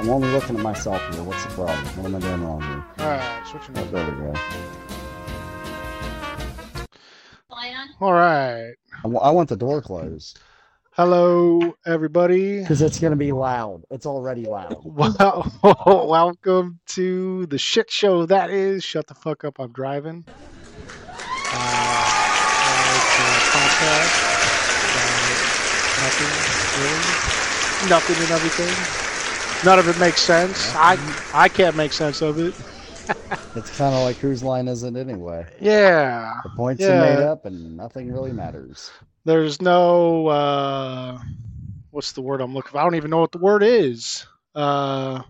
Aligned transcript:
I'm 0.00 0.08
only 0.08 0.28
looking 0.28 0.56
at 0.56 0.62
myself 0.62 0.98
here. 1.14 1.22
What's 1.22 1.44
the 1.44 1.50
problem? 1.50 1.76
What 1.98 2.06
am 2.06 2.14
I 2.14 2.20
doing 2.20 2.42
wrong 2.42 2.62
here? 2.62 2.82
Alright, 3.06 3.46
switching 3.46 3.76
Oh, 3.76 3.82
over. 3.82 3.90
there 3.92 4.10
we 4.10 4.12
go. 4.22 4.34
Alright. 8.00 8.76
I 9.04 9.08
I 9.08 9.30
want 9.30 9.50
the 9.50 9.56
door 9.58 9.82
closed 9.82 10.40
Hello, 10.92 11.76
everybody. 11.84 12.60
because 12.62 12.80
it's 12.80 12.98
gonna 12.98 13.14
be 13.14 13.30
loud. 13.32 13.82
It's 13.90 14.06
already 14.06 14.46
loud. 14.46 14.80
Well, 14.84 15.52
welcome 16.08 16.80
to 16.96 17.44
the 17.46 17.58
shit 17.58 17.90
show 17.90 18.24
that 18.24 18.48
is 18.48 18.82
Shut 18.82 19.06
the 19.06 19.14
Fuck 19.14 19.44
Up, 19.44 19.60
I'm 19.60 19.70
Driving. 19.72 20.24
Uh, 20.26 20.32
it's 22.96 23.18
a 23.18 23.28
podcast 23.52 24.16
about 24.96 25.36
nothing, 26.00 26.32
really. 26.80 27.90
Nothing 27.90 28.16
and 28.22 28.30
everything. 28.32 29.09
None 29.64 29.78
of 29.78 29.88
it 29.88 29.98
makes 29.98 30.20
sense. 30.20 30.72
I, 30.74 30.96
I 31.34 31.48
can't 31.48 31.76
make 31.76 31.92
sense 31.92 32.22
of 32.22 32.38
it. 32.38 32.54
It's 33.56 33.76
kind 33.76 33.92
of 33.92 34.04
like 34.04 34.16
whose 34.18 34.44
line 34.44 34.68
is 34.68 34.84
it 34.84 34.94
anyway? 34.94 35.44
Yeah. 35.60 36.32
The 36.44 36.50
points 36.50 36.84
are 36.84 37.00
made 37.00 37.18
up 37.18 37.44
and 37.44 37.76
nothing 37.76 38.12
really 38.12 38.30
matters. 38.30 38.92
There's 39.24 39.60
no, 39.60 40.28
uh, 40.28 41.18
what's 41.90 42.12
the 42.12 42.22
word 42.22 42.40
I'm 42.40 42.54
looking 42.54 42.70
for? 42.70 42.78
I 42.78 42.84
don't 42.84 42.94
even 42.94 43.10
know 43.10 43.18
what 43.18 43.32
the 43.32 43.38
word 43.38 43.64
is. 43.64 44.24
Uh, 44.54 45.22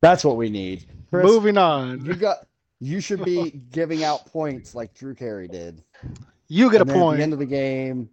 That's 0.00 0.24
what 0.24 0.36
we 0.36 0.48
need. 0.50 0.84
Chris, 1.10 1.24
moving 1.24 1.58
on. 1.58 2.04
you 2.04 2.14
got. 2.14 2.46
You 2.78 3.00
should 3.00 3.24
be 3.24 3.50
giving 3.72 4.04
out 4.04 4.26
points 4.26 4.72
like 4.74 4.94
Drew 4.94 5.14
Carey 5.16 5.48
did. 5.48 5.82
You 6.46 6.70
get 6.70 6.78
a 6.78 6.82
And 6.82 6.90
then 6.90 6.96
At 6.96 7.00
point. 7.00 7.16
the 7.16 7.22
end 7.24 7.32
of 7.32 7.38
the 7.40 7.46
game, 7.46 8.08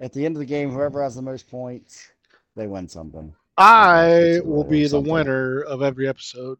at 0.00 0.12
the 0.12 0.26
end 0.26 0.34
of 0.34 0.40
the 0.40 0.46
game, 0.46 0.70
whoever 0.72 1.00
has 1.04 1.14
the 1.14 1.22
most 1.22 1.48
points, 1.48 2.10
they 2.56 2.66
win 2.66 2.88
something. 2.88 3.32
I 3.58 4.40
will 4.44 4.64
be 4.64 4.86
the 4.86 5.00
winner 5.00 5.62
of 5.62 5.82
every 5.82 6.08
episode. 6.08 6.58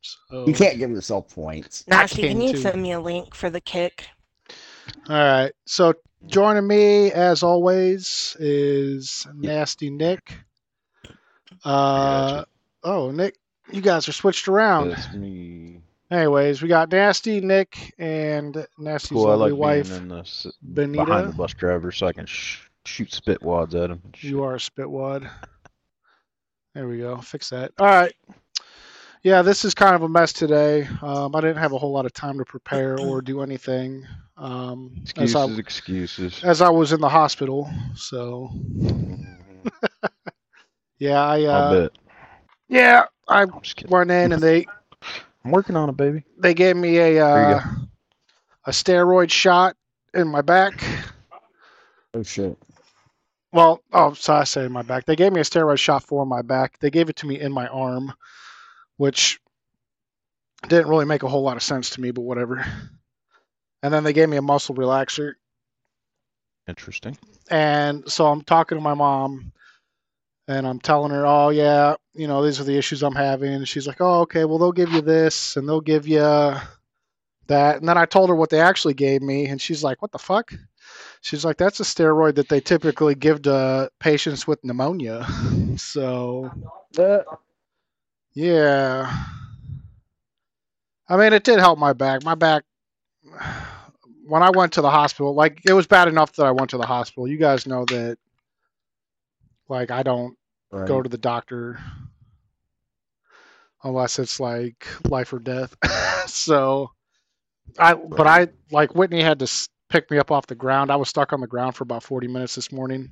So, 0.00 0.46
You 0.46 0.52
can't 0.52 0.78
give 0.78 0.90
yourself 0.90 1.34
points. 1.34 1.84
Nasty, 1.88 2.22
can 2.22 2.32
can 2.32 2.40
you 2.42 2.52
too. 2.52 2.58
send 2.58 2.80
me 2.82 2.92
a 2.92 3.00
link 3.00 3.34
for 3.34 3.50
the 3.50 3.60
kick? 3.60 4.06
All 5.08 5.16
right. 5.16 5.52
So 5.64 5.94
joining 6.26 6.66
me 6.66 7.10
as 7.12 7.42
always 7.42 8.36
is 8.38 9.26
Nasty 9.34 9.90
Nick. 9.90 10.34
Uh 11.64 12.44
oh, 12.84 13.10
Nick, 13.10 13.36
you 13.72 13.80
guys 13.80 14.08
are 14.08 14.12
switched 14.12 14.48
around. 14.48 14.90
That's 14.90 15.12
me. 15.14 15.80
Anyways, 16.10 16.62
we 16.62 16.68
got 16.68 16.92
Nasty, 16.92 17.40
Nick, 17.40 17.92
and 17.98 18.64
Nasty's 18.78 19.08
Cool. 19.16 19.26
I 19.26 19.30
lovely 19.30 19.50
like 19.52 19.60
wife, 19.60 19.88
being 19.88 20.02
in 20.02 20.08
the, 20.08 20.52
Benita. 20.62 21.04
behind 21.04 21.28
the 21.30 21.36
bus 21.36 21.52
driver 21.54 21.90
so 21.90 22.06
I 22.06 22.12
can 22.12 22.26
sh- 22.26 22.60
shoot 22.84 23.12
spit 23.12 23.42
wads 23.42 23.74
at 23.74 23.90
him. 23.90 24.00
You 24.20 24.44
are 24.44 24.54
a 24.54 24.58
spitwad. 24.58 25.28
There 26.76 26.86
we 26.86 26.98
go. 26.98 27.16
Fix 27.16 27.48
that. 27.48 27.72
All 27.78 27.86
right. 27.86 28.14
Yeah, 29.22 29.40
this 29.40 29.64
is 29.64 29.72
kind 29.72 29.94
of 29.94 30.02
a 30.02 30.08
mess 30.10 30.30
today. 30.30 30.86
Um, 31.00 31.34
I 31.34 31.40
didn't 31.40 31.56
have 31.56 31.72
a 31.72 31.78
whole 31.78 31.90
lot 31.90 32.04
of 32.04 32.12
time 32.12 32.36
to 32.36 32.44
prepare 32.44 33.00
or 33.00 33.22
do 33.22 33.40
anything. 33.40 34.06
Um, 34.36 35.02
as, 35.16 35.34
Excuses, 35.34 35.56
I, 35.56 35.58
excuses. 35.58 36.44
as 36.44 36.60
I 36.60 36.68
was 36.68 36.92
in 36.92 37.00
the 37.00 37.08
hospital. 37.08 37.72
So, 37.94 38.50
yeah, 40.98 41.24
I, 41.24 41.44
uh, 41.44 41.84
bet. 41.84 41.92
yeah, 42.68 43.04
I 43.26 43.40
I'm 43.40 43.52
went 43.88 44.10
in 44.10 44.32
and 44.32 44.42
they, 44.42 44.66
I'm 45.46 45.52
working 45.52 45.76
on 45.76 45.88
it, 45.88 45.96
baby. 45.96 46.24
they 46.36 46.52
gave 46.52 46.76
me 46.76 46.98
a, 46.98 47.26
uh, 47.26 47.60
a 48.66 48.70
steroid 48.70 49.30
shot 49.30 49.76
in 50.12 50.28
my 50.28 50.42
back. 50.42 50.84
Oh 52.12 52.22
shit! 52.22 52.58
Well, 53.56 53.80
oh, 53.90 54.12
so 54.12 54.34
I 54.34 54.44
say 54.44 54.66
in 54.66 54.72
my 54.72 54.82
back. 54.82 55.06
They 55.06 55.16
gave 55.16 55.32
me 55.32 55.40
a 55.40 55.42
steroid 55.42 55.78
shot 55.78 56.04
for 56.04 56.26
my 56.26 56.42
back. 56.42 56.78
They 56.78 56.90
gave 56.90 57.08
it 57.08 57.16
to 57.16 57.26
me 57.26 57.40
in 57.40 57.50
my 57.50 57.66
arm, 57.68 58.12
which 58.98 59.40
didn't 60.68 60.88
really 60.88 61.06
make 61.06 61.22
a 61.22 61.28
whole 61.28 61.40
lot 61.40 61.56
of 61.56 61.62
sense 61.62 61.88
to 61.90 62.02
me, 62.02 62.10
but 62.10 62.20
whatever. 62.20 62.66
And 63.82 63.94
then 63.94 64.04
they 64.04 64.12
gave 64.12 64.28
me 64.28 64.36
a 64.36 64.42
muscle 64.42 64.74
relaxer. 64.74 65.36
Interesting. 66.68 67.16
And 67.50 68.06
so 68.12 68.26
I'm 68.26 68.42
talking 68.42 68.76
to 68.76 68.84
my 68.84 68.92
mom 68.92 69.52
and 70.46 70.66
I'm 70.66 70.78
telling 70.78 71.12
her, 71.12 71.26
oh, 71.26 71.48
yeah, 71.48 71.94
you 72.12 72.28
know, 72.28 72.44
these 72.44 72.60
are 72.60 72.64
the 72.64 72.76
issues 72.76 73.02
I'm 73.02 73.14
having. 73.14 73.54
And 73.54 73.66
she's 73.66 73.86
like, 73.86 74.02
oh, 74.02 74.20
okay, 74.20 74.44
well, 74.44 74.58
they'll 74.58 74.72
give 74.72 74.92
you 74.92 75.00
this 75.00 75.56
and 75.56 75.66
they'll 75.66 75.80
give 75.80 76.06
you 76.06 76.18
that. 76.18 77.78
And 77.78 77.88
then 77.88 77.96
I 77.96 78.04
told 78.04 78.28
her 78.28 78.36
what 78.36 78.50
they 78.50 78.60
actually 78.60 78.92
gave 78.92 79.22
me. 79.22 79.46
And 79.46 79.58
she's 79.62 79.82
like, 79.82 80.02
what 80.02 80.12
the 80.12 80.18
fuck? 80.18 80.52
She's 81.26 81.44
like, 81.44 81.56
that's 81.56 81.80
a 81.80 81.82
steroid 81.82 82.36
that 82.36 82.48
they 82.48 82.60
typically 82.60 83.16
give 83.16 83.42
to 83.42 83.90
patients 83.98 84.46
with 84.46 84.62
pneumonia. 84.64 85.26
So, 85.76 86.52
Uh, 86.96 87.18
yeah. 88.32 89.12
I 91.08 91.16
mean, 91.16 91.32
it 91.32 91.42
did 91.42 91.58
help 91.58 91.78
my 91.78 91.92
back. 91.92 92.22
My 92.24 92.36
back, 92.36 92.62
when 94.24 94.42
I 94.44 94.50
went 94.50 94.74
to 94.74 94.80
the 94.80 94.90
hospital, 94.90 95.34
like, 95.34 95.60
it 95.66 95.72
was 95.72 95.86
bad 95.88 96.08
enough 96.08 96.32
that 96.34 96.46
I 96.46 96.52
went 96.52 96.70
to 96.70 96.78
the 96.78 96.86
hospital. 96.86 97.28
You 97.28 97.36
guys 97.38 97.66
know 97.66 97.84
that, 97.86 98.18
like, 99.68 99.90
I 99.90 100.04
don't 100.04 100.38
right. 100.70 100.86
go 100.86 101.02
to 101.02 101.08
the 101.08 101.18
doctor 101.18 101.78
unless 103.82 104.18
it's 104.20 104.38
like 104.38 104.86
life 105.08 105.32
or 105.32 105.40
death. 105.40 105.76
so, 106.26 106.92
I, 107.78 107.94
but 107.94 108.26
I, 108.28 108.48
like, 108.70 108.94
Whitney 108.94 109.22
had 109.22 109.40
to 109.40 109.68
s- 109.90 109.92
pick 109.92 110.10
me 110.10 110.18
up 110.18 110.30
off 110.30 110.46
the 110.46 110.54
ground. 110.54 110.90
I 110.90 110.96
was 110.96 111.08
stuck 111.08 111.32
on 111.32 111.40
the 111.40 111.46
ground 111.46 111.74
for 111.74 111.84
about 111.84 112.02
40 112.02 112.28
minutes 112.28 112.54
this 112.54 112.72
morning. 112.72 113.10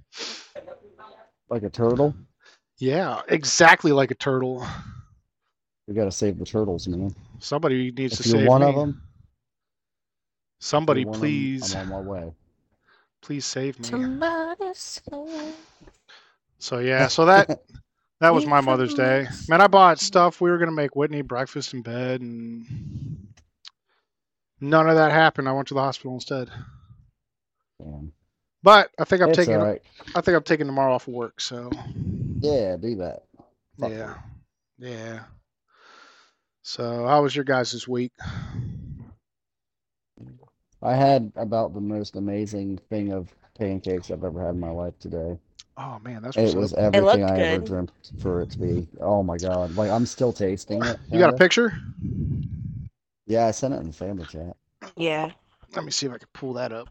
like 1.50 1.62
a 1.62 1.70
turtle. 1.70 2.14
Yeah, 2.78 3.20
exactly 3.28 3.92
like 3.92 4.10
a 4.10 4.14
turtle. 4.14 4.66
We 5.86 5.94
gotta 5.94 6.10
save 6.10 6.38
the 6.38 6.44
turtles, 6.44 6.88
man. 6.88 7.14
Somebody 7.38 7.90
needs 7.92 8.14
If 8.18 8.22
to 8.24 8.28
you're 8.30 8.38
save 8.40 8.48
one 8.48 8.62
me. 8.62 8.68
of 8.68 8.74
them, 8.74 9.02
Somebody, 10.60 11.04
please, 11.04 11.74
I'm 11.74 11.92
on 11.92 12.04
my 12.06 12.10
way. 12.10 12.32
please 13.20 13.44
save 13.44 13.78
me. 13.78 13.84
Somebody 13.88 14.70
say- 14.74 15.52
So 16.58 16.78
yeah, 16.78 17.08
so 17.08 17.24
that 17.26 17.60
that 18.20 18.34
was 18.34 18.46
my 18.46 18.60
Mother's 18.62 18.94
Day. 18.94 19.26
Man, 19.48 19.60
I 19.60 19.66
bought 19.66 20.00
stuff. 20.00 20.40
We 20.40 20.50
were 20.50 20.56
gonna 20.58 20.72
make 20.72 20.96
Whitney 20.96 21.20
breakfast 21.22 21.74
in 21.74 21.82
bed, 21.82 22.22
and 22.22 23.28
none 24.60 24.88
of 24.88 24.96
that 24.96 25.12
happened. 25.12 25.48
I 25.48 25.52
went 25.52 25.68
to 25.68 25.74
the 25.74 25.80
hospital 25.80 26.14
instead. 26.14 26.50
Damn. 27.82 28.12
But 28.62 28.90
I 28.98 29.04
think 29.04 29.22
I'm 29.22 29.28
It's 29.30 29.36
taking. 29.38 29.56
all 29.56 29.64
right. 29.66 29.82
I 30.14 30.20
think 30.20 30.36
I'm 30.36 30.42
taking 30.42 30.66
tomorrow 30.66 30.94
off 30.94 31.06
of 31.08 31.14
work. 31.14 31.40
So 31.40 31.70
Yeah, 32.40 32.76
do 32.76 32.96
that. 32.96 33.24
Fuck 33.78 33.90
yeah, 33.90 34.14
yeah. 34.78 35.20
So 36.62 37.06
how 37.06 37.22
was 37.22 37.34
your 37.36 37.44
guys' 37.44 37.72
this 37.72 37.86
week? 37.88 38.12
I 40.82 40.94
had 40.94 41.32
about 41.36 41.74
the 41.74 41.80
most 41.80 42.16
amazing 42.16 42.78
thing 42.90 43.12
of 43.12 43.34
pancakes 43.58 44.10
I've 44.10 44.24
ever 44.24 44.40
had 44.40 44.54
in 44.54 44.60
my 44.60 44.70
life 44.70 44.98
today. 44.98 45.38
Oh 45.76 45.98
man, 46.04 46.22
that's 46.22 46.36
It 46.36 46.54
was 46.54 46.72
up. 46.72 46.78
everything 46.94 47.22
looked 47.22 47.32
I 47.32 47.40
ever 47.40 47.64
dreamt 47.64 47.90
for 48.20 48.40
it 48.42 48.50
to 48.50 48.58
be. 48.58 48.86
Oh 49.00 49.22
my 49.22 49.36
god! 49.38 49.74
Like 49.76 49.90
I'm 49.90 50.06
still 50.06 50.32
tasting 50.32 50.82
it. 50.84 50.98
You 51.10 51.18
got 51.18 51.34
a 51.34 51.36
picture? 51.36 51.76
Yeah, 53.26 53.46
I 53.46 53.50
sent 53.52 53.74
it 53.74 53.78
in 53.80 53.86
the 53.88 53.92
family 53.92 54.26
chat. 54.26 54.56
Yeah, 54.96 55.32
Let 55.74 55.84
me 55.84 55.90
see 55.90 56.06
if 56.06 56.12
I 56.12 56.18
can 56.18 56.28
pull 56.32 56.54
that 56.54 56.72
up. 56.72 56.88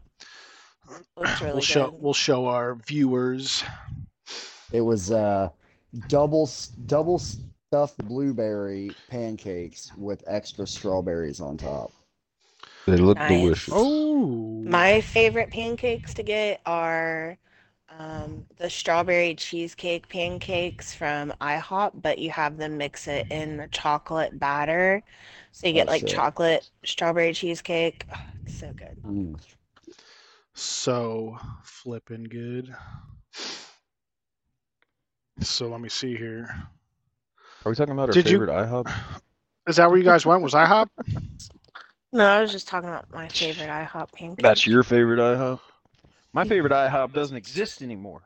looks 1.16 1.40
really 1.40 1.54
we'll 1.54 1.60
show 1.60 1.90
good. 1.90 1.94
we'll 1.98 2.14
show 2.14 2.46
our 2.46 2.74
viewers. 2.74 3.64
It 4.72 4.80
was 4.82 5.10
uh, 5.10 5.50
double 6.08 6.42
s- 6.44 6.68
double 6.86 7.18
stuffed 7.18 7.98
blueberry 7.98 8.96
pancakes 9.08 9.92
with 9.96 10.22
extra 10.26 10.66
strawberries 10.66 11.40
on 11.40 11.56
top. 11.56 11.92
They 12.86 12.96
look 12.96 13.18
Nice. 13.18 13.26
delicious. 13.26 13.70
Oh, 13.70 14.64
My 14.64 15.00
favorite 15.00 15.50
pancakes 15.50 16.14
to 16.14 16.22
get 16.22 16.60
are 16.66 17.38
um, 17.90 18.46
the 18.56 18.70
strawberry 18.70 19.34
cheesecake 19.34 20.08
pancakes 20.08 20.94
from 20.94 21.32
IHOP, 21.40 21.92
but 22.02 22.18
you 22.18 22.30
have 22.30 22.56
them 22.56 22.76
mix 22.78 23.06
it 23.08 23.26
in 23.30 23.56
the 23.58 23.68
chocolate 23.68 24.38
batter. 24.38 25.02
So 25.56 25.68
you 25.68 25.72
get 25.72 25.86
Oh, 25.86 25.92
like 25.92 26.00
shit. 26.00 26.10
chocolate 26.10 26.68
strawberry 26.84 27.32
cheesecake. 27.32 28.06
Oh, 28.12 28.20
so 28.48 28.72
good. 28.72 29.00
Mm. 29.04 29.40
so 30.52 31.38
flipping 31.62 32.24
good. 32.24 32.74
So 35.40 35.68
let 35.68 35.80
me 35.80 35.88
see 35.88 36.16
here. 36.16 36.48
Are 37.64 37.70
we 37.70 37.76
talking 37.76 37.92
about 37.92 38.08
our 38.08 38.12
Did 38.12 38.26
you- 38.28 38.40
favorite 38.40 38.50
IHOP? 38.50 38.92
Is 39.68 39.76
that 39.76 39.88
where 39.88 39.96
you 39.96 40.04
guys 40.04 40.26
went? 40.26 40.42
Was 40.42 40.54
IHOP? 40.54 40.88
No, 42.12 42.26
I 42.26 42.40
was 42.40 42.50
just 42.50 42.66
talking 42.68 42.88
about 42.88 43.12
my 43.12 43.28
favorite 43.28 43.68
IHOP 43.70 44.12
pancake. 44.12 44.42
That's 44.42 44.66
your 44.66 44.82
favorite 44.82 45.18
IHOP? 45.20 45.60
My 46.32 46.44
favorite 46.44 46.72
IHOP 46.72 47.12
doesn't 47.12 47.36
exist 47.36 47.80
anymore. 47.80 48.22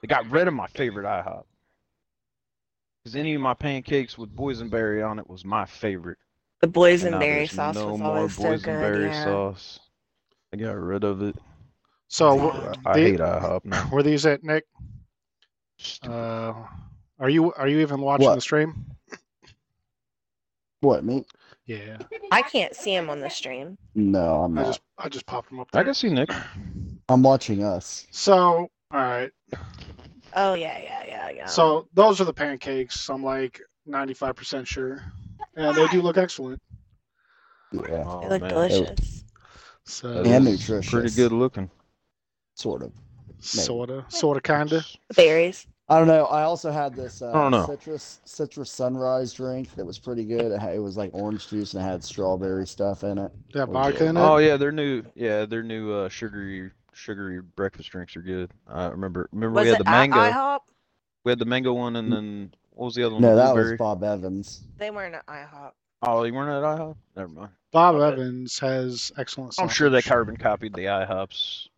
They 0.00 0.06
got 0.08 0.30
rid 0.30 0.46
of 0.48 0.54
my 0.54 0.68
favorite 0.68 1.04
IHOP. 1.04 1.44
Because 3.02 3.16
any 3.16 3.34
of 3.34 3.40
my 3.40 3.54
pancakes 3.54 4.16
with 4.16 4.34
boysenberry 4.34 5.08
on 5.08 5.18
it 5.18 5.28
was 5.28 5.44
my 5.44 5.64
favorite. 5.64 6.18
The 6.60 6.66
And 6.66 6.74
boysenberry 6.74 7.50
sauce 7.50 7.74
no 7.74 7.90
was 7.90 8.00
more 8.00 8.16
always 8.18 8.36
so 8.36 8.42
good. 8.42 8.60
boysenberry 8.62 9.06
Yeah. 9.10 9.24
sauce. 9.24 9.80
They 10.52 10.58
got 10.58 10.76
rid 10.76 11.02
of 11.02 11.22
it. 11.22 11.36
So 12.08 12.36
Yeah. 12.36 12.46
w- 12.52 12.72
I 12.86 12.92
the- 12.94 13.00
hate 13.00 13.20
IHOP 13.20 13.64
now. 13.64 13.88
were 13.90 14.02
these 14.04 14.24
at 14.26 14.44
Nick? 14.44 14.64
Uh, 16.06 16.52
Are 17.18 17.28
you 17.28 17.52
are 17.54 17.66
you 17.68 17.80
even 17.80 18.00
watching 18.00 18.26
What? 18.26 18.34
the 18.36 18.40
stream? 18.40 18.84
What 20.80 21.04
me? 21.04 21.24
Yeah. 21.66 21.98
I 22.30 22.42
can't 22.42 22.74
see 22.74 22.94
him 22.94 23.10
on 23.10 23.20
the 23.20 23.30
stream. 23.30 23.78
No, 23.94 24.42
I'm 24.42 24.54
not. 24.54 24.60
I 24.60 24.64
not. 24.64 24.68
just 24.70 24.80
I 24.98 25.08
just 25.08 25.26
popped 25.26 25.50
him 25.50 25.58
up 25.60 25.68
I 25.72 25.82
can 25.84 25.94
see 25.94 26.08
Nick. 26.10 26.30
I'm 27.08 27.22
watching 27.22 27.64
us. 27.64 28.06
So 28.12 28.68
all 28.92 29.00
right. 29.00 29.30
Oh 30.34 30.54
yeah, 30.54 30.78
yeah, 30.82 31.04
yeah, 31.06 31.30
yeah. 31.30 31.46
So 31.46 31.88
those 31.94 32.20
are 32.20 32.24
the 32.24 32.32
pancakes. 32.32 33.08
I'm 33.10 33.22
like 33.22 33.60
95% 33.86 34.66
sure, 34.66 35.02
and 35.56 35.76
they 35.76 35.88
do 35.88 36.02
look 36.02 36.16
excellent. 36.16 36.60
Yeah, 37.72 38.04
Oh, 38.06 38.20
they 38.22 38.28
look 38.28 38.40
man. 38.40 38.50
delicious. 38.50 39.24
So 39.84 40.08
That 40.08 40.26
And 40.26 40.46
is 40.48 40.60
nutritious. 40.60 40.90
Pretty 40.90 41.10
good 41.10 41.32
looking. 41.32 41.70
sort 42.54 42.82
of. 42.82 42.92
sorta, 43.40 44.04
sorta, 44.08 44.40
kinda. 44.40 44.84
Berries. 45.16 45.66
I 45.88 45.98
don't 45.98 46.08
know. 46.08 46.24
I 46.26 46.42
also 46.44 46.70
had 46.70 46.94
this 46.96 47.20
uh, 47.20 47.32
don't 47.32 47.50
know. 47.50 47.66
citrus 47.66 48.20
citrus 48.24 48.70
sunrise 48.70 49.34
drink 49.34 49.74
that 49.76 49.84
was 49.84 49.98
pretty 49.98 50.24
good. 50.24 50.52
It, 50.52 50.60
had, 50.60 50.74
it 50.74 50.78
was 50.78 50.96
like 50.96 51.10
orange 51.12 51.48
juice 51.48 51.74
and 51.74 51.82
it 51.82 51.86
had 51.86 52.02
strawberry 52.02 52.66
stuff 52.66 53.04
in 53.04 53.18
it. 53.18 53.32
Yeah, 53.54 53.66
Oh, 53.68 53.72
vodka 53.72 54.04
yeah. 54.04 54.10
in 54.10 54.16
it. 54.16 54.20
Oh 54.20 54.36
yeah, 54.38 54.56
their 54.56 54.72
new 54.72 55.02
yeah 55.14 55.44
their 55.44 55.62
new 55.62 55.92
uh, 55.92 56.08
sugary 56.08 56.70
sugary 56.94 57.40
breakfast 57.40 57.90
drinks 57.90 58.16
are 58.16 58.22
good. 58.22 58.50
I 58.68 58.86
remember 58.86 59.28
remember 59.32 59.54
Was 59.60 59.64
we 59.64 59.70
had 59.70 59.78
the 59.80 59.88
at 59.88 59.92
mango. 59.92 60.16
IHOP? 60.18 60.60
We 61.24 61.30
had 61.32 61.38
the 61.38 61.44
mango 61.44 61.72
one, 61.72 61.96
and 61.96 62.12
then 62.12 62.54
what 62.70 62.86
was 62.86 62.94
the 62.94 63.04
other 63.04 63.14
one? 63.14 63.22
No, 63.22 63.30
The 63.30 63.36
that 63.36 63.54
was 63.54 63.62
blueberry? 63.64 63.76
Bob 63.76 64.02
Evans. 64.04 64.62
They 64.78 64.90
weren't 64.90 65.14
at 65.14 65.26
IHOP. 65.26 65.70
Oh, 66.02 66.24
you 66.24 66.34
weren't 66.34 66.50
at 66.50 66.62
IHOP? 66.78 66.96
Never 67.16 67.28
mind. 67.28 67.50
Bob 67.70 67.94
Okay. 67.94 68.12
Evans 68.20 68.58
has 68.58 69.12
excellent. 69.18 69.54
I'm 69.58 69.68
sure 69.68 69.88
they 69.88 70.02
carbon 70.02 70.36
copied 70.36 70.74
the 70.74 70.86
IHOPs. 70.86 71.68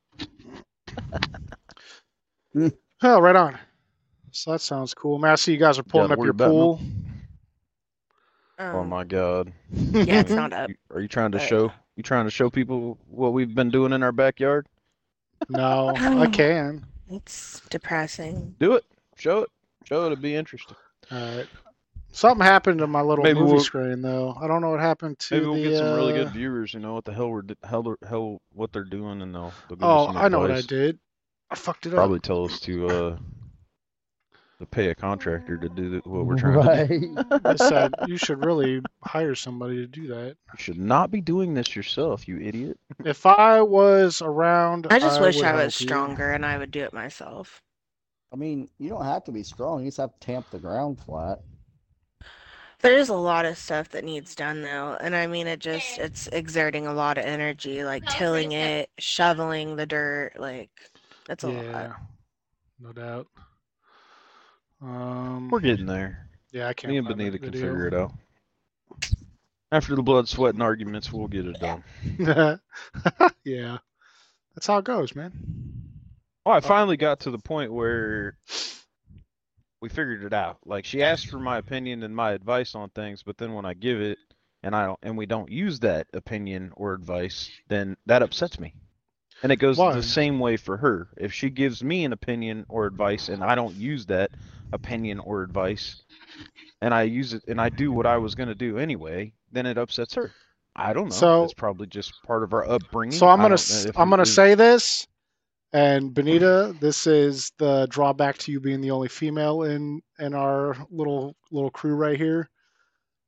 Oh, 3.02 3.20
right 3.20 3.36
on. 3.36 3.58
So 4.30 4.52
that 4.52 4.60
sounds 4.60 4.94
cool. 4.94 5.18
Man, 5.18 5.32
I 5.32 5.34
see 5.34 5.52
you 5.52 5.58
guys 5.58 5.78
are 5.78 5.82
pulling 5.82 6.08
gotta 6.08 6.20
up 6.20 6.24
your 6.24 6.32
pool. 6.34 6.80
Um, 8.58 8.74
oh 8.76 8.84
my 8.84 9.04
god. 9.04 9.52
Yeah, 9.72 10.20
it's 10.20 10.30
not 10.30 10.52
up. 10.54 10.70
Are 10.90 11.00
you 11.00 11.08
trying 11.08 11.32
to 11.32 11.38
but- 11.38 11.46
show? 11.46 11.72
You 11.96 12.02
trying 12.02 12.24
to 12.24 12.30
show 12.30 12.50
people 12.50 12.98
what 13.08 13.32
we've 13.32 13.54
been 13.54 13.70
doing 13.70 13.92
in 13.92 14.02
our 14.02 14.10
backyard? 14.12 14.66
No, 15.48 15.88
I 15.94 16.26
can. 16.26 16.84
It's 17.10 17.60
depressing. 17.70 18.54
Do 18.58 18.74
it. 18.74 18.84
Show 19.16 19.40
it. 19.42 19.50
Show 19.84 20.02
it. 20.04 20.06
It'd 20.06 20.22
be 20.22 20.34
interesting. 20.34 20.76
All 21.12 21.18
right. 21.36 21.46
Something 22.12 22.44
happened 22.46 22.78
to 22.78 22.86
my 22.86 23.00
little 23.02 23.24
Maybe 23.24 23.40
movie 23.40 23.52
we'll- 23.54 23.60
screen 23.62 24.00
though. 24.02 24.36
I 24.40 24.46
don't 24.46 24.60
know 24.62 24.70
what 24.70 24.80
happened 24.80 25.18
to 25.18 25.34
Maybe 25.34 25.46
we'll 25.46 25.54
the. 25.56 25.62
get 25.70 25.78
some 25.78 25.94
really 25.96 26.12
uh, 26.12 26.24
good 26.24 26.32
viewers. 26.32 26.72
You 26.72 26.80
know 26.80 26.94
what 26.94 27.04
the 27.04 27.12
hell 27.12 27.28
we're 27.30 27.42
hell 27.64 27.96
hell 28.08 28.40
what 28.52 28.72
they're 28.72 28.84
doing, 28.84 29.20
and 29.20 29.34
they'll, 29.34 29.52
they'll 29.68 29.76
give 29.76 29.82
us 29.82 29.88
Oh, 29.88 30.06
some 30.06 30.16
I 30.16 30.28
know 30.28 30.38
what 30.40 30.50
I 30.52 30.60
did. 30.60 30.98
I 31.50 31.56
fucked 31.56 31.86
it 31.86 31.90
Probably 31.92 32.18
up. 32.18 32.22
Probably 32.22 32.46
tell 32.46 32.54
us 32.54 32.60
to 32.60 32.88
uh 32.88 33.16
to 34.64 34.76
pay 34.76 34.90
a 34.90 34.94
contractor 34.94 35.56
to 35.58 35.68
do 35.68 36.00
what 36.04 36.26
we're 36.26 36.36
trying 36.36 36.58
to 36.60 36.86
do. 36.86 37.24
I 37.44 37.56
said 37.56 37.96
you 38.02 38.16
should 38.16 38.38
really 38.42 38.80
hire 39.04 39.34
somebody 39.34 39.76
to 39.76 39.86
do 39.86 40.08
that. 40.08 40.36
You 40.52 40.58
should 40.58 40.78
not 40.78 41.10
be 41.10 41.20
doing 41.20 41.54
this 41.54 41.76
yourself, 41.76 42.28
you 42.28 42.40
idiot. 42.40 42.78
If 43.04 43.26
I 43.26 43.62
was 43.62 44.22
around, 44.22 44.86
I 44.90 44.98
just 44.98 45.20
wish 45.20 45.42
I 45.42 45.52
help 45.52 45.64
was 45.64 45.74
you. 45.80 45.88
stronger 45.96 46.32
and 46.32 46.44
I 46.46 46.58
would 46.58 46.70
do 46.70 46.84
it 46.84 46.92
myself. 46.92 47.62
I 48.32 48.36
mean, 48.36 48.68
you 48.78 48.88
don't 48.90 49.04
have 49.04 49.24
to 49.24 49.32
be 49.32 49.42
strong. 49.42 49.80
You 49.80 49.88
just 49.88 49.98
have 49.98 50.12
to 50.18 50.26
tamp 50.26 50.50
the 50.50 50.58
ground 50.58 51.00
flat. 51.00 51.40
There's 52.80 53.08
a 53.08 53.14
lot 53.14 53.46
of 53.46 53.58
stuff 53.58 53.88
that 53.90 54.04
needs 54.04 54.34
done 54.34 54.62
though, 54.62 54.96
and 55.00 55.16
I 55.16 55.26
mean 55.26 55.46
it 55.46 55.60
just 55.60 55.98
it's 55.98 56.26
exerting 56.28 56.86
a 56.86 56.94
lot 56.94 57.18
of 57.18 57.24
energy, 57.24 57.84
like 57.84 58.06
tilling 58.06 58.52
it, 58.52 58.90
shoveling 58.98 59.76
the 59.76 59.86
dirt, 59.86 60.34
like 60.38 60.70
that's 61.26 61.44
a 61.44 61.50
Yeah, 61.50 61.72
lot. 61.72 61.90
no 62.78 62.92
doubt. 62.92 63.28
Um, 64.84 65.48
We're 65.50 65.60
getting 65.60 65.86
there. 65.86 66.28
yeah, 66.52 66.68
I 66.68 66.74
can't. 66.74 66.90
Me 66.90 66.98
and 66.98 67.08
Benita 67.08 67.38
can 67.38 67.52
figure 67.52 67.86
it 67.86 67.94
out. 67.94 68.12
After 69.72 69.96
the 69.96 70.02
blood, 70.02 70.28
sweat, 70.28 70.54
and 70.54 70.62
arguments, 70.62 71.12
we'll 71.12 71.26
get 71.26 71.46
it 71.46 71.58
done. 71.58 71.82
yeah, 73.44 73.78
that's 74.54 74.66
how 74.66 74.78
it 74.78 74.84
goes, 74.84 75.16
man. 75.16 75.32
Oh, 76.46 76.50
I 76.50 76.60
finally 76.60 76.98
got 76.98 77.20
to 77.20 77.30
the 77.30 77.38
point 77.38 77.72
where 77.72 78.36
we 79.80 79.88
figured 79.88 80.22
it 80.22 80.34
out. 80.34 80.58
Like 80.66 80.84
she 80.84 81.02
asked 81.02 81.28
for 81.28 81.38
my 81.38 81.56
opinion 81.56 82.02
and 82.02 82.14
my 82.14 82.32
advice 82.32 82.74
on 82.74 82.90
things, 82.90 83.22
but 83.22 83.38
then 83.38 83.54
when 83.54 83.64
I 83.64 83.72
give 83.72 84.00
it 84.02 84.18
and 84.62 84.76
I 84.76 84.84
don't 84.84 84.98
and 85.02 85.16
we 85.16 85.24
don't 85.24 85.50
use 85.50 85.80
that 85.80 86.08
opinion 86.12 86.72
or 86.76 86.92
advice, 86.92 87.50
then 87.68 87.96
that 88.04 88.22
upsets 88.22 88.60
me. 88.60 88.74
And 89.44 89.52
it 89.52 89.56
goes 89.56 89.76
Why? 89.76 89.92
the 89.92 90.02
same 90.02 90.40
way 90.40 90.56
for 90.56 90.78
her. 90.78 91.08
If 91.18 91.30
she 91.32 91.50
gives 91.50 91.84
me 91.84 92.06
an 92.06 92.14
opinion 92.14 92.64
or 92.70 92.86
advice 92.86 93.28
and 93.28 93.44
I 93.44 93.54
don't 93.54 93.74
use 93.76 94.06
that 94.06 94.30
opinion 94.72 95.18
or 95.18 95.42
advice 95.42 96.02
and 96.80 96.94
I 96.94 97.02
use 97.02 97.34
it 97.34 97.44
and 97.46 97.60
I 97.60 97.68
do 97.68 97.92
what 97.92 98.06
I 98.06 98.16
was 98.16 98.34
going 98.34 98.48
to 98.48 98.54
do 98.54 98.78
anyway, 98.78 99.34
then 99.52 99.66
it 99.66 99.76
upsets 99.76 100.14
her. 100.14 100.32
I 100.74 100.94
don't 100.94 101.04
know. 101.04 101.10
So- 101.10 101.44
it's 101.44 101.52
probably 101.52 101.86
just 101.88 102.14
part 102.26 102.42
of 102.42 102.54
our 102.54 102.66
upbringing. 102.68 103.12
So 103.18 103.28
I'm 103.28 103.36
gonna 103.36 103.50
don't 103.50 103.52
s- 103.58 103.84
know 103.84 103.90
if 103.90 103.98
I'm 103.98 104.08
gonna 104.10 104.24
say 104.26 104.54
this, 104.54 105.06
and 105.74 106.12
Benita, 106.14 106.74
this 106.80 107.06
is 107.06 107.52
the 107.58 107.86
drawback 107.90 108.38
to 108.38 108.50
you 108.50 108.60
being 108.60 108.80
the 108.80 108.90
only 108.90 109.08
female 109.08 109.62
in 109.64 110.00
in 110.18 110.34
our 110.34 110.74
little 110.90 111.36
little 111.52 111.70
crew 111.70 111.94
right 111.94 112.18
here. 112.18 112.48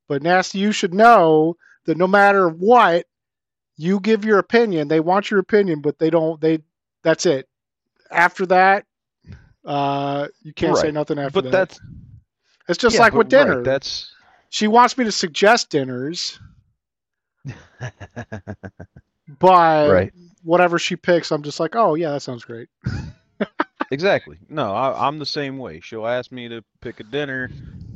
But 0.09 0.23
Nasty, 0.23 0.57
you 0.59 0.71
should 0.73 0.93
know 0.93 1.55
that 1.85 1.97
no 1.97 2.07
matter 2.07 2.49
what, 2.49 3.05
you 3.77 3.99
give 3.99 4.25
your 4.25 4.39
opinion. 4.39 4.87
They 4.89 4.99
want 4.99 5.31
your 5.31 5.39
opinion, 5.39 5.81
but 5.81 5.99
they 5.99 6.09
don't. 6.09 6.39
They 6.41 6.59
that's 7.03 7.25
it. 7.25 7.47
After 8.11 8.45
that, 8.47 8.85
uh, 9.65 10.27
you 10.43 10.53
can't 10.53 10.77
say 10.77 10.91
nothing 10.91 11.19
after 11.19 11.41
But 11.41 11.49
that. 11.49 11.65
that's 11.65 11.79
it's 12.67 12.77
just 12.77 12.97
yeah, 12.97 12.99
like 12.99 13.15
with 13.15 13.29
right, 13.29 13.29
dinner. 13.29 13.63
that's 13.63 14.15
She 14.49 14.67
wants 14.67 14.97
me 14.97 15.05
to 15.05 15.11
suggest 15.11 15.69
dinners, 15.69 16.39
but 19.27 20.05
Right. 20.05 20.13
whatever 20.43 20.79
she 20.79 20.95
picks, 20.95 21.31
I'm 21.31 21.43
just 21.43 21.59
like, 21.59 21.75
oh 21.75 21.95
yeah, 21.95 22.11
that 22.11 22.21
sounds 22.21 22.43
great. 22.45 22.69
exactly. 23.91 24.37
No, 24.49 24.73
I, 24.73 25.07
I'm 25.07 25.19
the 25.19 25.25
same 25.25 25.57
way. 25.57 25.79
She'll 25.79 26.07
ask 26.07 26.31
me 26.31 26.47
to 26.49 26.63
pick 26.81 26.99
a 26.99 27.03
dinner. 27.03 27.51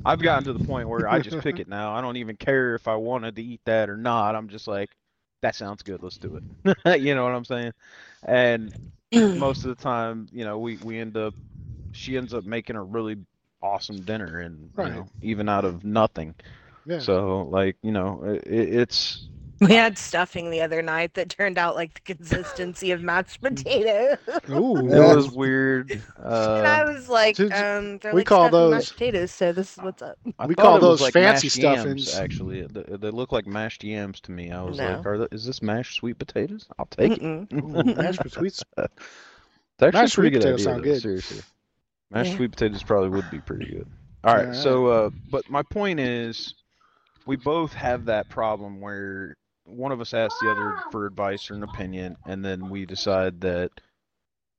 I've 0.05 0.21
gotten 0.21 0.45
to 0.45 0.53
the 0.53 0.59
point 0.59 0.89
where 0.89 1.07
I 1.07 1.19
just 1.19 1.39
pick 1.39 1.59
it 1.59 1.67
now. 1.67 1.93
I 1.93 2.01
don't 2.01 2.17
even 2.17 2.35
care 2.37 2.75
if 2.75 2.87
I 2.87 2.95
wanted 2.95 3.35
to 3.35 3.43
eat 3.43 3.61
that 3.65 3.89
or 3.89 3.97
not. 3.97 4.35
I'm 4.35 4.47
just 4.49 4.67
like, 4.67 4.89
that 5.41 5.55
sounds 5.55 5.83
good. 5.83 6.01
Let's 6.03 6.17
do 6.17 6.39
it. 6.65 7.01
you 7.01 7.15
know 7.15 7.23
what 7.23 7.33
I'm 7.33 7.45
saying? 7.45 7.73
And 8.23 8.73
mm. 9.11 9.37
most 9.37 9.65
of 9.65 9.75
the 9.75 9.81
time, 9.81 10.27
you 10.31 10.45
know, 10.45 10.59
we 10.59 10.77
we 10.77 10.99
end 10.99 11.17
up. 11.17 11.33
She 11.93 12.17
ends 12.17 12.33
up 12.33 12.45
making 12.45 12.75
a 12.77 12.83
really 12.83 13.17
awesome 13.61 14.01
dinner, 14.01 14.39
and 14.39 14.69
Right. 14.75 14.87
you 14.87 14.93
know, 14.93 15.07
even 15.21 15.49
out 15.49 15.65
of 15.65 15.83
nothing. 15.83 16.35
Yeah. 16.85 16.99
So 16.99 17.43
like, 17.51 17.77
you 17.81 17.91
know, 17.91 18.23
it, 18.23 18.43
it's 18.47 19.27
We 19.61 19.73
had 19.75 19.97
stuffing 19.97 20.49
the 20.49 20.61
other 20.61 20.81
night 20.81 21.13
that 21.13 21.29
turned 21.29 21.57
out 21.57 21.75
like 21.75 21.93
the 21.93 22.15
consistency 22.15 22.91
of 22.91 23.01
mashed 23.03 23.41
potato. 23.41 24.17
Ooh. 24.49 24.89
that 24.89 25.15
was 25.15 25.29
weird. 25.31 25.91
and 25.91 26.01
I 26.67 26.81
Uh, 26.81 26.91
was 26.93 27.07
like, 27.07 27.35
Dude, 27.35 27.53
um, 27.53 27.99
they're 27.99 28.11
we 28.11 28.21
like 28.21 28.27
call 28.27 28.49
those- 28.49 28.71
mashed 28.73 28.93
potatoes, 28.93 29.31
so 29.31 29.51
this 29.53 29.77
is 29.77 29.83
what's 29.83 30.01
up. 30.01 30.17
I 30.39 30.47
We 30.47 30.55
call 30.55 30.79
those 30.79 30.99
like 30.99 31.13
fancy 31.13 31.45
mashed 31.47 31.57
yams, 31.59 32.09
stuffings. 32.09 32.15
Actually, 32.19 32.63
they, 32.63 32.97
they 32.97 33.11
look 33.11 33.31
like 33.31 33.45
mashed 33.45 33.83
yams 33.83 34.19
to 34.21 34.31
me. 34.31 34.51
I 34.51 34.63
was 34.63 34.77
No. 34.79 34.97
like, 34.97 35.05
Are 35.05 35.17
th- 35.17 35.29
"Is 35.31 35.45
this 35.45 35.61
mashed 35.61 35.95
sweet 35.95 36.17
potatoes? 36.17 36.67
I'll 36.79 36.87
take 36.87 37.13
it." 37.13 37.21
Mm-mm. 37.21 37.53
Ooh, 37.53 37.95
mashed 37.95 38.19
potatoes. 38.19 38.63
It's 39.83 39.87
actually 39.87 39.99
a 39.99 40.01
Mashed 40.03 40.15
pretty 40.15 40.29
sweet 40.29 40.29
good 40.33 40.41
potatoes 40.41 40.59
idea. 40.61 40.63
sound 40.73 40.79
though, 40.79 40.93
good. 40.93 41.01
Seriously, 41.01 41.41
mashed 42.11 42.29
Yeah. 42.31 42.35
sweet 42.37 42.51
potatoes 42.51 42.83
probably 42.83 43.09
would 43.09 43.31
be 43.31 43.39
pretty 43.39 43.65
good. 43.65 43.87
All 44.23 44.35
right, 44.35 44.41
Alright. 44.45 44.55
so 44.55 44.87
uh, 44.87 45.09
but 45.31 45.49
my 45.49 45.63
point 45.63 45.99
is, 45.99 46.53
we 47.25 47.35
both 47.35 47.73
have 47.73 48.05
that 48.05 48.29
problem 48.29 48.79
where 48.79 49.35
one 49.65 49.91
of 49.91 50.01
us 50.01 50.13
asks 50.13 50.39
the 50.41 50.51
other 50.51 50.75
for 50.91 51.05
advice 51.05 51.49
or 51.49 51.55
an 51.55 51.63
opinion, 51.63 52.17
and 52.25 52.43
then 52.43 52.69
we 52.69 52.85
decide 52.85 53.41
that. 53.41 53.71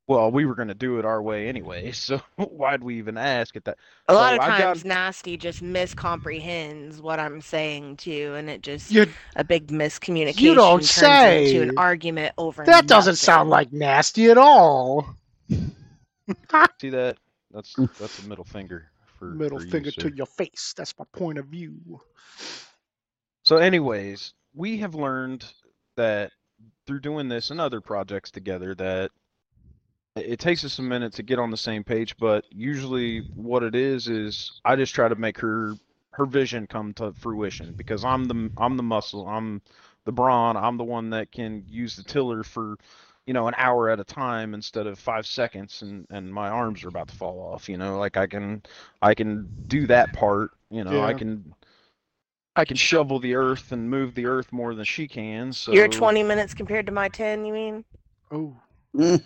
Well, 0.09 0.33
we 0.33 0.47
were 0.47 0.57
going 0.57 0.69
to 0.69 0.75
do 0.75 0.99
it 0.99 1.05
our 1.05 1.23
way 1.23 1.49
anyway, 1.49 1.93
so 1.93 2.21
why'd 2.37 2.83
we 2.83 2.99
even 2.99 3.17
ask 3.17 3.55
at 3.57 3.65
that? 3.67 3.79
A 4.09 4.15
lot 4.15 4.35
of 4.35 4.41
I 4.41 4.49
got- 4.49 4.59
times, 4.59 4.85
Nasty 4.85 5.37
just 5.37 5.63
miscomprehends 5.63 7.01
what 7.01 7.21
I'm 7.21 7.41
saying 7.41 7.99
too, 7.99 8.35
and 8.37 8.51
it 8.51 8.63
just 8.63 8.91
You, 8.91 9.07
a 9.37 9.45
big 9.45 9.69
miscommunication 9.69 10.41
You 10.41 10.55
don't 10.55 10.79
turns 10.81 10.91
say. 10.91 11.47
into 11.55 11.63
an 11.71 11.79
argument 11.79 12.35
over. 12.37 12.65
that 12.65 12.89
doesn't 12.89 13.15
sound 13.17 13.49
like 13.49 13.73
nasty 13.73 14.29
at 14.29 14.37
all. 14.39 15.07
See 16.81 16.91
that? 16.91 17.17
That's 17.53 17.75
that's 17.99 18.19
a 18.25 18.27
middle 18.29 18.45
finger 18.45 18.91
for 19.19 19.27
Middle 19.27 19.61
for 19.61 19.67
finger 19.67 19.91
sir. 19.93 20.11
to 20.11 20.17
your 20.17 20.27
face. 20.27 20.75
That's 20.77 20.99
my 20.99 21.05
point 21.13 21.39
of 21.39 21.47
view. 21.47 22.01
So, 23.45 23.57
anyways, 23.57 24.35
we 24.55 24.79
have 24.79 24.95
learned 24.95 25.45
that 25.97 26.33
through 26.87 27.01
doing 27.01 27.29
this 27.29 27.51
and 27.51 27.61
other 27.61 27.81
projects 27.81 28.31
together 28.31 28.75
that 28.75 29.11
it 30.17 30.39
takes 30.39 30.65
us 30.65 30.79
a 30.79 30.83
minute 30.83 31.15
to 31.15 31.23
get 31.23 31.39
on 31.39 31.51
the 31.51 31.57
same 31.57 31.83
page, 31.83 32.17
but 32.19 32.45
usually 32.51 33.27
what 33.35 33.63
it 33.63 33.75
is 33.75 34.09
is 34.09 34.61
I 34.65 34.77
just 34.77 34.95
try 34.95 35.09
to 35.09 35.15
make 35.15 35.39
her 35.39 35.75
her 36.13 36.27
vision 36.27 36.67
come 36.67 36.93
to 36.95 37.15
fruition 37.15 37.73
because 37.75 38.05
I'm 38.05 38.25
the 38.25 38.51
I'm 38.59 38.77
the 38.77 38.83
muscle, 38.83 39.27
I'm 39.27 39.63
the 40.05 40.13
brawn, 40.13 40.57
I'm 40.57 40.77
the 40.77 40.85
one 40.85 41.11
that 41.11 41.33
can 41.33 41.65
use 41.69 41.97
the 41.97 42.05
tiller 42.05 42.43
for 42.43 42.77
you 43.27 43.35
know, 43.35 43.47
an 43.47 43.55
hour 43.57 43.89
at 43.89 44.01
a 44.01 44.05
time 44.05 44.53
instead 44.53 44.87
of 44.87 44.99
five 44.99 45.27
seconds, 45.27 45.83
and 45.83 46.07
and 46.11 46.33
my 46.33 46.49
arms 46.49 46.83
are 46.85 46.89
about 46.89 47.09
to 47.09 47.15
fall 47.15 47.41
off. 47.41 47.69
You 47.69 47.77
know, 47.77 47.99
like 47.99 48.17
I 48.17 48.27
can 48.27 48.63
I 49.01 49.15
can 49.15 49.49
do 49.69 49.87
that 49.87 50.13
part. 50.13 50.51
You 50.71 50.85
know, 50.85 51.01
I 51.03 51.15
can. 51.15 51.55
I 52.57 52.65
can 52.65 52.77
shovel 52.77 53.19
the 53.19 53.35
earth 53.35 53.73
and 53.73 53.89
move 53.89 54.15
the 54.15 54.27
earth 54.27 54.53
more 54.53 54.75
than 54.75 54.85
she 54.85 55.09
can. 55.09 55.53
So 55.53 55.73
Your 55.73 55.89
20 55.89 56.23
minutes 56.23 56.55
compared 56.55 56.87
to 56.87 56.93
my 56.93 57.09
10, 57.09 57.45
you 57.45 57.53
mean? 57.53 57.85
Oh, 58.31 58.57
Mm. 58.95 59.23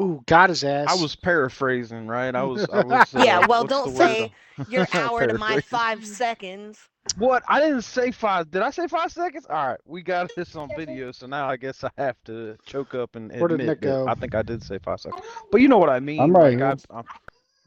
ooh, 0.00 0.22
got 0.26 0.48
his 0.50 0.64
ass. 0.64 0.88
I 0.88 0.94
was 0.94 1.14
paraphrasing, 1.14 2.06
right? 2.06 2.34
I 2.34 2.42
was. 2.42 2.68
I 2.68 2.80
was 2.84 3.14
uh, 3.14 3.24
Yeah, 3.24 3.40
well, 3.46 3.64
don't 3.64 3.84
the 3.84 3.90
word? 3.90 4.18
say 4.18 4.32
your 4.66 4.88
hour 4.92 5.26
to 5.26 5.34
my 5.34 5.58
five 5.58 6.04
seconds. 6.04 6.88
What? 7.16 7.42
I 7.48 7.60
didn't 7.60 7.82
say 7.82 8.10
five. 8.10 8.50
Did 8.50 8.62
I 8.62 8.70
say 8.70 8.86
five 8.88 9.12
seconds? 9.12 9.46
All 9.48 9.68
right, 9.68 9.80
we 9.84 10.02
got 10.02 10.34
this 10.34 10.56
on 10.56 10.68
video, 10.74 11.12
so 11.12 11.26
now 11.26 11.48
I 11.48 11.56
guess 11.56 11.84
I 11.84 11.90
have 11.96 12.16
to 12.24 12.56
choke 12.64 12.94
up 12.94 13.14
and 13.16 13.30
Where 13.38 13.48
did 13.48 13.60
admit 13.60 13.66
Nick 13.66 13.80
that 13.82 13.96
go? 13.96 14.06
I 14.06 14.14
think 14.14 14.34
I 14.34 14.42
did 14.42 14.62
say 14.62 14.78
five 14.78 15.00
seconds. 15.00 15.24
But 15.50 15.60
you 15.60 15.68
know 15.68 15.78
what 15.78 15.90
I 15.90 16.00
mean. 16.00 16.20
I'm 16.20 16.32
right 16.32 16.52
like, 16.52 16.60
here. 16.60 16.64
I, 16.90 16.98
I'm, 16.98 17.04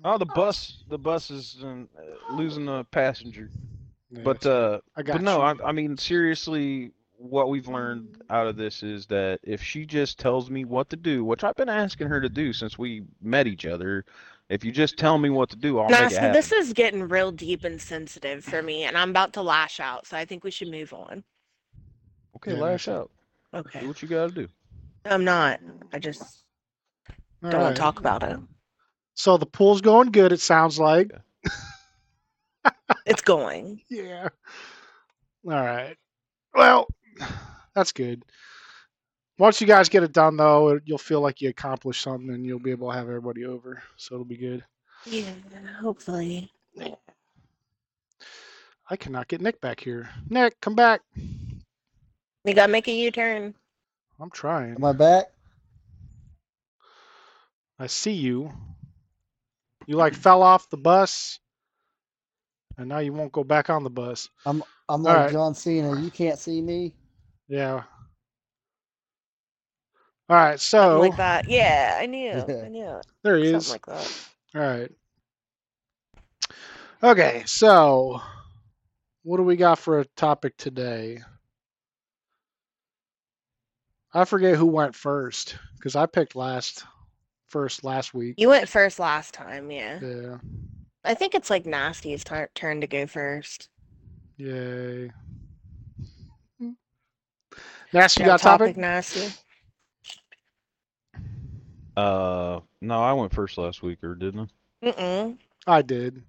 oh, 0.04 0.18
the 0.18 0.26
bus, 0.26 0.84
the 0.90 0.98
bus 0.98 1.30
is 1.30 1.58
um, 1.64 1.90
uh, 1.98 2.34
losing 2.36 2.68
a 2.68 2.84
passenger. 2.84 3.50
Yeah, 4.10 4.24
But 4.24 4.46
uh, 4.46 4.82
I 4.96 5.04
got 5.04 5.12
but 5.12 5.22
no. 5.22 5.42
I, 5.42 5.56
I 5.64 5.72
mean 5.72 5.98
seriously, 5.98 6.92
what 7.18 7.50
we've 7.50 7.68
learned 7.68 8.22
out 8.30 8.48
of 8.48 8.56
this 8.58 8.84
is 8.84 9.08
that 9.08 9.40
if 9.44 9.62
she 9.62 9.86
just 9.86 10.20
tells 10.20 10.50
me 10.50 10.66
what 10.66 10.90
to 10.90 10.96
do, 10.98 11.24
which 11.24 11.44
I've 11.44 11.56
been 11.56 11.70
asking 11.70 12.08
her 12.08 12.22
to 12.22 12.30
do 12.30 12.54
since 12.54 12.78
we 12.78 13.04
met 13.22 13.48
each 13.48 13.66
other, 13.66 14.06
if 14.50 14.64
you 14.64 14.72
just 14.72 14.98
tell 14.98 15.18
me 15.18 15.30
what 15.30 15.50
to 15.52 15.56
do, 15.58 15.80
I'll 15.80 15.92
Now, 15.92 16.00
make 16.00 16.12
it 16.12 16.20
happen. 16.20 16.32
this 16.32 16.52
is 16.52 16.74
getting 16.74 17.08
real 17.08 17.32
deep 17.32 17.64
and 17.64 17.82
sensitive 17.82 18.44
for 18.44 18.62
me, 18.62 18.84
and 18.84 18.98
I'm 18.98 19.10
about 19.12 19.34
to 19.34 19.42
lash 19.42 19.80
out, 19.80 20.06
so 20.08 20.18
I 20.18 20.26
think 20.26 20.44
we 20.44 20.52
should 20.52 20.70
move 20.70 20.94
on. 20.94 21.24
Okay, 22.36 22.54
Yeah, 22.54 22.56
lash 22.56 22.88
makes 22.88 22.88
out. 22.88 23.12
Do 23.78 23.86
Okay. 23.86 23.88
what 23.88 24.02
you 24.02 24.08
gotta 24.08 24.32
do. 24.32 24.48
I'm 25.06 25.24
not. 25.24 25.60
I 25.94 26.00
just 26.00 26.44
All 27.44 27.52
don't 27.52 27.62
want 27.62 27.76
to 27.76 27.80
talk 27.80 28.00
about 28.00 28.24
it. 28.24 28.38
So 29.16 29.38
the 29.38 29.46
pool's 29.46 29.82
going 29.82 30.12
good. 30.12 30.32
It 30.32 30.40
sounds 30.40 30.80
like. 30.80 31.12
It's 33.06 33.22
going. 33.22 33.82
Yeah. 33.90 34.30
All 35.46 35.52
right. 35.52 35.96
Well, 36.54 36.88
that's 37.76 37.92
good. 37.92 38.24
Once 39.40 39.62
you 39.62 39.68
guys 39.68 39.88
get 39.88 40.04
it 40.04 40.14
done, 40.14 40.36
though, 40.36 40.80
you'll 40.84 40.98
feel 40.98 41.22
like 41.22 41.42
you 41.42 41.50
accomplished 41.50 42.02
something, 42.02 42.32
and 42.32 42.46
you'll 42.46 42.60
be 42.60 42.72
able 42.72 42.90
to 42.90 42.98
have 42.98 43.08
everybody 43.08 43.46
over. 43.46 43.82
So 43.96 44.16
it'll 44.16 44.26
be 44.26 44.38
good. 44.38 44.64
Yeah, 45.06 45.32
hopefully. 45.80 46.52
I 48.90 48.96
cannot 48.96 49.28
get 49.28 49.42
Nick 49.42 49.62
back 49.62 49.80
here. 49.80 50.10
Nick, 50.30 50.60
come 50.62 50.76
back. 50.76 51.02
You 52.46 52.54
gotta 52.54 52.72
make 52.72 52.88
a 52.88 52.92
U-turn. 52.92 53.54
I'm 54.20 54.30
trying. 54.32 54.76
Am 54.76 54.84
I 54.84 54.94
back? 54.94 55.26
I 57.80 57.88
see 57.88 58.14
you. 58.14 58.52
You 59.86 59.98
like 59.98 60.16
fell 60.16 60.42
off 60.42 60.70
the 60.70 60.78
bus, 60.78 61.40
and 62.78 62.88
now 62.90 63.00
you 63.00 63.14
won't 63.14 63.32
go 63.32 63.44
back 63.44 63.70
on 63.70 63.84
the 63.84 63.90
bus. 63.90 64.30
I'm 64.90 65.04
All 65.06 65.14
like 65.14 65.16
right. 65.16 65.38
John 65.38 65.54
Cena. 65.54 65.94
You 65.94 66.12
can't 66.12 66.40
see 66.40 66.62
me. 66.62 66.94
Yeah. 67.48 67.84
All 70.30 70.38
right. 70.38 70.60
Something 70.72 70.98
So 71.00 71.00
like 71.00 71.16
that. 71.18 71.48
Yeah, 71.48 71.98
I 72.00 72.06
knew. 72.06 72.54
I 72.64 72.70
knew. 72.70 73.02
there 73.24 73.38
he 73.38 73.46
Something 73.46 73.56
is. 73.56 73.72
like 73.72 73.86
that. 73.88 74.12
All 74.56 74.62
right. 74.62 74.92
Okay, 77.04 77.44
so 77.46 78.22
what 79.24 79.38
do 79.38 79.44
we 79.44 79.56
got 79.56 79.78
for 79.80 80.00
a 80.00 80.06
topic 80.06 80.58
today? 80.58 81.20
I 84.14 84.26
forget 84.26 84.56
who 84.56 84.66
went 84.66 84.96
first 84.96 85.58
because 85.78 85.96
I 85.96 86.06
picked 86.06 86.36
last 86.36 86.86
first 87.48 87.84
last 87.84 88.14
week. 88.14 88.38
You 88.38 88.50
went 88.50 88.70
first 88.70 89.00
last 89.00 89.34
time, 89.34 89.72
yeah. 89.72 90.00
Yeah. 90.02 90.38
I 91.04 91.14
think 91.14 91.36
it's 91.36 91.50
like 91.50 91.66
Nasty's 91.66 92.24
tur 92.24 92.50
turn 92.54 92.82
to 92.82 92.88
go 92.88 93.08
first. 93.08 93.70
Yay. 94.38 95.12
Nasty, 97.94 98.22
you 98.22 98.26
Yeah, 98.28 98.34
got 98.34 98.42
a 98.42 98.44
topic? 98.44 98.78
Nasty? 98.78 99.34
Uh, 101.96 102.60
no, 102.82 103.02
I 103.02 103.14
went 103.14 103.34
first 103.34 103.58
last 103.58 103.82
week, 103.82 104.04
or 104.04 104.14
didn't 104.16 104.50
I? 104.84 104.92
Mm-mm. 104.92 105.38
I 105.66 105.82
did. 105.82 106.22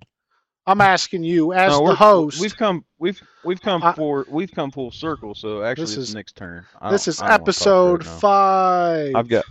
I'm 0.66 0.80
asking 0.80 1.24
you 1.24 1.52
as 1.52 1.72
no, 1.72 1.88
the 1.88 1.94
host. 1.94 2.40
We've 2.40 2.56
come, 2.56 2.84
we've 2.98 3.20
we've 3.44 3.60
come 3.60 3.82
I- 3.82 3.92
for, 3.94 4.26
we've 4.30 4.50
come 4.52 4.70
full 4.70 4.90
circle. 4.90 5.34
So 5.34 5.62
actually, 5.62 5.84
This 5.84 5.96
it's 5.96 6.08
is- 6.10 6.14
next 6.14 6.36
turn. 6.36 6.64
I 6.80 6.90
this 6.90 7.08
is 7.08 7.20
I 7.20 7.22
don't 7.22 7.30
wanna 7.30 7.38
talk 7.38 7.42
episode 7.48 8.06
five. 8.06 9.14
I've 9.14 9.28
got, 9.28 9.44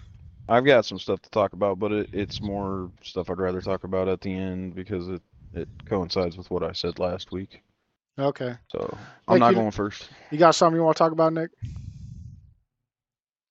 I've 0.50 0.66
got 0.66 0.86
some 0.86 1.00
stuff 1.00 1.22
to 1.24 1.30
talk 1.30 1.54
about, 1.54 1.80
but 1.80 1.92
it, 1.92 2.10
it's 2.14 2.42
more 2.42 2.90
stuff 3.04 3.30
I'd 3.30 3.40
rather 3.40 3.62
talk 3.62 3.84
about 3.84 4.08
at 4.08 4.22
the 4.22 4.34
end 4.34 4.76
because 4.76 5.08
it 5.10 5.22
it 5.54 5.68
coincides 5.86 6.38
with 6.38 6.50
what 6.52 6.64
I 6.64 6.72
said 6.72 7.00
last 7.00 7.32
week. 7.32 7.62
Okay. 8.20 8.56
So 8.72 8.98
I'm 9.28 9.36
Nick, 9.36 9.40
not 9.40 9.52
you- 9.52 9.56
going 9.56 9.72
first. 9.72 10.10
You 10.32 10.38
got 10.38 10.56
something 10.56 10.78
you 10.78 10.84
want 10.84 10.98
to 10.98 11.04
talk 11.04 11.12
about, 11.12 11.34
Nick? 11.34 11.52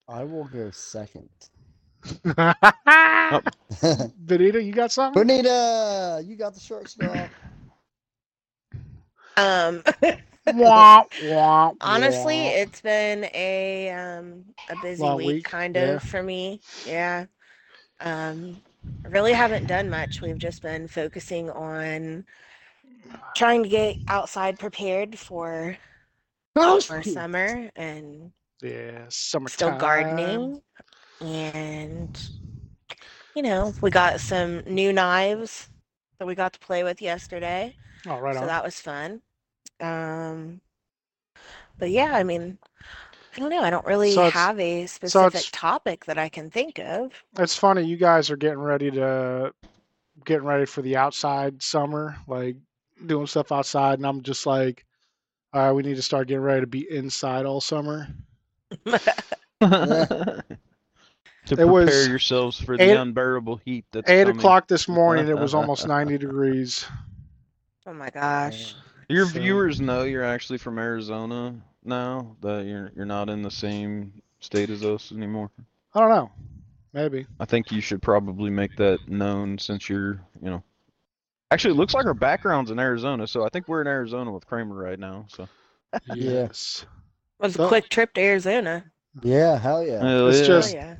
I 0.09 0.25
will 0.25 0.45
go 0.45 0.71
second. 0.71 1.29
Benita, 4.25 4.63
you 4.63 4.73
got 4.73 4.93
something? 4.93 5.27
Bonita, 5.27 6.23
you 6.25 6.37
got 6.37 6.55
the 6.55 6.61
short 6.61 6.89
straw. 6.89 7.29
Um, 9.37 9.83
Wah, 10.53 11.05
wah, 11.19 11.73
honestly, 11.81 12.47
wah. 12.47 12.49
it's 12.49 12.81
been 12.81 13.25
a 13.35 13.91
um 13.91 14.45
a 14.69 14.77
busy 14.77 15.03
Long 15.03 15.17
week, 15.17 15.37
week, 15.37 15.45
kind 15.45 15.77
yeah. 15.77 15.97
of 15.97 16.03
for 16.03 16.23
me. 16.23 16.63
Yeah. 16.85 17.27
Um, 18.01 18.63
I 19.05 19.09
really 19.09 19.33
haven't 19.33 19.67
done 19.67 19.91
much. 19.91 20.21
We've 20.23 20.39
just 20.39 20.63
been 20.63 20.89
focusing 20.89 21.51
on 21.51 22.25
trying 23.35 23.63
to 23.63 23.69
get 23.69 23.97
outside 24.09 24.59
prepared 24.59 25.19
for 25.19 25.77
for 26.85 27.03
summer 27.03 27.71
and 27.77 28.33
yeah, 28.63 29.05
summer 29.09 29.49
still 29.49 29.71
gardening 29.73 30.63
and 31.21 32.31
you 33.35 33.43
know 33.43 33.75
we 33.81 33.91
got 33.91 34.21
some 34.21 34.63
new 34.67 34.93
knives 34.93 35.69
that 36.19 36.27
we 36.27 36.35
got 36.35 36.53
to 36.53 36.59
play 36.61 36.83
with 36.83 37.01
yesterday 37.03 37.77
Oh, 38.07 38.19
right 38.21 38.37
so 38.39 38.45
on. 38.45 38.47
that 38.47 38.65
was 38.65 38.81
fun 38.81 39.23
um 39.81 40.61
but 41.79 41.91
yeah 41.91 42.13
i 42.15 42.23
mean 42.23 42.59
i 43.37 43.41
don't 43.41 43.51
know 43.51 43.63
i 43.63 43.71
don't 43.71 43.87
really 43.87 44.15
So 44.15 44.27
have 44.27 44.59
a 44.59 44.87
specific 44.87 45.47
it's- 45.47 45.51
topic 45.53 46.05
that 46.07 46.19
i 46.19 46.29
can 46.29 46.51
think 46.51 46.79
of 46.79 47.25
It's 47.39 47.57
funny 47.57 47.83
you 47.85 47.97
guys 47.97 48.31
are 48.31 48.37
getting 48.37 48.59
ready 48.59 48.91
to 48.93 49.53
getting 50.25 50.47
ready 50.47 50.67
for 50.67 50.83
the 50.83 50.97
outside 50.97 51.63
summer, 51.63 52.17
like 52.27 52.57
doing 53.07 53.27
stuff 53.27 53.53
outside, 53.53 53.99
and 53.99 54.07
I'm 54.07 54.23
just 54.23 54.47
like, 54.47 54.85
all 55.53 55.63
right, 55.63 55.73
we 55.73 55.83
need 55.83 55.97
to 55.97 56.03
start 56.03 56.29
getting 56.29 56.43
ready 56.43 56.61
to 56.63 56.67
be 56.67 56.87
inside 56.91 57.47
all 57.47 57.61
summer. 57.61 58.09
to 61.47 61.57
It 61.57 61.65
prepare 61.65 61.67
was 61.67 62.07
yourselves 62.07 62.61
for 62.61 62.79
the 62.79 62.95
unbearable 62.95 63.57
heat 63.57 63.85
that's 63.93 64.11
Eight 64.11 64.27
coming. 64.27 64.29
o'clock 64.29 64.69
this 64.69 64.89
morning, 64.89 65.29
it 65.29 65.39
was 65.39 65.55
almost 65.55 65.87
90 65.87 66.19
degrees. 66.19 66.87
oh 67.87 67.93
my 67.93 68.11
gosh 68.11 68.75
Your 69.09 69.27
So- 69.27 69.39
viewers 69.41 69.81
know 69.81 70.03
you're 70.03 70.25
actually 70.25 70.59
from 70.59 70.79
Arizona 70.79 71.55
now. 71.85 72.37
That 72.41 72.65
you're 72.67 72.91
you're 72.97 73.07
not 73.07 73.29
in 73.29 73.43
the 73.43 73.51
same 73.51 74.21
state 74.41 74.71
as 74.71 74.85
us 74.85 75.13
anymore. 75.13 75.51
I 75.95 76.01
don't 76.01 76.11
know, 76.11 76.31
maybe. 76.93 77.27
I 77.41 77.45
think 77.45 77.71
you 77.73 77.81
should 77.81 78.03
probably 78.03 78.51
make 78.51 78.77
that 78.77 79.09
known 79.09 79.59
since 79.59 79.89
you're 79.89 80.21
you 80.43 80.51
know. 80.51 80.63
Actually, 81.53 81.75
it 81.75 81.77
looks 81.77 81.95
like 81.95 82.07
our 82.07 82.15
background's 82.15 82.71
in 82.73 82.79
Arizona, 82.81 83.27
so 83.27 83.45
I 83.45 83.49
think 83.49 83.69
we're 83.69 83.81
in 83.81 83.87
Arizona 83.87 84.33
with 84.33 84.47
Kramer 84.47 84.75
right 84.75 84.99
now. 84.99 85.27
So 85.29 85.49
Yes, 86.15 86.85
it 87.41 87.43
was 87.45 87.55
So- 87.55 87.65
a 87.67 87.69
quick 87.69 87.89
trip 87.89 88.13
to 88.15 88.21
arizona 88.21 88.85
Yeah, 89.23 89.57
hell 89.59 89.85
yeah. 89.87 90.01
Hell 90.01 90.29
It's 90.29 90.41
yeah. 90.41 90.47
just- 90.47 90.75
oh 90.75 90.79
yeah 90.79 90.97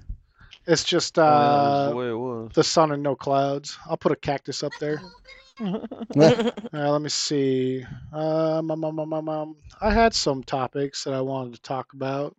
it's 0.69 0.83
just 0.83 1.17
Oh, 1.17 1.23
yeah, 1.23 1.31
that 1.31 1.39
was 1.39 1.87
uh, 1.87 1.91
the 1.91 1.97
way 1.97 2.09
it 2.11 2.15
was. 2.19 2.51
the 2.55 2.65
sun 2.65 2.91
and 2.91 3.01
no 3.01 3.15
clouds. 3.15 3.79
I'll 3.89 3.97
put 3.97 4.11
a 4.11 4.17
cactus 4.17 4.65
up 4.65 4.73
there. 4.81 5.01
Uh, 6.17 6.91
let 6.93 7.01
me 7.01 7.09
see. 7.09 7.85
Um, 8.13 8.71
um, 8.71 8.85
um, 8.85 8.99
um, 9.01 9.13
um, 9.13 9.29
um, 9.29 9.57
I 9.81 9.91
had 9.93 10.15
some 10.15 10.43
topics 10.43 11.05
that 11.05 11.15
I 11.15 11.21
wanted 11.23 11.55
to 11.55 11.63
talk 11.63 11.93
about. 11.95 12.37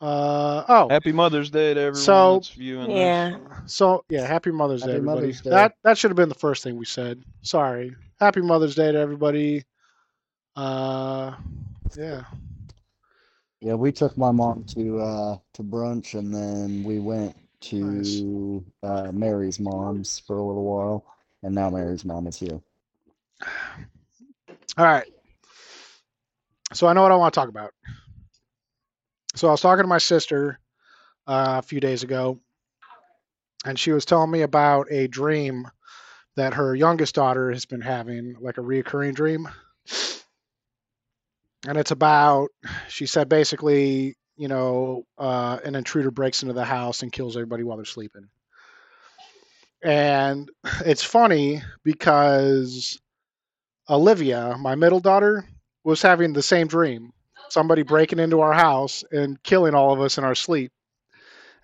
Uh, 0.00 0.64
oh, 0.68 0.88
Happy 0.88 1.12
Mother's 1.12 1.50
Day 1.50 1.74
to 1.74 1.80
everyone 1.80 1.94
So- 2.04 2.34
that's 2.36 2.48
viewing 2.50 2.88
this. 2.88 2.96
yeah 2.96 3.36
so 3.66 4.04
yeah, 4.08 4.26
happy 4.26 4.50
Mother's 4.50 4.80
Day, 4.82 4.92
Happy 4.92 4.96
everybody. 4.96 5.20
Mother's 5.20 5.40
Day. 5.42 5.50
That 5.50 5.74
that 5.84 5.98
should 5.98 6.10
have 6.10 6.16
been 6.16 6.30
the 6.30 6.34
first 6.34 6.62
thing 6.62 6.76
we 6.78 6.86
said. 6.86 7.22
Sorry. 7.42 7.94
Happy 8.18 8.40
Mother's 8.40 8.74
Day 8.74 8.90
to 8.92 8.98
everybody. 8.98 9.64
Uh, 10.56 11.34
yeah. 11.96 12.22
Yeah, 13.60 13.74
we 13.74 13.92
took 13.92 14.16
my 14.16 14.30
mom 14.30 14.64
to 14.74 14.98
uh 15.00 15.36
to 15.54 15.62
brunch 15.62 16.18
and 16.18 16.34
then 16.34 16.82
we 16.82 16.98
went 16.98 17.36
to 17.60 18.64
uh 18.82 19.10
Mary's 19.12 19.60
mom's 19.60 20.18
for 20.18 20.36
a 20.36 20.42
little 20.42 20.64
while 20.64 21.04
and 21.42 21.54
now 21.54 21.70
Mary's 21.70 22.04
mom 22.04 22.26
is 22.26 22.38
here. 22.38 22.60
All 24.76 24.84
right. 24.84 25.06
So 26.72 26.86
I 26.86 26.92
know 26.92 27.02
what 27.02 27.12
I 27.12 27.16
want 27.16 27.34
to 27.34 27.40
talk 27.40 27.48
about. 27.48 27.72
So 29.34 29.48
I 29.48 29.50
was 29.52 29.60
talking 29.60 29.84
to 29.84 29.88
my 29.88 29.98
sister 29.98 30.58
uh, 31.26 31.56
a 31.58 31.62
few 31.62 31.80
days 31.80 32.02
ago, 32.02 32.40
and 33.64 33.78
she 33.78 33.92
was 33.92 34.04
telling 34.04 34.30
me 34.30 34.42
about 34.42 34.88
a 34.90 35.06
dream 35.08 35.68
that 36.36 36.54
her 36.54 36.74
youngest 36.74 37.14
daughter 37.14 37.50
has 37.50 37.66
been 37.66 37.80
having, 37.80 38.36
like 38.40 38.58
a 38.58 38.62
reoccurring 38.62 39.14
dream. 39.14 39.48
And 41.66 41.76
it's 41.76 41.90
about, 41.90 42.48
she 42.88 43.06
said 43.06 43.28
basically, 43.28 44.16
you 44.40 44.48
know, 44.48 45.04
uh, 45.18 45.58
an 45.66 45.74
intruder 45.74 46.10
breaks 46.10 46.42
into 46.42 46.54
the 46.54 46.64
house 46.64 47.02
and 47.02 47.12
kills 47.12 47.36
everybody 47.36 47.62
while 47.62 47.76
they're 47.76 47.84
sleeping. 47.84 48.26
And 49.82 50.50
it's 50.86 51.04
funny 51.04 51.60
because 51.84 52.98
Olivia, 53.90 54.56
my 54.58 54.76
middle 54.76 55.00
daughter, 55.00 55.44
was 55.84 56.00
having 56.00 56.32
the 56.32 56.42
same 56.42 56.68
dream. 56.68 57.12
Somebody 57.50 57.82
breaking 57.82 58.18
into 58.18 58.40
our 58.40 58.54
house 58.54 59.04
and 59.12 59.42
killing 59.42 59.74
all 59.74 59.92
of 59.92 60.00
us 60.00 60.16
in 60.16 60.24
our 60.24 60.34
sleep. 60.34 60.72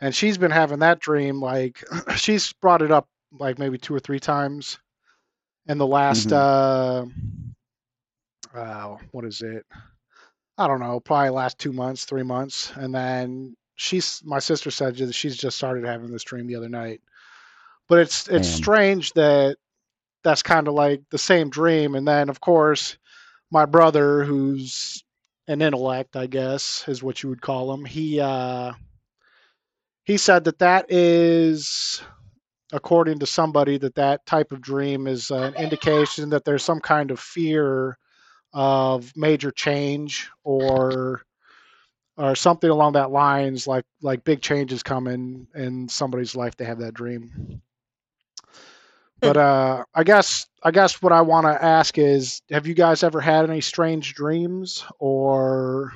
And 0.03 0.15
she's 0.15 0.37
been 0.37 0.51
having 0.51 0.81
that 0.81 1.01
dream 1.01 1.41
like 1.41 1.83
she's 2.17 2.53
brought 2.53 2.83
it 2.83 2.91
up 2.91 3.09
like 3.33 3.59
maybe 3.59 3.79
two 3.79 3.95
or 3.95 4.01
three 4.01 4.21
times 4.21 4.79
in 5.67 5.79
the 5.79 5.87
last 5.87 6.31
uh 6.31 7.07
uh 8.55 8.97
what 9.13 9.25
is 9.25 9.41
it? 9.41 9.65
I 10.59 10.67
don't 10.67 10.81
know, 10.81 11.01
probably 11.01 11.31
last 11.31 11.59
two 11.59 11.73
months, 11.73 12.05
three 12.05 12.23
months. 12.23 12.73
And 12.77 12.95
then 12.95 13.57
she's 13.75 14.23
my 14.25 14.39
sister 14.39 14.71
said 14.71 14.97
that 14.97 15.15
she's 15.15 15.37
just 15.37 15.57
started 15.57 15.85
having 15.85 16.11
this 16.11 16.25
dream 16.25 16.47
the 16.47 16.57
other 16.57 16.69
night. 16.69 17.01
But 17.89 17.99
it's 18.01 18.29
it's 18.29 18.49
Man. 18.49 18.57
strange 18.57 19.13
that 19.13 19.57
that's 20.25 20.43
kind 20.43 20.67
of 20.67 20.75
like 20.75 21.03
the 21.11 21.19
same 21.19 21.51
dream. 21.51 21.95
And 21.95 22.07
then 22.09 22.29
of 22.29 22.41
course 22.41 22.97
my 23.51 23.65
brother, 23.65 24.25
who's 24.25 25.05
an 25.49 25.63
intellect, 25.63 26.17
I 26.17 26.27
guess, 26.27 26.85
is 26.89 27.03
what 27.03 27.23
you 27.23 27.29
would 27.29 27.41
call 27.43 27.73
him. 27.73 27.85
He 27.85 28.21
uh, 28.21 28.73
he 30.05 30.17
said 30.17 30.45
that 30.45 30.59
that 30.59 30.91
is, 30.91 32.03
according 32.73 33.21
to 33.21 33.27
somebody, 33.27 33.79
that 33.79 33.95
that 33.97 34.27
type 34.27 34.53
of 34.53 34.61
dream 34.61 35.07
is 35.07 35.31
an 35.31 35.55
indication 35.55 36.31
that 36.31 36.45
there's 36.45 36.65
some 36.65 36.81
kind 36.81 37.11
of 37.11 37.21
fear 37.21 37.99
of 38.57 39.13
major 39.15 39.51
change 39.51 40.31
or 40.43 41.23
or 42.17 42.35
something 42.35 42.71
along 42.71 42.95
that 42.95 43.11
lines, 43.11 43.67
like 43.67 43.85
like 44.01 44.25
big 44.25 44.41
changes 44.41 44.83
coming 44.83 45.47
in 45.55 45.89
somebody's 45.89 46.35
life. 46.35 46.57
They 46.57 46.65
have 46.65 46.79
that 46.79 46.95
dream. 46.95 47.61
But 49.21 49.37
uh, 49.37 49.85
I 49.95 50.05
guess 50.05 50.47
I 50.63 50.71
guess 50.71 51.03
what 51.03 51.13
I 51.13 51.21
want 51.21 51.47
to 51.47 51.63
ask 51.63 51.99
is, 51.99 52.41
have 52.51 52.67
you 52.67 52.75
guys 52.75 53.03
ever 53.03 53.21
had 53.21 53.49
any 53.49 53.61
strange 53.61 54.15
dreams, 54.15 54.85
or 54.99 55.93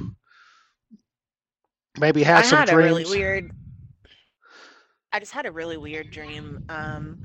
maybe 1.98 2.22
had 2.22 2.40
I 2.40 2.42
some 2.42 2.58
had 2.58 2.68
dreams? 2.68 2.90
a 2.90 2.94
really 2.94 3.04
weird. 3.06 3.52
I 5.12 5.18
just 5.18 5.32
had 5.32 5.46
a 5.46 5.52
really 5.52 5.76
weird 5.78 6.10
dream 6.10 6.64
um, 6.68 7.22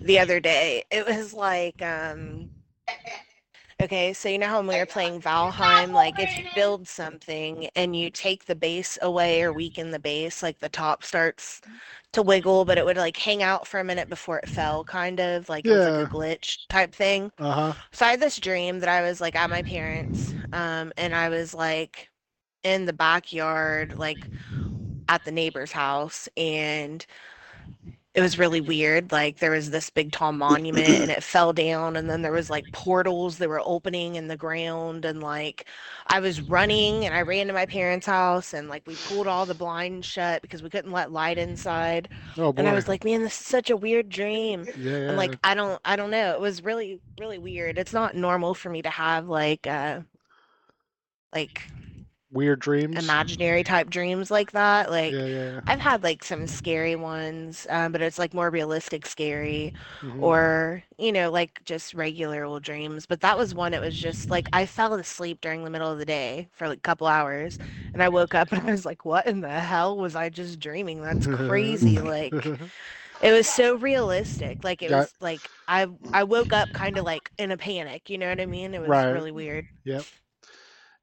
the 0.00 0.18
other 0.18 0.38
day. 0.38 0.84
It 0.90 1.06
was 1.06 1.32
like, 1.32 1.80
um, 1.82 2.50
okay, 3.80 4.12
so 4.12 4.28
you 4.28 4.38
know 4.38 4.48
how 4.48 4.58
when 4.58 4.66
we 4.68 4.76
were 4.78 4.86
playing 4.86 5.20
Valheim, 5.20 5.92
like 5.92 6.18
if 6.18 6.38
you 6.38 6.44
build 6.54 6.88
something 6.88 7.68
and 7.76 7.94
you 7.96 8.10
take 8.10 8.46
the 8.46 8.54
base 8.56 8.98
away 9.02 9.42
or 9.42 9.52
weaken 9.52 9.90
the 9.90 9.98
base, 9.98 10.42
like 10.42 10.58
the 10.60 10.68
top 10.68 11.04
starts 11.04 11.60
to 12.12 12.22
wiggle, 12.22 12.64
but 12.64 12.78
it 12.78 12.84
would 12.86 12.96
like 12.96 13.16
hang 13.18 13.42
out 13.42 13.66
for 13.66 13.80
a 13.80 13.84
minute 13.84 14.08
before 14.08 14.38
it 14.38 14.48
fell, 14.48 14.84
kind 14.84 15.20
of 15.20 15.48
like 15.48 15.68
it 15.68 15.72
was 15.72 15.84
like 15.86 15.98
a 15.98 16.06
glitch 16.06 16.66
type 16.68 16.94
thing. 16.94 17.32
Uh 17.38 17.52
huh. 17.52 17.74
So 17.92 18.06
I 18.06 18.12
had 18.12 18.20
this 18.20 18.38
dream 18.40 18.80
that 18.80 18.88
I 18.88 19.02
was 19.02 19.20
like 19.20 19.36
at 19.36 19.50
my 19.50 19.62
parents, 19.62 20.34
um, 20.52 20.92
and 20.96 21.14
I 21.14 21.28
was 21.30 21.54
like 21.54 22.10
in 22.64 22.86
the 22.86 22.92
backyard, 22.94 23.94
like 23.98 24.30
at 25.08 25.24
the 25.24 25.32
neighbor's 25.32 25.72
house, 25.72 26.28
and 26.36 27.04
it 28.16 28.22
was 28.22 28.38
really 28.38 28.62
weird. 28.62 29.12
Like 29.12 29.38
there 29.38 29.50
was 29.50 29.70
this 29.70 29.90
big 29.90 30.10
tall 30.10 30.32
monument 30.32 30.88
and 30.88 31.10
it 31.10 31.22
fell 31.22 31.52
down, 31.52 31.96
and 31.96 32.08
then 32.08 32.22
there 32.22 32.32
was 32.32 32.50
like 32.50 32.64
portals 32.72 33.38
that 33.38 33.48
were 33.48 33.62
opening 33.64 34.16
in 34.16 34.26
the 34.26 34.36
ground, 34.36 35.04
and 35.04 35.22
like 35.22 35.66
I 36.08 36.20
was 36.20 36.40
running 36.40 37.04
and 37.04 37.14
I 37.14 37.22
ran 37.22 37.46
to 37.48 37.52
my 37.52 37.66
parents' 37.66 38.06
house 38.06 38.54
and 38.54 38.68
like 38.68 38.86
we 38.86 38.96
pulled 38.96 39.26
all 39.26 39.44
the 39.44 39.54
blinds 39.54 40.06
shut 40.06 40.40
because 40.42 40.62
we 40.62 40.70
couldn't 40.70 40.92
let 40.92 41.12
light 41.12 41.36
inside. 41.38 42.08
Oh 42.38 42.52
boy. 42.52 42.60
And 42.60 42.68
I 42.68 42.72
was 42.72 42.88
like, 42.88 43.04
man, 43.04 43.22
this 43.22 43.38
is 43.38 43.46
such 43.46 43.70
a 43.70 43.76
weird 43.76 44.08
dream 44.08 44.66
yeah, 44.78 45.08
and 45.08 45.16
like 45.16 45.36
i 45.44 45.54
don't 45.54 45.80
i 45.84 45.96
don't 45.96 46.10
know 46.10 46.32
it 46.32 46.40
was 46.40 46.62
really 46.64 47.00
really 47.20 47.38
weird 47.38 47.78
it's 47.78 47.92
not 47.92 48.16
normal 48.16 48.54
for 48.54 48.70
me 48.70 48.82
to 48.82 48.90
have 48.90 49.28
like 49.28 49.66
uh 49.66 50.00
like 51.34 51.62
weird 52.36 52.60
dreams. 52.60 52.96
imaginary 52.96 53.62
type 53.62 53.90
dreams 53.90 54.30
like 54.30 54.52
that 54.52 54.90
like 54.90 55.18
Yeah, 55.18 55.26
yeah. 55.26 55.60
i've 55.66 55.80
had 55.80 56.02
like 56.02 56.24
some 56.24 56.46
scary 56.46 56.96
ones 56.96 57.66
um, 57.70 57.92
but 57.92 58.00
it's 58.00 58.18
like 58.18 58.32
more 58.32 58.50
realistic 58.50 59.04
scary 59.04 59.74
Mhm. 60.02 60.46
or 60.46 60.82
you 60.96 61.12
know 61.12 61.30
like 61.30 61.62
just 61.64 61.92
regular 61.92 62.42
old 62.44 62.62
dreams 62.62 63.04
but 63.04 63.20
that 63.20 63.36
was 63.36 63.54
one 63.54 63.74
it 63.74 63.82
was 63.82 63.94
just 63.98 64.30
like 64.30 64.48
i 64.54 64.64
fell 64.64 64.94
asleep 64.94 65.40
during 65.42 65.62
the 65.62 65.68
middle 65.70 65.92
of 65.92 65.98
the 65.98 66.06
day 66.06 66.48
for 66.52 66.68
like 66.68 66.78
a 66.78 66.80
couple 66.80 67.06
hours 67.06 67.58
and 67.92 68.02
i 68.02 68.08
woke 68.08 68.34
up 68.34 68.50
and 68.52 68.66
i 68.66 68.70
was 68.70 68.86
like 68.86 69.04
what 69.04 69.26
in 69.26 69.42
the 69.42 69.50
hell 69.50 69.96
was 69.98 70.16
i 70.16 70.30
just 70.30 70.58
dreaming 70.58 71.02
that's 71.02 71.26
crazy 71.26 72.00
like 72.02 72.54
it 73.20 73.32
was 73.32 73.48
so 73.48 73.76
realistic 73.76 74.64
like 74.64 74.82
it 74.82 74.90
Yeah. 74.90 74.92
was 74.92 75.14
like 75.20 75.50
i 75.68 75.86
i 76.12 76.24
woke 76.24 76.52
up 76.52 76.72
kind 76.72 76.98
of 76.98 77.04
like 77.04 77.30
in 77.38 77.50
a 77.52 77.56
panic 77.58 78.10
you 78.10 78.18
know 78.18 78.28
what 78.28 78.40
i 78.40 78.46
mean 78.46 78.74
it 78.74 78.80
was 78.82 79.06
Right. 79.06 79.10
really 79.10 79.32
weird 79.32 79.66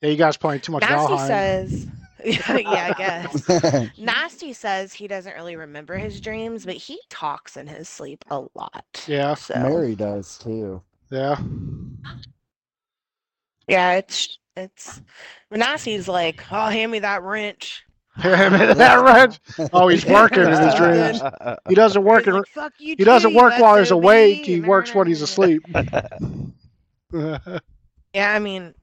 yeah, 0.03 0.09
you 0.09 0.17
guys 0.17 0.37
playing 0.37 0.61
too 0.61 0.71
much 0.73 0.81
nasty 0.81 1.13
Valheim. 1.13 1.27
says 1.27 1.87
yeah 2.25 2.41
i 2.47 2.93
guess 2.97 3.89
nasty 3.97 4.53
says 4.53 4.93
he 4.93 5.07
doesn't 5.07 5.33
really 5.33 5.55
remember 5.55 5.97
his 5.97 6.21
dreams 6.21 6.65
but 6.65 6.75
he 6.75 6.99
talks 7.09 7.57
in 7.57 7.67
his 7.67 7.89
sleep 7.89 8.23
a 8.29 8.39
lot 8.55 8.85
Yeah, 9.07 9.33
so 9.33 9.55
Mary 9.55 9.95
does 9.95 10.37
too. 10.37 10.81
yeah. 11.09 11.37
yeah 13.67 13.93
it's 13.93 14.37
it's 14.55 15.01
nasty's 15.51 16.07
like 16.07 16.43
oh 16.51 16.67
hand 16.67 16.91
me 16.91 16.99
that 16.99 17.23
wrench 17.23 17.83
Hand 18.15 18.53
me 18.53 18.73
that 18.75 19.01
right. 19.01 19.39
Oh, 19.73 19.87
he's 19.87 20.05
working 20.05 20.43
in 20.43 20.49
his 20.51 20.75
dreams. 20.75 21.19
He 21.67 21.73
doesn't 21.73 22.03
work. 22.03 22.25
He's 22.25 22.27
In, 22.27 22.33
like, 22.35 22.47
Fuck 22.49 22.73
you 22.77 22.93
he 22.95 23.03
doesn't 23.03 23.33
work 23.33 23.57
while 23.59 23.75
he's 23.79 23.87
SOB," 23.87 24.03
awake. 24.03 24.45
He 24.45 24.61
works 24.61 24.93
when 24.93 25.07
he's 25.07 25.23
asleep. 25.23 25.63
yeah 27.11 28.33
i 28.33 28.39
mean 28.39 28.73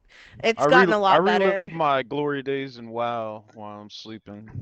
it's 0.44 0.60
I, 0.62 0.68
gotten 0.70 0.90
rel- 0.90 0.98
a 0.98 1.02
lot 1.02 1.20
I 1.20 1.24
better 1.24 1.44
relive 1.46 1.68
my 1.68 2.02
glory 2.02 2.42
days 2.42 2.76
in 2.78 2.90
WoW 2.90 3.44
while 3.54 3.80
I'm 3.80 3.90
sleeping. 3.90 4.48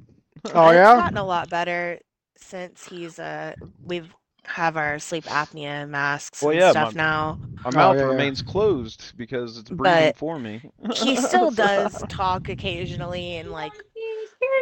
Oh 0.55 0.69
it's 0.69 0.75
yeah. 0.77 0.93
It's 0.95 1.03
gotten 1.03 1.19
a 1.19 1.25
lot 1.25 1.51
better 1.51 1.99
since 2.37 2.87
he's 2.87 3.19
uh 3.19 3.55
we've 3.85 4.15
have 4.45 4.77
our 4.77 4.99
sleep 5.01 5.25
apnea 5.25 5.87
masks 5.89 6.41
Well, 6.43 6.53
and 6.53 6.61
yeah, 6.61 6.71
stuff 6.71 6.95
my- 6.95 7.03
now. 7.03 7.39
My 7.65 7.71
Oh, 7.71 7.71
mouth 7.73 7.97
yeah, 7.97 8.03
yeah. 8.03 8.09
remains 8.09 8.41
closed 8.41 9.13
because 9.17 9.59
it's 9.59 9.69
breathing 9.69 10.09
But 10.11 10.17
for 10.17 10.39
me. 10.39 10.63
He 10.95 11.17
still 11.17 11.51
does 11.67 12.03
talk 12.09 12.49
occasionally 12.49 13.37
and 13.39 13.51
like 13.51 13.73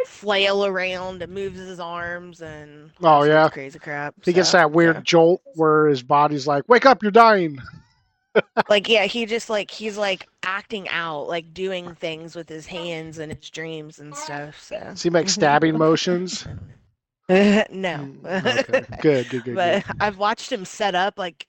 flail 0.05 0.65
around 0.65 1.21
and 1.21 1.31
moves 1.33 1.59
his 1.59 1.79
arms 1.79 2.41
and 2.41 2.91
Oh, 3.01 3.07
all 3.07 3.19
sorts 3.21 3.29
of 3.29 3.33
yeah. 3.35 3.49
crazy 3.49 3.79
crap. 3.79 4.15
He 4.25 4.33
gets 4.33 4.51
that 4.53 4.71
weird 4.71 4.95
yeah. 4.97 5.01
jolt 5.03 5.41
where 5.55 5.87
his 5.87 6.01
body's 6.03 6.47
like, 6.47 6.63
"Wake 6.67 6.85
up, 6.85 7.03
you're 7.03 7.11
dying." 7.11 7.59
Like 8.69 8.89
yeah, 8.89 9.05
he 9.05 9.25
just 9.25 9.49
like 9.49 9.71
he's 9.71 9.97
like 9.97 10.27
acting 10.43 10.87
out, 10.89 11.27
like 11.27 11.53
doing 11.53 11.95
things 11.95 12.35
with 12.35 12.49
his 12.49 12.65
hands 12.65 13.17
and 13.17 13.31
his 13.33 13.49
dreams 13.49 13.99
and 13.99 14.15
stuff. 14.15 14.59
So 14.61 14.79
Does 14.79 15.03
he 15.03 15.09
make 15.09 15.29
stabbing 15.29 15.77
motions? 15.77 16.45
no. 17.29 17.35
Mm, 17.37 18.25
okay. 18.69 18.85
Good, 19.01 19.29
good, 19.29 19.43
good. 19.43 19.55
but 19.55 19.83
I've 19.99 20.17
watched 20.17 20.51
him 20.51 20.65
set 20.65 20.95
up 20.95 21.17
like 21.17 21.47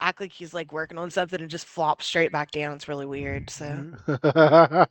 act 0.00 0.20
like 0.20 0.32
he's 0.32 0.54
like 0.54 0.72
working 0.72 0.98
on 0.98 1.10
something 1.10 1.40
and 1.40 1.50
just 1.50 1.66
flop 1.66 2.02
straight 2.02 2.32
back 2.32 2.50
down. 2.50 2.74
It's 2.74 2.88
really 2.88 3.06
weird. 3.06 3.50
So 3.50 3.84
good. 4.06 4.20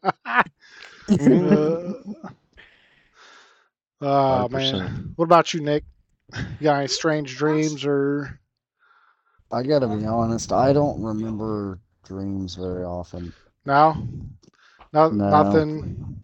Uh, 3.99 4.45
oh 4.45 4.47
100%. 4.47 4.51
man. 4.51 5.13
What 5.15 5.25
about 5.25 5.53
you, 5.53 5.61
Nick? 5.61 5.83
You 6.59 6.65
got 6.65 6.77
any 6.79 6.87
strange 6.87 7.35
dreams 7.35 7.83
or? 7.85 8.39
I 9.51 9.63
gotta 9.63 9.87
be 9.87 10.05
honest, 10.05 10.51
I 10.51 10.73
don't 10.73 11.01
remember 11.01 11.79
dreams 12.03 12.55
very 12.55 12.83
often. 12.83 13.33
No, 13.65 13.95
no, 14.93 15.09
No. 15.09 15.29
nothing. 15.29 16.23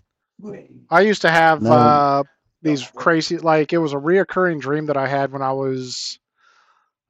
I 0.89 1.01
used 1.01 1.21
to 1.21 1.31
have 1.31 1.69
No. 1.69 1.71
uh, 1.71 2.23
these 2.61 2.89
crazy, 2.95 3.37
like 3.37 3.73
it 3.73 3.77
was 3.77 3.93
a 3.93 3.97
reoccurring 3.97 4.59
dream 4.59 4.87
that 4.87 4.97
I 4.97 5.07
had 5.07 5.31
when 5.31 5.41
I 5.41 5.53
was, 5.53 6.19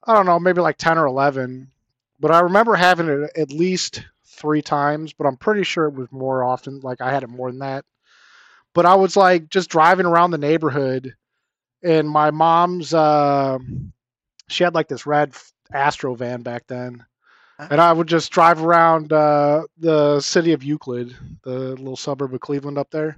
I 0.06 0.14
don't 0.14 0.26
know, 0.26 0.40
maybe 0.40 0.62
like 0.62 0.78
ten 0.78 0.98
or 0.98 1.06
eleven. 1.06 1.72
But 2.20 2.32
I 2.32 2.40
remember 2.42 2.76
having 2.76 3.08
it 3.08 3.32
at 3.38 3.52
least 3.52 4.04
three 4.26 4.62
times, 4.62 5.14
but 5.14 5.26
I'm 5.28 5.38
pretty 5.38 5.64
sure 5.64 5.86
it 5.88 5.96
was 5.96 6.12
more 6.12 6.44
often. 6.44 6.80
Like 6.82 7.02
I 7.02 7.12
had 7.12 7.24
it 7.24 7.30
more 7.30 7.50
than 7.52 7.60
that. 7.60 7.86
But 8.74 8.86
I 8.86 8.96
was 8.96 9.16
like 9.16 9.50
just 9.50 9.70
driving 9.70 10.06
around 10.06 10.32
the 10.32 10.38
neighborhood, 10.38 11.16
and 11.84 12.10
my 12.10 12.32
mom's, 12.32 12.94
uh, 12.94 13.58
she 14.48 14.64
had 14.64 14.74
like 14.76 14.88
this 14.88 15.06
red 15.06 15.34
Astro 15.72 16.16
van 16.16 16.42
back 16.42 16.68
then 16.68 17.06
and 17.70 17.82
I 17.82 17.94
would 17.94 18.08
just 18.08 18.32
drive 18.32 18.64
around 18.64 19.14
uh, 19.14 19.64
the 19.78 20.20
city 20.20 20.54
of 20.54 20.64
Euclid, 20.64 21.16
the 21.44 21.70
little 21.76 21.96
suburb 21.96 22.34
of 22.34 22.40
Cleveland 22.42 22.78
up 22.78 22.90
there. 22.92 23.18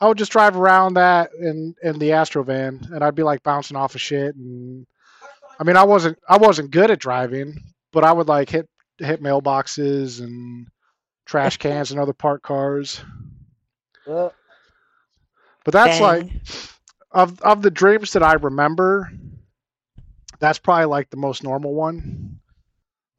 I 0.00 0.08
would 0.08 0.18
just 0.18 0.32
drive 0.32 0.56
around 0.56 0.94
that 0.94 1.30
in 1.38 1.74
in 1.82 1.98
the 1.98 2.12
Astro 2.12 2.42
van, 2.42 2.80
and 2.92 3.02
I'd 3.02 3.14
be 3.14 3.22
like 3.22 3.42
bouncing 3.42 3.76
off 3.76 3.94
of 3.94 4.00
shit. 4.00 4.34
And 4.34 4.86
I 5.58 5.64
mean, 5.64 5.76
I 5.76 5.84
wasn't 5.84 6.18
I 6.28 6.36
wasn't 6.36 6.70
good 6.70 6.90
at 6.90 6.98
driving, 6.98 7.54
but 7.92 8.04
I 8.04 8.12
would 8.12 8.28
like 8.28 8.50
hit 8.50 8.68
hit 8.98 9.22
mailboxes 9.22 10.20
and 10.20 10.66
trash 11.26 11.56
cans 11.56 11.90
and 11.90 12.00
other 12.00 12.12
parked 12.12 12.44
cars. 12.44 13.00
Uh, 14.06 14.30
But 15.64 15.72
that's 15.72 15.98
Dang. 15.98 16.02
like 16.02 16.30
of 17.12 17.40
of 17.40 17.62
the 17.62 17.70
dreams 17.70 18.12
that 18.12 18.22
I 18.22 18.34
remember. 18.34 19.10
That's 20.44 20.58
probably 20.58 20.84
like 20.84 21.08
the 21.08 21.16
most 21.16 21.42
normal 21.42 21.72
one. 21.72 22.38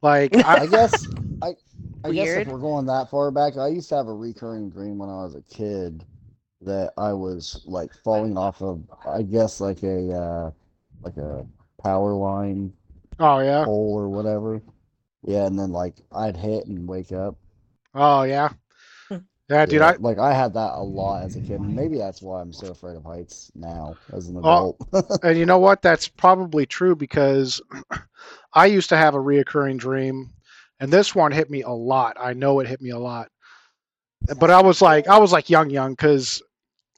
Like 0.00 0.32
I, 0.46 0.60
I 0.60 0.66
guess 0.66 1.08
I 1.42 1.54
I 2.04 2.12
guess 2.12 2.28
if 2.28 2.46
we're 2.46 2.60
going 2.60 2.86
that 2.86 3.10
far 3.10 3.32
back, 3.32 3.56
I 3.56 3.66
used 3.66 3.88
to 3.88 3.96
have 3.96 4.06
a 4.06 4.14
recurring 4.14 4.70
dream 4.70 4.96
when 4.98 5.10
I 5.10 5.24
was 5.24 5.34
a 5.34 5.42
kid 5.42 6.04
that 6.60 6.92
I 6.96 7.12
was 7.12 7.62
like 7.66 7.92
falling 8.04 8.38
off 8.38 8.62
of 8.62 8.84
I 9.04 9.22
guess 9.22 9.60
like 9.60 9.82
a 9.82 10.12
uh 10.12 10.50
like 11.02 11.16
a 11.16 11.44
power 11.82 12.12
line 12.12 12.72
oh 13.18 13.40
yeah, 13.40 13.64
pole 13.64 13.94
or 13.96 14.08
whatever. 14.08 14.62
Yeah, 15.24 15.46
and 15.46 15.58
then 15.58 15.72
like 15.72 15.96
I'd 16.12 16.36
hit 16.36 16.68
and 16.68 16.86
wake 16.86 17.10
up. 17.10 17.34
oh 17.96 18.22
yeah. 18.22 18.50
Yeah, 19.48 19.64
dude. 19.66 19.80
Yeah, 19.80 19.88
I 19.90 19.96
like 19.96 20.18
I 20.18 20.32
had 20.32 20.54
that 20.54 20.72
a 20.74 20.82
lot 20.82 21.22
as 21.24 21.36
a 21.36 21.40
kid. 21.40 21.60
Maybe 21.60 21.98
that's 21.98 22.22
why 22.22 22.40
I'm 22.40 22.52
so 22.52 22.68
afraid 22.68 22.96
of 22.96 23.04
heights 23.04 23.50
now 23.54 23.96
as 24.12 24.28
an 24.28 24.36
Oh. 24.42 24.76
adult. 24.92 25.20
and 25.22 25.38
you 25.38 25.46
know 25.46 25.58
what? 25.58 25.82
That's 25.82 26.08
probably 26.08 26.66
true 26.66 26.96
because 26.96 27.60
I 28.54 28.66
used 28.66 28.88
to 28.90 28.96
have 28.96 29.14
a 29.14 29.18
reoccurring 29.18 29.78
dream, 29.78 30.30
and 30.80 30.92
this 30.92 31.14
one 31.14 31.32
hit 31.32 31.50
me 31.50 31.62
a 31.62 31.70
lot. 31.70 32.16
I 32.20 32.32
know 32.32 32.60
it 32.60 32.66
hit 32.66 32.80
me 32.80 32.90
a 32.90 32.98
lot, 32.98 33.28
but 34.38 34.50
I 34.50 34.62
was 34.62 34.82
like, 34.82 35.06
I 35.08 35.18
was 35.18 35.32
like 35.32 35.48
young, 35.50 35.70
young, 35.70 35.92
because 35.92 36.42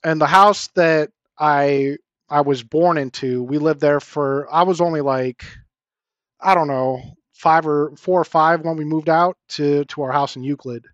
in 0.04 0.18
the 0.18 0.26
house 0.26 0.68
that 0.68 1.10
I 1.38 1.96
I 2.30 2.40
was 2.42 2.62
born 2.62 2.98
into, 2.98 3.42
we 3.42 3.58
lived 3.58 3.80
there 3.80 4.00
for. 4.00 4.46
I 4.52 4.62
was 4.62 4.80
only 4.80 5.00
like, 5.00 5.44
I 6.40 6.54
don't 6.54 6.68
know, 6.68 7.02
five 7.34 7.66
or 7.66 7.92
four 7.96 8.20
or 8.20 8.24
five 8.24 8.62
when 8.62 8.76
we 8.76 8.84
moved 8.84 9.08
out 9.10 9.36
to 9.50 9.84
to 9.86 10.02
our 10.02 10.12
house 10.12 10.36
in 10.36 10.44
Euclid. 10.44 10.86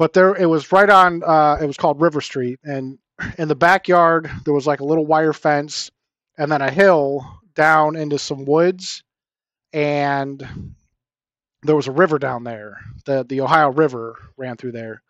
But 0.00 0.14
there, 0.14 0.34
it 0.34 0.46
was 0.46 0.72
right 0.72 0.88
on. 0.88 1.22
Uh, 1.22 1.58
it 1.60 1.66
was 1.66 1.76
called 1.76 2.00
River 2.00 2.22
Street, 2.22 2.58
and 2.64 2.98
in 3.36 3.48
the 3.48 3.54
backyard 3.54 4.30
there 4.44 4.54
was 4.54 4.66
like 4.66 4.80
a 4.80 4.84
little 4.84 5.04
wire 5.04 5.34
fence 5.34 5.90
and 6.38 6.50
then 6.50 6.62
a 6.62 6.70
hill 6.70 7.40
down 7.54 7.96
into 7.96 8.18
some 8.18 8.46
woods 8.46 9.02
and 9.74 10.74
there 11.64 11.76
was 11.76 11.86
a 11.86 11.92
river 11.92 12.18
down 12.18 12.44
there 12.44 12.78
the 13.04 13.24
the 13.28 13.42
ohio 13.42 13.70
river 13.70 14.16
ran 14.38 14.56
through 14.56 14.72
there 14.72 15.02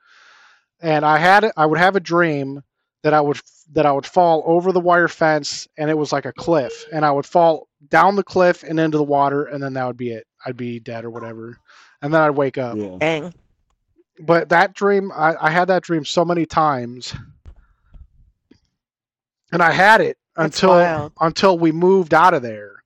and 0.80 1.04
i 1.04 1.18
had 1.18 1.50
i 1.56 1.64
would 1.64 1.78
have 1.78 1.94
a 1.96 2.00
dream 2.00 2.60
that 3.02 3.14
i 3.14 3.20
would 3.20 3.40
that 3.72 3.86
i 3.86 3.92
would 3.92 4.06
fall 4.06 4.42
over 4.44 4.72
the 4.72 4.80
wire 4.80 5.08
fence 5.08 5.68
and 5.78 5.88
it 5.88 5.96
was 5.96 6.12
like 6.12 6.24
a 6.24 6.32
cliff 6.32 6.84
and 6.92 7.04
i 7.04 7.10
would 7.10 7.26
fall 7.26 7.68
down 7.88 8.16
the 8.16 8.24
cliff 8.24 8.64
and 8.64 8.80
into 8.80 8.98
the 8.98 9.04
water 9.04 9.44
and 9.44 9.62
then 9.62 9.74
that 9.74 9.86
would 9.86 9.96
be 9.96 10.10
it 10.10 10.26
i'd 10.46 10.56
be 10.56 10.80
dead 10.80 11.04
or 11.04 11.10
whatever 11.10 11.56
and 12.02 12.12
then 12.12 12.20
i'd 12.22 12.30
wake 12.30 12.58
up 12.58 12.76
yeah. 12.76 12.96
Dang. 12.98 13.34
But 14.20 14.48
that 14.50 14.74
dream 14.74 15.12
I, 15.12 15.34
I 15.40 15.50
had 15.50 15.66
that 15.66 15.82
dream 15.82 16.04
so 16.04 16.24
many 16.24 16.46
times. 16.46 17.14
And 19.52 19.62
i 19.62 19.70
had 19.72 20.00
it 20.00 20.16
That's 20.36 20.56
until 20.62 20.70
wild. 20.70 21.12
until 21.20 21.58
we 21.58 21.72
moved 21.72 22.14
out 22.14 22.34
of 22.34 22.42
there 22.42 22.76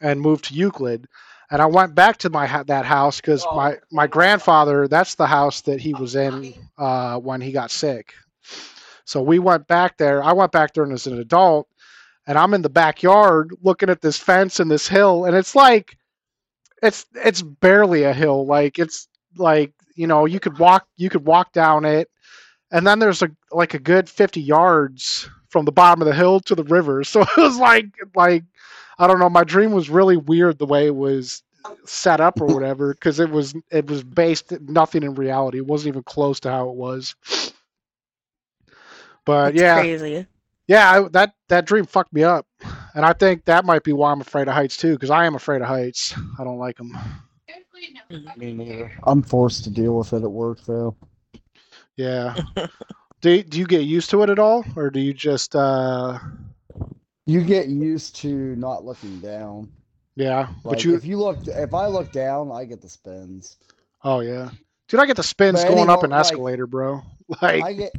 and 0.00 0.20
moved 0.20 0.46
to 0.46 0.54
euclid. 0.54 1.06
And 1.50 1.60
i 1.62 1.66
went 1.66 1.94
back 1.94 2.18
to 2.18 2.30
my 2.30 2.62
that 2.64 2.84
house 2.84 3.20
because 3.20 3.44
my 3.54 3.78
my 3.90 4.06
grandfather 4.06 4.88
that's 4.88 5.14
the 5.14 5.26
house 5.26 5.60
that 5.62 5.80
he 5.80 5.94
was 5.94 6.16
in 6.16 6.54
uh, 6.78 7.18
when 7.18 7.40
he 7.40 7.52
got 7.52 7.70
sick. 7.70 8.14
So 9.04 9.22
we 9.22 9.38
went 9.38 9.68
back 9.68 9.96
there. 9.98 10.22
I 10.22 10.32
went 10.32 10.52
back 10.52 10.74
there 10.74 10.90
as 10.90 11.06
an 11.06 11.18
adult 11.18 11.68
and 12.26 12.36
i'm 12.36 12.54
in 12.54 12.62
the 12.62 12.68
backyard 12.68 13.54
looking 13.62 13.88
at 13.90 14.00
this 14.00 14.18
fence 14.18 14.58
and 14.58 14.68
this 14.70 14.88
hill 14.88 15.26
and 15.26 15.36
it's 15.36 15.54
like 15.54 15.96
it's 16.82 17.06
it's 17.14 17.42
barely 17.42 18.04
a 18.04 18.12
hill. 18.12 18.46
Like 18.46 18.78
it's 18.78 19.08
like 19.36 19.72
you 19.96 20.06
know 20.06 20.26
you 20.26 20.38
could 20.40 20.58
walk 20.58 20.86
you 20.96 21.10
could 21.10 21.26
walk 21.26 21.52
down 21.52 21.84
it. 21.84 22.08
And 22.70 22.86
then 22.86 22.98
there's 22.98 23.22
a 23.22 23.30
like 23.52 23.74
a 23.74 23.78
good 23.78 24.08
50 24.08 24.40
yards 24.40 25.28
from 25.48 25.64
the 25.64 25.72
bottom 25.72 26.02
of 26.02 26.06
the 26.08 26.14
hill 26.14 26.40
to 26.40 26.54
the 26.54 26.64
river. 26.64 27.02
So 27.04 27.22
it 27.22 27.36
was 27.36 27.58
like 27.58 27.86
like 28.14 28.44
i 28.98 29.06
don't 29.06 29.18
know 29.18 29.28
my 29.28 29.44
dream 29.44 29.72
was 29.72 29.90
really 29.90 30.16
weird 30.16 30.58
the 30.58 30.66
way 30.66 30.86
it 30.86 30.94
was 30.94 31.42
set 31.84 32.20
up 32.20 32.40
or 32.40 32.46
whatever 32.46 32.94
because 32.94 33.18
it 33.20 33.30
was 33.30 33.54
it 33.70 33.86
was 33.88 34.04
based 34.04 34.52
nothing 34.60 35.02
in 35.02 35.14
reality. 35.14 35.58
It 35.58 35.66
wasn't 35.66 35.88
even 35.94 36.02
close 36.04 36.40
to 36.40 36.50
how 36.50 36.68
it 36.70 36.76
was. 36.76 37.14
But 39.24 39.54
That's 39.54 39.60
yeah. 39.60 39.80
crazy. 39.80 40.26
yeah 40.68 40.90
I, 40.90 41.08
that 41.08 41.34
that 41.48 41.66
dream 41.66 41.84
fucked 41.86 42.12
me 42.12 42.22
up. 42.24 42.46
And 42.94 43.04
i 43.04 43.12
think 43.12 43.44
that 43.44 43.64
might 43.64 43.82
be 43.84 43.92
why 43.92 44.12
i'm 44.12 44.20
afraid 44.20 44.48
of 44.48 44.54
heights 44.54 44.76
too 44.76 44.94
because 44.94 45.10
i 45.10 45.24
am 45.26 45.34
afraid 45.34 45.60
of 45.62 45.68
heights. 45.68 46.14
I 46.38 46.44
don't 46.44 46.58
like 46.58 46.76
them 46.76 46.96
Me 48.36 48.52
neither. 48.52 48.92
I'm 49.04 49.22
forced 49.22 49.64
to 49.64 49.70
deal 49.70 49.96
with 49.98 50.12
it 50.12 50.22
at 50.22 50.30
work 50.30 50.60
though. 50.66 50.96
Yeah. 51.96 52.36
do 53.20 53.42
do 53.42 53.58
you 53.58 53.66
get 53.66 53.82
used 53.82 54.10
to 54.10 54.22
it 54.22 54.30
at 54.30 54.38
all, 54.38 54.64
or 54.76 54.90
do 54.90 55.00
you 55.00 55.12
just 55.14 55.56
uh 55.56 56.18
You 57.26 57.42
get 57.42 57.68
used 57.68 58.16
to 58.16 58.28
not 58.56 58.84
looking 58.84 59.20
down. 59.20 59.72
yeah? 60.14 60.48
Like 60.64 60.76
but 60.76 60.84
you 60.84 60.94
if 60.94 61.04
you 61.04 61.18
look 61.18 61.46
if 61.46 61.74
I 61.74 61.86
look 61.86 62.12
down, 62.12 62.52
I 62.52 62.64
get 62.64 62.80
the 62.80 62.88
spins. 62.88 63.56
oh 64.04 64.20
yeah, 64.20 64.50
dude, 64.88 65.00
I 65.00 65.06
get 65.06 65.16
the 65.16 65.22
spins 65.22 65.62
But 65.62 65.68
going 65.70 65.90
up 65.90 66.00
anymore, 66.00 66.04
an 66.04 66.10
like- 66.10 66.20
escalator, 66.20 66.66
bro. 66.66 67.02
Like 67.42 67.64
I 67.64 67.72
get 67.72 67.92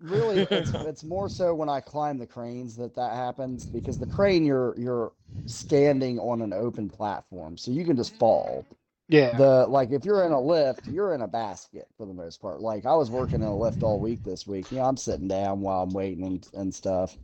really 0.00 0.40
it's 0.50 0.70
it's 0.74 1.02
more 1.02 1.30
so 1.30 1.54
when 1.54 1.70
I 1.70 1.80
climb 1.80 2.18
the 2.18 2.26
cranes 2.26 2.76
that 2.76 2.94
that 2.96 3.14
happens 3.14 3.64
because 3.64 3.96
the 3.98 4.04
crane 4.04 4.44
you're 4.44 4.74
you're 4.78 5.12
standing 5.46 6.18
on 6.18 6.42
an 6.42 6.52
open 6.52 6.90
platform, 6.90 7.56
so 7.56 7.70
you 7.70 7.86
can 7.86 7.96
just 7.96 8.14
fall. 8.18 8.66
Yeah, 9.08 9.36
The 9.36 9.66
like 9.66 9.90
if 9.92 10.04
you're 10.04 10.24
in 10.24 10.32
a 10.32 10.40
lift, 10.40 10.86
you're 10.88 11.14
in 11.14 11.22
a 11.22 11.28
basket 11.28 11.86
for 11.96 12.06
the 12.06 12.14
most 12.14 12.40
part. 12.40 12.60
Like 12.60 12.86
I 12.86 12.94
was 12.94 13.10
working 13.10 13.40
in 13.42 13.46
a 13.46 13.56
lift 13.56 13.82
all 13.82 14.00
week 14.00 14.22
this 14.24 14.46
week. 14.46 14.70
You 14.72 14.78
know, 14.78 14.84
I'm 14.84 14.96
sitting 14.96 15.28
down 15.28 15.60
while 15.60 15.82
I'm 15.82 15.92
waiting 15.92 16.24
and, 16.24 16.48
and 16.54 16.74
stuff. 16.74 17.16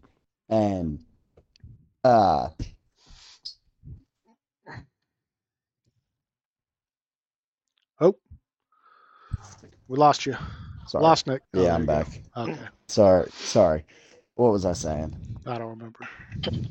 And 0.49 1.01
uh 2.05 2.49
Oh. 8.01 8.17
we 9.89 9.97
lost 9.99 10.27
you. 10.27 10.37
sorry. 10.87 11.03
Lost 11.03 11.27
Nick. 11.27 11.43
Oh, 11.55 11.63
yeah, 11.63 11.75
I'm 11.75 11.87
back. 11.87 12.09
go. 12.35 12.43
Okay, 12.43 12.59
Sorry, 12.89 13.31
sorry. 13.33 13.85
What 14.37 14.53
was 14.53 14.65
I 14.65 14.73
saying? 14.73 15.17
I 15.47 15.59
don't 15.59 15.71
remember. 15.71 16.09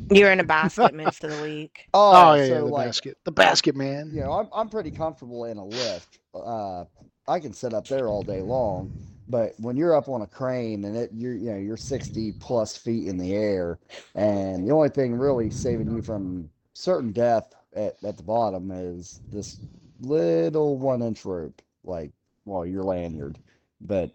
You're 0.10 0.32
in 0.32 0.40
a 0.40 0.44
basket 0.44 0.94
most 0.94 1.24
of 1.24 1.32
the 1.32 1.42
week. 1.44 1.88
Oh, 1.94 2.34
yeah, 2.36 2.46
so 2.48 2.54
yeah, 2.54 2.60
the 2.60 2.66
like 2.66 2.86
basket, 2.88 3.18
the 3.26 3.32
basket 3.32 3.76
man. 3.76 4.12
you 4.14 4.22
know, 4.22 4.32
I'm 4.34 4.48
I'm 4.54 4.70
pretty 4.70 4.92
comfortable 4.92 5.46
in 5.46 5.58
a 5.58 5.66
lift. 5.66 6.20
Uh, 6.34 6.86
I 7.28 7.40
can 7.40 7.54
sit 7.54 7.74
up 7.74 7.88
there 7.88 8.08
all 8.08 8.24
day 8.24 8.42
long, 8.42 8.92
but 9.28 9.54
when 9.60 9.78
you're 9.78 9.96
up 9.96 10.10
on 10.10 10.22
a 10.22 10.28
crane 10.28 10.86
and 10.86 10.96
it 10.98 11.12
you're 11.14 11.36
you 11.36 11.52
know 11.52 11.58
you're 11.58 11.78
60 11.78 12.34
plus 12.34 12.78
feet 12.78 13.08
in 13.08 13.18
the 13.18 13.34
air, 13.34 13.80
and 14.16 14.68
the 14.68 14.72
only 14.74 14.90
thing 14.90 15.14
really 15.16 15.50
saving 15.50 15.90
you 15.90 16.02
from 16.02 16.50
certain 16.74 17.12
death 17.12 17.54
at, 17.76 17.96
at 18.04 18.18
the 18.18 18.24
bottom 18.24 18.72
is 18.72 19.22
this 19.32 19.60
little 20.00 20.78
one 20.78 21.02
inch 21.02 21.26
rope, 21.26 21.62
like 21.84 22.12
well 22.46 22.66
your 22.66 22.84
lanyard. 22.84 23.38
But 23.82 24.12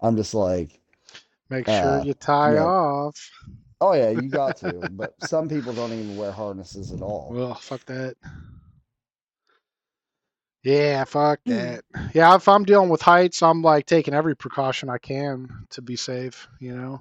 I'm 0.00 0.16
just 0.16 0.34
like, 0.34 0.80
Make 1.54 1.68
Uh, 1.68 1.82
sure 1.82 2.06
you 2.06 2.14
tie 2.14 2.54
yeah. 2.54 2.64
off. 2.64 3.30
oh 3.80 3.92
yeah, 3.94 4.10
you 4.10 4.28
got 4.28 4.56
to. 4.62 4.88
but 4.92 5.14
some 5.22 5.48
people 5.48 5.72
don't 5.72 5.92
even 5.92 6.16
wear 6.16 6.32
harnesses 6.32 6.92
at 6.92 7.00
all. 7.00 7.28
Well, 7.30 7.54
fuck 7.54 7.84
that. 7.86 8.16
Yeah, 10.62 11.04
fuck 11.04 11.40
Hmm. 11.46 11.52
that. 11.52 11.84
Yeah, 12.14 12.34
if 12.34 12.48
I'm 12.48 12.64
dealing 12.64 12.88
with 12.88 13.02
heights, 13.02 13.42
I'm 13.42 13.62
like 13.62 13.86
taking 13.86 14.14
every 14.14 14.34
precaution 14.34 14.88
I 14.88 14.98
can 14.98 15.66
to 15.70 15.82
be 15.82 15.96
safe. 15.96 16.48
You 16.58 16.74
know. 16.74 17.00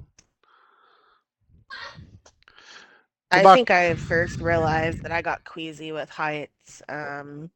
I 3.32 3.39
about- 3.39 3.56
think 3.56 3.72
I 3.72 3.96
first 3.96 4.39
realized 4.42 5.02
that 5.04 5.12
I 5.12 5.22
got 5.24 5.44
queasy 5.44 5.92
with 5.92 6.10
heights. 6.10 6.84
Um, 6.88 7.50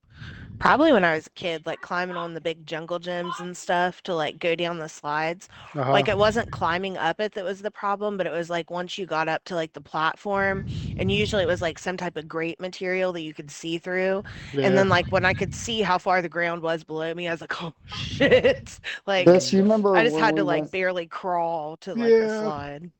probably 0.59 0.91
when 0.91 1.03
I 1.05 1.15
was 1.15 1.27
a 1.27 1.31
kid, 1.31 1.65
like 1.65 1.81
climbing 1.81 2.15
on 2.17 2.33
the 2.33 2.41
big 2.41 2.65
jungle 2.65 2.99
gyms 2.99 3.39
and 3.39 3.55
stuff 3.55 4.01
to 4.03 4.15
like 4.15 4.39
go 4.39 4.55
down 4.55 4.79
the 4.79 4.89
slides. 4.89 5.49
Uh-huh. 5.75 5.91
Like 5.91 6.07
it 6.07 6.17
wasn't 6.17 6.51
climbing 6.51 6.97
up 6.97 7.19
it 7.19 7.33
that 7.33 7.43
was 7.43 7.61
the 7.61 7.71
problem, 7.71 8.17
but 8.17 8.25
it 8.27 8.31
was 8.31 8.49
like 8.49 8.69
once 8.71 8.97
you 8.97 9.05
got 9.05 9.27
up 9.27 9.43
to 9.45 9.55
like 9.55 9.73
the 9.73 9.81
platform, 9.81 10.65
and 10.97 11.11
usually 11.11 11.43
it 11.43 11.47
was 11.47 11.61
like 11.61 11.77
some 11.79 11.97
type 11.97 12.17
of 12.17 12.27
grate 12.27 12.59
material 12.59 13.13
that 13.13 13.21
you 13.21 13.33
could 13.33 13.51
see 13.51 13.77
through. 13.77 14.23
yeah. 14.53 14.65
And 14.65 14.77
then 14.77 14.89
like 14.89 15.07
when 15.11 15.25
I 15.25 15.33
could 15.33 15.53
see 15.53 15.81
how 15.81 15.97
far 15.97 16.21
the 16.21 16.29
ground 16.29 16.61
was 16.61 16.83
below 16.83 17.13
me, 17.13 17.27
I 17.27 17.31
was 17.31 17.41
like, 17.41 17.63
oh 17.63 17.73
shit! 17.95 18.79
Like 19.05 19.25
Chris, 19.27 19.51
you 19.53 19.61
remember 19.61 19.95
I 19.95 20.03
just 20.03 20.17
had 20.17 20.35
to 20.37 20.43
we 20.43 20.47
like 20.47 20.61
went- 20.61 20.71
barely 20.71 21.05
crawl 21.07 21.77
to 21.77 21.93
like 21.93 22.09
Yeah. 22.09 22.19
the 22.19 22.41
slide. 22.43 22.91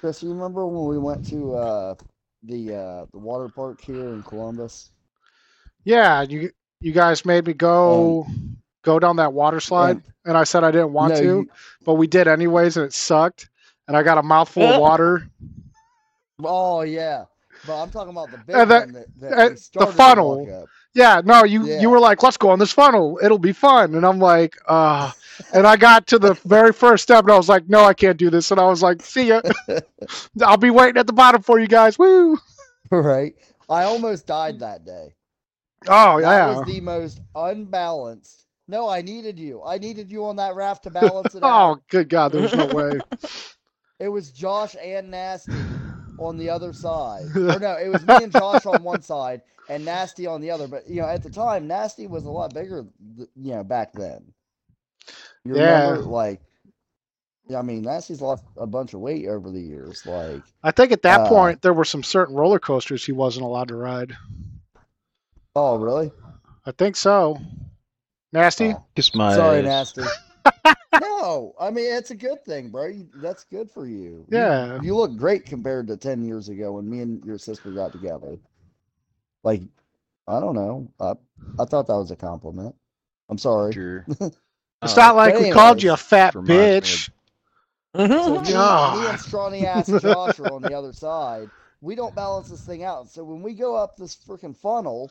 Chris, 0.00 0.22
you 0.22 0.28
remember 0.30 0.66
when 0.66 0.88
we 0.88 0.98
went 0.98 1.26
to 1.26 1.54
uh, 1.56 1.94
the 2.44 2.74
uh, 2.74 3.06
the 3.12 3.18
water 3.18 3.48
park 3.48 3.80
here 3.80 4.08
in 4.14 4.22
Columbus? 4.22 4.90
Yeah, 5.88 6.20
you 6.22 6.50
you 6.82 6.92
guys 6.92 7.24
made 7.24 7.46
me 7.46 7.54
go 7.54 8.26
go 8.82 8.98
down 8.98 9.16
that 9.16 9.32
water 9.32 9.58
slide, 9.58 10.02
and 10.26 10.36
I 10.36 10.44
said 10.44 10.62
I 10.62 10.70
didn't 10.70 10.92
want 10.92 11.14
No, 11.14 11.20
to, 11.20 11.24
you- 11.24 11.50
but 11.84 11.94
we 11.94 12.06
did 12.06 12.28
anyways, 12.28 12.76
and 12.76 12.84
it 12.84 12.92
sucked. 12.92 13.48
And 13.88 13.96
I 13.96 14.02
got 14.02 14.18
a 14.18 14.22
mouthful 14.22 14.64
of 14.64 14.80
water. 14.88 15.26
Oh 16.44 16.82
yeah, 16.82 17.24
but 17.66 17.82
I'm 17.82 17.90
talking 17.90 18.10
about 18.10 18.30
the 18.30 18.36
big 18.36 18.54
And 18.54 18.70
that, 18.70 18.88
that 19.20 19.32
and 19.32 19.58
the 19.74 19.86
funnel. 19.86 20.66
Yeah, 20.94 21.22
no, 21.24 21.44
you 21.44 21.66
Yeah. 21.66 21.80
you 21.80 21.88
were 21.88 21.98
like, 22.00 22.22
let's 22.22 22.36
go 22.36 22.50
on 22.50 22.58
this 22.58 22.72
funnel. 22.72 23.18
It'll 23.22 23.38
be 23.38 23.52
fun. 23.54 23.94
And 23.94 24.04
I'm 24.04 24.18
like, 24.18 24.56
uh 24.66 25.10
and 25.54 25.66
I 25.66 25.76
got 25.76 26.06
to 26.08 26.18
the 26.18 26.34
very 26.44 26.72
first 26.74 27.02
step 27.02 27.24
and 27.24 27.32
I 27.32 27.36
was 27.38 27.48
like, 27.48 27.66
no, 27.68 27.82
I 27.84 27.94
can't 27.94 28.18
do 28.18 28.28
this. 28.28 28.50
And 28.50 28.60
I 28.60 28.66
was 28.66 28.82
like, 28.82 29.00
see 29.00 29.28
ya. 29.28 29.40
I'll 30.42 30.56
be 30.58 30.70
waiting 30.70 30.98
at 30.98 31.06
the 31.06 31.12
bottom 31.14 31.40
for 31.40 31.58
you 31.58 31.66
guys. 31.66 31.98
Woo. 31.98 32.38
right? 32.90 33.34
I 33.70 33.84
almost 33.84 34.26
died 34.26 34.60
that 34.60 34.84
day. 34.84 35.14
Oh 35.86 36.18
yeah. 36.18 36.46
It 36.46 36.50
was 36.50 36.62
the 36.64 36.80
most 36.80 37.20
unbalanced. 37.34 38.46
No, 38.66 38.88
I 38.88 39.00
needed 39.02 39.38
you. 39.38 39.62
I 39.64 39.78
needed 39.78 40.10
you 40.10 40.24
on 40.26 40.36
that 40.36 40.54
raft 40.54 40.84
to 40.84 40.90
balance 40.90 41.34
it 41.34 41.42
Oh 41.42 41.76
out. 41.76 41.80
good 41.88 42.08
God, 42.08 42.32
there's 42.32 42.54
no 42.54 42.66
way. 42.66 43.00
It 44.00 44.08
was 44.08 44.30
Josh 44.32 44.76
and 44.80 45.10
Nasty 45.10 45.80
on 46.18 46.36
the 46.36 46.50
other 46.50 46.72
side. 46.72 47.34
Or 47.48 47.58
no, 47.58 47.76
it 47.76 47.88
was 47.88 48.04
me 48.04 48.22
and 48.22 48.32
Josh 48.32 48.66
on 48.66 48.82
one 48.82 49.02
side 49.02 49.42
and 49.68 49.84
Nasty 49.84 50.26
on 50.26 50.40
the 50.40 50.50
other. 50.50 50.68
But 50.68 50.88
you 50.88 51.00
know, 51.02 51.08
at 51.08 51.22
the 51.22 51.30
time, 51.30 51.66
Nasty 51.66 52.06
was 52.06 52.24
a 52.24 52.30
lot 52.30 52.54
bigger. 52.54 52.86
You 53.16 53.26
know, 53.54 53.64
back 53.64 53.92
then. 53.94 54.32
You 55.44 55.54
Yeah. 55.54 55.56
remember, 55.56 56.04
like, 56.04 56.40
yeah, 57.48 57.58
I 57.58 57.62
mean, 57.62 57.82
Nasty's 57.82 58.20
lost 58.20 58.44
a 58.56 58.66
bunch 58.66 58.94
of 58.94 59.00
weight 59.00 59.26
over 59.26 59.50
the 59.50 59.60
years. 59.60 60.04
Like, 60.06 60.44
I 60.62 60.70
think 60.72 60.92
at 60.92 61.02
that 61.02 61.24
Uh, 61.24 61.24
point 61.24 61.62
there 61.62 61.72
were 61.72 61.84
some 61.84 62.02
certain 62.02 62.34
roller 62.36 62.58
coasters 62.58 63.04
he 63.04 63.12
wasn't 63.12 63.44
allowed 63.46 63.68
to 63.68 63.76
ride. 63.76 64.16
Oh, 65.58 65.76
really? 65.78 66.10
I 66.66 66.70
think 66.72 66.96
so. 66.96 67.40
Nasty? 68.32 68.74
Oh, 68.74 68.84
Kiss 68.94 69.14
my 69.14 69.34
sorry, 69.34 69.58
ass. 69.66 69.96
Nasty. 69.96 70.02
no, 71.00 71.54
I 71.60 71.70
mean 71.70 71.92
it's 71.94 72.10
a 72.10 72.14
good 72.14 72.44
thing, 72.44 72.68
bro. 72.70 72.86
You, 72.86 73.08
that's 73.16 73.44
good 73.44 73.70
for 73.70 73.86
you. 73.86 74.24
You- 74.28 74.38
Yeah. 74.38 74.80
you 74.82 74.94
look 74.94 75.16
great 75.16 75.46
compared 75.46 75.86
to 75.88 75.96
ten 75.96 76.24
years 76.24 76.48
ago 76.48 76.72
when 76.72 76.88
me 76.88 77.00
and 77.00 77.24
your 77.24 77.38
sister 77.38 77.70
got 77.70 77.92
together. 77.92 78.38
Like, 79.44 79.62
I 80.26 80.40
don't 80.40 80.54
know. 80.54 80.90
I 81.00 81.12
I 81.58 81.64
thought 81.64 81.86
that 81.86 81.96
was 81.96 82.10
a 82.10 82.16
compliment. 82.16 82.74
I'm 83.28 83.38
sorry. 83.38 83.72
Sure. 83.72 84.06
It's 84.80 84.92
Uh, 84.96 85.00
not 85.06 85.16
like 85.16 85.34
we 85.40 85.50
called 85.50 85.82
you 85.82 85.92
a 85.92 85.96
fat 85.96 86.36
reminds 86.36 86.50
me 86.50 86.76
of- 86.76 86.84
bitch. 86.84 87.10
So 87.96 88.06
me, 88.34 88.38
me 88.46 88.52
God. 88.52 89.10
and 89.10 89.18
scrawny 89.20 89.66
ass 89.66 89.88
Josh 89.88 90.38
are 90.38 90.52
on 90.52 90.62
the 90.62 90.72
other 90.72 90.92
side. 90.92 91.50
We 91.80 91.96
don't 91.96 92.14
balance 92.14 92.48
this 92.48 92.64
thing 92.64 92.84
out. 92.84 93.08
So 93.10 93.24
when 93.24 93.42
we 93.42 93.54
go 93.54 93.74
up 93.74 93.96
this 93.96 94.14
freaking 94.14 94.56
funnel, 94.56 95.10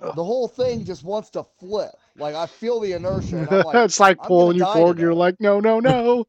the 0.00 0.24
whole 0.24 0.48
thing 0.48 0.84
just 0.84 1.04
wants 1.04 1.30
to 1.30 1.44
flip. 1.58 1.90
Like 2.16 2.34
I 2.34 2.46
feel 2.46 2.80
the 2.80 2.92
inertia. 2.92 3.38
And 3.38 3.48
I'm 3.48 3.60
like, 3.64 3.76
it's 3.76 4.00
like 4.00 4.18
I'm 4.20 4.28
pulling 4.28 4.56
you 4.58 4.64
forward. 4.66 4.98
You're 4.98 5.14
like, 5.14 5.40
no, 5.40 5.60
no, 5.60 5.80
no. 5.80 6.26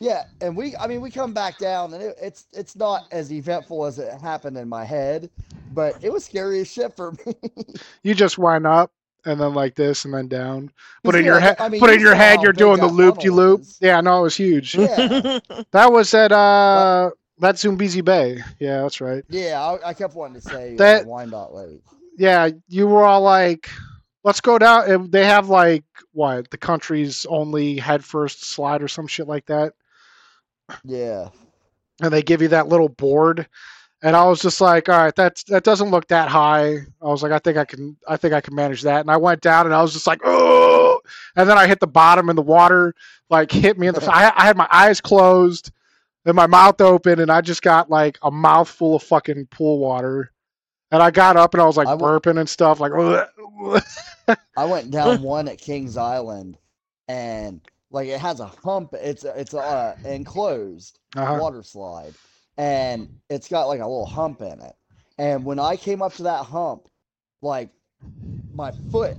Yeah, 0.00 0.22
and 0.40 0.56
we 0.56 0.76
I 0.76 0.86
mean 0.88 1.00
we 1.00 1.10
come 1.10 1.32
back 1.32 1.58
down 1.58 1.94
and 1.94 2.02
it, 2.02 2.16
it's 2.20 2.46
it's 2.52 2.76
not 2.76 3.06
as 3.12 3.32
eventful 3.32 3.86
as 3.86 3.98
it 3.98 4.12
happened 4.20 4.58
in 4.58 4.68
my 4.68 4.84
head, 4.84 5.30
but 5.74 5.96
it 6.02 6.12
was 6.12 6.24
scary 6.24 6.60
as 6.60 6.68
shit 6.70 6.94
for 6.94 7.12
me. 7.26 7.34
you 8.02 8.14
just 8.14 8.36
wind 8.36 8.66
up 8.66 8.90
and 9.24 9.40
then 9.40 9.54
like 9.54 9.74
this 9.74 10.04
and 10.04 10.12
then 10.12 10.28
down. 10.28 10.70
But 11.02 11.14
in 11.14 11.24
Yeah, 11.24 11.32
your 11.32 11.40
head, 11.40 11.56
I 11.58 11.68
mean, 11.70 11.80
but 11.80 11.88
you 11.90 11.94
in 11.96 12.00
your 12.00 12.14
head, 12.14 12.42
you're 12.42 12.52
doing 12.52 12.78
the 12.80 12.86
loop 12.88 13.14
de 13.18 13.20
funnel 13.22 13.36
loop. 13.36 13.60
is. 13.62 13.78
Yeah, 13.80 14.00
no, 14.02 14.20
it 14.20 14.22
was 14.22 14.36
huge. 14.36 14.74
Yeah. 14.74 15.38
That 15.72 15.92
was 15.92 16.12
at 16.14 16.30
uh, 16.32 17.10
that's 17.38 17.64
Zoombezi 17.64 18.04
Bay. 18.04 18.42
Yeah, 18.58 18.82
that's 18.82 19.00
right. 19.00 19.24
yeah, 19.30 19.60
I, 19.62 19.90
I 19.90 19.94
kept 19.94 20.14
wanting 20.14 20.40
to 20.40 20.46
say 20.46 20.76
That- 20.76 21.02
uh, 21.02 21.04
Wyandot 21.06 21.54
Lake. 21.54 21.82
Yeah, 22.16 22.50
you 22.68 22.86
were 22.86 23.04
all 23.04 23.20
like, 23.20 23.70
let's 24.24 24.40
go 24.40 24.58
down. 24.58 24.90
and 24.90 25.12
They 25.12 25.24
have 25.26 25.48
like 25.48 25.84
what 26.12 26.50
the 26.50 26.58
country's 26.58 27.26
only 27.26 27.76
head 27.76 28.04
first 28.04 28.44
slide 28.44 28.82
or 28.82 28.88
some 28.88 29.06
shit 29.06 29.28
like 29.28 29.46
that. 29.46 29.74
Yeah, 30.84 31.28
and 32.02 32.12
they 32.12 32.22
give 32.22 32.42
you 32.42 32.48
that 32.48 32.68
little 32.68 32.88
board 32.88 33.46
and 34.02 34.14
i 34.14 34.24
was 34.24 34.40
just 34.40 34.60
like 34.60 34.88
all 34.88 34.98
right 34.98 35.14
that's 35.16 35.42
that 35.44 35.64
doesn't 35.64 35.90
look 35.90 36.06
that 36.08 36.28
high 36.28 36.76
i 37.02 37.04
was 37.04 37.22
like 37.22 37.32
i 37.32 37.38
think 37.38 37.56
i 37.56 37.64
can 37.64 37.96
i 38.08 38.16
think 38.16 38.34
i 38.34 38.40
can 38.40 38.54
manage 38.54 38.82
that 38.82 39.00
and 39.00 39.10
i 39.10 39.16
went 39.16 39.40
down 39.40 39.66
and 39.66 39.74
i 39.74 39.82
was 39.82 39.92
just 39.92 40.06
like 40.06 40.20
oh 40.24 41.00
and 41.36 41.48
then 41.48 41.58
i 41.58 41.66
hit 41.66 41.80
the 41.80 41.86
bottom 41.86 42.28
and 42.28 42.38
the 42.38 42.42
water 42.42 42.94
like 43.30 43.50
hit 43.50 43.78
me 43.78 43.86
in 43.86 43.94
the 43.94 44.04
I, 44.12 44.32
I 44.36 44.44
had 44.44 44.56
my 44.56 44.68
eyes 44.70 45.00
closed 45.00 45.70
and 46.24 46.34
my 46.34 46.46
mouth 46.46 46.80
open 46.80 47.20
and 47.20 47.30
i 47.30 47.40
just 47.40 47.62
got 47.62 47.90
like 47.90 48.18
a 48.22 48.30
mouthful 48.30 48.96
of 48.96 49.02
fucking 49.02 49.46
pool 49.46 49.78
water 49.78 50.30
and 50.90 51.02
i 51.02 51.10
got 51.10 51.36
up 51.36 51.54
and 51.54 51.62
i 51.62 51.66
was 51.66 51.76
like 51.76 51.88
I 51.88 51.92
w- 51.92 52.12
burping 52.20 52.38
and 52.38 52.48
stuff 52.48 52.80
like 52.80 52.92
I 54.56 54.64
went 54.64 54.90
down 54.90 55.22
one 55.22 55.48
at 55.48 55.58
Kings 55.58 55.96
Island, 55.96 56.58
and 57.08 57.60
like 57.90 58.08
it 58.08 58.20
has 58.20 58.40
a 58.40 58.46
hump. 58.46 58.94
It's 58.94 59.24
it's 59.24 59.54
uh 59.54 59.94
enclosed 60.04 60.98
uh-huh. 61.16 61.38
water 61.40 61.62
slide, 61.62 62.14
and 62.56 63.08
it's 63.28 63.48
got 63.48 63.66
like 63.66 63.80
a 63.80 63.86
little 63.86 64.06
hump 64.06 64.40
in 64.42 64.60
it. 64.60 64.74
And 65.18 65.44
when 65.44 65.58
I 65.58 65.76
came 65.76 66.02
up 66.02 66.14
to 66.14 66.24
that 66.24 66.44
hump, 66.46 66.88
like 67.42 67.70
my 68.52 68.72
foot 68.90 69.18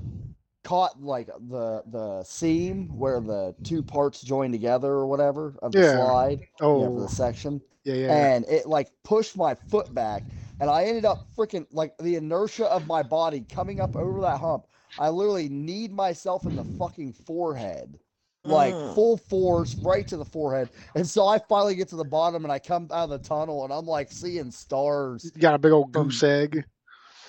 caught 0.63 1.01
like 1.01 1.27
the 1.27 1.83
the 1.87 2.23
seam 2.23 2.89
where 2.97 3.19
the 3.21 3.55
two 3.63 3.81
parts 3.83 4.21
join 4.21 4.51
together 4.51 4.91
or 4.91 5.07
whatever 5.07 5.55
of 5.61 5.75
the 5.75 5.81
Yeah. 5.81 5.93
slide, 5.93 6.39
you 6.73 6.83
know, 6.83 6.89
oh 6.89 7.01
the 7.01 7.07
section, 7.07 7.61
yeah 7.87 7.95
yeah 7.95 8.35
and 8.35 8.45
it 8.49 8.65
like 8.67 8.91
pushed 9.03 9.35
my 9.37 9.55
foot 9.55 9.93
back, 9.93 10.23
and 10.59 10.69
I 10.69 10.83
ended 10.85 11.05
up 11.05 11.27
freaking 11.35 11.65
like 11.71 11.97
the 11.97 12.15
inertia 12.15 12.65
of 12.67 12.85
my 12.87 13.01
body 13.03 13.45
coming 13.49 13.79
up 13.79 13.95
over 13.95 14.21
that 14.21 14.39
hump. 14.39 14.65
I 14.99 15.09
literally 15.09 15.49
kneed 15.49 15.91
myself 15.93 16.45
in 16.45 16.55
the 16.55 16.63
fucking 16.63 17.13
forehead 17.13 17.97
like 18.43 18.73
Mm. 18.73 18.95
full 18.95 19.17
force 19.17 19.75
right 19.83 20.07
to 20.07 20.15
the 20.15 20.23
forehead. 20.23 20.69
And 20.95 21.05
so 21.05 21.27
I 21.27 21.37
finally 21.49 21.75
get 21.75 21.89
to 21.89 21.97
the 21.97 22.05
bottom 22.05 22.45
and 22.45 22.51
I 22.51 22.59
come 22.59 22.87
out 22.93 23.05
of 23.05 23.09
the 23.09 23.17
tunnel 23.19 23.65
and 23.65 23.73
I'm 23.73 23.85
like 23.85 24.09
seeing 24.09 24.51
stars. 24.51 25.29
you 25.35 25.41
got 25.41 25.53
a 25.53 25.57
big 25.57 25.73
old 25.73 25.91
from- 25.91 26.03
goose 26.07 26.23
egg 26.23 26.63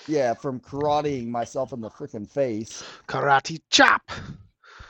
Yeah, 0.07 0.35
from 0.35 0.61
karateing 0.61 1.27
myself 1.27 1.73
in 1.73 1.81
the 1.81 1.91
freaking 1.91 2.29
face. 2.31 2.85
karate 3.09 3.61
chop 3.71 4.11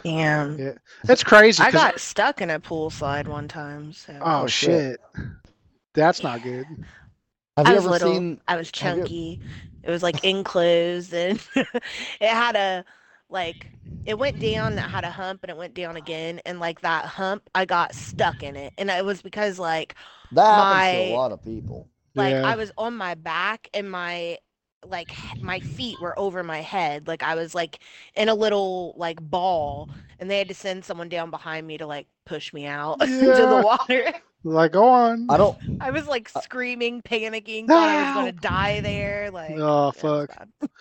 Damn. 0.05 0.59
Yeah. 0.59 0.73
it's 1.09 1.25
crazy 1.25 1.63
I 1.63 1.71
got 1.71 1.99
stuck 1.99 2.41
in 2.43 2.51
a 2.51 2.61
pool 2.61 2.91
slide 2.91 3.27
one 3.27 3.49
time. 3.49 3.93
So 3.95 4.13
Oh, 4.21 4.43
Oh, 4.43 4.47
shit. 4.47 5.01
Shit. 5.99 6.07
That's 6.07 6.23
not 6.23 6.43
good. 6.43 6.67
Have 7.57 7.67
I 7.67 7.71
you 7.71 7.77
was 7.77 7.85
ever 7.85 7.91
little. 7.93 8.15
seen? 8.15 8.41
I 8.49 8.57
was 8.57 8.71
have 8.79 8.97
you- 8.99 9.03
chunky. 9.03 9.41
It 9.83 9.91
was 9.91 10.03
like 10.03 10.23
enclosed 10.25 11.15
and 11.15 11.41
it 11.55 11.71
had 12.21 12.57
a 12.57 12.85
like 13.31 13.71
it 14.05 14.19
went 14.19 14.39
down 14.39 14.75
it 14.79 14.81
had 14.83 15.05
a 15.05 15.11
hump 15.11 15.41
and 15.45 15.51
it 15.51 15.57
went 15.57 15.75
down 15.75 15.97
again 15.97 16.41
and 16.47 16.61
like 16.61 16.81
that 16.83 17.05
hump 17.07 17.49
I 17.55 17.65
got 17.65 17.95
stuck 17.95 18.43
in 18.43 18.57
it 18.57 18.73
and 18.77 18.91
it 18.91 19.05
was 19.05 19.23
because 19.23 19.59
like 19.59 19.95
That 20.33 20.45
happens 20.45 21.09
to 21.09 21.15
a 21.15 21.17
lot 21.17 21.33
of 21.33 21.43
people. 21.45 21.89
like 22.15 22.33
yeah. 22.33 22.43
I 22.47 22.57
was 22.57 22.71
on 22.77 22.97
my 22.97 23.15
back 23.15 23.69
and 23.73 23.91
my 23.91 24.39
like 24.85 25.13
my 25.41 25.61
feet 25.61 26.01
were 26.01 26.19
over 26.19 26.43
my 26.43 26.61
head 26.61 27.07
like 27.09 27.23
I 27.23 27.35
was 27.35 27.55
like 27.55 27.79
in 28.15 28.29
a 28.29 28.35
little 28.35 28.95
like 28.97 29.21
ball 29.23 29.89
and 30.19 30.31
they 30.31 30.39
had 30.39 30.49
to 30.49 30.55
send 30.55 30.85
someone 30.85 31.09
down 31.09 31.31
behind 31.31 31.67
me 31.67 31.79
to 31.79 31.87
like 31.87 32.07
push 32.27 32.53
me 32.53 32.67
out 32.67 33.01
into 33.03 33.27
the 33.27 33.63
water. 33.65 34.13
Like, 34.44 34.72
go 34.72 34.88
on. 34.88 35.29
I 35.29 35.37
don't. 35.37 35.57
I 35.81 35.90
was 35.92 36.07
like 36.07 36.29
screaming, 36.29 37.03
panicking, 37.03 37.70
thought 37.70 37.88
I 37.88 37.96
was 37.98 38.11
gonna 38.11 38.33
die 38.33 38.81
there. 38.81 39.31
Like, 39.31 39.59
Oh, 39.61 39.90
fuck. 39.92 40.31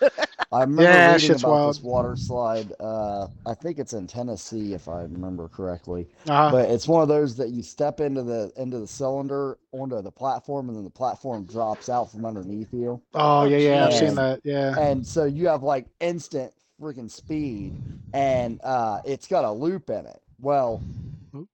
I 0.52 0.62
remember 0.62 0.82
Yeah, 0.82 1.12
reading 1.12 1.26
shit's 1.26 1.42
about 1.44 1.62
this 1.62 1.82
wild. 1.82 1.82
water 1.82 2.16
slide. 2.16 2.72
Uh, 2.80 3.26
I 3.44 3.54
think 3.54 3.78
it's 3.78 3.92
in 3.92 4.06
Tennessee, 4.06 4.72
if 4.72 4.88
I 4.88 5.02
remember 5.02 5.48
correctly. 5.48 6.08
Uh, 6.28 6.50
But 6.50 6.70
it's 6.70 6.88
one 6.88 7.02
of 7.02 7.08
those 7.08 7.36
that 7.36 7.50
you 7.50 7.62
step 7.62 8.00
into 8.00 8.22
the 8.22 8.50
into 8.56 8.78
the 8.78 8.86
cylinder 8.86 9.58
onto 9.72 10.00
the 10.00 10.10
platform, 10.10 10.68
and 10.68 10.76
then 10.76 10.84
the 10.84 10.90
platform 10.90 11.44
drops 11.44 11.88
out 11.90 12.10
from 12.10 12.24
underneath 12.24 12.72
you. 12.72 13.02
oh, 13.14 13.44
yeah, 13.44 13.58
yeah. 13.58 13.86
I've 13.86 13.94
seen 13.94 14.14
that. 14.14 14.40
Yeah. 14.44 14.74
and 14.76 15.06
so 15.06 15.24
you 15.24 15.48
have 15.48 15.62
like 15.62 15.86
instant 16.00 16.52
freaking 16.80 17.10
speed 17.10 17.78
and 18.12 18.60
uh 18.62 19.00
it's 19.04 19.26
got 19.26 19.44
a 19.44 19.50
loop 19.50 19.90
in 19.90 20.06
it 20.06 20.20
well 20.40 20.84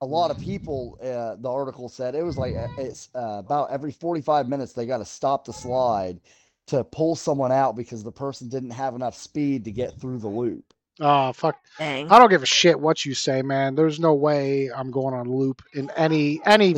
a 0.01 0.07
lot 0.07 0.31
of 0.31 0.39
people 0.39 0.97
uh, 1.03 1.37
the 1.41 1.51
article 1.51 1.89
said 1.89 2.15
it 2.15 2.23
was 2.23 2.37
like 2.37 2.55
uh, 2.55 2.67
it's 2.79 3.09
uh, 3.15 3.39
about 3.39 3.71
every 3.71 3.93
45 3.93 4.49
minutes 4.49 4.73
they 4.73 4.87
got 4.87 4.99
to 4.99 5.05
stop 5.05 5.45
the 5.45 5.53
slide 5.53 6.21
to 6.67 6.83
pull 6.85 7.15
someone 7.15 7.53
out 7.53 7.77
because 7.77 8.03
the 8.03 8.13
person 8.13 8.49
didn't 8.49 8.71
have 8.71 8.95
enough 8.95 9.15
speed 9.15 9.65
to 9.65 9.71
get 9.71 9.99
through 10.01 10.19
the 10.19 10.29
loop 10.29 10.75
Oh, 11.01 11.33
fuck. 11.33 11.59
Dang. 11.79 12.11
I 12.11 12.19
don't 12.19 12.31
give 12.31 12.43
a 12.43 12.47
shit 12.47 12.79
what 12.79 13.05
you 13.05 13.15
say, 13.15 13.43
man. 13.43 13.75
There's 13.75 13.99
no 13.99 14.15
way 14.15 14.71
I'm 14.71 14.91
going 14.91 15.15
on 15.15 15.27
a 15.27 15.33
loop 15.33 15.63
in 15.73 15.91
any, 15.97 16.41
any, 16.47 16.77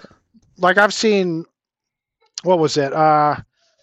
like 0.58 0.78
I've 0.78 0.94
seen, 0.94 1.44
what 2.44 2.58
was 2.58 2.76
it? 2.76 2.92
Uh, 2.92 3.36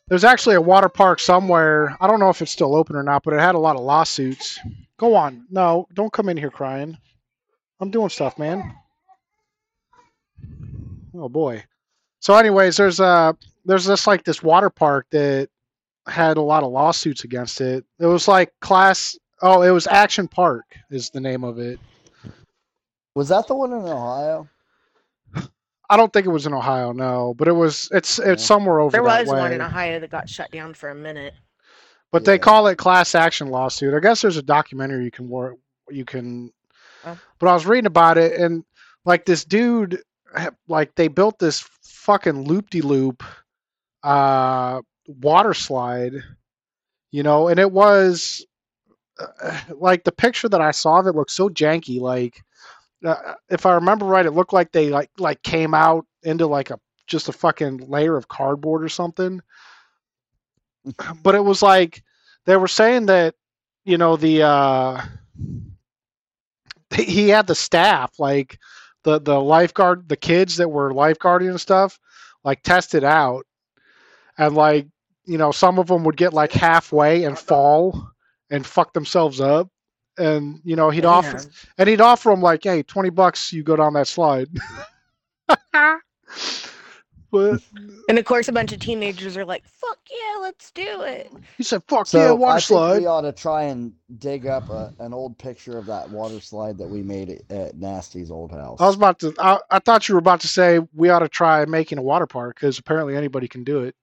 there's 0.07 0.23
actually 0.23 0.55
a 0.55 0.61
water 0.61 0.87
park 0.87 1.19
somewhere. 1.19 1.97
I 1.99 2.07
don't 2.07 2.19
know 2.19 2.29
if 2.29 2.41
it's 2.41 2.51
still 2.51 2.75
open 2.75 2.95
or 2.95 3.03
not, 3.03 3.23
but 3.23 3.33
it 3.33 3.39
had 3.39 3.55
a 3.55 3.59
lot 3.59 3.75
of 3.75 3.81
lawsuits. 3.81 4.59
Go 4.97 5.15
on. 5.15 5.45
No, 5.49 5.87
don't 5.93 6.13
come 6.13 6.29
in 6.29 6.37
here 6.37 6.51
crying. 6.51 6.97
I'm 7.79 7.91
doing 7.91 8.09
stuff, 8.09 8.37
man. 8.39 8.75
Oh 11.13 11.29
boy. 11.29 11.63
So, 12.19 12.35
anyways, 12.35 12.77
there's 12.77 12.99
uh 12.99 13.33
there's 13.65 13.85
this 13.85 14.07
like 14.07 14.23
this 14.23 14.41
water 14.43 14.69
park 14.69 15.07
that 15.11 15.49
had 16.07 16.37
a 16.37 16.41
lot 16.41 16.63
of 16.63 16.71
lawsuits 16.71 17.23
against 17.23 17.61
it. 17.61 17.85
It 17.99 18.05
was 18.05 18.27
like 18.27 18.53
class 18.61 19.17
Oh, 19.41 19.61
it 19.61 19.71
was 19.71 19.85
Action 19.87 20.27
Park 20.27 20.63
is 20.89 21.09
the 21.09 21.19
name 21.19 21.43
of 21.43 21.59
it. 21.59 21.79
Was 23.15 23.29
that 23.29 23.47
the 23.47 23.55
one 23.55 23.71
in 23.73 23.79
Ohio? 23.79 24.47
I 25.89 25.97
don't 25.97 26.11
think 26.11 26.25
it 26.25 26.31
was 26.31 26.45
in 26.45 26.53
Ohio, 26.53 26.93
no, 26.93 27.33
but 27.37 27.47
it 27.47 27.51
was. 27.53 27.89
It's 27.91 28.17
it's 28.19 28.41
Yeah. 28.41 28.47
somewhere 28.47 28.79
over 28.79 28.91
There 28.91 29.03
that 29.03 29.25
was 29.25 29.27
one 29.27 29.51
in 29.51 29.61
Ohio 29.61 29.99
that 29.99 30.09
got 30.09 30.29
shut 30.29 30.51
down 30.51 30.73
for 30.73 30.89
a 30.89 30.95
minute. 30.95 31.33
But 32.11 32.23
they 32.23 32.39
call 32.39 32.67
it 32.67 32.77
class 32.77 33.13
action 33.13 33.49
lawsuit. 33.49 33.93
I 33.93 33.99
guess 33.99 34.21
there's 34.21 34.37
a 34.37 34.41
documentary 34.41 35.03
you 35.03 35.11
can 35.11 35.27
work 35.27 35.57
you 35.89 36.05
can 36.05 36.51
Oh. 37.05 37.19
but 37.39 37.47
I 37.47 37.53
was 37.53 37.65
reading 37.65 37.87
about 37.87 38.17
it 38.17 38.39
and 38.39 38.63
like 39.05 39.25
this 39.25 39.45
dude 39.45 40.01
like 40.67 40.95
they 40.95 41.07
built 41.07 41.39
this 41.39 41.61
fucking 41.83 42.43
loop 42.43 42.69
de 42.69 42.81
loop 42.81 43.23
uh 44.03 44.81
water 45.07 45.53
slide, 45.53 46.13
you 47.11 47.23
know, 47.23 47.47
and 47.47 47.59
it 47.59 47.71
was 47.71 48.45
uh, 49.19 49.59
like 49.77 50.03
the 50.03 50.11
picture 50.11 50.49
that 50.49 50.61
I 50.61 50.71
saw 50.71 50.99
of 50.99 51.07
it 51.07 51.15
looked 51.15 51.31
so 51.31 51.49
janky 51.49 51.99
like 51.99 52.41
uh, 53.05 53.33
if 53.49 53.65
I 53.65 53.73
remember 53.73 54.05
right 54.05 54.25
it 54.25 54.31
looked 54.31 54.53
like 54.53 54.71
they 54.71 54.89
like 54.89 55.09
like 55.17 55.41
came 55.43 55.73
out 55.73 56.05
into 56.23 56.47
like 56.47 56.69
a 56.69 56.79
just 57.07 57.29
a 57.29 57.33
fucking 57.33 57.87
layer 57.87 58.17
of 58.17 58.27
cardboard 58.27 58.83
or 58.83 58.89
something 58.89 59.41
but 61.23 61.35
it 61.35 61.43
was 61.43 61.61
like 61.61 62.03
they 62.45 62.57
were 62.57 62.67
saying 62.67 63.05
that 63.05 63.35
you 63.85 63.97
know 63.97 64.17
the 64.17 64.41
uh 64.43 65.01
he 66.95 67.29
had 67.29 67.47
the 67.47 67.55
staff 67.55 68.19
like 68.19 68.59
the 69.03 69.19
the 69.19 69.39
lifeguard 69.39 70.09
the 70.09 70.17
kids 70.17 70.57
that 70.57 70.69
were 70.69 70.93
lifeguarding 70.93 71.49
and 71.49 71.61
stuff 71.61 71.99
like 72.43 72.61
tested 72.63 73.03
out. 73.03 73.45
And 74.37 74.55
like 74.55 74.87
you 75.25 75.37
know 75.37 75.51
some 75.51 75.79
of 75.79 75.87
them 75.87 76.03
would 76.03 76.17
get 76.17 76.33
like 76.33 76.51
halfway 76.51 77.23
and 77.23 77.37
fall 77.37 78.09
and 78.49 78.65
fuck 78.65 78.93
themselves 78.93 79.39
up. 79.41 79.69
And 80.17 80.59
you 80.63 80.75
know 80.75 80.89
he'd 80.89 81.05
offer 81.05 81.37
and 81.77 81.89
he'd 81.89 82.01
offer 82.01 82.29
them 82.29 82.41
like 82.41 82.63
hey 82.63 82.83
20 82.83 83.09
bucks 83.09 83.51
you 83.51 83.63
go 83.63 83.75
down 83.75 83.93
that 83.93 84.07
slide 84.07 84.47
but 87.31 87.61
And 88.07 88.17
of 88.17 88.25
course, 88.25 88.47
a 88.47 88.51
bunch 88.51 88.71
of 88.71 88.79
teenagers 88.79 89.35
are 89.37 89.45
like, 89.45 89.65
"Fuck 89.65 89.99
yeah, 90.09 90.41
let's 90.41 90.71
do 90.71 91.01
it." 91.01 91.31
he 91.57 91.63
said 91.63 91.83
fuck 91.87 92.07
So 92.07 92.19
yeah 92.19 92.29
I 92.29 92.31
water 92.31 92.59
think 92.59 92.67
slide 92.67 92.99
we 92.99 93.05
ought 93.05 93.21
to 93.21 93.31
try 93.31 93.63
and 93.63 93.93
dig 94.17 94.47
up 94.47 94.69
a, 94.69 94.93
an 94.99 95.13
old 95.13 95.37
picture 95.37 95.77
of 95.77 95.85
that 95.87 96.09
water 96.09 96.39
slide 96.39 96.77
that 96.77 96.87
we 96.87 97.01
made 97.01 97.29
at, 97.29 97.51
at 97.51 97.77
Nasty's 97.77 98.31
old 98.31 98.51
house. 98.51 98.79
I 98.79 98.87
was 98.87 98.95
about 98.95 99.19
to. 99.19 99.33
I, 99.39 99.59
I 99.71 99.79
thought 99.79 100.07
you 100.07 100.15
were 100.15 100.19
about 100.19 100.41
to 100.41 100.47
say 100.47 100.79
we 100.93 101.09
ought 101.09 101.19
to 101.19 101.29
try 101.29 101.65
making 101.65 101.97
a 101.97 102.03
water 102.03 102.27
park 102.27 102.55
because 102.55 102.77
apparently 102.79 103.15
anybody 103.15 103.47
can 103.47 103.63
do 103.63 103.83
it. 103.83 103.95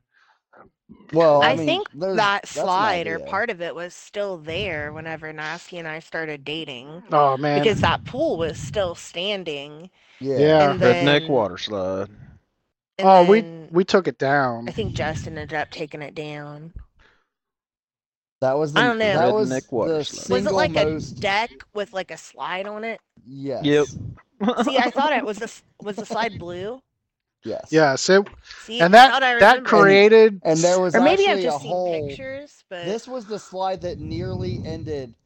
well, 1.13 1.43
I, 1.43 1.53
I, 1.53 1.57
mean, 1.57 1.67
think 1.67 1.89
that 1.95 2.47
slide 2.47 3.07
or 3.07 3.19
part 3.21 3.51
of 3.51 3.61
it 3.61 3.75
was 3.75 3.95
still 3.95 4.37
there 4.39 4.93
whenever 4.93 5.33
Nasty 5.33 5.79
and 5.79 5.89
I 5.89 6.01
started 6.01 6.45
dating, 6.45 7.03
Oh 7.13 7.37
man, 7.37 7.63
because 7.63 7.81
that 7.81 8.05
pool 8.05 8.37
was 8.37 8.59
still 8.59 8.95
standing. 8.95 9.91
Yeah. 10.21 10.39
Yeah. 10.39 10.71
And 10.73 10.81
Redneck 10.81 11.29
water 11.29 11.59
slide. 11.59 12.09
And 12.99 13.09
oh 13.09 13.25
we 13.25 13.41
then 13.41 13.69
we 13.71 13.85
took 13.85 14.07
it 14.09 14.19
down. 14.19 14.69
I 14.69 14.73
think 14.73 14.95
Justin 14.95 15.39
ended 15.39 15.59
up 15.59 15.71
taking 15.71 16.03
it 16.03 16.15
down. 16.15 16.73
That 18.41 18.59
was 18.59 18.73
the, 18.73 18.81
I 18.81 18.85
don't 18.89 18.99
know. 18.99 19.13
that 19.19 19.33
was 19.33 19.51
Nick 19.51 19.71
water 19.71 20.03
the. 20.03 20.27
Was 20.35 20.47
it 20.47 20.53
like 20.53 20.73
most 20.73 21.19
a 21.19 21.21
deck 21.21 21.51
with 21.75 21.93
like 21.93 22.11
a 22.11 22.17
slide 22.17 22.67
on 22.67 22.85
it? 22.85 23.01
yes. 23.27 23.65
Yep. 23.65 23.87
See, 24.65 24.79
I 24.79 24.91
thought 24.91 25.13
it 25.13 25.25
was 25.25 25.39
the 25.39 25.45
s- 25.45 25.63
was 25.81 25.97
the 25.97 26.07
slide 26.07 26.39
blue. 26.39 26.81
Yes. 27.45 27.69
yes, 27.73 28.09
it, 28.09 28.25
See, 28.61 28.81
and 28.81 28.95
that 28.95 29.11
thought 29.11 29.23
I 29.25 29.39
that 29.41 29.65
created 29.65 30.41
And 30.45 30.59
there 30.59 30.79
was 30.79 30.95
or 30.95 31.01
maybe 31.01 31.27
I've 31.27 31.41
just 31.41 31.61
seen 31.61 31.71
whole 31.73 32.09
pictures, 32.09 32.63
but 32.71 32.85
This 32.85 33.09
was 33.09 33.27
the 33.27 33.39
slide 33.39 33.81
that 33.83 33.99
nearly 33.99 34.61
ended 34.65 35.13
wi- 35.13 35.22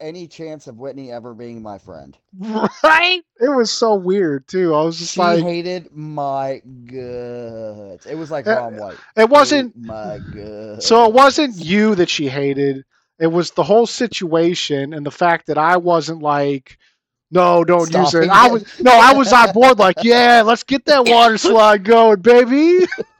any 0.00 0.26
chance 0.28 0.66
of 0.66 0.76
Whitney 0.78 1.10
ever 1.12 1.34
being 1.34 1.60
my 1.62 1.78
friend. 1.78 2.16
right. 2.38 3.22
It 3.40 3.48
was 3.48 3.70
so 3.70 3.94
weird 3.94 4.46
too. 4.48 4.74
I 4.74 4.82
was 4.82 4.98
just 4.98 5.14
She 5.14 5.20
like, 5.20 5.42
hated 5.42 5.88
my 5.92 6.60
guts. 6.86 8.06
It 8.06 8.14
was 8.16 8.30
like 8.30 8.46
Uh, 8.46 8.56
Ron 8.56 8.76
White. 8.76 8.96
it 9.16 9.28
wasn't. 9.28 9.74
Hate 9.74 9.84
my 9.84 10.18
guts. 10.34 10.86
So 10.86 11.06
it 11.06 11.12
wasn't 11.12 11.56
you 11.56 11.94
that 11.96 12.08
she 12.08 12.28
hated. 12.28 12.84
It 13.18 13.28
was 13.28 13.50
the 13.52 13.62
whole 13.64 13.86
situation 13.86 14.92
and 14.92 15.04
the 15.04 15.10
fact 15.10 15.46
that 15.46 15.58
I 15.58 15.76
wasn't 15.78 16.22
like, 16.22 16.78
no, 17.30 17.64
don't 17.64 17.92
use 17.92 18.14
it. 18.14 18.24
Stopping 18.24 18.30
I 18.30 18.48
was 18.48 18.80
no, 18.80 18.92
I 18.92 19.12
was 19.14 19.32
on 19.32 19.52
board. 19.52 19.78
Like, 19.78 19.96
yeah, 20.02 20.42
let's 20.44 20.62
get 20.62 20.84
that 20.84 21.08
water 21.08 21.38
slide 21.38 21.82
going, 21.84 22.20
baby. 22.20 22.86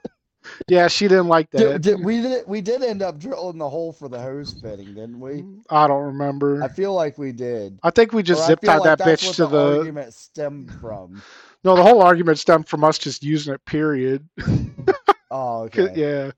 yeah, 0.69 0.89
she 0.89 1.07
didn't 1.09 1.29
like 1.29 1.51
that. 1.53 1.81
did- 1.83 2.05
we 2.05 2.21
did 2.21 2.47
we 2.47 2.61
did 2.61 2.83
end 2.83 3.03
up 3.03 3.19
drilling 3.19 3.59
the 3.59 3.69
hole 3.69 3.93
for 3.93 4.09
the 4.09 4.21
hose 4.21 4.53
fitting, 4.53 4.95
didn't 4.95 5.21
we? 5.21 5.45
I 5.71 5.87
don't 5.87 6.05
remember. 6.05 6.63
I 6.63 6.69
feel 6.69 6.93
like 6.95 7.19
we 7.19 7.33
did. 7.33 7.79
I 7.83 7.91
think 7.91 8.13
we 8.13 8.23
just 8.23 8.43
Or 8.43 8.47
zip 8.47 8.61
tied 8.63 8.79
like 8.79 8.85
that 8.85 8.99
that's 8.99 9.23
bitch 9.25 9.37
to 9.37 9.47
the. 9.47 9.79
argument 9.79 10.13
stemmed 10.15 10.73
from. 10.81 11.23
No, 11.65 11.77
the 11.77 11.83
whole 11.83 12.03
argument 12.03 12.39
stemmed 12.39 12.69
from 12.69 12.85
us 12.85 12.99
just 12.99 13.23
using 13.23 13.55
it. 13.55 13.65
Period. 13.65 14.29
oh, 15.31 15.63
okay. 15.65 15.93
Yeah. 15.95 16.31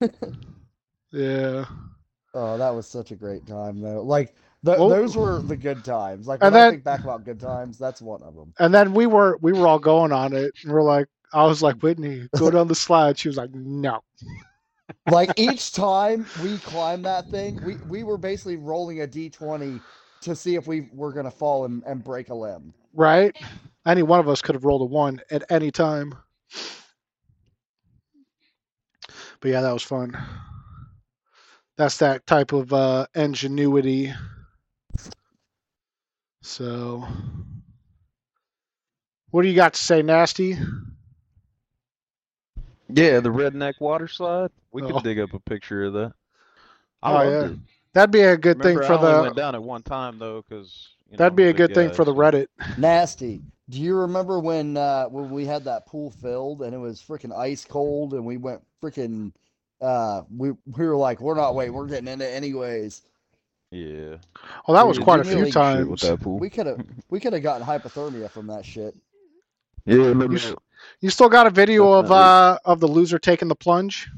yeah. 1.12 1.64
Oh, 2.34 2.56
that 2.58 2.70
was 2.70 2.86
such 2.86 3.10
a 3.10 3.16
great 3.16 3.46
time 3.46 3.80
though. 3.80 4.02
Like 4.02 4.34
th- 4.64 4.78
Well- 4.78 4.88
those 4.88 5.16
were 5.16 5.42
the 5.42 5.56
good 5.56 5.84
times. 5.84 6.26
Like 6.28 6.40
when 6.42 6.54
I 6.54 6.70
think 6.70 6.84
back 6.84 7.00
about 7.02 7.24
good 7.24 7.40
times, 7.40 7.78
that's 7.78 8.00
one 8.00 8.22
of 8.22 8.34
them. 8.36 8.52
And 8.60 8.72
then 8.72 8.94
we 8.94 9.06
were 9.06 9.38
we 9.40 9.52
were 9.52 9.66
all 9.66 9.80
going 9.80 10.12
on 10.12 10.32
it, 10.34 10.52
and 10.62 10.72
we're 10.72 10.82
like, 10.82 11.08
I 11.32 11.44
was 11.44 11.62
like, 11.62 11.76
Whitney, 11.82 12.28
go 12.36 12.50
down 12.50 12.68
the 12.68 12.74
slide. 12.74 13.18
She 13.18 13.28
was 13.28 13.36
like, 13.36 13.54
No. 13.54 14.00
Like 15.10 15.38
each 15.38 15.72
time 15.72 16.26
we 16.42 16.58
climbed 16.58 17.04
that 17.06 17.30
thing, 17.30 17.58
we, 17.64 17.76
we 17.88 18.02
were 18.02 18.18
basically 18.18 18.56
rolling 18.56 19.00
a 19.00 19.06
d 19.06 19.30
twenty 19.30 19.80
to 20.22 20.34
see 20.34 20.56
if 20.56 20.66
we 20.66 20.88
were 20.92 21.12
gonna 21.12 21.30
fall 21.30 21.64
and, 21.64 21.82
and 21.84 22.04
break 22.04 22.28
a 22.28 22.34
limb. 22.34 22.74
Right? 22.94 23.36
Any 23.86 24.02
one 24.02 24.20
of 24.20 24.28
us 24.28 24.42
could 24.42 24.54
have 24.54 24.64
rolled 24.64 24.82
a 24.82 24.86
one 24.86 25.20
at 25.30 25.44
any 25.50 25.70
time. 25.70 26.14
But 29.40 29.50
yeah, 29.50 29.62
that 29.62 29.72
was 29.72 29.82
fun. 29.82 30.16
That's 31.76 31.96
that 31.98 32.26
type 32.26 32.52
of 32.52 32.72
uh, 32.72 33.06
ingenuity. 33.14 34.12
So, 36.42 37.06
what 39.30 39.42
do 39.42 39.48
you 39.48 39.54
got 39.54 39.74
to 39.74 39.82
say, 39.82 40.02
Nasty? 40.02 40.58
Yeah, 42.94 43.20
the 43.20 43.28
redneck 43.30 43.74
water 43.80 44.08
slide. 44.08 44.50
We 44.72 44.82
Oh. 44.82 44.92
could 44.92 45.02
dig 45.04 45.18
up 45.20 45.32
a 45.34 45.40
picture 45.40 45.84
of 45.84 45.92
that. 45.94 46.12
I 47.02 47.12
Oh, 47.24 47.30
yeah. 47.30 47.44
it. 47.46 47.58
That'd 47.92 48.10
be 48.12 48.20
a 48.20 48.36
good 48.36 48.58
Remember, 48.58 48.80
thing 48.82 48.88
for 48.88 48.92
I 48.94 48.96
only 48.98 49.12
the. 49.16 49.22
went 49.22 49.36
down 49.36 49.54
at 49.54 49.62
one 49.62 49.82
time 49.82 50.18
though, 50.18 50.42
because 50.48 50.88
That'd 51.12 51.34
be 51.34 51.44
a 51.48 51.52
good 51.52 51.74
thing 51.74 51.90
for 51.90 52.04
the 52.04 52.14
Reddit. 52.14 52.46
Nasty. 52.78 53.42
Do 53.68 53.80
you 53.80 53.96
remember 53.96 54.38
when 54.38 54.76
uh 54.76 55.06
when 55.06 55.30
we 55.30 55.44
had 55.44 55.64
that 55.64 55.86
pool 55.86 56.10
filled 56.10 56.62
and 56.62 56.74
it 56.74 56.78
was 56.78 57.00
freaking 57.02 57.36
ice 57.36 57.64
cold 57.64 58.14
and 58.14 58.24
we 58.24 58.36
went 58.36 58.62
freaking 58.82 59.32
uh 59.80 60.22
we 60.36 60.50
we 60.76 60.86
were 60.86 60.96
like 60.96 61.20
we're 61.20 61.34
not 61.36 61.54
waiting 61.54 61.72
we're 61.74 61.86
getting 61.86 62.08
in 62.08 62.20
it 62.20 62.32
anyways. 62.32 63.02
Yeah. 63.72 64.16
Well, 64.66 64.74
that 64.76 64.86
was 64.86 64.96
Dude, 64.98 65.04
quite 65.04 65.20
a 65.20 65.24
few 65.24 65.32
really 65.34 65.44
with 65.46 65.54
times. 65.54 66.00
that 66.02 66.20
pool. 66.20 66.38
We 66.38 66.50
could 66.50 66.66
have 66.66 66.84
we 67.10 67.18
could 67.20 67.32
have 67.32 67.42
gotten 67.42 67.66
hypothermia 67.66 68.28
from 68.30 68.46
that 68.48 68.64
shit. 68.64 68.94
Yeah, 69.86 69.96
You, 70.12 70.34
s- 70.36 70.54
you 71.00 71.10
still 71.10 71.28
got 71.28 71.46
a 71.46 71.50
video 71.50 71.92
of 71.92 72.06
Definitely. 72.06 72.24
uh 72.24 72.58
of 72.64 72.80
the 72.80 72.86
loser 72.88 73.18
taking 73.18 73.48
the 73.48 73.54
plunge? 73.56 74.08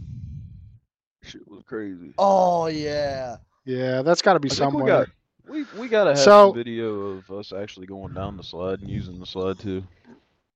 shit 1.23 1.47
was 1.49 1.63
crazy. 1.67 2.13
Oh 2.19 2.67
yeah. 2.67 3.37
Yeah, 3.65 4.03
that's 4.03 4.23
got 4.23 4.33
to 4.35 4.41
be 4.41 4.49
I 4.51 4.55
think 4.55 4.61
we 4.61 4.79
somewhere. 4.81 4.87
got 4.87 5.09
we 5.49 5.65
we 5.79 5.89
gotta 5.89 6.11
have 6.11 6.19
So- 6.19 6.49
some 6.49 6.57
video 6.57 6.95
of 7.19 7.31
us 7.31 7.53
actually 7.53 7.87
going 7.87 8.13
down 8.15 8.37
the 8.37 8.43
slide 8.43 8.81
and 8.81 8.91
using 8.91 9.19
the 9.21 9.27
slide 9.27 9.59
too. 9.59 9.83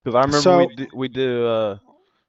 Because 0.03 0.15
I 0.17 0.21
remember 0.21 0.41
So- 0.43 0.59
we 0.67 0.75
did 0.75 0.93
we 0.93 1.09
did 1.09 1.45
uh 1.45 1.77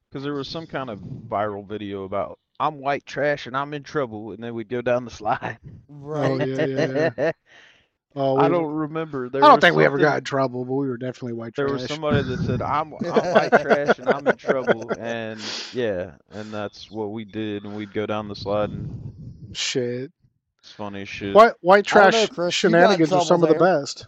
because 0.09 0.23
there 0.23 0.33
was 0.33 0.47
some 0.47 0.65
kind 0.67 0.89
of 0.89 0.99
viral 0.99 1.65
video 1.67 2.03
about 2.03 2.39
I'm 2.59 2.79
white 2.79 3.05
trash 3.05 3.45
and 3.45 3.55
I'm 3.55 3.73
in 3.75 3.83
trouble, 3.83 4.31
and 4.31 4.43
then 4.43 4.55
we'd 4.55 4.67
go 4.69 4.81
down 4.81 5.05
the 5.05 5.11
slide. 5.11 5.57
Right. 5.87 6.31
Oh 6.31 6.43
yeah, 6.45 6.65
yeah, 6.65 7.09
yeah. 7.17 7.31
Oh, 8.15 8.37
I 8.37 8.47
don't 8.49 8.65
remember. 8.71 9.29
There 9.29 9.43
I 9.43 9.47
don't 9.47 9.61
think 9.61 9.75
we 9.75 9.85
ever 9.85 9.97
got 9.99 10.17
in 10.19 10.23
trouble, 10.23 10.65
but 10.65 10.73
we 10.73 10.87
were 10.87 10.97
definitely 10.97 11.33
white 11.33 11.55
There 11.55 11.67
trash. 11.67 11.81
was 11.81 11.89
somebody 11.89 12.23
that 12.23 12.39
said 12.45 12.61
I'm 12.61 12.93
I'm 13.03 13.33
white 13.33 13.51
trash 13.61 13.99
and 13.99 14.09
I'm 14.09 14.25
in 14.27 14.37
trouble, 14.37 14.91
and 14.97 15.39
yeah, 15.73 16.13
and 16.31 16.51
that's 16.51 16.89
what 16.89 17.11
we 17.11 17.25
did, 17.25 17.63
and 17.63 17.75
we'd 17.75 17.93
go 17.93 18.05
down 18.05 18.27
the 18.27 18.35
slide, 18.35 18.69
and 18.71 19.13
Shit. 19.53 20.11
it's 20.59 20.71
funny 20.71 21.03
as 21.03 21.09
shit. 21.09 21.35
White 21.35 21.53
white 21.61 21.85
trash 21.85 22.13
know, 22.13 22.27
Chris, 22.27 22.63
you 22.63 22.69
got 22.69 22.77
in 22.77 22.81
shenanigans 22.81 23.11
are 23.11 23.23
some 23.25 23.43
of 23.43 23.49
the 23.49 23.55
best. 23.55 24.07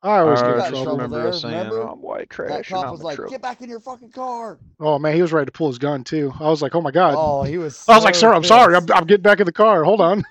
I 0.00 0.18
always 0.18 0.40
I 0.40 0.42
get 0.42 0.50
in 0.52 0.58
got 0.58 0.68
in 0.68 0.74
just 0.74 0.82
trouble. 0.84 0.84
trouble 0.84 1.02
remember 1.16 1.22
there, 1.24 1.32
saying 1.32 1.54
remember? 1.56 1.82
I'm 1.82 2.02
white 2.02 2.20
That 2.20 2.30
trash 2.30 2.56
and 2.56 2.66
cop 2.66 2.84
I'm 2.84 2.90
was 2.92 3.00
in 3.00 3.06
like, 3.06 3.16
trouble. 3.16 3.30
"Get 3.32 3.42
back 3.42 3.60
in 3.62 3.68
your 3.68 3.80
fucking 3.80 4.10
car!" 4.10 4.58
Oh 4.78 4.98
man, 5.00 5.16
he 5.16 5.22
was 5.22 5.32
ready 5.32 5.46
to 5.46 5.52
pull 5.52 5.66
his 5.66 5.78
gun 5.78 6.04
too. 6.04 6.32
I 6.38 6.48
was 6.48 6.62
like, 6.62 6.76
oh 6.76 6.80
my 6.80 6.92
god. 6.92 7.14
Oh, 7.18 7.42
he 7.42 7.58
was. 7.58 7.84
I 7.88 7.96
was 7.96 8.04
like, 8.04 8.14
so 8.14 8.20
sir, 8.20 8.34
I'm 8.34 8.44
sorry. 8.44 8.76
I'm. 8.76 8.86
I'm 8.92 9.06
getting 9.06 9.22
back 9.24 9.40
in 9.40 9.46
the 9.46 9.52
car. 9.52 9.82
Hold 9.82 10.00
on. 10.00 10.24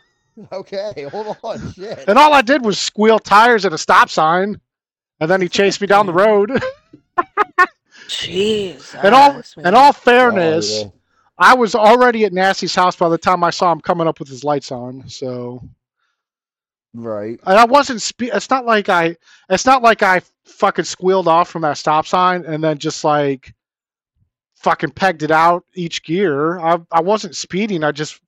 Okay, 0.52 1.08
hold 1.12 1.36
on, 1.44 1.74
shit. 1.74 2.06
And 2.08 2.18
all 2.18 2.34
I 2.34 2.42
did 2.44 2.64
was 2.64 2.78
squeal 2.80 3.18
tires 3.18 3.66
at 3.66 3.74
a 3.74 3.78
stop 3.78 4.10
sign, 4.10 4.60
and 5.20 5.32
then 5.32 5.42
he 5.42 5.50
chased 5.50 5.82
me 5.82 5.88
down 5.88 6.06
the 6.06 6.14
road. 6.14 6.62
Jeez. 8.08 8.94
in 9.04 9.14
all 9.14 9.32
ass, 9.32 9.56
in 9.58 9.74
all 9.74 9.94
fairness, 9.94 10.72
Oh, 10.72 10.84
yeah. 10.84 10.90
I 11.40 11.56
was 11.56 11.74
already 11.74 12.26
at 12.26 12.34
Nasty's 12.34 12.76
house 12.76 12.96
by 12.96 13.10
the 13.10 13.18
time 13.18 13.44
I 13.44 13.50
saw 13.50 13.72
him 13.72 13.82
coming 13.82 14.08
up 14.08 14.20
with 14.20 14.30
his 14.30 14.44
lights 14.44 14.72
on. 14.72 15.10
So 15.10 15.68
Right. 16.98 17.40
And 17.46 17.60
I 17.60 17.66
wasn't. 17.66 18.02
Spe- 18.02 18.34
it's 18.34 18.50
not 18.50 18.66
like 18.66 18.90
I. 18.90 19.16
It's 19.50 19.66
not 19.66 19.84
like 19.84 20.02
I 20.02 20.22
fucking 20.46 20.86
squealed 20.86 21.28
off 21.28 21.50
from 21.50 21.62
that 21.62 21.78
stop 21.78 22.08
sign 22.08 22.44
and 22.46 22.64
then 22.64 22.80
just 22.80 23.04
like 23.04 23.54
fucking 24.56 24.92
pegged 24.92 25.22
it 25.22 25.30
out 25.30 25.64
each 25.76 26.04
gear. 26.04 26.60
I 26.60 26.80
I 26.92 27.02
wasn't 27.02 27.36
speeding. 27.36 27.84
I 27.84 27.92
just. 27.92 28.20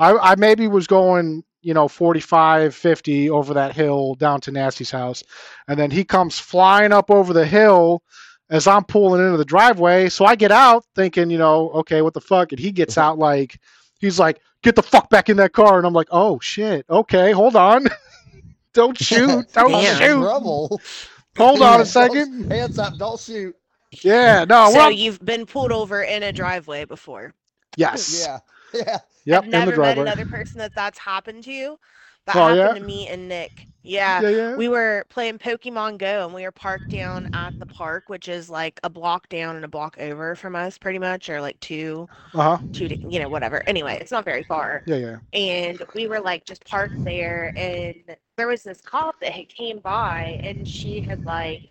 I 0.00 0.32
I 0.32 0.34
maybe 0.34 0.66
was 0.66 0.88
going 0.88 1.44
you 1.62 1.74
know 1.74 1.88
45 1.88 2.74
50 2.74 3.30
over 3.30 3.54
that 3.54 3.74
hill 3.74 4.14
down 4.14 4.40
to 4.42 4.50
nasty's 4.50 4.90
house 4.90 5.22
and 5.68 5.78
then 5.78 5.90
he 5.90 6.04
comes 6.04 6.38
flying 6.38 6.92
up 6.92 7.10
over 7.10 7.32
the 7.32 7.46
hill 7.46 8.02
as 8.48 8.66
i'm 8.66 8.84
pulling 8.84 9.24
into 9.24 9.36
the 9.36 9.44
driveway 9.44 10.08
so 10.08 10.24
i 10.24 10.34
get 10.34 10.52
out 10.52 10.84
thinking 10.94 11.30
you 11.30 11.38
know 11.38 11.70
okay 11.70 12.02
what 12.02 12.14
the 12.14 12.20
fuck 12.20 12.52
and 12.52 12.58
he 12.58 12.72
gets 12.72 12.94
mm-hmm. 12.94 13.10
out 13.10 13.18
like 13.18 13.58
he's 13.98 14.18
like 14.18 14.40
get 14.62 14.74
the 14.74 14.82
fuck 14.82 15.10
back 15.10 15.28
in 15.28 15.36
that 15.36 15.52
car 15.52 15.78
and 15.78 15.86
i'm 15.86 15.92
like 15.92 16.08
oh 16.10 16.38
shit 16.40 16.84
okay 16.88 17.32
hold 17.32 17.56
on 17.56 17.86
don't 18.72 18.96
shoot 18.96 19.46
don't 19.52 19.70
Damn. 19.70 19.98
shoot 19.98 20.22
Trouble. 20.22 20.80
hold 21.36 21.62
on 21.62 21.80
a 21.80 21.86
second 21.86 22.50
Hands 22.50 22.78
up! 22.78 22.96
Don't 22.96 23.20
shoot. 23.20 23.54
yeah 24.02 24.44
no 24.48 24.70
so 24.70 24.76
well, 24.76 24.90
you've 24.90 25.22
been 25.24 25.44
pulled 25.44 25.72
over 25.72 26.02
in 26.02 26.22
a 26.22 26.32
driveway 26.32 26.84
before. 26.86 27.34
yes 27.76 28.24
Yeah. 28.24 28.38
Yeah. 28.74 28.98
yep 29.24 29.44
I've 29.44 29.46
in 29.52 29.64
the 29.64 29.64
never 29.64 29.78
met 29.78 29.98
another 29.98 30.26
person 30.26 30.58
that 30.58 30.74
that's 30.74 30.98
happened 30.98 31.44
to. 31.44 31.78
That 32.26 32.34
Oh, 32.34 32.38
happened 32.38 32.74
yeah? 32.74 32.74
to 32.74 32.80
me 32.80 33.08
and 33.08 33.28
Nick. 33.28 33.68
Yeah. 33.82 34.22
yeah 34.22 34.28
yeah 34.30 34.56
We 34.56 34.68
were 34.68 35.06
playing 35.08 35.38
Pokemon 35.38 35.98
Go 35.98 36.24
and 36.26 36.34
we 36.34 36.42
were 36.42 36.52
parked 36.52 36.90
down 36.90 37.28
at 37.32 37.54
the 37.58 37.66
park, 37.66 38.04
which 38.08 38.28
is 38.28 38.50
like 38.50 38.80
a 38.84 38.90
block 38.90 39.28
down 39.28 39.56
and 39.56 39.64
a 39.64 39.68
block 39.68 39.96
over 39.98 40.34
from 40.36 40.54
us, 40.56 40.78
pretty 40.78 40.98
much, 40.98 41.28
or 41.30 41.40
like 41.40 41.58
two, 41.60 42.08
uh-huh 42.34 42.60
two, 42.72 42.88
you 43.08 43.20
know, 43.20 43.28
whatever. 43.28 43.62
Anyway, 43.68 43.98
it's 44.00 44.10
not 44.12 44.24
very 44.24 44.44
far. 44.44 44.84
yeah 44.84 44.96
yeah 44.96 45.18
And 45.32 45.82
we 45.94 46.08
were 46.08 46.20
like 46.20 46.44
just 46.46 46.64
parked 46.66 47.04
there, 47.04 47.52
and 47.58 47.96
there 48.36 48.48
was 48.48 48.62
this 48.64 48.80
cop 48.80 49.20
that 49.20 49.32
had 49.32 49.48
came 49.48 49.78
by, 49.80 50.40
and 50.44 50.66
she 50.66 51.02
had 51.02 51.20
like, 51.24 51.62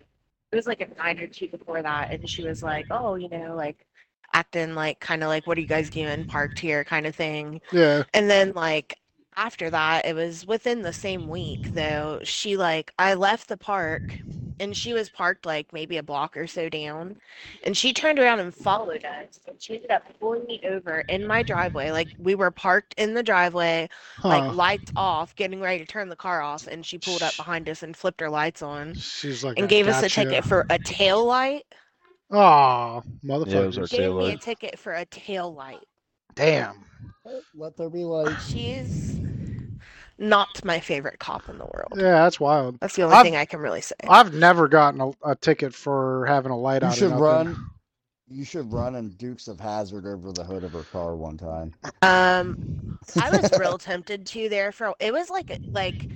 it 0.52 0.56
was 0.56 0.66
like 0.66 0.80
a 0.80 0.88
night 0.96 1.20
or 1.20 1.26
two 1.28 1.48
before 1.48 1.82
that, 1.82 2.12
and 2.12 2.28
she 2.28 2.42
was 2.44 2.62
like, 2.62 2.86
oh, 2.90 3.14
you 3.16 3.28
know, 3.28 3.54
like 3.56 3.86
acting 4.32 4.74
like 4.74 5.00
kind 5.00 5.22
of 5.22 5.28
like, 5.28 5.46
what 5.46 5.58
are 5.58 5.60
you 5.60 5.66
guys 5.66 5.90
doing 5.90 6.24
parked 6.24 6.58
here, 6.60 6.84
kind 6.84 7.06
of 7.06 7.14
thing. 7.16 7.60
yeah 7.72 8.04
And 8.14 8.30
then 8.30 8.52
like 8.54 8.98
after 9.36 9.70
that, 9.70 10.06
it 10.06 10.14
was 10.14 10.46
within 10.46 10.82
the 10.82 10.92
same 10.92 11.28
week 11.28 11.70
though, 11.74 12.20
she 12.24 12.56
like 12.56 12.92
I 12.98 13.14
left 13.14 13.48
the 13.48 13.56
park 13.56 14.22
and 14.58 14.76
she 14.76 14.92
was 14.92 15.08
parked 15.10 15.46
like 15.46 15.72
maybe 15.72 15.96
a 15.96 16.02
block 16.02 16.36
or 16.36 16.46
so 16.46 16.68
down 16.68 17.16
and 17.62 17.76
she 17.76 17.92
turned 17.92 18.18
around 18.18 18.40
and 18.40 18.54
followed 18.54 19.04
us 19.04 19.40
and 19.46 19.60
she 19.60 19.76
ended 19.76 19.90
up 19.90 20.02
pulling 20.18 20.44
me 20.46 20.60
over 20.68 21.00
in 21.08 21.26
my 21.26 21.42
driveway. 21.42 21.90
Like 21.90 22.10
we 22.18 22.34
were 22.34 22.50
parked 22.50 22.94
in 22.98 23.14
the 23.14 23.22
driveway, 23.22 23.88
huh. 24.16 24.28
like 24.28 24.46
lights 24.52 24.92
off, 24.96 25.34
getting 25.36 25.60
ready 25.60 25.78
to 25.80 25.86
turn 25.86 26.08
the 26.08 26.16
car 26.16 26.42
off, 26.42 26.66
and 26.66 26.84
she 26.84 26.98
pulled 26.98 27.22
up 27.22 27.36
behind 27.36 27.68
us 27.68 27.82
and 27.82 27.96
flipped 27.96 28.20
her 28.20 28.30
lights 28.30 28.62
on 28.62 28.96
she's 28.96 29.42
like 29.44 29.56
and 29.56 29.68
gave 29.68 29.88
us 29.88 30.02
a 30.02 30.08
gotcha. 30.08 30.08
ticket 30.10 30.44
for 30.44 30.66
a 30.70 30.78
tail 30.78 31.24
light. 31.24 31.64
Oh 32.30 33.02
Yeah, 33.22 33.36
it 33.36 33.66
was 33.66 33.78
our 33.78 33.84
motherfucker 33.84 33.90
Gave 33.90 34.00
me 34.00 34.06
a 34.06 34.12
light. 34.12 34.40
ticket 34.40 34.78
for 34.78 34.92
a 34.94 35.04
tail 35.06 35.52
light. 35.54 35.84
damn 36.34 36.84
Let 37.54 37.76
there 37.76 37.90
be 37.90 38.04
light. 38.04 38.36
She's 38.48 39.18
not 40.18 40.62
my 40.64 40.78
favorite 40.80 41.18
cop 41.18 41.48
in 41.48 41.56
the 41.58 41.64
world. 41.64 41.92
yeah 41.96 42.22
that's 42.24 42.38
wild 42.38 42.78
That's 42.80 42.94
the 42.96 43.02
only 43.02 43.16
I've- 43.16 43.28
thing 43.28 43.36
I 43.36 43.44
can 43.46 43.60
really 43.60 43.80
say. 43.80 43.94
I've 44.08 44.34
never 44.34 44.68
gotten 44.68 45.00
a, 45.00 45.10
a 45.24 45.34
ticket 45.36 45.74
for 45.74 46.26
having 46.26 46.52
a 46.52 46.58
light 46.58 46.82
You 46.82 46.88
out. 46.88 46.92
or 46.92 46.96
should 46.96 47.10
nothing. 47.10 47.22
run. 47.24 47.66
You 48.32 48.44
should 48.44 48.72
run 48.72 48.94
in 48.94 49.08
Dukes 49.16 49.48
of 49.48 49.58
Hazzard 49.58 50.06
over 50.06 50.30
the 50.30 50.44
hood 50.44 50.62
of 50.62 50.72
her 50.72 50.84
car 50.84 51.16
one 51.16 51.36
time. 51.36 51.74
Um, 52.02 52.96
I 53.20 53.28
was 53.30 53.50
real 53.58 53.76
tempted 53.76 54.24
to 54.26 54.48
there 54.48 54.70
for 54.70 54.94
it 55.00 55.12
was 55.12 55.30
like 55.30 55.50
like 55.72 56.06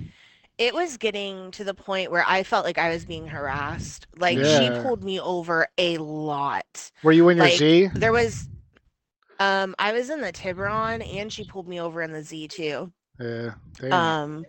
it 0.57 0.73
was 0.73 0.97
getting 0.97 1.51
to 1.51 1.63
the 1.63 1.73
point 1.73 2.11
where 2.11 2.23
I 2.27 2.43
felt 2.43 2.65
like 2.65 2.77
I 2.77 2.89
was 2.89 3.05
being 3.05 3.27
harassed. 3.27 4.07
Like 4.17 4.37
Yeah. 4.37 4.59
she 4.75 4.81
pulled 4.81 5.03
me 5.03 5.19
over 5.19 5.67
a 5.77 5.97
lot. 5.97 6.91
Were 7.03 7.11
you 7.11 7.27
in 7.29 7.37
your 7.37 7.45
like, 7.47 7.57
Z? 7.57 7.89
There 7.93 8.13
was 8.13 8.47
um 9.39 9.75
I 9.79 9.91
was 9.91 10.09
in 10.09 10.21
the 10.21 10.31
Tiburon 10.31 11.01
and 11.01 11.31
she 11.31 11.43
pulled 11.43 11.67
me 11.67 11.81
over 11.81 12.01
in 12.01 12.11
the 12.13 12.23
Z 12.23 12.47
too. 12.47 12.91
Yeah. 13.19 13.51
Damn. 13.79 13.93
Um 13.93 14.45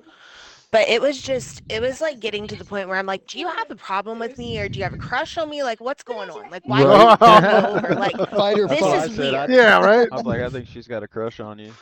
but 0.73 0.89
it 0.89 1.01
was 1.01 1.21
just 1.23 1.63
it 1.69 1.81
was 1.81 2.01
like 2.01 2.21
getting 2.21 2.47
to 2.49 2.55
the 2.57 2.65
point 2.65 2.89
where 2.89 2.99
I'm 2.99 3.07
like, 3.07 3.27
do 3.27 3.39
you 3.41 3.49
have 3.49 3.71
a 3.71 3.77
problem 3.77 4.19
with 4.19 4.37
me 4.39 4.59
or 4.61 4.69
do 4.69 4.79
you 4.79 4.85
have 4.85 4.93
a 4.95 4.99
crush 4.99 5.39
on 5.39 5.49
me? 5.49 5.63
Like 5.65 5.81
what's 5.81 6.03
going 6.05 6.29
on? 6.31 6.51
Like 6.51 6.63
why 6.67 6.85
Right. 6.85 6.89
would 6.89 7.11
you 7.11 7.17
pull 7.17 7.41
me 7.41 7.79
over? 7.79 7.95
Like 7.99 8.31
Fight 8.31 8.59
or 8.59 8.69
This 8.69 8.81
That's 8.81 8.83
what 8.83 9.11
is 9.11 9.19
I. 9.19 9.23
I, 9.23 9.47
weird. 9.47 9.51
yeah. 9.51 9.81
Right. 9.81 10.09
I'm 10.13 10.25
like, 10.25 10.41
I 10.43 10.51
think 10.51 10.69
she's 10.69 10.87
got 10.87 11.03
a 11.03 11.09
crush 11.09 11.41
on 11.41 11.59
you. 11.59 11.73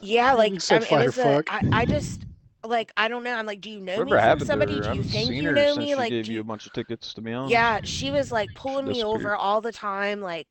Yeah, 0.00 0.34
like 0.34 0.52
You 0.52 0.58
I 0.70 0.78
mean, 0.78 0.88
it 1.00 1.06
was 1.06 1.18
a, 1.18 1.22
fuck. 1.22 1.52
I, 1.52 1.68
I 1.72 1.84
just 1.86 2.22
like 2.64 2.92
I 2.96 3.08
don't 3.08 3.22
know. 3.24 3.34
I'm 3.34 3.46
like, 3.46 3.60
do 3.60 3.70
you 3.70 3.80
know 3.80 3.92
Whatever 3.98 4.04
me 4.04 4.10
from 4.10 4.20
happened 4.20 4.46
somebody? 4.46 4.74
her? 4.76 4.82
Do 4.82 4.88
I 4.88 4.92
you 4.92 5.02
haven't 5.02 5.10
think 5.12 5.30
you 5.32 5.52
know 5.52 5.76
me? 5.76 5.86
she 5.88 5.94
Like, 5.94 6.10
gave 6.10 6.24
do 6.26 6.30
you 6.32 6.36
you- 6.36 6.40
a 6.40 6.44
bunch 6.44 6.66
of 6.66 6.72
tickets 6.72 7.14
to 7.14 7.20
be 7.20 7.32
on. 7.32 7.48
yeah, 7.48 7.80
she 7.84 8.10
was 8.10 8.30
like 8.32 8.54
pulling 8.54 8.86
me 8.86 8.94
Disappeared. 8.94 9.16
over 9.16 9.36
all 9.36 9.60
the 9.60 9.72
time, 9.72 10.20
like 10.20 10.48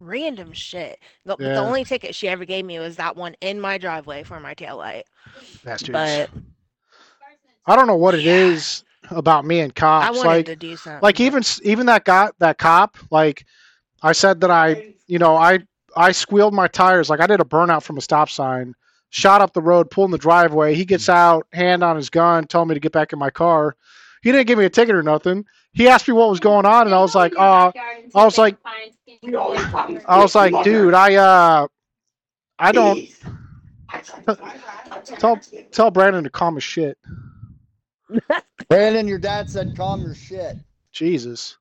random 0.00 0.52
shit. 0.52 0.98
The, 1.24 1.36
the 1.36 1.56
only 1.56 1.84
ticket 1.84 2.14
she 2.14 2.28
ever 2.28 2.44
gave 2.44 2.64
me 2.64 2.78
was 2.78 2.96
that 2.96 3.16
one 3.16 3.34
in 3.40 3.60
my 3.60 3.78
driveway 3.78 4.22
for 4.22 4.38
my 4.40 4.54
taillight. 4.54 5.02
Bastards. 5.64 5.90
But 5.90 6.30
I 7.66 7.76
don't 7.76 7.86
know 7.86 7.96
what 7.96 8.14
it 8.14 8.20
Yeah. 8.22 8.32
is 8.34 8.84
about 9.10 9.44
me 9.44 9.60
and 9.60 9.70
I 9.76 9.80
cops. 9.80 10.16
wanted 10.18 10.28
Like, 10.28 10.46
to 10.46 10.56
do 10.56 10.76
something. 10.76 11.00
like 11.02 11.20
even 11.20 11.42
even 11.62 11.86
that 11.86 12.04
guy, 12.04 12.30
that 12.38 12.58
cop. 12.58 12.96
Like, 13.10 13.44
I 14.02 14.12
said 14.12 14.40
that 14.42 14.50
I, 14.50 14.94
you 15.06 15.18
know, 15.18 15.36
I 15.36 15.60
I 15.96 16.12
squealed 16.12 16.52
my 16.54 16.68
tires. 16.68 17.08
Like 17.08 17.20
I 17.20 17.26
did 17.26 17.40
a 17.40 17.44
burnout 17.44 17.82
from 17.82 17.96
a 17.96 18.00
stop 18.02 18.28
sign. 18.28 18.74
Shot 19.14 19.40
up 19.40 19.52
the 19.52 19.62
road, 19.62 19.92
pulled 19.92 20.06
in 20.08 20.10
the 20.10 20.18
driveway. 20.18 20.74
He 20.74 20.84
gets 20.84 21.08
out, 21.08 21.46
hand 21.52 21.84
on 21.84 21.94
his 21.94 22.10
gun, 22.10 22.48
told 22.48 22.66
me 22.66 22.74
to 22.74 22.80
get 22.80 22.90
back 22.90 23.12
in 23.12 23.18
my 23.20 23.30
car. 23.30 23.76
He 24.24 24.32
didn't 24.32 24.48
give 24.48 24.58
me 24.58 24.64
a 24.64 24.70
ticket 24.70 24.96
or 24.96 25.04
nothing. 25.04 25.44
He 25.72 25.86
asked 25.86 26.08
me 26.08 26.14
what 26.14 26.30
was 26.30 26.40
going 26.40 26.66
on, 26.66 26.86
and 26.88 26.94
I 26.94 26.98
was 27.00 27.14
like, 27.14 27.32
"Oh, 27.38 27.70
I 28.12 28.24
was 28.24 28.38
like- 28.38 28.56
I 30.08 30.18
was 30.20 30.34
like, 30.34 30.64
dude, 30.64 30.94
I 30.94 31.14
uh, 31.14 31.68
I 32.58 32.72
don't 32.72 33.08
tell 35.20 35.40
tell 35.70 35.90
Brandon 35.92 36.24
to 36.24 36.30
calm 36.30 36.56
his 36.56 36.64
shit. 36.64 36.98
Brandon, 38.68 39.06
your 39.06 39.20
dad 39.20 39.48
said, 39.48 39.76
"Calm 39.76 40.00
your 40.00 40.16
shit." 40.16 40.56
Jesus. 40.90 41.56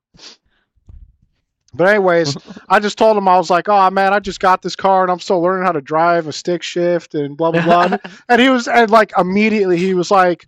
But 1.75 1.89
anyways, 1.89 2.37
I 2.69 2.79
just 2.79 2.97
told 2.97 3.17
him 3.17 3.27
I 3.27 3.37
was 3.37 3.49
like, 3.49 3.67
"Oh 3.67 3.89
man, 3.89 4.13
I 4.13 4.19
just 4.19 4.39
got 4.39 4.61
this 4.61 4.75
car 4.75 5.01
and 5.03 5.11
I'm 5.11 5.19
still 5.19 5.41
learning 5.41 5.65
how 5.65 5.71
to 5.71 5.81
drive 5.81 6.27
a 6.27 6.33
stick 6.33 6.61
shift 6.61 7.15
and 7.15 7.35
blah 7.35 7.51
blah 7.51 7.63
blah." 7.63 7.97
and 8.29 8.41
he 8.41 8.49
was 8.49 8.67
and 8.67 8.89
like 8.91 9.11
immediately 9.17 9.77
he 9.77 9.93
was 9.95 10.11
like, 10.11 10.47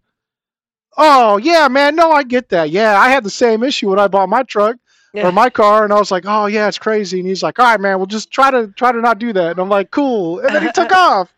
"Oh 0.98 1.38
yeah, 1.38 1.68
man, 1.68 1.96
no, 1.96 2.12
I 2.12 2.24
get 2.24 2.50
that. 2.50 2.70
Yeah, 2.70 3.00
I 3.00 3.10
had 3.10 3.24
the 3.24 3.30
same 3.30 3.64
issue 3.64 3.90
when 3.90 4.00
I 4.00 4.08
bought 4.08 4.30
my 4.30 4.44
truck 4.44 4.78
Yeah. 5.14 5.28
or 5.28 5.32
my 5.32 5.50
car, 5.50 5.84
and 5.84 5.92
I 5.92 5.98
was 6.00 6.12
like, 6.12 6.26
"Oh 6.28 6.46
yeah, 6.46 6.68
it's 6.68 6.78
crazy." 6.78 7.20
And 7.20 7.28
he's 7.28 7.44
like, 7.44 7.58
"All 7.60 7.66
right, 7.66 7.80
man, 7.80 7.98
we'll 7.98 8.06
just 8.06 8.32
try 8.32 8.52
to 8.52 8.68
try 8.76 8.92
to 8.92 9.02
not 9.02 9.18
do 9.20 9.34
that." 9.34 9.52
And 9.52 9.60
I'm 9.60 9.70
like, 9.70 9.92
"Cool." 9.92 10.40
And 10.40 10.56
then 10.56 10.62
he 10.64 10.72
took 10.72 10.92
off. 10.96 11.34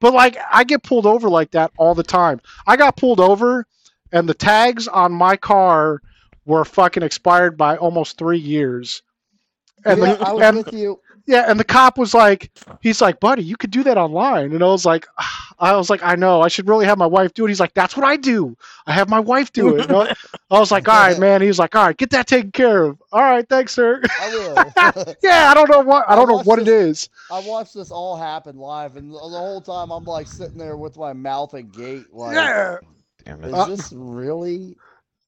But 0.00 0.12
like, 0.12 0.36
I 0.52 0.64
get 0.64 0.82
pulled 0.82 1.06
over 1.06 1.28
like 1.30 1.52
that 1.52 1.70
all 1.78 1.94
the 1.94 2.02
time. 2.02 2.40
I 2.66 2.76
got 2.76 2.96
pulled 2.96 3.20
over, 3.20 3.66
and 4.12 4.28
the 4.28 4.34
tags 4.34 4.86
on 4.88 5.12
my 5.12 5.36
car 5.36 6.02
were 6.46 6.64
fucking 6.64 7.02
expired 7.02 7.56
by 7.56 7.76
almost 7.76 8.18
three 8.18 8.38
years. 8.38 9.02
And 9.84 10.00
yeah, 10.00 10.14
the, 10.14 10.26
I 10.26 10.32
was 10.32 10.42
and, 10.42 10.56
with 10.58 10.72
you. 10.72 11.00
yeah, 11.26 11.44
and 11.48 11.60
the 11.60 11.64
cop 11.64 11.98
was 11.98 12.14
like, 12.14 12.50
he's 12.80 13.00
like, 13.02 13.20
buddy, 13.20 13.42
you 13.42 13.56
could 13.56 13.70
do 13.70 13.82
that 13.84 13.98
online. 13.98 14.52
And 14.52 14.62
I 14.62 14.66
was 14.66 14.86
like, 14.86 15.06
I 15.58 15.76
was 15.76 15.88
like, 15.88 16.02
I 16.02 16.16
know, 16.16 16.40
I 16.40 16.48
should 16.48 16.68
really 16.68 16.86
have 16.86 16.98
my 16.98 17.06
wife 17.06 17.32
do 17.32 17.44
it. 17.44 17.48
He's 17.48 17.60
like, 17.60 17.74
that's 17.74 17.96
what 17.96 18.04
I 18.04 18.16
do. 18.16 18.56
I 18.86 18.92
have 18.92 19.08
my 19.08 19.20
wife 19.20 19.52
do 19.52 19.76
it. 19.76 19.88
And 19.88 19.96
I 19.96 20.14
I 20.50 20.58
was 20.58 20.72
like, 20.72 20.88
all 20.88 20.94
right, 20.94 21.18
man. 21.18 21.42
He 21.42 21.48
was 21.48 21.58
like, 21.58 21.74
all 21.76 21.86
right, 21.86 21.96
get 21.96 22.10
that 22.10 22.26
taken 22.26 22.50
care 22.50 22.84
of. 22.84 23.02
All 23.12 23.20
right, 23.22 23.48
thanks, 23.48 23.72
sir. 23.74 24.02
I 24.20 24.28
will. 24.30 25.14
yeah, 25.22 25.50
I 25.50 25.54
don't 25.54 25.70
know 25.70 25.80
what 25.80 26.04
I 26.08 26.16
don't 26.16 26.28
know 26.28 26.34
watched 26.34 26.46
what 26.48 26.58
it 26.58 26.68
is. 26.68 27.08
I 27.30 27.40
watched 27.40 27.74
this 27.74 27.90
all 27.90 28.16
happen 28.16 28.56
live, 28.56 28.96
and 28.96 29.10
the, 29.10 29.14
the 29.14 29.18
whole 29.18 29.60
time 29.60 29.90
I'm 29.90 30.04
like 30.04 30.26
sitting 30.26 30.58
there 30.58 30.76
with 30.76 30.96
my 30.96 31.12
mouth 31.12 31.54
agape, 31.54 32.06
like, 32.12 32.34
Yeah, 32.34 32.78
Damn 33.24 33.44
"Is 33.44 33.52
it. 33.52 33.54
Uh, 33.54 33.66
this 33.66 33.92
really?" 33.92 34.76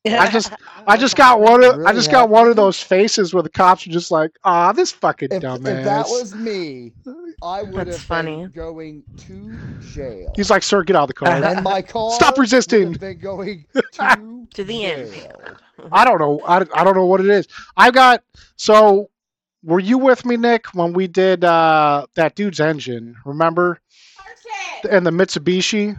I 0.07 0.31
just 0.33 0.53
I 0.87 0.97
just 0.97 1.17
got 1.17 1.41
one 1.41 1.65
of 1.65 1.75
I 1.75 1.77
Really 1.77 1.95
just 1.95 2.11
got 2.11 2.29
one 2.29 2.49
of 2.49 2.57
those 2.57 2.81
faces 2.81 3.33
where 3.35 3.43
the 3.43 3.49
cops 3.51 3.87
are 3.87 3.91
just 3.91 4.11
like, 4.11 4.33
ah, 4.45 4.73
this 4.73 4.93
fucking 4.93 5.29
If, 5.33 5.43
dumbass. 5.43 5.79
if 5.79 5.85
that 5.85 6.07
was 6.09 6.35
me, 6.35 6.93
I 7.43 7.63
would 7.63 7.75
That's 7.87 7.97
have 7.99 8.07
funny. 8.07 8.43
been 8.43 8.51
going 8.53 9.03
to 9.27 9.59
jail. 9.93 10.33
He's 10.37 10.51
like, 10.51 10.63
sir, 10.63 10.83
get 10.83 10.97
out 10.97 11.03
of 11.05 11.09
the 11.09 11.15
car. 11.15 11.29
and 11.29 11.63
my 11.65 11.83
car 11.83 12.11
Stop 12.13 12.37
would 12.37 12.43
resisting. 12.43 12.93
have 12.93 13.01
been 13.01 13.19
going 13.19 13.65
to, 13.93 14.47
to 14.55 14.65
the 14.65 14.85
end. 14.85 15.13
jail. 15.13 15.41
I 15.93 16.05
don't 16.05 16.19
know. 16.19 16.41
I, 16.47 16.57
I 16.75 16.85
don't 16.85 16.97
know 16.97 17.07
what 17.07 17.21
it 17.21 17.29
is. 17.29 17.47
I 17.77 17.91
got 17.91 18.23
so. 18.57 19.11
Were 19.63 19.81
you 19.81 19.99
with 19.99 20.25
me, 20.25 20.37
Nick, 20.37 20.67
when 20.75 20.93
we 20.93 21.09
did 21.09 21.43
uh, 21.43 22.07
that 22.15 22.37
dude's 22.37 22.61
engine? 22.61 23.17
Remember, 23.25 23.81
and 24.89 25.05
the 25.05 25.11
Mitsubishi, 25.11 25.97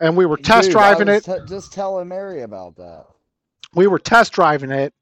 and 0.00 0.16
we 0.16 0.26
were 0.26 0.36
test 0.36 0.66
Dude, 0.66 0.72
driving 0.72 1.08
it. 1.08 1.24
te- 1.24 1.38
just 1.48 1.72
telling 1.72 2.08
Mary 2.08 2.42
about 2.42 2.76
that. 2.76 3.06
We 3.76 3.86
were 3.86 4.00
test 4.00 4.32
driving 4.32 4.72
it 4.72 4.92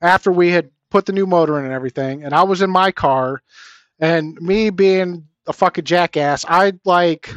after 0.00 0.32
we 0.32 0.50
had 0.50 0.70
put 0.90 1.06
the 1.06 1.12
new 1.12 1.26
motor 1.26 1.58
in 1.58 1.64
and 1.64 1.74
everything, 1.74 2.24
and 2.24 2.34
I 2.34 2.42
was 2.42 2.62
in 2.62 2.70
my 2.70 2.90
car, 2.90 3.42
and 4.00 4.34
me 4.40 4.70
being 4.70 5.28
a 5.46 5.52
fucking 5.52 5.84
jackass, 5.84 6.44
I 6.48 6.72
like 6.84 7.30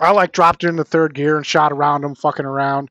I 0.00 0.10
like 0.12 0.32
dropped 0.32 0.64
it 0.64 0.68
in 0.68 0.76
the 0.76 0.84
third 0.84 1.14
gear 1.14 1.36
and 1.36 1.44
shot 1.44 1.72
around 1.72 2.04
him, 2.04 2.14
fucking 2.14 2.46
around. 2.46 2.90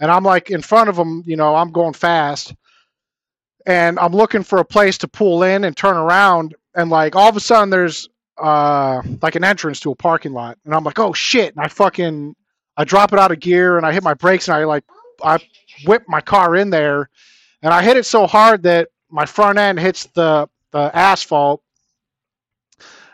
And 0.00 0.10
I'm 0.10 0.24
like 0.24 0.50
in 0.50 0.62
front 0.62 0.88
of 0.88 0.96
him, 0.96 1.22
you 1.26 1.36
know, 1.36 1.54
I'm 1.54 1.70
going 1.70 1.92
fast. 1.92 2.54
And 3.66 3.98
I'm 3.98 4.12
looking 4.12 4.42
for 4.42 4.58
a 4.58 4.64
place 4.64 4.98
to 4.98 5.08
pull 5.08 5.42
in 5.42 5.64
and 5.64 5.76
turn 5.76 5.96
around. 5.96 6.54
And 6.74 6.90
like 6.90 7.14
all 7.14 7.28
of 7.28 7.36
a 7.36 7.40
sudden 7.40 7.70
there's 7.70 8.08
uh 8.38 9.02
like 9.20 9.36
an 9.36 9.44
entrance 9.44 9.80
to 9.80 9.90
a 9.92 9.96
parking 9.96 10.32
lot. 10.32 10.58
And 10.64 10.74
I'm 10.74 10.84
like, 10.84 10.98
oh 10.98 11.12
shit. 11.12 11.54
And 11.54 11.64
I 11.64 11.68
fucking 11.68 12.34
I 12.76 12.84
drop 12.84 13.12
it 13.12 13.18
out 13.18 13.32
of 13.32 13.40
gear 13.40 13.76
and 13.76 13.86
I 13.86 13.92
hit 13.92 14.02
my 14.02 14.14
brakes 14.14 14.48
and 14.48 14.56
I 14.56 14.64
like 14.64 14.84
I 15.24 15.38
whip 15.86 16.04
my 16.08 16.20
car 16.20 16.56
in 16.56 16.70
there 16.70 17.08
and 17.62 17.72
I 17.72 17.82
hit 17.82 17.96
it 17.96 18.06
so 18.06 18.26
hard 18.26 18.62
that 18.64 18.88
my 19.10 19.26
front 19.26 19.58
end 19.58 19.78
hits 19.78 20.06
the, 20.06 20.48
the 20.70 20.90
asphalt. 20.94 21.62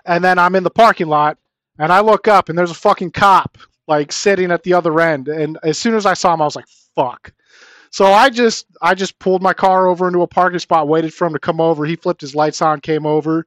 And 0.04 0.22
then 0.22 0.38
I'm 0.38 0.54
in 0.54 0.62
the 0.62 0.70
parking 0.70 1.09
lot 1.09 1.38
and 1.78 1.92
I 1.92 2.00
look 2.00 2.28
up 2.28 2.48
and 2.48 2.59
there's 2.59 2.70
a 2.70 2.74
fucking 2.74 3.11
cop 3.12 3.59
like 3.88 4.12
sitting 4.12 4.50
at 4.50 4.62
the 4.62 4.74
other 4.74 5.00
end. 5.00 5.28
And 5.28 5.59
as 5.62 5.78
soon 5.78 5.94
as 5.94 6.07
I 6.07 6.14
saw 6.14 6.34
him, 6.34 6.42
I 6.42 6.44
was 6.44 6.57
like, 6.57 6.68
fuck. 6.94 7.32
So 7.90 8.07
I 8.07 8.30
just 8.30 8.66
I 8.82 8.94
just 8.94 9.18
pulled 9.18 9.42
my 9.42 9.54
car 9.54 9.86
over 9.86 10.07
into 10.07 10.22
a 10.22 10.26
parking 10.26 10.59
spot, 10.59 10.88
waited 10.88 11.14
for 11.14 11.26
him 11.26 11.32
to 11.32 11.38
come 11.38 11.61
over. 11.61 11.84
He 11.84 11.96
flipped 11.96 12.20
his 12.20 12.34
lights 12.34 12.61
on, 12.61 12.80
came 12.80 13.07
over, 13.07 13.46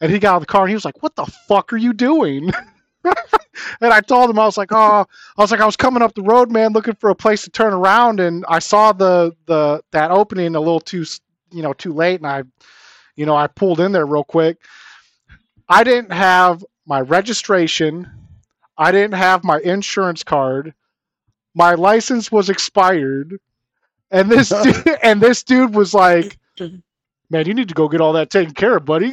and 0.00 0.12
he 0.12 0.18
got 0.18 0.34
out 0.34 0.36
of 0.36 0.42
the 0.42 0.46
car 0.46 0.62
and 0.62 0.68
he 0.70 0.74
was 0.74 0.84
like, 0.84 1.02
What 1.02 1.16
the 1.16 1.26
fuck 1.48 1.72
are 1.72 1.78
you 1.78 1.92
doing? 1.92 2.52
and 3.80 3.92
I 3.92 4.00
told 4.00 4.30
him 4.30 4.38
I 4.38 4.44
was 4.44 4.56
like, 4.56 4.72
Oh, 4.72 5.06
I 5.36 5.40
was 5.42 5.50
like, 5.50 5.60
I 5.60 5.66
was 5.66 5.76
coming 5.76 6.02
up 6.02 6.14
the 6.14 6.22
road, 6.22 6.50
man, 6.50 6.72
looking 6.72 6.94
for 6.94 7.10
a 7.10 7.14
place 7.14 7.42
to 7.44 7.50
turn 7.50 7.72
around, 7.72 8.20
and 8.20 8.44
I 8.48 8.58
saw 8.58 8.92
the 8.92 9.34
the 9.46 9.82
that 9.92 10.10
opening 10.10 10.54
a 10.54 10.60
little 10.60 10.80
too 10.80 11.04
you 11.52 11.62
know 11.62 11.72
too 11.72 11.92
late, 11.92 12.20
and 12.20 12.26
I 12.26 12.42
you 13.16 13.26
know 13.26 13.36
I 13.36 13.46
pulled 13.46 13.80
in 13.80 13.92
there 13.92 14.06
real 14.06 14.24
quick. 14.24 14.58
I 15.68 15.84
didn't 15.84 16.12
have 16.12 16.64
my 16.86 17.00
registration. 17.00 18.10
I 18.76 18.92
didn't 18.92 19.14
have 19.14 19.44
my 19.44 19.58
insurance 19.60 20.22
card. 20.22 20.74
My 21.54 21.74
license 21.74 22.30
was 22.30 22.48
expired. 22.48 23.38
And 24.10 24.30
this 24.30 24.48
dude, 24.62 24.98
and 25.02 25.20
this 25.20 25.42
dude 25.42 25.74
was 25.74 25.92
like, 25.92 26.38
"Man, 27.30 27.46
you 27.46 27.54
need 27.54 27.68
to 27.68 27.74
go 27.74 27.88
get 27.88 28.00
all 28.00 28.14
that 28.14 28.30
taken 28.30 28.54
care 28.54 28.76
of, 28.76 28.84
buddy." 28.84 29.12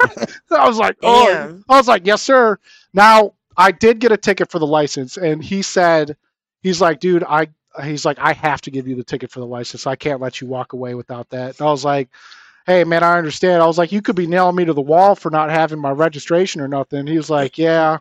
I 0.50 0.68
was 0.68 0.78
like, 0.78 0.96
"Oh," 1.02 1.26
Damn. 1.26 1.64
I 1.68 1.76
was 1.76 1.88
like, 1.88 2.06
"Yes, 2.06 2.22
sir." 2.22 2.58
Now 2.92 3.34
I 3.56 3.70
did 3.70 3.98
get 3.98 4.12
a 4.12 4.16
ticket 4.16 4.50
for 4.50 4.58
the 4.58 4.66
license, 4.66 5.16
and 5.16 5.42
he 5.42 5.62
said, 5.62 6.16
"He's 6.62 6.80
like, 6.80 7.00
dude, 7.00 7.24
I." 7.24 7.48
He's 7.84 8.04
like, 8.04 8.18
I 8.18 8.32
have 8.32 8.60
to 8.62 8.70
give 8.72 8.88
you 8.88 8.96
the 8.96 9.04
ticket 9.04 9.30
for 9.30 9.38
the 9.38 9.46
license. 9.46 9.86
I 9.86 9.94
can't 9.94 10.20
let 10.20 10.40
you 10.40 10.48
walk 10.48 10.72
away 10.72 10.96
without 10.96 11.30
that. 11.30 11.60
And 11.60 11.68
I 11.68 11.70
was 11.70 11.84
like, 11.84 12.08
hey 12.66 12.84
man 12.84 13.02
i 13.02 13.16
understand 13.16 13.62
i 13.62 13.66
was 13.66 13.78
like 13.78 13.92
you 13.92 14.02
could 14.02 14.16
be 14.16 14.26
nailing 14.26 14.54
me 14.54 14.64
to 14.64 14.72
the 14.72 14.80
wall 14.80 15.14
for 15.14 15.30
not 15.30 15.50
having 15.50 15.78
my 15.78 15.90
registration 15.90 16.60
or 16.60 16.68
nothing 16.68 17.06
he 17.06 17.16
was 17.16 17.30
like 17.30 17.58
yeah 17.58 17.98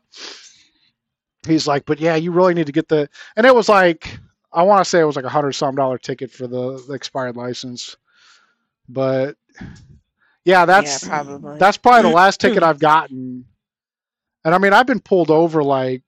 he's 1.48 1.68
like 1.68 1.86
but 1.86 2.00
yeah 2.00 2.16
you 2.16 2.32
really 2.32 2.54
need 2.54 2.66
to 2.68 2.72
get 2.72 2.88
the 2.88 3.10
and 3.36 3.46
it 3.46 3.56
was 3.56 3.70
like 3.70 4.20
i 4.54 4.62
want 4.62 4.84
to 4.84 4.90
say 4.90 5.00
it 5.00 5.06
was 5.06 5.16
like 5.16 5.26
a 5.26 5.30
hundred 5.30 5.54
some 5.54 5.76
dollar 5.76 5.98
ticket 5.98 6.32
for 6.32 6.48
the, 6.48 6.84
the 6.88 6.94
expired 6.94 7.36
license 7.36 7.96
but 8.88 9.36
yeah 10.50 10.66
that's 10.66 11.04
yeah, 11.04 11.10
probably. 11.10 11.58
that's 11.60 11.78
probably 11.78 12.10
the 12.10 12.16
last 12.16 12.40
ticket 12.42 12.64
i've 12.64 12.80
gotten 12.80 13.46
and 14.46 14.56
i 14.56 14.58
mean 14.58 14.74
i've 14.74 14.88
been 14.88 15.00
pulled 15.00 15.30
over 15.32 15.64
like 15.64 16.04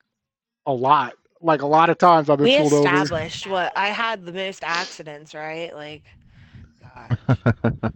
a 0.65 0.73
lot 0.73 1.13
like 1.41 1.61
a 1.61 1.67
lot 1.67 1.89
of 1.89 1.97
times 1.97 2.29
i've 2.29 2.37
been 2.39 2.45
we 2.45 2.55
pulled 2.57 2.73
over 2.73 2.87
established 2.87 3.47
what 3.47 3.71
I 3.75 3.87
had 3.89 4.25
the 4.25 4.33
most 4.33 4.63
accidents, 4.63 5.33
right? 5.33 5.73
Like, 5.75 6.03
God. 6.81 7.17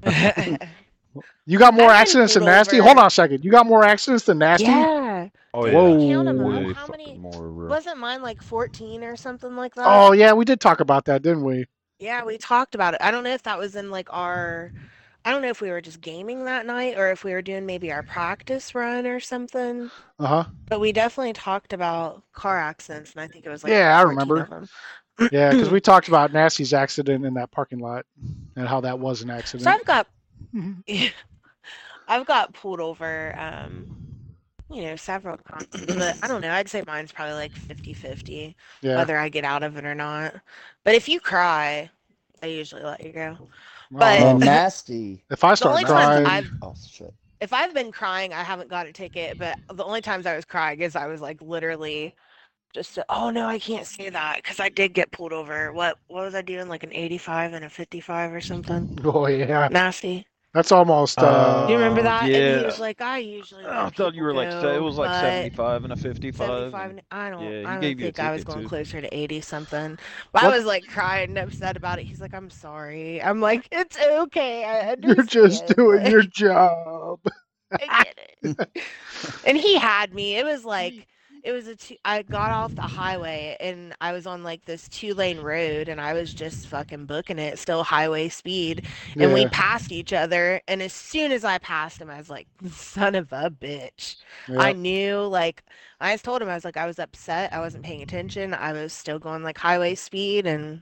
you 1.45 1.57
got 1.59 1.73
more 1.73 1.89
I've 1.89 2.01
accidents 2.01 2.33
than 2.33 2.43
nasty 2.45 2.77
over. 2.77 2.85
hold 2.85 2.97
on 2.97 3.07
a 3.07 3.09
second 3.09 3.43
you 3.43 3.51
got 3.51 3.65
more 3.65 3.83
accidents 3.83 4.25
than 4.25 4.37
nasty 4.39 4.65
yeah. 4.65 5.29
Oh 5.53 5.65
You 5.65 5.71
yeah. 5.71 5.73
Whoa. 5.73 6.07
Count 6.09 6.27
'em 6.27 6.39
up. 6.41 6.65
Way 6.67 6.73
How 6.73 6.87
many? 6.87 7.17
more. 7.17 7.49
Wasn't 7.69 7.97
mine 7.97 8.21
like 8.21 8.41
14 8.41 9.03
or 9.03 9.15
something 9.15 9.55
like 9.55 9.75
that? 9.75 9.85
oh 9.87 10.11
yeah 10.11 10.33
we 10.33 10.45
did 10.45 10.59
talk 10.59 10.79
about 10.81 11.05
that 11.05 11.21
didn't 11.21 11.43
we 11.43 11.65
Yeah, 11.99 12.25
we 12.25 12.37
talked 12.37 12.75
about 12.75 12.93
it. 12.93 13.01
I 13.01 13.11
don't 13.11 13.23
know 13.23 13.33
if 13.33 13.43
that 13.43 13.57
was 13.57 13.75
in 13.75 13.89
like 13.91 14.09
our. 14.11 14.73
I 15.25 15.31
don't 15.31 15.41
know 15.41 15.49
if 15.49 15.59
we 15.61 15.71
were 15.71 15.81
just 15.81 16.01
gaming 16.01 16.45
that 16.45 16.65
night 16.65 16.97
or 16.97 17.11
if 17.11 17.23
we 17.23 17.33
were 17.33 17.41
doing 17.41 17.65
maybe 17.65 17.91
our 17.91 18.03
practice 18.03 18.75
run 18.75 19.07
or 19.07 19.19
something. 19.19 19.89
uh-huh 20.19 20.45
But 20.69 20.79
we 20.79 20.91
definitely 20.91 21.33
talked 21.33 21.73
about 21.73 22.21
car 22.33 22.57
accidents, 22.57 23.13
and 23.13 23.21
I 23.21 23.27
think 23.27 23.45
it 23.45 23.49
was 23.49 23.63
like 23.63 23.73
Yeah, 23.73 23.97
I 23.99 24.03
remember. 24.03 24.67
Yeah, 25.31 25.49
because 25.49 25.69
we 25.69 25.81
talked 25.81 26.07
about 26.07 26.31
Nasty's 26.31 26.73
accident 26.73 27.25
in 27.25 27.33
that 27.35 27.51
parking 27.51 27.79
lot 27.79 28.05
and 28.55 28.67
how 28.67 28.81
that 28.81 28.99
was 28.99 29.21
an 29.21 29.29
accident. 29.31 29.63
So. 29.63 29.71
I've 29.71 29.85
got 29.85 30.07
Mhm. 30.55 31.11
I've 32.07 32.25
got 32.25 32.53
pulled 32.53 32.79
over, 32.79 33.33
um, 33.37 33.87
you 34.69 34.83
know, 34.83 34.95
several 34.95 35.37
times. 35.37 35.67
But 35.97 36.17
I 36.21 36.27
don't 36.27 36.41
know. 36.41 36.51
I'd 36.51 36.69
say 36.69 36.83
mine's 36.85 37.11
probably 37.11 37.33
like 37.33 37.55
50-50, 37.55 38.55
Yeah. 38.81 38.97
whether 38.97 39.17
I 39.17 39.29
get 39.29 39.43
out 39.43 39.63
of 39.63 39.77
it 39.77 39.85
or 39.85 39.95
not. 39.95 40.35
But 40.83 40.95
if 40.95 41.09
you 41.09 41.19
cry, 41.19 41.89
I 42.43 42.47
usually 42.47 42.83
let 42.83 43.03
you 43.03 43.11
go. 43.11 43.37
I 43.93 43.97
but- 43.97 44.19
don't 44.19 44.27
And 44.29 44.39
know. 44.39 44.45
nasty. 44.45 45.23
if 45.29 45.43
I 45.43 45.53
start 45.55 45.85
crying, 45.85 46.25
I've 46.25 46.49
Oh 46.61 46.73
shit. 46.89 47.13
if 47.41 47.53
I've 47.53 47.73
been 47.73 47.91
crying, 47.91 48.33
I 48.33 48.43
haven't 48.43 48.69
got 48.69 48.87
a 48.87 48.91
ticket. 48.93 49.37
But 49.37 49.57
the 49.73 49.83
only 49.83 50.01
times 50.01 50.25
I 50.25 50.35
was 50.35 50.45
crying 50.45 50.79
is 50.81 50.95
I 50.95 51.07
was 51.07 51.21
like 51.21 51.41
literally 51.41 52.13
just 52.73 52.99
oh 53.09 53.29
no, 53.29 53.47
I 53.47 53.57
can't 53.59 53.85
say 53.85 54.09
that 54.09 54.37
because 54.37 54.59
I 54.59 54.69
did 54.69 54.93
get 54.93 55.11
pulled 55.11 55.31
over. 55.33 55.71
What 55.71 55.97
what 56.07 56.23
was 56.25 56.35
I 56.35 56.41
doing? 56.41 56.67
Like 56.67 56.83
an 56.83 56.91
85 56.93 57.53
and 57.53 57.65
a 57.65 57.69
55 57.69 58.33
or 58.33 58.41
something. 58.41 58.99
oh 59.05 59.27
yeah, 59.27 59.67
Nasty. 59.71 60.25
That's 60.55 60.71
almost. 60.71 61.19
Uh, 61.21 61.25
Uh, 61.25 61.67
Do 61.67 61.73
you 61.73 61.79
remember 61.79 62.01
that? 62.03 62.23
And 62.23 62.59
he 62.61 62.65
was 62.65 62.79
like, 62.79 63.01
I 63.01 63.19
usually. 63.19 63.65
I 63.65 63.89
thought 63.89 64.15
you 64.15 64.23
were 64.23 64.33
like 64.33 64.49
go, 64.49 64.61
se- 64.61 64.75
it 64.75 64.81
was 64.81 64.97
like 64.97 65.11
75 65.21 65.83
and 65.83 65.93
a 65.93 65.95
55. 65.97 66.47
75 66.47 66.89
and- 66.89 66.99
and- 66.99 67.01
I 67.11 67.29
don't. 67.29 67.43
Yeah, 67.43 67.49
he 67.49 67.65
I 67.65 67.71
don't 67.73 67.81
gave 67.81 67.99
you 67.99 68.05
think 68.07 68.19
I 68.19 68.31
was 68.31 68.43
going 68.43 68.61
too. 68.61 68.67
closer 68.69 69.01
to 69.01 69.15
80 69.15 69.41
something. 69.41 69.99
But 70.33 70.43
I 70.43 70.47
was 70.49 70.65
like 70.65 70.87
crying 70.87 71.29
and 71.29 71.37
upset 71.37 71.77
about 71.77 71.99
it. 71.99 72.05
He's 72.05 72.21
like, 72.21 72.33
I'm 72.33 72.49
sorry. 72.49 73.21
I'm 73.21 73.41
like, 73.41 73.67
it's 73.71 73.97
okay. 73.99 74.63
I 74.65 74.95
you're 75.03 75.23
just 75.23 75.67
doing 75.67 76.03
like, 76.03 76.11
your 76.11 76.23
job. 76.23 77.19
I 77.71 78.03
get 78.03 78.17
it. 78.17 78.83
and 79.43 79.57
he 79.57 79.75
had 79.77 80.13
me. 80.13 80.37
It 80.37 80.45
was 80.45 80.65
like 80.65 81.07
it 81.45 81.53
was 81.53 81.67
a 81.67 81.75
two, 81.77 81.95
I 82.05 82.23
got 82.23 82.51
off 82.51 82.75
the 82.75 82.81
highway 82.83 83.55
and 83.61 83.95
I 84.01 84.13
was 84.13 84.27
on 84.27 84.43
like 84.43 84.65
this 84.65 84.89
two 84.89 85.13
lane 85.13 85.39
road 85.39 85.89
and 85.89 86.01
I 86.01 86.13
was 86.13 86.33
just 86.33 86.67
fucking 86.67 87.05
booking 87.05 87.39
it, 87.39 87.59
still 87.59 87.83
highway 87.83 88.29
speed. 88.29 88.85
And 89.19 89.33
we 89.33 89.47
passed 89.47 89.91
each 89.91 90.13
other. 90.13 90.61
And 90.67 90.81
as 90.81 90.93
soon 90.93 91.31
as 91.31 91.45
I 91.45 91.59
passed 91.59 92.01
him, 92.01 92.09
I 92.09 92.17
was 92.17 92.29
like, 92.31 92.47
son 92.71 93.15
of 93.15 93.31
a 93.33 93.51
bitch. 93.51 94.17
yeah. 94.47 94.57
I 94.57 94.73
knew 94.73 95.19
like 95.27 95.63
I 96.01 96.13
just 96.13 96.25
told 96.25 96.41
him 96.41 96.49
I 96.49 96.55
was 96.55 96.65
like 96.65 96.77
I 96.77 96.87
was 96.87 96.99
upset. 96.99 97.53
I 97.53 97.61
wasn't 97.61 97.85
paying 97.85 98.01
attention. 98.03 98.53
I 98.53 98.73
was 98.73 98.93
still 98.93 99.19
going 99.19 99.43
like 99.43 99.57
highway 99.59 99.95
speed 99.95 100.47
and 100.47 100.81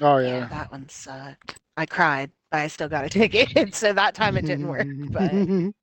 oh 0.00 0.18
yeah, 0.18 0.40
yeah. 0.40 0.48
that 0.48 0.70
one 0.72 0.88
sucked. 0.88 1.58
I 1.76 1.86
cried, 1.86 2.32
but 2.50 2.60
I 2.60 2.68
still 2.68 2.88
got 2.88 3.04
a 3.06 3.08
ticket. 3.10 3.74
so 3.74 3.92
that 3.94 4.14
time 4.14 4.36
it 4.36 4.44
didn't 4.44 4.68
work. 4.68 4.90
But 5.10 5.48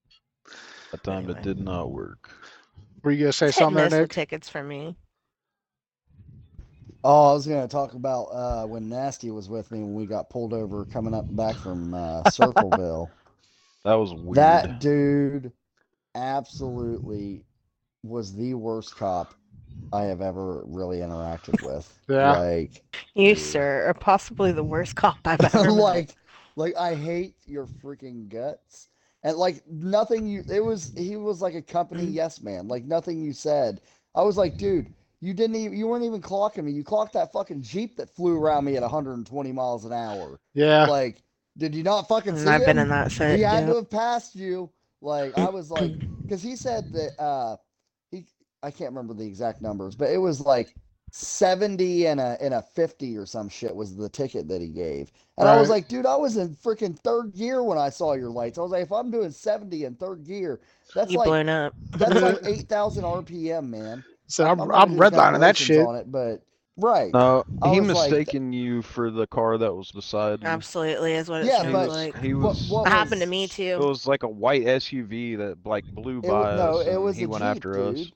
That 0.92 1.04
time 1.04 1.30
Anyway. 1.30 1.30
it 1.30 1.42
did 1.42 1.60
not 1.60 1.92
work. 1.92 2.47
Were 3.08 3.12
you 3.14 3.20
gonna 3.22 3.32
say 3.32 3.48
It's 3.48 3.58
hit 3.58 3.64
something 3.64 3.90
there, 3.90 4.02
Nick? 4.02 4.10
tickets 4.10 4.50
for 4.50 4.62
me. 4.62 4.98
Oh, 7.06 7.30
I 7.30 7.34
was 7.36 7.48
gonna 7.48 7.66
talk 7.66 7.94
about 7.94 8.24
uh, 8.34 8.66
when 8.66 8.90
Nasty 8.90 9.32
was 9.32 9.48
with 9.48 9.72
me 9.72 9.80
when 9.80 9.94
we 9.94 10.06
got 10.06 10.30
pulled 10.30 10.52
over 10.54 10.84
coming 10.84 11.14
up 11.14 11.26
back 11.34 11.56
from 11.56 11.94
uh, 11.94 12.22
Circleville. 12.30 13.10
That 13.86 13.94
was 13.94 14.14
weird. 14.14 14.36
That 14.36 14.82
dude 14.82 15.54
absolutely 16.16 17.46
was 18.04 18.36
the 18.36 18.56
worst 18.56 18.98
cop 18.98 19.34
I 19.94 20.02
have 20.04 20.20
ever 20.20 20.64
really 20.66 20.98
interacted 20.98 21.66
with. 21.66 21.90
Yeah. 22.10 22.34
Like, 22.38 22.84
You, 23.16 23.36
Dude. 23.36 23.40
sir, 23.42 23.86
are 23.88 23.94
possibly 23.94 24.52
the 24.52 24.66
worst 24.66 24.98
cop 24.98 25.20
I've 25.24 25.40
ever 25.56 25.64
met. 25.64 25.72
like, 25.72 26.16
like 26.58 26.76
I 26.76 26.94
hate 26.94 27.36
your 27.46 27.68
freaking 27.82 28.28
guts. 28.28 28.90
And 29.28 29.36
like 29.36 29.62
nothing 29.68 30.26
you 30.26 30.46
it 30.48 30.62
was 30.62 30.94
he 30.96 31.18
was 31.18 31.42
like 31.42 31.54
a 31.54 31.62
company 31.62 32.06
Mm. 32.08 32.14
yes 32.14 32.42
man. 32.42 32.70
Like 32.70 32.86
nothing 32.86 33.20
you 33.22 33.34
said. 33.34 33.82
I 34.16 34.22
was 34.22 34.38
like, 34.38 34.58
dude, 34.58 34.88
you 35.20 35.34
didn't 35.34 35.58
even 35.58 35.78
you 35.78 35.86
weren't 35.86 36.06
even 36.06 36.22
clocking 36.22 36.64
me. 36.64 36.72
You 36.72 36.82
clocked 36.82 37.12
that 37.14 37.34
fucking 37.34 37.62
Jeep 37.62 37.98
that 37.98 38.10
flew 38.10 38.42
around 38.42 38.64
me 38.64 38.78
at 38.78 38.84
120 38.84 39.52
miles 39.52 39.84
an 39.84 39.92
hour. 39.92 40.40
Yeah. 40.54 40.86
Like, 40.86 41.24
did 41.58 41.76
you 41.76 41.84
not 41.84 42.08
fucking 42.08 42.38
see 42.38 42.48
I've 42.48 42.66
been 42.66 42.78
in 42.78 42.88
that 42.88 43.12
set. 43.12 43.36
he 43.36 43.44
had 43.44 43.64
yeah. 43.64 43.66
to 43.66 43.76
have 43.76 43.90
passed 43.90 44.34
you. 44.34 44.72
Like 45.02 45.38
I 45.38 45.50
was 45.50 45.70
like, 45.70 45.92
because 46.26 46.42
he 46.42 46.56
said 46.56 46.94
that 46.94 47.22
uh 47.22 47.58
he 48.12 48.28
I 48.64 48.72
can't 48.72 48.92
remember 48.92 49.14
the 49.14 49.28
exact 49.28 49.62
numbers, 49.62 49.98
but 49.98 50.10
it 50.10 50.20
was 50.20 50.40
like 50.40 50.74
seventy 51.18 52.06
and 52.08 52.20
a 52.20 52.38
and 52.40 52.54
a 52.54 52.62
fifty 52.62 53.18
or 53.18 53.26
some 53.26 53.50
shit 53.50 53.76
was 53.76 53.96
the 53.96 54.08
ticket 54.08 54.48
that 54.48 54.62
he 54.62 54.68
gave. 54.68 55.12
And 55.40 55.48
I 55.48 55.60
was 55.60 55.70
like, 55.70 55.88
dude, 55.88 56.06
I 56.06 56.16
was 56.16 56.38
in 56.38 56.56
freaking 56.56 56.98
third 57.00 57.34
gear 57.36 57.64
when 57.64 57.78
I 57.78 57.90
saw 57.90 58.14
your 58.14 58.30
lights. 58.30 58.58
I 58.58 58.62
was 58.62 58.72
like, 58.72 58.84
if 58.84 58.92
I'm 58.92 59.10
doing 59.12 59.32
seventy 59.32 59.86
in 59.86 59.96
third 59.96 60.24
gear, 60.26 60.60
that's 60.96 61.12
You 61.12 61.18
like 61.20 61.28
blown 61.28 61.50
up. 61.50 61.74
that's 61.92 62.22
like 62.22 62.40
eight 62.46 62.70
thousand 62.70 63.04
RPM, 63.04 63.68
man. 63.70 64.04
So 64.28 64.46
I'm, 64.46 64.60
I'm 64.62 64.68
gonna 64.70 64.92
do 64.96 64.98
redlining 65.16 65.40
that 65.40 65.58
shit. 65.58 65.86
On 65.86 65.96
it, 65.96 66.12
but 66.12 66.42
right. 66.78 67.12
No, 67.14 67.44
I 67.62 67.74
he 67.74 67.80
was 67.82 67.94
like- 67.94 68.12
mistaken 68.12 68.54
you 68.54 68.82
for 68.84 69.10
the 69.10 69.26
car 69.28 69.58
that 69.58 69.74
was 69.74 69.92
beside 69.92 70.42
you. 70.42 70.48
Absolutely 70.48 71.14
is 71.14 71.30
what 71.30 71.42
it 71.42 71.48
Yeah, 71.48 71.58
sounds 71.64 71.68
He 71.68 71.72
but- 71.74 71.88
was, 71.88 71.96
like. 71.98 72.18
he 72.20 72.34
was, 72.36 72.70
what 72.70 72.84
That 72.86 72.92
happened 72.92 73.22
to 73.22 73.28
me 73.28 73.48
too. 73.48 73.64
it 73.64 73.80
was 73.80 74.06
like 74.08 74.24
a 74.24 74.28
white 74.30 74.64
SUV 74.66 75.38
that 75.38 75.58
like 75.66 75.86
blew 75.86 76.20
It 76.20 76.24
by 76.24 76.30
was, 76.30 76.60
no, 76.60 76.80
us. 76.80 76.88
it 76.88 76.94
and 76.94 77.04
was 77.04 77.16
he 77.18 77.24
a 77.24 77.28
went 77.30 77.42
Jeep, 77.42 77.48
after 77.48 77.74
dude. 77.74 77.98
us. 78.00 78.12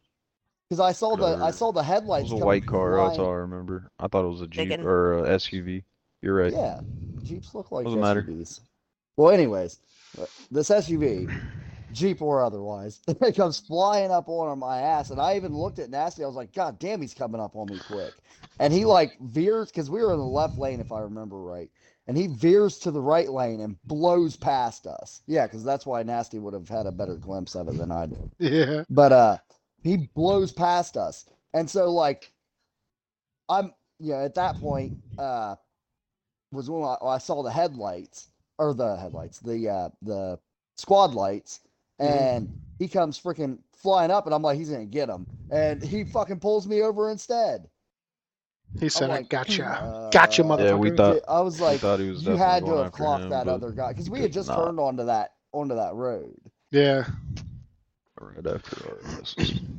Because 0.71 0.79
I 0.79 0.93
saw 0.93 1.17
the 1.17 1.37
I 1.43 1.51
saw 1.51 1.73
the 1.73 1.83
headlights. 1.83 2.29
It 2.29 2.33
was 2.35 2.41
a 2.41 2.45
white 2.45 2.65
car. 2.65 2.95
That's 2.95 3.19
all 3.19 3.31
I 3.31 3.35
remember. 3.35 3.91
I 3.99 4.07
thought 4.07 4.23
it 4.23 4.29
was 4.29 4.39
a 4.39 4.47
Jeep 4.47 4.69
can- 4.69 4.85
or 4.85 5.19
a 5.19 5.23
SUV. 5.35 5.83
You're 6.21 6.35
right. 6.35 6.53
Yeah, 6.53 6.79
Jeeps 7.23 7.53
look 7.53 7.73
like 7.73 7.83
Doesn't 7.83 7.99
matter. 7.99 8.25
Well, 9.17 9.31
anyways, 9.33 9.79
uh, 10.17 10.27
this 10.49 10.69
SUV, 10.69 11.27
Jeep 11.91 12.21
or 12.21 12.41
otherwise, 12.41 13.01
it 13.07 13.35
comes 13.35 13.59
flying 13.59 14.11
up 14.11 14.29
on 14.29 14.57
my 14.59 14.79
ass, 14.79 15.09
and 15.09 15.19
I 15.19 15.35
even 15.35 15.53
looked 15.53 15.79
at 15.79 15.89
Nasty. 15.89 16.23
I 16.23 16.27
was 16.27 16.37
like, 16.37 16.53
God 16.53 16.79
damn, 16.79 17.01
he's 17.01 17.13
coming 17.13 17.41
up 17.41 17.57
on 17.57 17.67
me 17.67 17.79
quick. 17.79 18.13
And 18.59 18.71
he 18.71 18.85
like 18.85 19.19
veers 19.19 19.71
because 19.71 19.89
we 19.89 20.01
were 20.01 20.13
in 20.13 20.19
the 20.19 20.25
left 20.25 20.57
lane, 20.57 20.79
if 20.79 20.93
I 20.93 21.01
remember 21.01 21.37
right, 21.41 21.69
and 22.07 22.15
he 22.15 22.27
veers 22.27 22.79
to 22.79 22.91
the 22.91 23.01
right 23.01 23.29
lane 23.29 23.59
and 23.59 23.75
blows 23.87 24.37
past 24.37 24.87
us. 24.87 25.21
Yeah, 25.27 25.47
because 25.47 25.65
that's 25.65 25.85
why 25.85 26.01
Nasty 26.03 26.39
would 26.39 26.53
have 26.53 26.69
had 26.69 26.85
a 26.85 26.93
better 26.93 27.17
glimpse 27.17 27.55
of 27.55 27.67
it 27.67 27.75
than 27.75 27.91
I 27.91 28.05
did. 28.05 28.29
Yeah. 28.39 28.83
But 28.89 29.11
uh 29.11 29.37
he 29.81 30.09
blows 30.15 30.51
past 30.51 30.97
us. 30.97 31.25
And 31.53 31.69
so 31.69 31.91
like 31.91 32.31
I'm 33.49 33.73
you 33.99 34.13
know, 34.13 34.23
at 34.23 34.35
that 34.35 34.59
point, 34.59 34.93
uh 35.17 35.55
was 36.51 36.69
when 36.69 36.83
I, 36.83 36.95
I 37.05 37.17
saw 37.17 37.43
the 37.43 37.51
headlights 37.51 38.29
or 38.57 38.73
the 38.73 38.95
headlights, 38.97 39.39
the 39.39 39.69
uh 39.69 39.89
the 40.01 40.39
squad 40.77 41.13
lights, 41.13 41.61
Mhm. 42.01 42.05
and 42.09 42.49
he 42.79 42.87
comes 42.87 43.19
freaking 43.19 43.59
flying 43.73 44.11
up 44.11 44.25
and 44.25 44.33
I'm 44.33 44.41
like, 44.41 44.57
he's 44.57 44.69
gonna 44.69 44.85
get 44.85 45.09
him. 45.09 45.27
And 45.51 45.81
he 45.83 46.03
fucking 46.03 46.39
pulls 46.39 46.67
me 46.67 46.81
over 46.81 47.09
instead. 47.11 47.67
He 48.79 48.87
said, 48.87 49.05
I'm 49.09 49.11
"I 49.11 49.15
like, 49.17 49.29
gotcha, 49.29 50.09
gotcha, 50.13 50.43
uh, 50.43 50.45
motherfucker." 50.47 50.63
Yeah, 50.65 50.75
we 50.75 50.91
thought- 50.95 51.19
I 51.27 51.41
was 51.41 51.59
like, 51.59 51.81
thought 51.81 51.99
he 51.99 52.09
was 52.09 52.23
you 52.25 52.37
had 52.37 52.65
to 52.65 52.71
have 52.77 52.91
clocked 52.93 53.23
him, 53.25 53.29
that 53.31 53.47
other 53.49 53.71
guy 53.71 53.89
because 53.89 54.09
we 54.09 54.21
had 54.21 54.31
just 54.31 54.47
not. 54.47 54.63
turned 54.63 54.79
onto 54.79 55.03
that 55.05 55.33
onto 55.51 55.75
that 55.75 55.93
road. 55.93 56.39
Yeah. 56.71 57.05
Right 58.21 58.47
after 58.55 58.89
our 58.89 59.17
misses. 59.19 59.59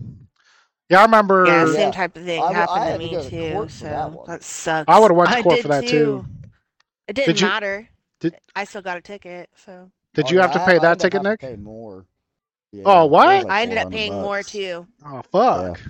Yeah, 0.90 0.98
I 0.98 1.04
remember. 1.04 1.46
Yeah, 1.46 1.64
Yeah. 1.66 1.72
same 1.72 1.92
type 1.92 2.14
of 2.18 2.24
thing 2.24 2.42
I 2.42 2.52
w- 2.52 2.58
I 2.58 2.60
happened 2.60 2.84
had 2.84 2.92
to 2.92 2.98
to 2.98 3.04
me 3.04 3.10
go 3.12 3.22
to 3.22 3.30
too. 3.30 3.52
court 3.54 3.70
so 3.70 3.84
that 3.86 4.10
one. 4.12 4.26
that 4.26 4.42
sucks. 4.42 4.84
I 4.88 4.98
would've 5.00 5.16
went 5.16 5.30
to 5.30 5.42
court 5.42 5.60
for 5.60 5.68
that, 5.68 5.86
too. 5.86 6.26
It 7.08 7.14
didn't 7.14 7.26
Did 7.28 7.40
you- 7.40 7.46
matter. 7.46 7.88
did- 8.20 8.34
I 8.54 8.64
still 8.64 8.82
got 8.82 8.98
a 8.98 9.00
ticket, 9.00 9.48
so 9.56 9.90
Did 10.12 10.26
Oh, 10.26 10.28
you 10.30 10.36
yeah, 10.36 10.42
have 10.42 10.52
to 10.52 10.58
pay 10.58 10.76
I 10.76 10.78
that 10.80 10.84
ended 10.90 11.00
ticket, 11.00 11.22
Nick? 11.22 11.40
to 11.40 11.46
Pay 11.46 11.56
more. 11.56 12.04
Yeah, 12.72 12.82
Oh, 12.84 13.04
it 13.06 13.10
what? 13.10 13.26
like 13.26 13.46
I 13.48 13.62
ended 13.62 13.78
up 13.78 13.84
400 13.84 13.96
paying 13.96 14.12
more 14.20 14.42
too. 14.42 14.86
Oh 15.06 15.22
fuck! 15.32 15.80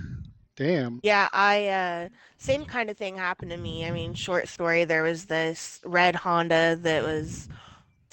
Damn. 0.55 1.01
Yeah, 1.03 1.27
I 1.33 1.67
uh 1.67 2.09
same 2.37 2.63
kind 2.63 2.89
of 2.89 2.97
thing 2.97 3.17
happened 3.17 3.51
to 3.51 3.57
me. 3.57 3.85
I 3.85 3.91
mean, 3.91 4.13
short 4.13 4.47
story, 4.47 4.85
there 4.85 5.03
was 5.03 5.25
this 5.25 5.81
red 5.83 6.15
Honda 6.15 6.77
that 6.81 7.03
was 7.03 7.49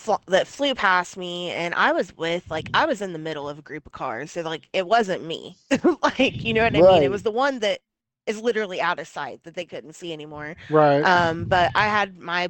fl- 0.00 0.24
that 0.28 0.46
flew 0.46 0.74
past 0.74 1.16
me 1.16 1.50
and 1.50 1.74
I 1.74 1.92
was 1.92 2.16
with 2.16 2.50
like 2.50 2.70
I 2.74 2.86
was 2.86 3.02
in 3.02 3.12
the 3.12 3.18
middle 3.18 3.48
of 3.48 3.58
a 3.58 3.62
group 3.62 3.86
of 3.86 3.92
cars. 3.92 4.32
So 4.32 4.42
like 4.42 4.68
it 4.72 4.86
wasn't 4.86 5.24
me. 5.24 5.56
like, 6.02 6.44
you 6.44 6.54
know 6.54 6.64
what 6.64 6.76
I 6.76 6.82
mean? 6.82 7.02
It 7.02 7.10
was 7.10 7.22
the 7.22 7.30
one 7.30 7.60
that 7.60 7.80
is 8.26 8.40
literally 8.40 8.80
out 8.80 8.98
of 8.98 9.08
sight 9.08 9.44
that 9.44 9.54
they 9.54 9.64
couldn't 9.66 9.94
see 9.94 10.12
anymore. 10.12 10.56
Right. 10.70 11.04
Um 11.04 11.44
but 11.46 11.70
I 11.74 11.86
had 11.88 12.18
my 12.18 12.48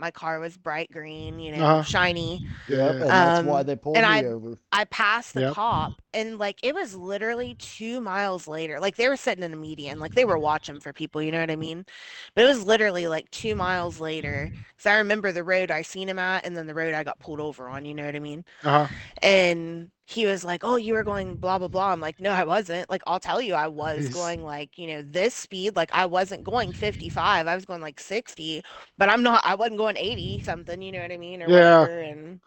my 0.00 0.10
car 0.12 0.40
was 0.40 0.58
bright 0.58 0.90
green, 0.92 1.38
you 1.40 1.52
know, 1.52 1.78
Uh-huh. 1.78 1.82
shiny. 1.82 2.42
Yep, 2.66 3.00
and 3.00 3.18
yeah. 3.18 3.24
that's 3.24 3.42
why 3.42 3.62
Um, 3.62 3.64
they 3.64 3.76
pulled 3.76 3.94
and 3.94 4.06
me 4.06 4.24
I- 4.24 4.24
over. 4.24 4.58
I 4.72 4.84
passed 4.84 5.34
the 5.34 5.42
Yep. 5.42 5.44
cop 5.44 6.02
and 6.14 6.38
like 6.38 6.58
it 6.62 6.74
was 6.74 6.94
literally 6.96 7.56
two 7.56 8.00
miles 8.00 8.46
later. 8.48 8.80
Like 8.80 8.96
they 8.96 9.08
were 9.08 9.16
sitting 9.16 9.44
in 9.44 9.52
a 9.52 9.56
median, 9.56 9.98
like 10.00 10.14
they 10.14 10.24
were 10.24 10.38
watching 10.38 10.80
for 10.80 10.92
people, 10.92 11.22
you 11.22 11.32
know 11.32 11.40
what 11.40 11.50
I 11.50 11.56
mean? 11.56 11.86
But 12.34 12.44
it 12.44 12.48
was 12.48 12.64
literally 12.64 13.08
like 13.08 13.30
two 13.30 13.56
miles 13.56 14.00
later. 14.00 14.52
Cause 14.78 14.86
I 14.86 14.98
remember 14.98 15.32
the 15.32 15.44
road 15.44 15.70
I 15.72 15.82
seen 15.82 16.08
him 16.08 16.18
at 16.20 16.46
and 16.46 16.56
then 16.56 16.66
the 16.66 16.74
road 16.74 16.94
I 16.94 17.04
got 17.04 17.18
pulled 17.20 17.40
over 17.40 17.68
on, 17.68 17.84
you 17.84 17.94
know 17.94 18.04
what 18.06 18.16
I 18.16 18.20
mean? 18.20 18.44
Uh 18.64 18.86
huh. 18.88 18.94
And 19.22 19.90
he 20.10 20.26
was 20.26 20.44
like, 20.44 20.64
Oh, 20.64 20.76
you 20.76 20.94
were 20.94 21.04
going 21.04 21.36
blah 21.36 21.58
blah 21.58 21.68
blah. 21.68 21.92
I'm 21.92 22.00
like, 22.00 22.20
No, 22.20 22.30
I 22.30 22.44
wasn't. 22.44 22.90
Like 22.90 23.02
I'll 23.06 23.20
tell 23.20 23.40
you 23.40 23.54
I 23.54 23.68
was 23.68 24.04
He's- 24.04 24.14
going 24.14 24.42
like, 24.44 24.76
you 24.78 24.88
know, 24.88 25.02
this 25.02 25.34
speed. 25.34 25.76
Like 25.76 25.90
I 25.92 26.06
wasn't 26.06 26.44
going 26.44 26.72
fifty 26.72 27.08
five. 27.08 27.46
I 27.46 27.54
was 27.54 27.64
going 27.64 27.80
like 27.82 28.00
sixty, 28.00 28.62
but 28.98 29.08
I'm 29.08 29.22
not 29.22 29.42
I 29.44 29.54
wasn't 29.54 29.78
going 29.78 29.96
eighty 29.96 30.40
something, 30.40 30.82
you 30.82 30.92
know 30.92 31.00
what 31.02 31.12
I 31.12 31.16
mean? 31.18 31.42
Or 31.42 31.48
Yeah. 31.48 31.80
whatever. 31.80 32.00
And 32.00 32.40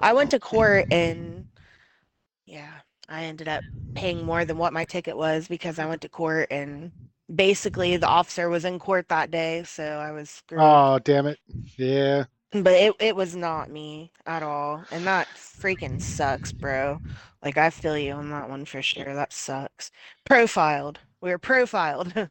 I 0.00 0.12
went 0.14 0.30
to 0.32 0.40
court 0.40 0.86
and 0.90 1.46
yeah, 2.46 2.72
I 3.08 3.24
ended 3.24 3.48
up 3.48 3.64
paying 3.94 4.24
more 4.24 4.44
than 4.44 4.58
what 4.58 4.72
my 4.72 4.84
ticket 4.84 5.16
was 5.16 5.48
because 5.48 5.78
I 5.78 5.86
went 5.86 6.02
to 6.02 6.08
court 6.08 6.48
and 6.50 6.92
basically 7.34 7.96
the 7.96 8.08
officer 8.08 8.48
was 8.48 8.64
in 8.64 8.78
court 8.78 9.08
that 9.08 9.30
day, 9.30 9.64
so 9.64 9.84
I 9.84 10.12
was 10.12 10.30
screwed. 10.30 10.60
Oh 10.62 10.98
damn 11.00 11.26
it. 11.26 11.38
Yeah. 11.76 12.24
But 12.52 12.74
it, 12.74 12.94
it 13.00 13.16
was 13.16 13.34
not 13.34 13.70
me 13.70 14.12
at 14.26 14.42
all. 14.42 14.84
And 14.90 15.06
that 15.06 15.26
freaking 15.36 16.00
sucks, 16.00 16.52
bro. 16.52 17.00
Like 17.42 17.56
I 17.56 17.70
feel 17.70 17.96
you 17.96 18.12
on 18.12 18.30
that 18.30 18.48
one 18.48 18.64
for 18.64 18.82
sure. 18.82 19.14
That 19.14 19.32
sucks. 19.32 19.90
Profiled. 20.24 20.98
We 21.20 21.30
were 21.30 21.38
profiled. 21.38 22.12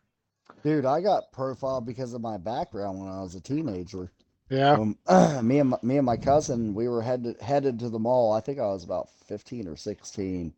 Dude, 0.63 0.86
I 0.86 1.01
got 1.01 1.32
profiled 1.32 1.88
because 1.88 2.13
of 2.13 2.22
my 2.22 2.38
background 2.38 2.99
when 2.99 3.09
I 3.09 3.22
was 3.22 3.34
a 3.36 3.41
teenager. 3.41 4.11
Yeah. 4.49 4.74
Um, 4.74 4.97
me 5.47 5.59
and 5.59 5.69
my, 5.69 5.78
me 5.82 5.97
and 5.97 6.05
my 6.05 6.17
cousin, 6.17 6.74
we 6.74 6.88
were 6.88 7.01
headed 7.01 7.39
headed 7.41 7.80
to 7.80 7.89
the 7.89 7.97
mall. 7.97 8.34
I 8.34 8.41
think 8.41 8.59
I 8.59 8.67
was 8.67 8.84
about 8.84 9.09
fifteen 9.26 9.67
or 9.67 9.76
sixteen, 9.76 10.53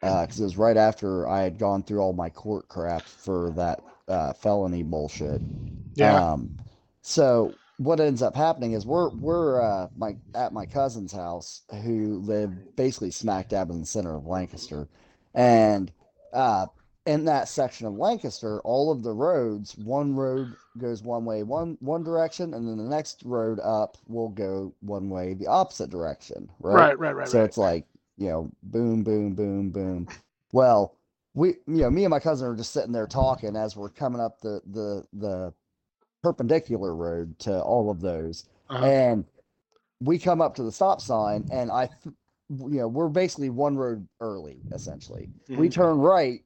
because 0.00 0.40
it 0.40 0.44
was 0.44 0.58
right 0.58 0.76
after 0.76 1.28
I 1.28 1.42
had 1.42 1.58
gone 1.58 1.84
through 1.84 2.00
all 2.00 2.12
my 2.12 2.28
court 2.28 2.68
crap 2.68 3.02
for 3.02 3.52
that 3.52 3.80
uh, 4.08 4.32
felony 4.34 4.82
bullshit. 4.82 5.40
Yeah. 5.94 6.32
Um, 6.32 6.56
so 7.02 7.54
what 7.78 8.00
ends 8.00 8.22
up 8.22 8.36
happening 8.36 8.72
is 8.72 8.86
we're 8.86 9.10
we're 9.10 9.60
uh, 9.60 9.88
my 9.96 10.16
at 10.34 10.52
my 10.52 10.66
cousin's 10.66 11.12
house, 11.12 11.62
who 11.82 12.18
lived 12.18 12.76
basically 12.76 13.10
smack 13.10 13.48
dab 13.48 13.70
in 13.70 13.80
the 13.80 13.86
center 13.86 14.16
of 14.16 14.26
Lancaster, 14.26 14.88
and 15.34 15.92
uh, 16.32 16.66
in 17.06 17.24
that 17.26 17.48
section 17.48 17.86
of 17.86 17.94
Lancaster, 17.94 18.60
all 18.62 18.90
of 18.90 19.02
the 19.02 19.12
roads, 19.12 19.76
one 19.76 20.14
road 20.14 20.56
goes 20.78 21.02
one 21.02 21.24
way, 21.24 21.42
one 21.42 21.76
one 21.80 22.02
direction, 22.02 22.54
and 22.54 22.68
then 22.68 22.78
the 22.78 22.84
next 22.84 23.22
road 23.24 23.60
up 23.60 23.96
will 24.08 24.30
go 24.30 24.74
one 24.80 25.08
way, 25.10 25.34
the 25.34 25.46
opposite 25.46 25.90
direction. 25.90 26.50
Right. 26.60 26.90
Right. 26.90 26.98
Right. 26.98 27.16
Right. 27.16 27.28
So 27.28 27.38
right. 27.38 27.44
it's 27.44 27.58
like, 27.58 27.86
you 28.16 28.28
know, 28.28 28.50
boom, 28.62 29.04
boom, 29.04 29.34
boom, 29.34 29.70
boom. 29.70 30.08
Well, 30.52 30.96
we, 31.34 31.48
you 31.66 31.82
know, 31.82 31.90
me 31.90 32.04
and 32.04 32.10
my 32.10 32.20
cousin 32.20 32.48
are 32.48 32.56
just 32.56 32.72
sitting 32.72 32.92
there 32.92 33.06
talking 33.06 33.56
as 33.56 33.76
we're 33.76 33.90
coming 33.90 34.20
up 34.20 34.40
the 34.40 34.62
the 34.66 35.06
the 35.12 35.54
perpendicular 36.26 36.92
road 36.92 37.38
to 37.38 37.62
all 37.62 37.88
of 37.88 38.00
those, 38.00 38.46
Uh-huh. 38.68 38.84
and 38.84 39.24
we 40.00 40.18
come 40.18 40.40
up 40.40 40.56
to 40.56 40.64
the 40.64 40.72
stop 40.72 41.00
sign, 41.00 41.44
and 41.52 41.70
I, 41.70 41.86
th- 41.86 42.14
you 42.50 42.78
know, 42.80 42.88
we're 42.88 43.08
basically 43.08 43.48
one 43.50 43.76
road 43.76 44.06
early, 44.20 44.58
essentially. 44.72 45.30
We 45.48 45.68
Mhm. 45.68 45.72
turn 45.72 45.98
right, 46.00 46.44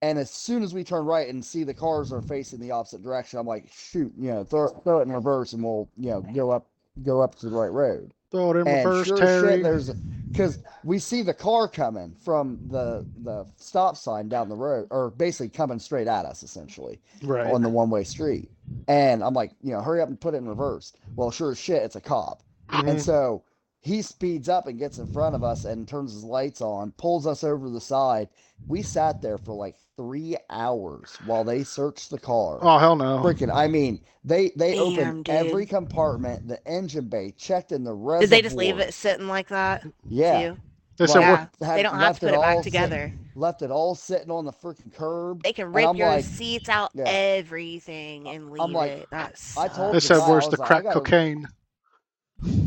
and 0.00 0.18
as 0.18 0.30
soon 0.30 0.62
as 0.62 0.72
we 0.72 0.82
turn 0.82 1.04
right 1.04 1.28
and 1.28 1.44
see 1.44 1.62
the 1.62 1.74
cars 1.74 2.10
are 2.10 2.22
facing 2.22 2.58
the 2.58 2.70
opposite 2.70 3.02
direction, 3.02 3.38
I'm 3.38 3.46
like, 3.46 3.68
shoot, 3.70 4.12
you 4.16 4.30
know, 4.30 4.44
throw 4.44 4.68
throw 4.68 5.00
it 5.00 5.02
in 5.02 5.12
reverse, 5.12 5.52
and 5.52 5.62
we'll, 5.62 5.88
you 5.98 6.08
know, 6.10 6.22
go 6.22 6.50
up 6.50 6.66
go 7.02 7.20
up 7.20 7.34
to 7.36 7.50
the 7.50 7.56
right 7.56 7.70
road. 7.70 8.14
Throw 8.30 8.50
it 8.52 8.56
in 8.56 8.66
And 8.66 8.84
reverse, 8.84 9.06
sure 9.06 9.18
Terry. 9.18 9.60
shit, 9.60 9.62
there's 9.62 9.90
because 10.32 10.58
we 10.84 10.98
see 10.98 11.22
the 11.22 11.34
car 11.34 11.68
coming 11.68 12.14
from 12.24 12.60
the 12.68 13.06
the 13.16 13.46
stop 13.56 13.96
sign 13.96 14.28
down 14.28 14.48
the 14.48 14.56
road, 14.56 14.88
or 14.90 15.10
basically 15.10 15.48
coming 15.50 15.78
straight 15.78 16.08
at 16.08 16.26
us, 16.26 16.42
essentially 16.42 17.00
right. 17.22 17.46
on 17.54 17.62
the 17.62 17.70
one 17.70 17.90
way 17.90 18.04
street. 18.04 18.50
And 18.88 19.22
I'm 19.24 19.34
like, 19.34 19.52
you 19.62 19.72
know, 19.72 19.80
hurry 19.82 20.00
up 20.00 20.08
and 20.08 20.20
put 20.20 20.34
it 20.34 20.38
in 20.38 20.48
reverse. 20.48 20.92
Well, 21.16 21.30
sure 21.30 21.52
as 21.52 21.58
shit, 21.58 21.82
it's 21.82 21.96
a 21.96 22.00
cop, 22.00 22.42
and 22.86 22.98
Mhm. 22.98 23.00
so 23.00 23.44
he 23.80 24.02
speeds 24.02 24.48
up 24.48 24.66
and 24.66 24.78
gets 24.78 24.98
in 24.98 25.06
front 25.12 25.34
of 25.34 25.44
us 25.44 25.64
and 25.64 25.86
turns 25.86 26.12
his 26.12 26.24
lights 26.24 26.60
on, 26.60 26.90
pulls 26.92 27.26
us 27.26 27.44
over 27.44 27.70
the 27.70 27.80
side. 27.80 28.28
We 28.66 28.82
sat 28.82 29.22
there 29.22 29.38
for 29.38 29.54
like 29.54 29.76
three 29.96 30.36
hours 30.50 31.16
while 31.26 31.44
they 31.44 31.62
searched 31.64 32.10
the 32.10 32.18
car. 32.18 32.58
Oh 32.60 32.78
hell 32.78 32.96
no. 32.96 33.18
Freaking, 33.22 33.54
I 33.54 33.68
mean, 33.68 34.00
they 34.24 34.50
they 34.56 34.74
Damn, 34.74 34.82
opened 34.82 35.24
dude. 35.26 35.34
every 35.34 35.64
compartment, 35.66 36.48
the 36.48 36.64
engine 36.66 37.08
bay, 37.08 37.32
checked 37.38 37.72
in 37.72 37.84
the 37.84 37.94
reservoir. 37.94 38.20
Did 38.20 38.30
they 38.30 38.42
just 38.42 38.56
leave 38.56 38.78
it 38.78 38.94
sitting 38.94 39.28
like 39.28 39.48
that? 39.48 39.84
Yeah, 40.08 40.50
too? 40.54 40.56
They 40.98 41.06
said 41.06 41.20
Yeah. 41.20 41.46
had 41.64 41.76
They 41.78 41.82
don't 41.84 41.94
have 41.96 42.18
to 42.18 42.26
put 42.26 42.30
it 42.30 42.34
all 42.34 42.42
back 42.42 42.56
sit- 42.56 42.64
together. 42.64 43.12
left 43.36 43.62
it 43.62 43.70
all 43.70 43.94
sitting 43.94 44.32
on 44.32 44.44
the 44.44 44.52
freaking 44.52 44.92
curb. 44.92 45.44
They 45.44 45.52
can 45.52 45.72
rip 45.72 45.94
your 45.94 46.08
like- 46.08 46.24
seats 46.24 46.68
out, 46.68 46.90
Yeah. 46.94 47.04
everything, 47.06 48.28
and 48.28 48.50
leave 48.50 48.60
I'm 48.60 48.72
like- 48.72 48.90
it. 48.90 49.08
That 49.12 49.40
I 49.56 49.68
told 49.68 49.94
they 49.94 50.00
said 50.00 50.18
where's 50.28 50.46
was 50.46 50.54
the 50.54 50.60
like, 50.60 50.60
I 50.62 50.66
crack 50.66 50.82
gotta- 50.84 50.98
cocaine? 51.00 51.46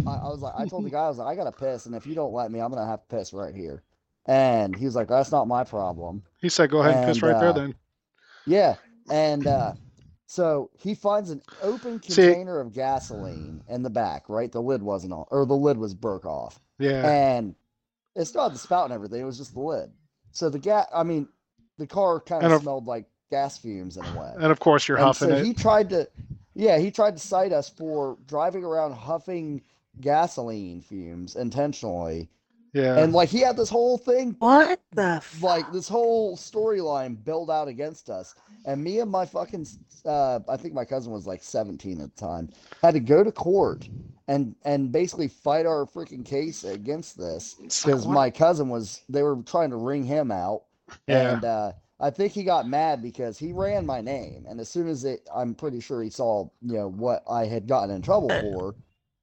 I, 0.08 0.12
I 0.12 0.28
was 0.30 0.42
like, 0.42 0.54
I 0.58 0.66
told 0.68 0.86
the 0.86 0.90
guy, 0.92 1.06
I 1.06 1.08
was 1.10 1.18
like, 1.18 1.28
I 1.28 1.36
gotta 1.36 1.52
piss, 1.52 1.86
and 1.86 1.96
if 1.96 2.06
you 2.06 2.16
don't 2.16 2.34
let 2.34 2.52
me, 2.52 2.60
I'm 2.60 2.72
gonna 2.72 2.86
have 2.86 3.02
to 3.08 3.16
piss 3.16 3.34
right 3.34 3.56
here. 3.56 3.84
And 4.28 4.76
he 4.76 4.86
was 4.86 4.96
like, 4.96 5.08
That's 5.08 5.32
not 5.32 5.48
my 5.48 5.64
problem. 5.64 6.24
He 6.40 6.50
said 6.50 6.70
go 6.70 6.82
ahead 6.82 6.96
and 6.96 7.06
piss 7.08 7.22
And, 7.22 7.32
right 7.32 7.40
there 7.40 7.50
uh, 7.50 7.54
then. 7.54 7.76
Yeah, 8.46 8.76
and 9.10 9.48
uh, 9.48 9.74
so 10.28 10.70
he 10.78 10.94
finds 10.96 11.30
an 11.32 11.42
open 11.62 12.02
See- 12.04 12.24
container 12.28 12.60
of 12.60 12.74
gasoline 12.74 13.64
in 13.70 13.82
the 13.84 13.90
back. 13.90 14.30
Right, 14.30 14.52
the 14.52 14.62
lid 14.62 14.82
wasn't 14.84 15.14
on, 15.14 15.26
or 15.32 15.46
the 15.46 15.56
lid 15.56 15.78
was 15.78 15.94
broke 15.94 16.26
off. 16.26 16.60
Yeah. 16.80 17.08
and 17.10 17.54
it 18.16 18.26
still 18.26 18.44
had 18.44 18.54
the 18.54 18.58
spout 18.60 18.86
and 18.86 18.94
everything. 18.94 19.22
It 19.22 19.26
was 19.26 19.38
just 19.38 19.54
the 19.54 19.60
lid. 19.60 19.92
So 20.32 20.50
the 20.50 20.58
gas, 20.60 20.88
I 20.94 21.04
mean, 21.04 21.28
the 21.78 21.86
car 21.88 22.20
kind 22.20 22.44
of 22.44 22.52
of- 22.52 22.62
smelled 22.62 22.88
like 22.88 23.06
gas 23.30 23.58
fumes 23.58 23.98
in 23.98 24.04
a 24.06 24.20
way. 24.20 24.34
And 24.38 24.52
of 24.52 24.60
course 24.60 24.88
you're 24.88 24.98
and 24.98 25.06
huffing 25.06 25.30
so 25.30 25.36
it. 25.36 25.46
he 25.46 25.54
tried 25.54 25.90
to, 25.92 26.08
yeah, 26.54 26.78
he 26.78 26.92
tried 26.92 27.16
to 27.18 27.22
cite 27.24 27.52
us 27.54 27.70
for 27.70 28.18
driving 28.28 28.64
around 28.64 28.94
huffing 28.94 29.62
gasoline 30.00 30.82
fumes 30.82 31.36
intentionally 31.36 32.30
Yeah. 32.74 32.98
And 33.00 33.12
like 33.14 33.28
he 33.30 33.42
had 33.42 33.58
this 33.58 33.70
whole 33.70 33.98
thing 33.98 34.36
What 34.40 34.80
the 34.94 35.22
like 35.42 35.72
this 35.74 35.90
whole 35.90 36.38
storyline 36.38 37.22
built 37.24 37.50
out 37.50 37.68
against 37.68 38.10
us 38.10 38.34
and 38.66 38.82
me 38.84 39.00
and 39.00 39.12
my 39.12 39.26
fucking 39.26 39.68
uh 40.06 40.40
i 40.48 40.56
think 40.58 40.74
my 40.74 40.86
cousin 40.86 41.12
was 41.12 41.28
like 41.28 41.44
17 41.44 42.00
at 42.02 42.16
the 42.16 42.20
time 42.22 42.50
had 42.82 42.94
to 42.94 43.00
go 43.02 43.24
to 43.24 43.32
court 43.32 43.88
and 44.30 44.56
and 44.64 44.92
basically 44.92 45.28
fight 45.28 45.66
our 45.66 45.86
freaking 45.86 46.26
case 46.26 46.64
against 46.64 47.18
this 47.18 47.56
because 47.56 48.08
my 48.08 48.30
cousin 48.30 48.70
was 48.70 49.02
they 49.10 49.24
were 49.24 49.36
trying 49.46 49.70
to 49.72 49.76
ring 49.78 50.06
him 50.06 50.32
out 50.32 50.64
Yeah. 51.08 51.34
and 51.34 51.44
uh 51.46 51.72
i 52.02 52.10
think 52.10 52.32
he 52.34 52.44
got 52.44 52.68
mad 52.68 53.02
because 53.02 53.38
he 53.38 53.52
ran 53.54 53.86
my 53.86 54.02
name 54.02 54.46
and 54.50 54.60
as 54.60 54.70
soon 54.70 54.88
as 54.88 55.06
it 55.06 55.28
i'm 55.36 55.54
pretty 55.56 55.80
sure 55.80 56.02
he 56.04 56.10
saw 56.10 56.48
you 56.62 56.74
know 56.78 56.90
what 56.90 57.24
i 57.30 57.46
had 57.46 57.68
gotten 57.68 57.94
in 57.96 58.02
trouble 58.02 58.30
for 58.42 58.76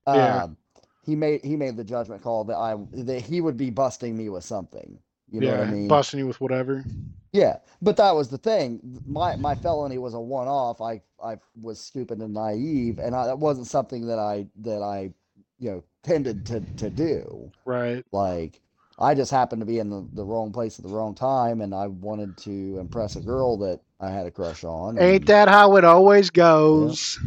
Yeah. 0.06 0.44
um, 0.44 0.56
he 1.04 1.16
made 1.16 1.44
he 1.44 1.56
made 1.56 1.76
the 1.76 1.84
judgment 1.84 2.22
call 2.22 2.44
that 2.44 2.56
i 2.56 2.76
that 2.92 3.20
he 3.22 3.40
would 3.40 3.56
be 3.56 3.70
busting 3.70 4.16
me 4.16 4.28
with 4.28 4.44
something 4.44 4.98
you 5.30 5.40
know 5.40 5.48
yeah. 5.48 5.58
what 5.60 5.68
i 5.68 5.70
mean 5.70 5.88
Busting 5.88 6.18
you 6.20 6.26
with 6.26 6.40
whatever. 6.40 6.84
yeah, 7.32 7.58
but 7.82 7.96
that 7.98 8.14
was 8.14 8.28
the 8.28 8.38
thing. 8.38 8.80
My 9.06 9.36
my 9.36 9.54
felony 9.54 9.98
was 9.98 10.14
a 10.14 10.20
one 10.20 10.48
off. 10.48 10.80
I 10.80 11.02
I 11.22 11.36
was 11.60 11.78
stupid 11.78 12.18
and 12.20 12.32
naive, 12.32 12.98
and 12.98 13.14
I, 13.14 13.26
that 13.26 13.38
wasn't 13.38 13.66
something 13.66 14.06
that 14.06 14.18
I 14.18 14.46
that 14.62 14.82
I 14.82 15.12
you 15.58 15.70
know 15.70 15.84
tended 16.02 16.46
to 16.46 16.60
to 16.76 16.88
do. 16.88 17.52
Right. 17.66 18.02
Like 18.12 18.62
I 18.98 19.14
just 19.14 19.30
happened 19.30 19.60
to 19.60 19.66
be 19.66 19.78
in 19.78 19.90
the, 19.90 20.06
the 20.12 20.24
wrong 20.24 20.52
place 20.52 20.78
at 20.78 20.84
the 20.84 20.90
wrong 20.90 21.14
time, 21.14 21.60
and 21.60 21.74
I 21.74 21.86
wanted 21.86 22.36
to 22.38 22.78
impress 22.78 23.14
a 23.16 23.20
girl 23.20 23.56
that 23.58 23.80
I 24.00 24.10
had 24.10 24.26
a 24.26 24.30
crush 24.30 24.64
on. 24.64 24.98
Ain't 24.98 25.20
and- 25.20 25.26
that 25.28 25.48
how 25.48 25.76
it 25.76 25.84
always 25.84 26.30
goes? 26.30 27.18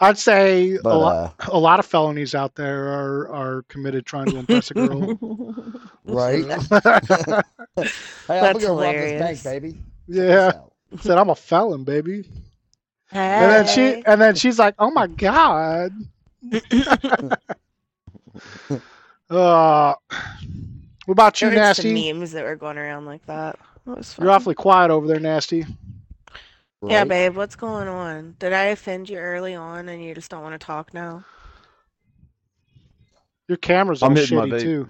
I'd 0.00 0.18
say 0.18 0.74
a, 0.74 0.82
But 0.82 0.98
lot, 0.98 1.34
uh, 1.40 1.50
a 1.52 1.58
lot 1.58 1.78
of 1.78 1.86
felonies 1.86 2.34
out 2.34 2.56
there 2.56 2.88
are 2.88 3.28
are 3.30 3.62
committed 3.68 4.04
trying 4.04 4.26
to 4.26 4.36
impress 4.38 4.70
a 4.72 4.74
girl. 4.74 5.18
right? 6.04 6.44
hey, 6.44 6.52
I'm 6.56 7.42
That's 8.26 8.28
gonna 8.28 8.42
rob 8.42 8.52
this 8.58 8.64
hilarious. 8.64 9.42
bank, 9.42 9.62
baby. 9.62 9.78
Yeah. 10.08 10.52
Said 11.00 11.16
I'm 11.16 11.30
a 11.30 11.34
felon, 11.36 11.84
baby. 11.84 12.28
And 13.12 13.50
then 13.52 13.66
she 13.68 14.02
and 14.04 14.20
then 14.20 14.34
she's 14.34 14.58
like, 14.58 14.74
"Oh 14.80 14.90
my 14.90 15.06
god." 15.06 15.92
Uh, 19.30 19.94
what 20.10 21.12
about 21.12 21.40
you, 21.40 21.48
There 21.50 21.56
were 21.58 21.62
nasty? 21.64 21.82
some 22.06 22.18
memes 22.18 22.32
that 22.32 22.44
were 22.44 22.56
going 22.56 22.78
around 22.78 23.06
like 23.06 23.24
that. 23.26 23.58
That 23.86 23.96
was 23.98 24.12
fun. 24.12 24.24
You're 24.24 24.32
awfully 24.34 24.54
quiet 24.54 24.90
over 24.90 25.06
there, 25.06 25.20
nasty. 25.20 25.64
Yeah, 26.86 27.04
babe, 27.04 27.34
what's 27.34 27.56
going 27.56 27.88
on? 27.88 28.36
Did 28.38 28.52
I 28.52 28.64
offend 28.64 29.08
you 29.08 29.16
early 29.16 29.54
on 29.54 29.88
and 29.88 30.04
you 30.04 30.14
just 30.14 30.30
don't 30.30 30.42
want 30.42 30.52
to 30.60 30.64
talk 30.64 30.92
now? 30.92 31.24
Your 33.48 33.56
camera's 33.56 34.02
all 34.02 34.10
I'm 34.10 34.16
hitting 34.16 34.36
my 34.36 34.46
shitty 34.46 34.52
vape. 34.52 34.60
too. 34.60 34.88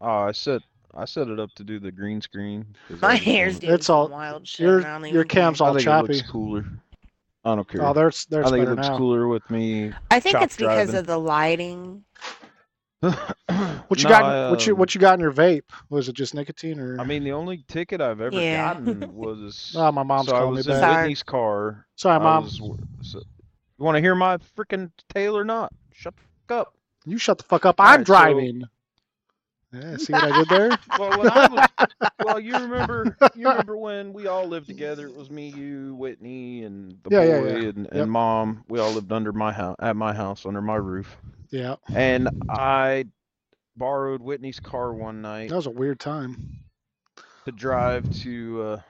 Oh, 0.00 0.08
I 0.20 0.32
set 0.32 0.62
I 0.94 1.04
set 1.04 1.28
it 1.28 1.38
up 1.38 1.50
to 1.56 1.62
do 1.64 1.78
the 1.78 1.92
green 1.92 2.20
screen. 2.20 2.66
'cause 2.88 2.98
I 3.02 3.06
My 3.08 3.12
just 3.14 3.24
hair's 3.24 3.52
wanna- 3.54 3.60
doing 3.60 3.74
It's 3.74 3.90
all- 3.90 4.04
some 4.06 4.12
wild 4.12 4.48
shit. 4.48 4.60
your- 4.66 4.78
and 4.78 4.86
I 4.86 4.92
don't 4.98 5.02
your 5.12 5.20
even 5.24 5.28
cam's 5.28 5.58
care. 5.58 5.66
all 5.68 5.74
I 5.74 5.76
think 5.76 5.84
choppy. 5.84 6.12
it 6.12 6.16
looks 6.16 6.30
cooler. 6.30 6.64
I 7.44 7.54
don't 7.54 7.66
care. 7.68 7.82
Oh, 7.84 7.92
there's 7.94 8.26
I 8.30 8.34
there's 8.36 8.50
think 8.50 8.66
it 8.66 8.70
looks 8.70 8.88
now. 8.88 8.98
cooler 8.98 9.26
with 9.28 9.48
me. 9.50 9.92
I 10.10 10.20
think 10.20 10.34
chop 10.34 10.42
it's 10.42 10.56
because 10.56 10.90
driving. 10.90 10.94
of 10.96 11.06
the 11.06 11.18
lighting. 11.18 12.04
What 13.02 13.98
you 13.98 14.04
No, 14.04 14.08
got? 14.10 14.22
I, 14.24 14.50
what 14.50 14.66
you 14.66 14.74
um, 14.74 14.78
what 14.78 14.94
you 14.94 15.00
got 15.00 15.14
in 15.14 15.20
your 15.20 15.32
vape? 15.32 15.62
Was 15.88 16.08
it 16.08 16.12
just 16.14 16.34
nicotine 16.34 16.78
or? 16.78 17.00
I 17.00 17.04
mean, 17.04 17.24
the 17.24 17.32
only 17.32 17.64
ticket 17.66 18.00
I've 18.02 18.20
ever 18.20 18.36
Yeah. 18.38 18.74
gotten 18.74 19.14
was. 19.14 19.72
Oh, 19.76 19.90
my 19.90 20.02
mom's 20.02 20.28
so 20.28 20.36
I 20.36 20.38
calling 20.40 20.52
me 20.54 20.56
was 20.58 20.66
in 20.66 20.72
back. 20.74 20.80
Sorry. 20.82 21.02
Whitney's 21.04 21.22
car. 21.22 21.86
Sorry, 21.96 22.20
mom. 22.20 22.44
was- 22.44 22.60
so- 23.02 23.22
you 23.78 23.84
want 23.86 23.96
to 23.96 24.02
hear 24.02 24.14
my 24.14 24.36
freaking 24.36 24.90
tale 25.14 25.34
or 25.36 25.44
not? 25.44 25.72
Shut 25.94 26.14
the 26.14 26.22
fuck 26.46 26.58
up. 26.66 26.74
You 27.06 27.16
shut 27.16 27.38
the 27.38 27.44
fuck 27.44 27.64
up. 27.64 27.80
All 27.80 27.86
I'm 27.86 28.00
right, 28.00 28.06
so- 28.06 28.12
driving. 28.12 28.64
Yeah, 29.72 29.96
see 29.96 30.12
what 30.12 30.24
I 30.24 30.32
did 30.38 30.48
there? 30.48 30.78
Well, 30.98 31.18
when 31.18 31.30
I 31.30 31.46
was, 31.46 31.88
well, 32.24 32.40
you 32.40 32.52
remember, 32.54 33.16
you 33.36 33.48
remember 33.48 33.76
when 33.76 34.12
we 34.12 34.26
all 34.26 34.46
lived 34.46 34.66
together? 34.66 35.06
It 35.06 35.14
was 35.14 35.30
me, 35.30 35.48
you, 35.48 35.94
Whitney, 35.94 36.64
and 36.64 36.98
the 37.04 37.10
Yeah, 37.10 37.22
yeah, 37.22 37.40
boy, 37.40 37.46
yeah. 37.46 37.68
and, 37.68 37.78
and 37.86 37.96
Yep. 37.98 38.08
mom. 38.08 38.64
We 38.68 38.80
all 38.80 38.90
lived 38.92 39.12
under 39.12 39.32
my 39.32 39.52
house, 39.52 39.76
at 39.80 39.94
my 39.96 40.12
house, 40.12 40.44
under 40.44 40.60
my 40.60 40.74
roof. 40.76 41.16
Yeah, 41.50 41.76
And 41.94 42.28
I 42.48 43.06
borrowed 43.76 44.20
Whitney's 44.22 44.60
car 44.60 44.92
one 44.92 45.22
night 45.22 45.48
that 45.50 45.56
was 45.56 45.66
a 45.66 45.70
weird 45.70 46.00
time. 46.00 46.36
to 47.44 47.52
drive 47.52 48.10
to. 48.22 48.62
Uh, 48.62 48.80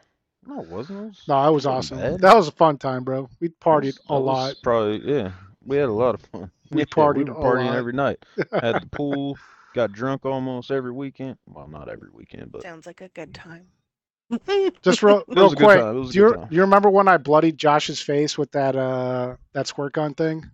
no, 0.46 0.60
it 0.62 0.68
wasn't. 0.68 0.98
It 1.00 1.06
was, 1.08 1.24
No, 1.28 1.48
it 1.48 1.52
was 1.52 1.66
awesome. 1.66 1.98
bad. 1.98 2.20
That 2.20 2.34
was 2.36 2.48
a 2.48 2.52
fun 2.52 2.78
time, 2.78 3.04
bro. 3.04 3.28
We 3.40 3.48
partied 3.50 3.84
was- 3.84 4.00
a 4.08 4.18
lot. 4.18 4.54
Probably, 4.62 5.00
yeah. 5.04 5.32
We 5.64 5.76
had 5.76 5.88
a 5.90 5.92
lot 5.92 6.14
of 6.14 6.22
fun. 6.22 6.50
We 6.70 6.78
Yeah, 6.80 6.84
partied 6.86 7.16
we 7.16 7.24
were 7.24 7.34
partying 7.34 7.74
every 7.74 7.92
night. 7.92 8.24
Had 8.52 8.80
the 8.82 8.86
pool. 8.90 9.36
Got 9.74 9.92
drunk 9.92 10.24
almost 10.24 10.70
every 10.70 10.92
weekend. 10.92 11.38
Well, 11.46 11.68
not 11.68 11.88
every 11.88 12.10
weekend, 12.10 12.52
but 12.52 12.64
Sounds 12.64 12.86
like 12.86 13.00
a 13.00 13.08
good 13.08 13.34
time. 13.34 13.68
Just 14.82 15.02
real, 15.02 15.24
It 15.34 15.36
real 15.36 15.42
was 15.42 15.52
a 15.52 15.56
good 15.56 15.70
quick. 15.70 15.70
time. 15.70 15.96
It 15.96 16.00
was 16.00 16.10
a 16.10 16.12
Do 16.12 16.18
you, 16.18 16.26
good 16.26 16.28
time. 16.28 16.50
do 16.50 16.54
you 16.56 16.62
remember 16.62 16.90
when 16.90 17.08
I 17.08 17.16
bloodied 17.18 17.58
Josh's 17.58 18.00
face 18.00 18.36
with 18.38 18.50
that 18.52 18.76
uh 18.76 19.36
that 19.52 19.66
squirt 19.66 19.92
gun 19.92 20.14
thing? 20.14 20.50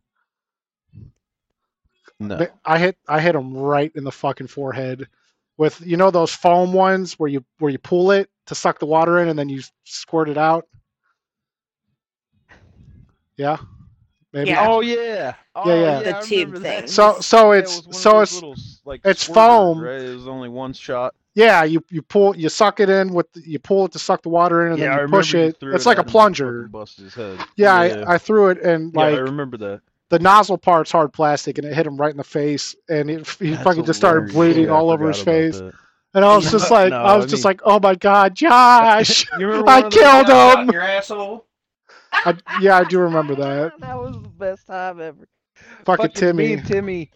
no. 2.20 2.48
I 2.64 2.78
hit 2.78 2.96
I 3.08 3.20
hit 3.20 3.34
him 3.34 3.56
right 3.56 3.92
in 3.94 4.04
the 4.04 4.12
fucking 4.12 4.48
forehead 4.48 5.08
with 5.56 5.80
you 5.80 5.96
know 5.96 6.10
those 6.10 6.32
foam 6.32 6.72
ones 6.72 7.14
where 7.18 7.28
you 7.28 7.44
where 7.58 7.70
you 7.70 7.78
pull 7.78 8.10
it 8.10 8.28
to 8.46 8.54
suck 8.54 8.78
the 8.78 8.86
water 8.86 9.18
in 9.18 9.28
and 9.28 9.38
then 9.38 9.48
you 9.48 9.62
squirt 9.84 10.28
it 10.28 10.38
out. 10.38 10.66
Yeah, 13.36 13.58
maybe. 14.37 14.51
Yeah. 14.51 14.68
Oh 14.68 14.80
yeah. 14.80 15.34
Oh, 15.55 15.74
yeah. 15.74 16.03
The 16.03 16.18
I 16.18 16.20
tube 16.20 16.57
thing. 16.59 16.87
So 16.87 17.20
so 17.20 17.53
Yeah, 17.53 17.59
it 17.59 17.61
it's 17.61 17.76
was 17.87 17.89
one 17.89 18.05
of 18.05 18.05
so 18.05 18.20
it's 18.20 18.34
little, 18.34 18.57
like 18.84 19.01
it's 19.05 19.26
squirters, 19.28 19.32
foam. 19.34 19.80
Right? 19.80 20.03
It 20.03 20.14
was 20.14 20.28
only 20.28 20.49
one 20.49 20.72
shot. 20.72 21.14
yeah 21.34 21.64
you 21.64 21.82
you 21.91 22.03
pull 22.03 22.37
you 22.37 22.49
suck 22.49 22.80
it 22.80 22.89
in 22.91 23.12
with 23.12 23.26
you 23.34 23.59
pull 23.59 23.87
it 23.87 23.93
to 23.93 23.99
suck 23.99 24.22
the 24.22 24.28
water 24.28 24.66
in 24.66 24.72
and 24.72 24.80
yeah, 24.80 24.97
then 24.97 25.09
you 25.09 25.09
push 25.09 25.34
it. 25.34 25.59
threw 25.61 25.74
It's 25.74 25.87
it 25.87 25.87
like 25.87 25.99
a 25.99 26.01
at 26.01 26.07
him 26.07 26.07
and 26.07 26.12
plunger. 26.12 26.68
Busted 26.68 27.05
his 27.05 27.14
head. 27.14 27.39
Yeah, 27.57 27.82
yeah. 27.84 28.05
I, 28.07 28.14
I 28.14 28.18
threw 28.18 28.49
it 28.49 28.59
and 28.62 28.95
Yeah, 28.95 29.12
I 29.12 29.18
remember 29.18 29.57
that. 29.59 29.82
the 30.11 30.18
nozzle 30.18 30.59
part's 30.59 30.93
hard 30.93 31.12
plastic 31.12 31.59
and 31.59 31.66
it 31.66 31.74
hit 31.74 31.87
him 31.87 31.97
right 31.97 32.11
in 32.11 32.16
the 32.16 32.24
face 32.24 32.74
and 32.89 33.11
it, 33.11 33.28
he 33.39 33.51
That's 33.51 33.62
fucking 33.62 33.84
just 33.84 33.99
started 33.99 34.32
bleeding 34.32 34.66
Yeah, 34.66 34.70
all 34.70 34.91
over 34.91 35.09
his 35.09 35.20
face. 35.22 35.61
that. 35.61 35.74
And 36.14 36.24
I 36.24 36.34
was 36.37 36.51
just 36.51 36.70
like, 36.70 36.91
No, 36.91 37.03
I 37.03 37.16
was 37.16 37.26
I 37.26 37.28
just 37.28 37.45
like, 37.45 37.61
oh 37.64 37.78
my 37.80 37.95
god, 37.95 38.34
Josh! 38.34 39.26
You 39.39 39.51
I 39.66 39.82
one 39.82 39.84
of 39.84 39.93
those 39.93 40.24
killed 40.24 40.28
him! 40.28 40.68
in 40.68 40.68
Your 40.70 40.82
asshole. 40.82 41.45
I, 42.24 42.34
yeah, 42.60 42.76
I 42.78 42.84
do 42.84 42.98
remember 43.00 43.34
that. 43.36 43.72
that 43.80 43.96
was 43.98 44.20
the 44.20 44.28
best 44.28 44.66
time 44.66 45.00
ever. 45.00 45.28
Fucking 45.84 46.06
Me 46.06 46.12
Timmy. 46.12 46.52
and 46.54 46.66
Timmy. 46.66 47.10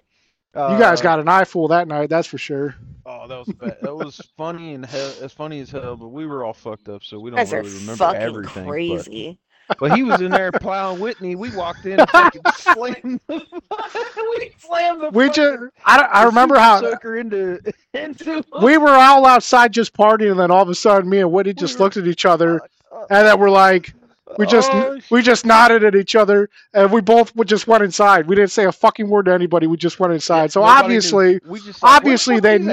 You 0.55 0.79
guys 0.79 1.01
uh, 1.01 1.05
got 1.05 1.21
an 1.21 1.29
eye 1.29 1.41
eyeful 1.41 1.69
that 1.69 1.87
night, 1.87 2.11
that's 2.11 2.27
for 2.27 2.39
sure. 2.39 2.75
Oh, 3.07 3.29
that 3.29 3.39
was 3.39 3.55
bad. 3.55 3.77
That 3.83 3.95
was 3.95 4.21
funny 4.37 4.75
and 4.75 4.85
hell, 4.85 5.13
as 5.23 5.33
funny 5.33 5.61
as 5.61 5.71
hell. 5.71 5.97
But 5.97 6.09
we 6.09 6.27
were 6.27 6.45
all 6.45 6.53
fucked 6.53 6.89
up, 6.89 7.05
so 7.05 7.19
we 7.21 7.31
don't 7.31 7.39
guys 7.39 7.53
are 7.53 7.63
really 7.63 7.71
remember 7.75 7.97
fucking 7.97 8.21
everything. 8.21 8.65
but- 8.65 8.71
crazy. 8.71 9.39
But 9.79 9.93
he 9.95 10.03
was 10.03 10.21
in 10.21 10.33
there 10.33 10.51
plowing 10.51 10.99
Whitney. 11.01 11.37
We 11.37 11.55
walked 11.55 11.87
in 11.87 12.01
and 12.01 12.11
fucking 12.11 12.43
slammed 12.57 13.21
the 13.29 13.47
we 14.39 14.53
slammed 14.59 15.01
the 15.01 15.11
We 15.11 15.31
just, 15.31 15.63
I, 15.87 15.97
don't- 15.97 16.11
I 16.13 16.25
remember 16.25 16.59
how 16.59 16.81
soaker 16.81 17.17
into 17.19 17.61
into 17.95 18.43
we 18.63 18.79
were 18.79 18.91
all 18.91 19.25
outside 19.27 19.73
just 19.73 19.95
partying, 19.95 20.33
and 20.33 20.41
then 20.41 20.51
all 20.51 20.63
of 20.63 20.69
a 20.69 20.75
sudden, 20.75 21.09
me 21.09 21.21
and 21.21 21.31
Whitney 21.31 21.55
just 21.55 21.75
We 21.75 21.79
were- 21.79 21.85
looked 21.85 21.97
at 21.99 22.07
each 22.09 22.27
other, 22.27 22.61
uh, 22.91 23.07
and 23.11 23.29
then 23.29 23.39
we're 23.39 23.51
like, 23.51 23.95
we 24.39 24.47
just, 24.47 24.71
oh, 24.73 24.99
we 25.11 25.23
just 25.23 25.45
nodded 25.45 25.85
at 25.85 25.95
each 25.95 26.15
other, 26.17 26.49
and 26.73 26.91
we 26.93 27.01
both 27.01 27.35
would 27.37 27.49
just 27.49 27.67
went 27.67 27.83
inside. 27.83 28.27
We 28.27 28.37
didn't 28.37 28.51
say 28.51 28.65
a 28.65 28.73
fucking 28.73 29.09
word 29.09 29.27
to 29.27 29.33
anybody. 29.33 29.67
We 29.67 29.77
just 29.77 29.99
went 30.01 30.13
inside. 30.13 30.45
shit. 30.47 30.53
so 30.53 30.63
obviously, 30.63 31.41
we 31.47 31.61
just 31.61 31.83
like, 31.83 31.93
obviously 31.97 32.37
the 32.37 32.41
they 32.43 32.59
these 32.59 32.67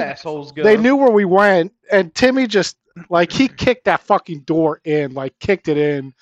knew- 0.54 0.62
they 0.62 0.76
knew 0.76 0.96
where 0.96 1.10
we 1.10 1.24
went, 1.24 1.72
and 1.90 2.14
Timmy 2.14 2.46
just 2.46 2.76
like 3.10 3.32
he 3.32 3.48
kicked 3.64 3.84
that 3.84 4.00
fucking 4.02 4.40
door 4.40 4.80
in, 4.84 5.14
like 5.14 5.38
kicked 5.40 5.68
it 5.68 5.76
in, 5.78 6.12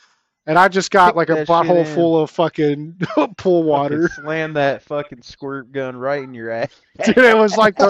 and 0.46 0.58
I 0.58 0.68
just 0.68 0.90
got 0.90 1.08
Kicked 1.08 1.16
like 1.16 1.28
a 1.30 1.32
that 1.34 1.38
shit 1.40 1.48
bottle 1.48 1.84
full 1.84 2.20
of 2.20 2.30
fucking 2.30 2.96
pool 3.14 3.34
Fucking 3.36 3.64
water. 3.66 4.08
Slam 4.08 4.54
that 4.54 4.82
fucking 4.82 5.22
squirt 5.22 5.72
gun 5.72 5.96
right 5.96 6.22
in 6.22 6.34
your 6.34 6.50
ass. 6.50 6.70
Dude, 7.04 7.18
it 7.18 7.36
was 7.36 7.56
like 7.56 7.76
the, 7.76 7.88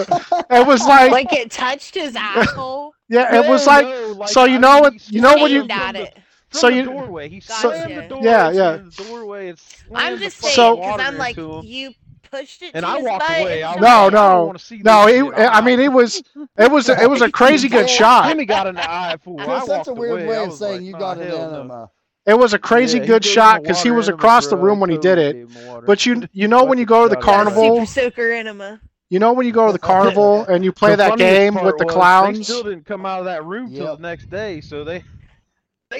it 0.49 0.65
was 0.67 0.81
like, 0.85 1.11
Like 1.11 1.33
it 1.33 1.51
touched 1.51 1.95
his 1.95 2.15
asshole. 2.15 2.93
yeah, 3.09 3.35
it 3.43 3.47
was 3.49 3.65
like, 3.67 3.85
no, 3.85 4.07
like, 4.17 4.29
so 4.29 4.45
you 4.45 4.55
I 4.55 4.59
know 4.59 4.79
what- 4.81 5.11
you 5.11 5.21
know 5.21 5.35
when 5.35 5.51
you- 5.51 5.61
aimed 5.61 5.71
at 5.71 5.95
it. 5.95 6.17
From 6.49 6.59
So 6.61 6.69
the 6.69 6.75
you- 6.75 6.83
doorway. 6.85 7.29
He 7.29 7.39
Gotcha. 7.39 7.61
slammed 7.61 7.97
the 7.97 8.01
door. 8.07 8.23
Yeah, 8.23 8.51
yeah. 8.51 8.77
The 8.77 9.03
doorway 9.03 9.49
and 9.49 9.57
I'm 9.93 10.13
slammed 10.13 10.19
the 10.19 10.23
just 10.25 10.37
fucking 10.37 10.55
saying 10.55 10.75
because 10.75 10.99
I'm 11.01 11.17
like 11.17 11.35
him. 11.35 11.61
you 11.65 11.93
pushed 12.31 12.61
it 12.61 12.71
And 12.73 12.85
to 12.85 12.89
I 12.91 12.97
his 12.97 13.05
walked 13.05 13.27
butt 13.27 13.41
away. 13.41 13.63
I 13.63 13.71
was 13.73 13.81
No, 13.81 13.87
like, 13.87 13.91
shot 13.91 14.05
I 14.07 14.09
no. 14.09 14.09
don't 14.37 14.45
want 14.47 14.59
to 14.59 14.65
see 14.65 14.77
no, 14.83 15.05
this 15.05 15.15
it. 15.15 15.23
I'm 15.53 15.65
mean, 15.65 15.79
it 15.79 15.91
was, 15.91 16.23
it 16.57 16.71
was, 16.71 16.89
it 16.89 17.09
was 17.09 17.21
a 17.21 17.31
crazy 17.39 17.67
good 17.69 17.89
shot. 17.89 18.27
Timmy 18.29 18.45
got 18.45 18.67
an 18.67 18.77
eye 18.77 19.17
full. 19.23 19.39
I 19.39 19.45
that's 19.65 19.87
a 19.87 19.93
weird 19.93 20.11
away. 20.13 20.27
way 20.27 20.37
of 20.37 20.53
saying 20.53 20.73
like, 20.73 20.81
you 20.83 20.91
"Nah, 20.93 20.99
got 20.99 21.17
an 21.17 21.27
hell 21.27 21.37
no." 21.51 21.55
enema. 21.59 21.91
It 22.25 22.37
was 22.37 22.53
a 22.53 22.59
crazy 22.59 22.99
Yeah, 22.99 23.05
good 23.05 23.23
shot 23.25 23.61
because 23.61 23.81
he 23.81 23.89
was 23.91 24.09
across 24.09 24.47
the 24.47 24.57
room 24.57 24.79
when 24.81 24.89
he 24.89 24.97
did 24.97 25.17
it. 25.17 25.33
gave 25.33 25.47
him 25.47 25.53
the 25.53 25.59
water. 25.69 25.85
But 25.85 26.05
you, 26.05 26.23
you 26.33 26.47
know, 26.49 26.65
when 26.65 26.77
you 26.77 26.85
go 26.85 27.03
to 27.03 27.09
the 27.09 27.15
Fucking 27.15 27.25
shot 27.25 27.41
it. 27.41 27.55
carnival, 27.55 27.85
Super 27.85 28.31
enema. 28.31 28.81
you 29.09 29.19
know, 29.19 29.31
when 29.31 29.45
you 29.45 29.53
go 29.53 29.67
to 29.67 29.71
the 29.73 29.79
carnival 29.91 30.43
and 30.45 30.63
you 30.65 30.73
play 30.73 30.91
The 30.91 30.97
that 30.97 31.17
game 31.17 31.53
with 31.55 31.77
the 31.77 31.85
clowns. 31.85 32.37
They 32.39 32.43
still 32.43 32.63
didn't 32.63 32.85
come 32.85 33.05
out 33.05 33.19
of 33.19 33.25
that 33.25 33.45
room 33.45 33.69
till 33.71 33.85
Yep. 33.85 33.95
the 33.97 34.01
next 34.01 34.29
day, 34.29 34.59
so 34.59 34.83
they, 34.83 34.97
they 34.99 35.03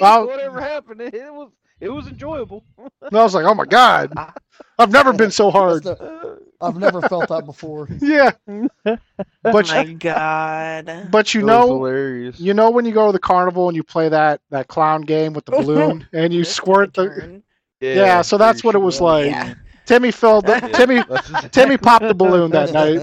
Well- 0.00 0.26
whatever 0.26 0.60
happened, 0.60 1.00
it, 1.00 1.14
it 1.14 1.32
was 1.32 1.50
it 1.80 1.88
was 1.90 2.08
enjoyable. 2.08 2.64
And 2.76 3.16
I 3.16 3.22
was 3.22 3.34
like, 3.34 3.44
oh 3.44 3.54
my 3.54 3.64
god, 3.64 4.12
I've 4.78 4.90
never 4.90 5.12
been 5.12 5.30
so 5.30 5.50
hard. 5.50 5.84
Just 5.84 6.00
a- 6.00 6.38
I've 6.60 6.76
never 6.76 7.00
felt 7.02 7.28
that 7.28 7.46
before. 7.46 7.88
Yeah, 8.00 8.32
oh 8.48 8.98
but 9.44 9.68
my 9.68 9.82
you, 9.84 9.94
god. 9.94 11.08
but 11.10 11.32
you 11.34 11.42
That 11.42 11.46
know, 11.46 11.66
hilarious. 11.68 12.40
you 12.40 12.52
know 12.54 12.70
when 12.70 12.84
you 12.84 12.92
go 12.92 13.06
to 13.06 13.12
the 13.12 13.18
carnival 13.20 13.68
and 13.68 13.76
you 13.76 13.84
play 13.84 14.08
that 14.08 14.40
that 14.50 14.66
clown 14.68 15.02
game 15.02 15.32
with 15.34 15.44
the 15.44 15.52
balloon 15.52 16.06
and 16.12 16.32
you 16.32 16.40
This 16.40 16.56
took 16.56 16.64
a 16.64 16.66
squirt 16.66 16.94
the. 16.94 17.06
turn. 17.08 17.42
Yeah, 17.80 18.22
so 18.22 18.38
that's 18.38 18.64
what 18.64 18.74
it 18.74 18.78
was 18.78 19.00
like. 19.00 19.26
Yeah. 19.26 19.54
Timmy 19.88 20.10
filled 20.10 20.44
the 20.46 20.60
Timmy 20.74 21.02
Timmy 21.50 21.78
popped 21.78 22.06
the 22.06 22.14
balloon 22.14 22.50
that 22.50 22.72
night. 22.72 23.00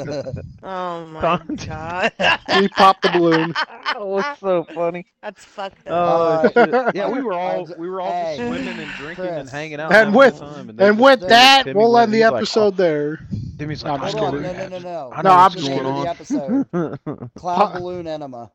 Oh 0.68 1.06
my 1.08 1.22
Content. 1.22 1.68
god. 1.68 2.12
He 2.60 2.68
popped 2.70 3.04
the 3.04 3.10
balloon. 3.10 3.52
that 3.86 4.00
was 4.00 4.26
so 4.40 4.64
funny. 4.74 5.06
That's 5.22 5.44
fucked 5.46 5.78
Oh, 5.88 5.92
oh 5.94 6.48
up. 6.48 6.54
shit. 6.54 6.96
yeah, 6.96 7.08
we 7.10 7.22
were 7.22 7.34
all 7.34 7.68
we 7.78 7.88
were 7.90 8.02
all 8.02 8.10
just 8.12 8.40
Hey, 8.42 8.48
swimming 8.48 8.80
and 8.80 8.92
drinking 8.94 9.26
and 9.26 9.48
hanging 9.50 9.80
out. 9.80 9.92
And 9.94 10.14
with- 10.16 10.40
good 10.40 10.40
time, 10.40 10.70
And 10.70 10.78
then 10.80 10.98
with 10.98 11.20
Timmy 11.20 11.30
that, 11.30 11.64
Timmy 11.66 11.78
we'll 11.80 11.98
end 12.00 12.12
the 12.14 12.18
he's 12.18 12.26
like, 12.26 12.34
episode 12.36 12.74
oh, 12.74 12.78
there. 12.78 13.20
Timmy's 13.60 13.84
No, 13.84 13.92
like, 13.94 14.02
I'm 14.02 14.06
just 14.08 14.18
Hold 14.18 14.34
know 14.34 14.42
kidding. 14.42 14.58
no, 14.58 14.68
no, 14.68 14.78
no, 14.80 14.80
no. 14.80 15.12
I 15.14 15.22
No, 15.22 15.30
know 15.30 15.36
I'm 15.36 15.52
just 15.52 15.64
the 15.66 15.70
name 15.70 15.80
kidding. 15.80 16.02
the 16.02 16.10
episode. 16.10 17.30
Clown 17.36 17.74
balloon 17.80 18.08
enema. 18.08 18.52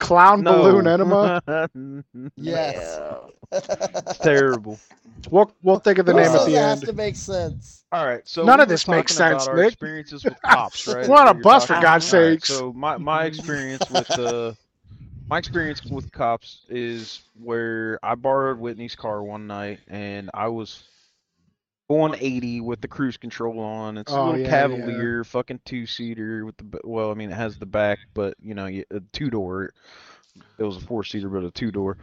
Clown 0.00 0.42
No. 0.42 0.52
balloon 0.62 0.86
enema. 0.88 1.40
Yes. 2.36 2.98
It's 3.52 4.18
terrible. 4.18 4.78
We'll 5.30 5.52
we'll 5.62 5.78
think 5.78 5.98
of 5.98 6.06
the 6.06 6.14
name 6.14 6.32
This 6.32 6.42
at 6.42 6.46
the 6.46 6.56
end. 6.56 6.64
It 6.64 6.68
has 6.68 6.80
to 6.82 6.92
make 6.92 7.16
sense. 7.16 7.84
All 7.92 8.04
right, 8.06 8.26
so 8.26 8.44
None 8.44 8.58
we 8.58 8.62
of 8.64 8.68
this 8.68 8.88
makes 8.88 9.14
sense, 9.14 9.46
Nick. 9.54 9.68
Experiences 9.72 10.24
with 10.24 10.40
cops, 10.42 10.86
right? 10.86 11.08
We're 11.08 11.16
on 11.16 11.28
a 11.28 11.34
bus, 11.34 11.66
for 11.66 11.74
God's 11.80 12.08
about. 12.08 12.18
All 12.18 12.26
right, 12.28 12.32
sakes. 12.42 12.48
So 12.48 12.72
my 12.72 12.96
my 12.96 13.24
experience 13.24 13.88
with 13.90 14.10
uh 14.18 14.52
my 15.30 15.38
experience 15.38 15.84
with 15.84 16.10
cops 16.12 16.62
is 16.68 17.22
where 17.40 17.98
I 18.02 18.14
borrowed 18.14 18.58
Whitney's 18.58 18.94
car 18.94 19.22
one 19.22 19.46
night 19.46 19.80
and 19.88 20.30
I 20.34 20.48
was 20.48 20.82
going 21.88 22.14
80 22.18 22.60
with 22.62 22.80
the 22.80 22.88
cruise 22.88 23.16
control 23.16 23.60
on. 23.60 23.96
It's 23.98 24.10
a 24.12 24.16
Oh, 24.18 24.24
little 24.26 24.40
yeah, 24.40 24.48
Cavalier, 24.50 25.24
fucking 25.24 25.60
two 25.64 25.86
seater 25.86 26.44
with 26.44 26.56
the 26.56 26.80
well, 26.84 27.10
I 27.10 27.14
mean 27.14 27.30
it 27.30 27.34
has 27.34 27.58
the 27.58 27.66
back, 27.66 27.98
but 28.14 28.34
you 28.40 28.54
know, 28.54 28.66
you- 28.66 28.84
a 28.90 29.00
two 29.12 29.30
door. 29.30 29.72
It 30.58 30.64
was 30.64 30.76
a 30.76 30.80
four 30.80 31.02
seater, 31.04 31.28
but 31.28 31.44
a 31.44 31.50
two 31.50 31.70
door. 31.70 31.96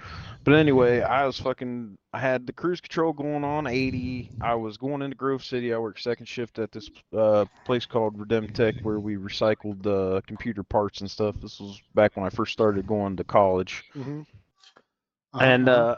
But 0.43 0.55
anyway, 0.55 1.01
I 1.01 1.25
was 1.25 1.39
fucking. 1.39 1.97
I 2.13 2.19
had 2.19 2.45
the 2.45 2.53
cruise 2.53 2.81
control 2.81 3.13
going 3.13 3.43
on 3.43 3.67
80. 3.67 4.31
I 4.41 4.55
was 4.55 4.77
going 4.77 5.01
into 5.01 5.15
Grove 5.15 5.43
City. 5.43 5.73
I 5.73 5.77
worked 5.77 6.01
second 6.01 6.27
shift 6.27 6.59
at 6.59 6.71
this 6.71 6.89
uh, 7.15 7.45
place 7.63 7.85
called 7.85 8.17
Redemtech 8.17 8.75
where 8.83 8.99
we 8.99 9.15
recycled 9.15 9.85
uh, 9.85 10.21
computer 10.27 10.63
parts 10.63 11.01
and 11.01 11.09
stuff. 11.09 11.35
This 11.41 11.59
was 11.59 11.81
back 11.95 12.15
when 12.15 12.25
I 12.25 12.29
first 12.29 12.53
started 12.53 12.85
going 12.87 13.15
to 13.17 13.23
college. 13.23 13.83
Mhm. 13.95 14.25
And 15.39 15.69
Uh-huh. 15.69 15.81
uh, 15.81 15.95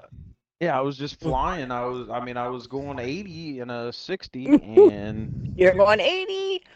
yeah, 0.59 0.77
I 0.77 0.81
was 0.81 0.97
just 0.97 1.19
flying. 1.19 1.71
I 1.71 1.85
was. 1.85 2.09
I 2.09 2.23
mean, 2.23 2.37
I 2.37 2.47
was 2.47 2.67
going 2.67 2.99
80 2.99 3.59
and 3.59 3.71
a 3.71 3.91
60, 3.91 4.47
and 4.61 5.31
You're 5.57 5.73
going 5.73 5.99
80. 5.99 6.61
I 6.65 6.69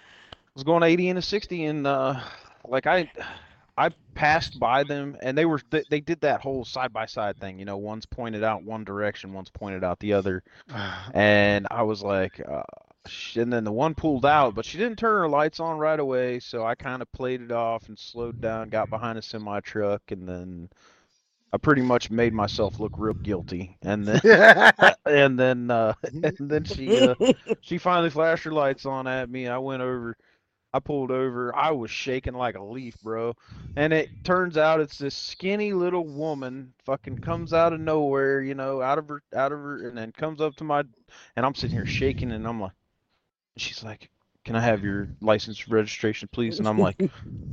was 0.56 0.64
going 0.64 0.84
80 0.84 1.10
and 1.10 1.20
a 1.20 1.22
60 1.22 1.66
and 1.66 1.86
uh 1.88 2.20
like 2.68 2.88
I 2.88 3.10
I 3.78 3.92
passed 4.16 4.60
by 4.60 4.84
them 4.84 5.16
and 5.22 5.38
they 5.38 5.46
were 5.46 5.62
they, 5.70 5.84
they 5.90 6.02
did 6.02 6.22
that 6.22 6.42
whole 6.42 6.66
side 6.66 6.92
by 6.92 7.06
side 7.06 7.38
thing, 7.40 7.60
you 7.60 7.66
know, 7.66 7.78
one's 7.78 8.06
pointed 8.06 8.44
out 8.44 8.64
one 8.64 8.84
direction, 8.84 9.34
one's 9.34 9.52
pointed 9.52 9.84
out 9.84 10.00
the 10.00 10.14
other. 10.14 10.44
And 11.14 11.68
I 11.70 11.84
was 11.84 12.02
like 12.02 12.42
uh 12.48 12.64
and 13.36 13.54
then 13.54 13.64
the 13.64 13.72
one 13.72 13.96
pulled 13.96 14.26
out, 14.26 14.54
but 14.56 14.66
she 14.66 14.78
didn't 14.78 15.00
turn 15.00 15.22
her 15.22 15.30
lights 15.30 15.62
on 15.62 15.78
right 15.78 16.00
away, 16.00 16.40
so 16.40 16.66
I 16.66 16.76
kind 16.76 17.02
of 17.02 17.10
played 17.14 17.42
it 17.42 17.52
off 17.52 17.88
and 17.88 17.98
slowed 17.98 18.42
down, 18.42 18.70
got 18.70 18.90
behind 18.90 19.18
a 19.18 19.22
semi 19.22 19.60
truck 19.62 20.02
and 20.10 20.28
then 20.28 20.70
I 21.54 21.58
pretty 21.58 21.82
much 21.82 22.12
made 22.12 22.34
myself 22.34 22.80
look 22.80 22.94
real 22.98 23.14
guilty. 23.14 23.78
And 23.82 24.06
then 24.06 24.22
and 25.06 25.40
then 25.40 25.72
uh 25.72 25.94
and 26.24 26.36
then 26.40 26.64
she 26.64 27.00
uh, 27.00 27.16
she 27.62 27.78
finally 27.78 28.10
flashed 28.10 28.44
her 28.44 28.52
lights 28.52 28.86
on 28.86 29.08
at 29.08 29.30
me. 29.30 29.48
I 29.48 29.58
went 29.58 29.82
over, 29.82 30.18
I 30.74 30.80
pulled 30.80 31.12
over. 31.12 31.56
I 31.56 31.72
was 31.72 31.90
shaking 31.90 32.34
like 32.34 32.56
a 32.56 32.64
leaf, 32.64 32.96
bro. 33.02 33.34
And 33.76 33.94
it 33.94 34.10
turns 34.24 34.58
out 34.58 34.80
it's 34.82 34.98
this 34.98 35.16
skinny 35.16 35.74
little 35.74 36.06
woman 36.06 36.74
fucking 36.86 37.20
comes 37.20 37.54
out 37.54 37.74
of 37.74 37.80
nowhere, 37.80 38.42
you 38.42 38.54
know, 38.54 38.82
out 38.82 38.98
of 38.98 39.08
her, 39.08 39.22
out 39.36 39.52
of 39.52 39.60
her, 39.60 39.88
and 39.88 39.98
then 39.98 40.12
comes 40.12 40.42
up 40.42 40.56
to 40.58 40.64
my, 40.64 40.84
and 41.36 41.46
I'm 41.46 41.56
sitting 41.56 41.76
here 41.76 41.86
shaking, 41.86 42.32
and 42.32 42.46
I'm 42.48 42.60
like, 42.60 42.74
she's 43.56 43.84
like, 43.84 44.10
"Can 44.46 44.56
I 44.56 44.62
have 44.62 44.84
your 44.84 45.08
license 45.22 45.68
registration, 45.68 46.30
please?" 46.32 46.60
And 46.60 46.68
I'm 46.68 46.78
like, 46.78 47.02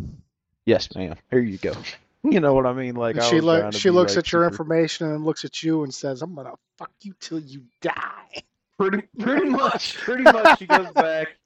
"Yes, 0.66 0.94
ma'am. 0.94 1.16
Here 1.30 1.40
you 1.40 1.58
go." 1.58 1.72
You 2.26 2.40
know 2.40 2.54
what 2.54 2.64
I 2.64 2.72
mean? 2.72 2.94
Like 2.96 3.16
And 3.16 3.22
I 3.22 3.28
she 3.28 3.34
was 3.34 3.44
look, 3.44 3.72
she 3.74 3.90
looks 3.90 4.12
like, 4.16 4.20
at 4.24 4.32
your 4.32 4.44
super- 4.44 4.50
information 4.50 5.12
and 5.12 5.26
looks 5.26 5.44
at 5.44 5.62
you 5.62 5.82
and 5.84 5.92
says, 5.92 6.22
"I'm 6.22 6.34
gonna 6.34 6.54
fuck 6.78 6.90
you 7.02 7.12
till 7.20 7.38
you 7.38 7.64
die." 7.82 8.42
Pretty, 8.78 9.06
pretty 9.18 9.46
much, 9.50 9.94
pretty 9.98 10.22
much. 10.22 10.58
She 10.58 10.66
goes 10.66 10.90
back, 10.92 11.36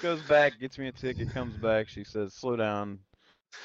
goes 0.00 0.20
back, 0.22 0.58
gets 0.60 0.78
me 0.78 0.88
a 0.88 0.92
ticket, 0.92 1.32
comes 1.32 1.54
back. 1.56 1.88
She 1.88 2.04
says, 2.04 2.34
"Slow 2.34 2.56
down." 2.56 2.98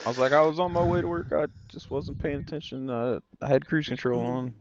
I 0.06 0.10
was 0.10 0.18
like, 0.18 0.32
I 0.32 0.42
was 0.42 0.60
on 0.60 0.72
my 0.74 0.84
way 0.84 1.02
to 1.02 1.08
work. 1.08 1.32
I 1.32 1.48
just 1.70 1.90
wasn't 1.90 2.20
paying 2.20 2.40
attention. 2.40 2.90
Uh, 2.90 3.20
I 3.42 3.48
had 3.48 3.66
cruise 3.66 3.88
control 3.88 4.22
on. 4.22 4.54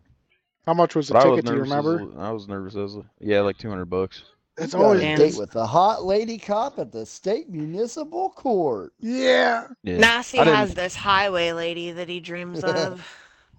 How 0.67 0.75
much 0.75 0.95
was 0.95 1.09
the 1.09 1.15
But 1.15 1.25
I 1.25 1.29
was 1.29 1.43
ticket? 1.43 1.47
Do 1.47 1.53
you 1.53 1.59
nervous. 1.59 1.73
as 1.73 1.85
remember? 1.85 2.21
a- 2.21 2.25
I 2.25 2.31
was 2.33 2.49
nervous 2.49 2.77
as 2.77 2.97
a, 2.97 3.03
yeah, 3.21 3.41
like 3.41 3.57
two 3.59 3.69
hundred 3.69 3.87
bucks. 3.87 4.23
It's 4.59 4.73
You 4.73 4.79
got 4.79 4.85
always 4.87 5.03
a 5.03 5.17
date 5.17 5.37
with 5.37 5.51
the 5.51 5.67
hot 5.67 6.05
lady 6.05 6.39
cop 6.39 6.79
at 6.79 6.91
the 6.91 7.05
state 7.05 7.51
municipal 7.51 8.31
court. 8.31 8.93
yeah. 9.01 9.69
Yeah. 9.83 9.99
Nasty 9.99 10.39
has 10.39 10.75
this 10.75 10.95
highway 10.95 11.53
lady 11.53 11.93
that 11.93 12.09
he 12.09 12.21
dreams 12.21 12.65
of. 12.65 13.07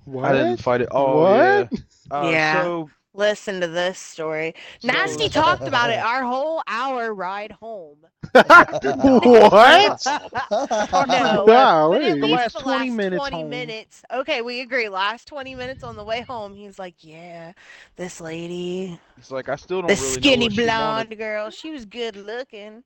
What? 0.05 0.25
I 0.25 0.31
didn't 0.33 0.57
fight 0.57 0.81
it. 0.81 0.87
Oh 0.91 1.21
What? 1.21 1.37
yeah. 1.37 1.67
Uh, 2.09 2.29
Yeah. 2.31 2.63
So, 2.63 2.89
Listen 3.17 3.59
to 3.61 3.67
this 3.67 3.99
story. 3.99 4.55
so- 4.79 4.87
Nasty 4.93 5.29
talked 5.29 5.67
about 5.67 5.89
it 5.91 5.99
our 5.99 6.23
whole 6.23 6.63
hour 6.67 7.13
ride 7.13 7.51
home. 7.53 7.97
what? 8.33 10.03
Oh 10.93 11.05
no. 11.07 11.45
Golly. 11.47 11.99
But 11.99 12.03
at 12.03 12.21
The 12.21 12.27
least 12.27 12.33
last 12.33 12.57
the 12.57 12.63
20 12.63 12.89
minutes 12.91 13.29
20 13.29 13.43
home. 13.43 13.49
minutes. 13.49 14.03
Okay, 14.13 14.41
we 14.41 14.61
agree. 14.61 14.89
Last 14.89 15.27
20 15.27 15.55
minutes 15.55 15.83
on 15.83 15.95
the 15.95 16.03
way 16.03 16.21
home, 16.21 16.55
he's 16.55 16.79
like, 16.79 16.95
"Yeah, 17.03 17.53
this 17.95 18.21
lady, 18.21 18.99
It's 19.17 19.31
like 19.31 19.49
I 19.49 19.55
still 19.55 19.81
don't 19.81 19.87
the 19.87 19.95
really 19.95 20.21
skinny 20.21 20.37
know 20.37 20.49
what 20.49 20.53
she 20.53 20.61
blonde 20.63 20.79
wanted. 20.79 21.17
girl, 21.17 21.49
she 21.49 21.71
was 21.71 21.85
good 21.85 22.15
looking." 22.15 22.83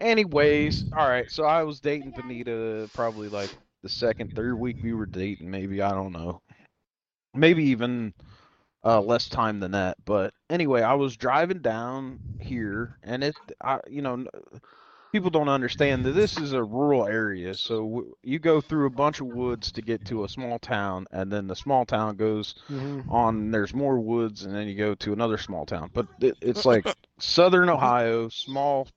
Anyways, 0.00 0.84
all 0.92 1.08
right. 1.08 1.30
So 1.30 1.44
I 1.44 1.62
was 1.62 1.80
dating 1.80 2.12
Benita 2.12 2.88
probably 2.94 3.28
like 3.28 3.50
the 3.82 3.88
second, 3.88 4.34
third 4.34 4.56
week 4.58 4.78
we 4.82 4.92
were 4.94 5.06
dating. 5.06 5.50
Maybe 5.50 5.80
I 5.82 5.90
don't 5.92 6.12
know. 6.12 6.42
Maybe 7.34 7.64
even 7.64 8.12
uh, 8.86 9.02
less 9.02 9.28
time 9.28 9.60
than 9.60 9.72
that. 9.72 9.98
But 10.06 10.34
anyway, 10.50 10.82
I 10.82 10.94
was 10.94 11.16
driving 11.16 11.60
down 11.60 12.20
here, 12.40 12.98
and 13.02 13.24
it, 13.24 13.36
I, 13.62 13.80
you 13.88 14.02
know, 14.02 14.26
people 15.12 15.30
don't 15.30 15.48
understand 15.48 16.04
that 16.06 16.12
this 16.12 16.38
is 16.38 16.52
a 16.52 16.64
rural 16.64 17.06
area. 17.06 17.54
So 17.54 17.76
w- 17.78 18.14
you 18.22 18.38
go 18.38 18.60
through 18.60 18.86
a 18.86 18.90
bunch 18.90 19.20
of 19.20 19.26
woods 19.26 19.72
to 19.72 19.82
get 19.82 20.04
to 20.06 20.24
a 20.24 20.28
small 20.28 20.58
town, 20.58 21.06
and 21.12 21.32
then 21.32 21.48
the 21.48 21.56
small 21.56 21.86
town 21.86 22.16
goes 22.16 22.54
Mhm. 22.68 23.04
on. 23.08 23.50
There's 23.52 23.74
more 23.74 23.98
woods, 24.00 24.44
and 24.44 24.54
then 24.54 24.68
you 24.68 24.76
go 24.76 24.94
to 24.96 25.12
another 25.12 25.38
small 25.38 25.66
town. 25.66 25.90
But 25.94 26.06
it, 26.20 26.36
it's 26.42 26.64
like 26.66 26.86
southern 27.18 27.68
Ohio, 27.70 28.28
small 28.28 28.88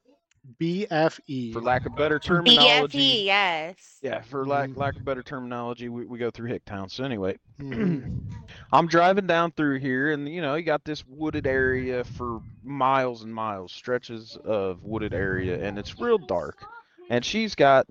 BFE. 0.59 1.51
for 1.53 1.61
lack 1.61 1.85
of 1.85 1.95
better 1.95 2.19
terminology. 2.19 2.99
BFE, 2.99 3.25
yes. 3.25 3.99
Yeah, 4.01 4.21
for 4.21 4.45
lack 4.45 4.71
Mhm. 4.71 4.77
lack 4.77 4.95
of 4.95 5.05
better 5.05 5.23
terminology, 5.23 5.89
we, 5.89 6.05
we 6.05 6.17
go 6.17 6.29
through 6.31 6.49
Hicktown. 6.49 6.89
So 6.89 7.03
anyway, 7.03 7.37
Mhm. 7.59 8.21
I'm 8.71 8.87
driving 8.87 9.27
down 9.27 9.51
through 9.51 9.79
here, 9.79 10.11
and 10.11 10.27
you 10.27 10.41
know, 10.41 10.55
you 10.55 10.63
got 10.63 10.83
this 10.85 11.03
wooded 11.05 11.45
area 11.47 12.03
for 12.03 12.41
miles 12.63 13.23
and 13.23 13.33
miles, 13.33 13.71
stretches 13.71 14.37
of 14.43 14.83
wooded 14.83 15.13
area, 15.13 15.61
and 15.65 15.77
it's 15.77 15.99
real 15.99 16.17
dark. 16.17 16.65
And 17.09 17.23
she's 17.25 17.55
got, 17.55 17.87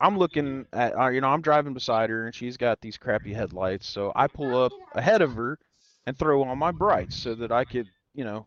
I'm 0.00 0.18
looking 0.18 0.66
at, 0.72 0.98
uh, 0.98 1.08
you 1.08 1.20
know, 1.20 1.28
I'm 1.28 1.42
driving 1.42 1.74
beside 1.74 2.10
her, 2.10 2.26
and 2.26 2.34
she's 2.34 2.56
got 2.56 2.80
these 2.80 2.98
crappy 2.98 3.32
headlights. 3.32 3.86
So 3.86 4.12
I 4.14 4.26
pull 4.28 4.56
up 4.56 4.72
ahead 4.94 5.22
of 5.22 5.34
her 5.34 5.58
and 6.06 6.18
throw 6.18 6.42
on 6.44 6.58
my 6.58 6.72
brights 6.72 7.16
so 7.16 7.34
that 7.36 7.52
I 7.52 7.64
could, 7.64 7.88
you 8.14 8.24
know, 8.24 8.46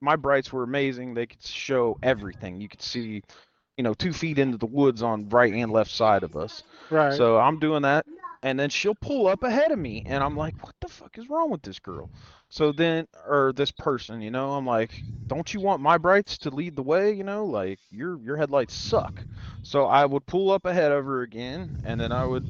my 0.00 0.16
brights 0.16 0.52
were 0.52 0.62
amazing. 0.62 1.14
They 1.14 1.26
could 1.26 1.42
show 1.42 1.98
everything. 2.02 2.60
You 2.60 2.68
could 2.68 2.82
see, 2.82 3.22
you 3.76 3.84
know, 3.84 3.94
two 3.94 4.12
feet 4.12 4.38
into 4.38 4.58
the 4.58 4.66
woods 4.66 5.02
on 5.02 5.28
right 5.28 5.52
and 5.52 5.70
left 5.72 5.90
side 5.90 6.22
of 6.22 6.36
us. 6.36 6.62
Right. 6.90 7.12
So 7.12 7.38
I'm 7.38 7.58
doing 7.58 7.82
that, 7.82 8.06
and 8.42 8.58
then 8.58 8.70
she'll 8.70 8.94
pull 8.94 9.26
up 9.26 9.42
ahead 9.42 9.70
of 9.72 9.78
me, 9.78 10.02
and 10.06 10.22
I'm 10.22 10.36
like, 10.36 10.54
"What 10.62 10.74
the 10.80 10.88
fuck 10.88 11.18
is 11.18 11.28
wrong 11.28 11.50
with 11.50 11.62
this 11.62 11.78
girl?" 11.78 12.10
So 12.48 12.72
then, 12.72 13.06
or 13.26 13.52
this 13.54 13.70
person, 13.70 14.20
you 14.20 14.30
know, 14.30 14.52
I'm 14.52 14.66
like, 14.66 15.04
"Don't 15.28 15.52
you 15.54 15.60
want 15.60 15.82
my 15.82 15.98
brights 15.98 16.38
to 16.38 16.50
lead 16.50 16.76
the 16.76 16.82
way?" 16.82 17.12
You 17.12 17.24
know, 17.24 17.44
like 17.44 17.78
your 17.90 18.18
your 18.20 18.36
headlights 18.36 18.74
suck. 18.74 19.24
So 19.62 19.86
I 19.86 20.06
would 20.06 20.26
pull 20.26 20.50
up 20.50 20.64
ahead 20.66 20.92
of 20.92 21.04
her 21.04 21.22
again, 21.22 21.80
and 21.84 22.00
then 22.00 22.12
I 22.12 22.24
would 22.26 22.44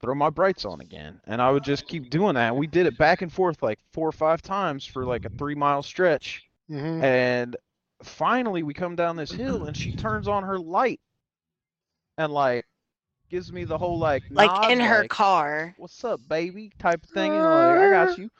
throw 0.00 0.14
my 0.14 0.30
brights 0.30 0.64
on 0.64 0.80
again, 0.80 1.20
and 1.26 1.40
I 1.40 1.50
would 1.50 1.64
just 1.64 1.86
keep 1.86 2.10
doing 2.10 2.34
that. 2.34 2.56
We 2.56 2.66
did 2.66 2.86
it 2.86 2.96
back 2.98 3.22
and 3.22 3.32
forth 3.32 3.62
like 3.62 3.78
four 3.92 4.08
or 4.08 4.12
five 4.12 4.42
times 4.42 4.84
for 4.84 5.04
like 5.04 5.24
a 5.24 5.30
three 5.30 5.54
mile 5.54 5.82
stretch, 5.82 6.44
Mhm. 6.70 7.02
and 7.02 7.56
finally 8.02 8.62
we 8.62 8.74
come 8.74 8.96
down 8.96 9.16
this 9.16 9.30
hill, 9.32 9.64
and 9.64 9.76
she 9.76 9.92
turns 9.94 10.28
on 10.28 10.42
her 10.44 10.58
light, 10.58 11.00
and 12.18 12.32
like 12.32 12.66
gives 13.30 13.52
me 13.52 13.64
the 13.64 13.78
whole 13.78 13.98
like 13.98 14.22
Like 14.30 14.50
nod, 14.50 14.70
in 14.72 14.80
her 14.80 15.02
like, 15.02 15.10
car. 15.10 15.74
what's 15.78 16.04
up, 16.04 16.20
baby? 16.28 16.70
type 16.78 17.02
of 17.02 17.10
thing. 17.10 17.32
You 17.32 17.38
know, 17.38 17.44
like, 17.44 17.78
I 17.78 17.90
got 18.06 18.18
you. 18.18 18.30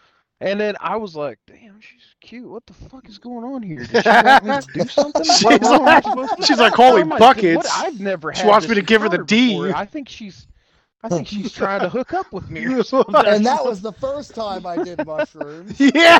And 0.41 0.61
then 0.61 0.75
I 0.81 0.97
was 0.97 1.15
like, 1.15 1.39
"Damn, 1.47 1.81
she's 1.81 2.17
cute. 2.21 2.49
What 2.51 2.67
the 2.67 2.75
fuck 2.75 3.09
is 3.09 3.17
going 3.19 3.45
on 3.45 3.63
here? 3.63 3.85
Did 3.85 4.03
she 4.03 4.09
want 4.11 4.45
me 4.45 4.61
to 4.61 4.67
do 4.75 4.85
something? 4.89 5.25
She's 5.25 5.45
What- 5.45 5.63
what 5.63 6.05
am 6.05 6.19
I 6.19 6.23
like- 6.23 6.45
she's 6.45 6.59
like, 6.59 6.73
"Holy 6.75 7.05
buckets." 7.05 7.57
what- 7.59 7.71
I've 7.87 8.01
never. 8.01 8.35
She 8.35 8.45
wants 8.47 8.69
me 8.69 8.75
to 8.75 8.83
give 8.83 9.03
her 9.03 9.09
the 9.09 9.15
encounter 9.21 9.27
D. 9.37 9.49
before. 9.63 9.77
I 9.77 9.87
think 9.87 10.09
she's. 10.09 10.47
I 11.05 11.09
think 11.09 11.27
she's 11.29 11.53
trying 11.53 11.81
to 11.81 11.89
hook 11.89 12.13
up 12.15 12.33
with 12.33 12.49
me 12.51 12.65
or 12.67 12.85
something. 12.85 13.15
and 13.27 13.45
that 13.45 13.65
was 13.65 13.81
the 13.83 13.93
first 13.93 14.35
time 14.35 14.67
I 14.67 14.83
did 14.83 15.05
mushrooms. 15.05 15.79
yeah. 15.81 16.19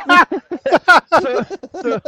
so, 1.19 1.43
so, 1.81 2.01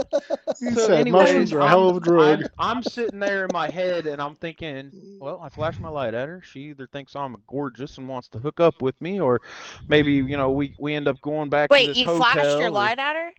He 0.60 0.72
so 0.72 0.88
said 0.88 0.92
anyways, 1.00 1.12
mushrooms 1.12 1.54
are 1.54 1.60
a 1.60 1.68
hell 1.70 1.90
of 1.90 1.96
a 1.96 2.00
I'm- 2.00 2.02
drug. 2.02 2.42
I'm, 2.60 2.78
I'm 2.78 2.84
sitting 2.84 3.20
there 3.20 3.46
in 3.46 3.50
my 3.54 3.70
head 3.70 4.08
and 4.08 4.22
I'm 4.22 4.36
thinking, 4.36 4.92
well, 5.20 5.40
I 5.42 5.50
flash 5.50 5.80
my 5.80 5.90
light 5.90 6.14
at 6.14 6.28
her. 6.28 6.42
She 6.46 6.62
either 6.72 6.88
thinks 6.88 7.16
I'm 7.16 7.38
gorgeous 7.48 7.98
and 7.98 8.08
wants 8.10 8.28
to 8.30 8.40
hook 8.40 8.60
up 8.60 8.82
with 8.82 9.00
me, 9.02 9.20
or 9.20 9.42
maybe 9.88 10.14
you 10.14 10.36
know 10.38 10.52
we 10.52 10.76
we 10.80 10.96
end 10.96 11.08
up 11.08 11.22
going 11.22 11.50
back. 11.50 11.70
to 11.70 11.74
Wait, 11.74 11.88
this 11.88 11.98
you 11.98 12.06
flashed 12.06 12.38
your 12.60 12.64
or- 12.68 12.70
light 12.72 13.00
at 13.00 13.16
her? 13.16 13.32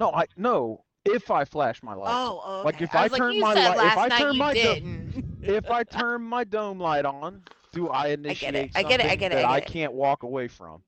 No, 0.00 0.12
I 0.12 0.24
no. 0.36 0.84
If 1.04 1.32
I 1.32 1.44
flash 1.44 1.82
my 1.82 1.94
light, 1.94 2.12
Oh, 2.14 2.60
okay. 2.60 2.64
Like, 2.64 2.80
if 2.80 2.94
I 2.94 2.98
I 3.00 3.02
was 3.02 3.12
like, 3.12 3.18
turn 3.20 3.32
you 3.34 3.40
my 3.40 3.54
light- 3.54 3.86
if 3.92 3.98
I 3.98 4.08
turn 4.08 4.38
my 4.38 4.54
do- 4.54 4.62
didn't. 4.62 5.24
if 5.42 5.68
I 5.70 5.82
turn 5.82 6.22
my 6.22 6.44
dome 6.44 6.78
light 6.78 7.04
on, 7.04 7.42
do 7.72 7.88
I 7.88 8.08
initiate 8.08 8.54
it, 8.54 8.68
I 8.74 8.82
get 8.82 9.00
it, 9.00 9.06
I 9.08 9.16
something 9.16 9.16
get 9.16 9.32
it, 9.32 9.36
that 9.36 9.44
I 9.44 9.46
I 9.46 9.60
get 9.60 9.68
it. 9.68 9.72
can't 9.72 9.92
walk 9.92 10.22
away 10.22 10.48
from? 10.48 10.82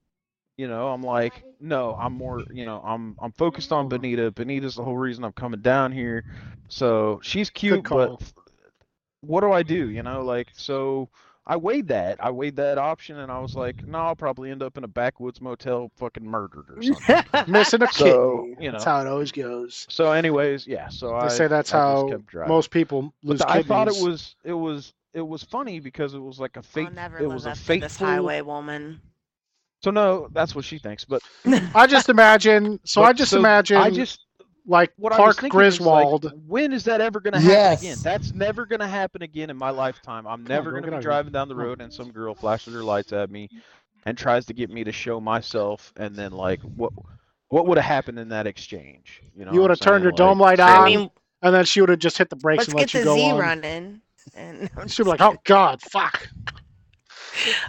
You 0.56 0.68
know, 0.68 0.88
I'm 0.88 1.02
like, 1.02 1.44
no, 1.60 1.96
I'm 1.98 2.12
more, 2.14 2.44
you 2.50 2.64
know, 2.64 2.80
I'm 2.84 3.16
I'm 3.20 3.32
focused 3.32 3.72
on 3.72 3.88
Benita. 3.88 4.30
Benita's 4.32 4.76
the 4.76 4.84
whole 4.84 4.96
reason 4.96 5.24
I'm 5.24 5.32
coming 5.32 5.60
down 5.60 5.92
here. 5.92 6.24
So 6.68 7.20
she's 7.22 7.50
cute, 7.50 7.88
but 7.88 8.12
what 9.20 9.40
do 9.40 9.52
I 9.52 9.62
do? 9.62 9.88
You 9.90 10.02
know, 10.02 10.22
like 10.22 10.48
so. 10.54 11.08
I 11.46 11.56
weighed 11.56 11.88
that. 11.88 12.16
I 12.24 12.30
weighed 12.30 12.56
that 12.56 12.78
option, 12.78 13.18
and 13.18 13.30
I 13.30 13.38
was 13.40 13.54
like, 13.54 13.86
no, 13.86 13.98
I'll 13.98 14.16
probably 14.16 14.50
end 14.50 14.62
up 14.62 14.78
in 14.78 14.84
a 14.84 14.88
backwoods 14.88 15.40
motel, 15.42 15.90
fucking 15.96 16.24
murdered 16.24 16.70
or 16.70 16.80
something. 16.82 17.18
Missing 17.46 17.82
a 17.82 17.88
So, 17.90 18.48
kidney. 18.48 18.56
you 18.58 18.70
That's 18.70 18.84
know. 18.84 18.84
how 18.84 19.00
it 19.00 19.06
always 19.06 19.32
goes. 19.32 19.88
so, 19.88 20.12
anyways, 20.12 20.66
yeah. 20.66 20.88
So 20.88 21.14
They 21.18 21.28
I 21.28 21.28
say 21.28 21.46
that's 21.48 21.70
I 21.70 21.78
how 21.78 22.22
most 22.44 22.70
people 22.70 23.12
lose 23.22 23.40
But 23.40 23.48
I 23.48 23.62
thought 23.62 23.88
it 23.88 23.96
was 23.96 24.36
it 24.44 24.52
was 24.52 24.94
it 25.14 25.26
was 25.26 25.42
funny 25.42 25.80
because 25.80 26.14
it 26.14 26.18
was 26.18 26.38
like 26.40 26.56
a 26.56 26.62
fate. 26.62 26.86
I'll 26.88 26.92
never 26.92 27.18
it 27.18 27.22
live 27.22 27.32
was 27.34 27.46
a 27.46 27.50
up 27.50 27.56
to 27.58 27.78
this 27.80 27.96
highway 27.96 28.40
woman. 28.42 29.00
So 29.82 29.90
no, 29.90 30.28
that's 30.32 30.54
what 30.54 30.64
she 30.64 30.78
thinks. 30.78 31.04
But 31.04 31.22
I 31.74 31.86
just 31.86 32.08
imagine. 32.08 32.80
So 32.84 33.00
but- 33.02 33.08
I 33.08 33.12
just 33.12 33.32
imagine. 33.32 33.76
I 33.78 33.90
just 33.90 34.20
like 34.66 34.92
what 34.96 35.12
I 35.12 35.16
was 35.16 35.36
Clark 35.36 35.40
thinking 35.40 35.60
is, 35.60 35.80
like, 35.80 36.04
Griswold. 36.06 36.32
when 36.48 36.72
is 36.72 36.84
that 36.84 37.00
ever 37.02 37.20
going 37.20 37.34
to 37.34 37.40
happen 37.40 37.52
Yes. 37.54 37.82
again? 37.82 37.98
That's 38.02 38.32
never 38.32 38.64
going 38.66 38.80
to 38.80 38.86
happen 38.86 39.22
again 39.22 39.50
in 39.50 39.56
my 39.58 39.70
lifetime. 39.70 40.26
I'm 40.26 40.44
never 40.44 40.70
going 40.70 40.84
to 40.84 40.90
be 40.90 41.00
driving 41.02 41.32
down 41.32 41.48
the 41.48 41.54
road 41.54 41.80
and 41.82 41.92
some 41.92 42.10
girl 42.10 42.34
flashes 42.34 42.72
her 42.74 42.82
lights 42.82 43.12
at 43.12 43.30
me 43.30 43.50
and 44.06 44.16
tries 44.16 44.46
to 44.46 44.54
get 44.54 44.70
me 44.70 44.84
to 44.84 44.92
show 44.92 45.20
myself, 45.20 45.92
and 45.96 46.14
then 46.16 46.32
like 46.32 46.60
what 46.62 46.92
what 47.48 47.66
would 47.66 47.76
have 47.78 47.84
happened 47.84 48.18
in 48.18 48.30
that 48.30 48.46
exchange? 48.46 49.22
You 49.36 49.44
know, 49.44 49.52
You 49.52 49.60
would 49.60 49.70
have 49.70 49.80
turned 49.80 49.96
saying? 49.96 50.02
your 50.04 50.12
dome 50.12 50.40
light 50.40 50.60
on, 50.60 50.70
I 50.70 50.84
mean, 50.86 51.10
and 51.42 51.54
then 51.54 51.64
she 51.66 51.80
would 51.82 51.90
have 51.90 51.98
just 51.98 52.16
hit 52.18 52.30
the 52.30 52.36
brakes 52.36 52.60
let's 52.60 52.68
and 52.68 52.78
get 52.78 52.94
let 52.94 52.94
you 52.94 53.00
the 53.00 53.04
go 53.04 53.16
Z 53.16 53.30
on. 53.32 53.38
running. 53.38 54.00
And 54.32 54.70
I'm 54.76 54.88
She'd 54.88 55.04
be 55.04 55.08
like, 55.10 55.20
"Oh 55.20 55.36
God, 55.44 55.82
fuck." 55.82 56.28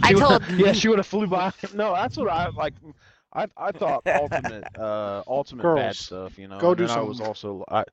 I 0.01 0.14
told 0.14 0.43
yeah, 0.58 0.72
she 0.74 0.88
would 0.88 0.99
have 0.99 1.08
flew 1.08 1.28
by. 1.28 1.51
No, 1.74 1.93
that's 1.93 2.18
what 2.18 2.30
I 2.30 2.49
like. 2.56 2.76
I 3.34 3.47
I 3.58 3.72
thought 3.72 4.03
ultimate 4.14 4.68
uh 4.78 5.24
ultimate 5.28 5.74
bad 5.74 5.99
stuff. 5.99 6.38
You 6.38 6.47
know, 6.47 6.66
go 6.66 6.74
and 6.74 6.76
do 6.76 6.84
then 6.84 6.89
I 6.91 7.01
was 7.01 7.20
also 7.20 7.64
I 7.70 7.84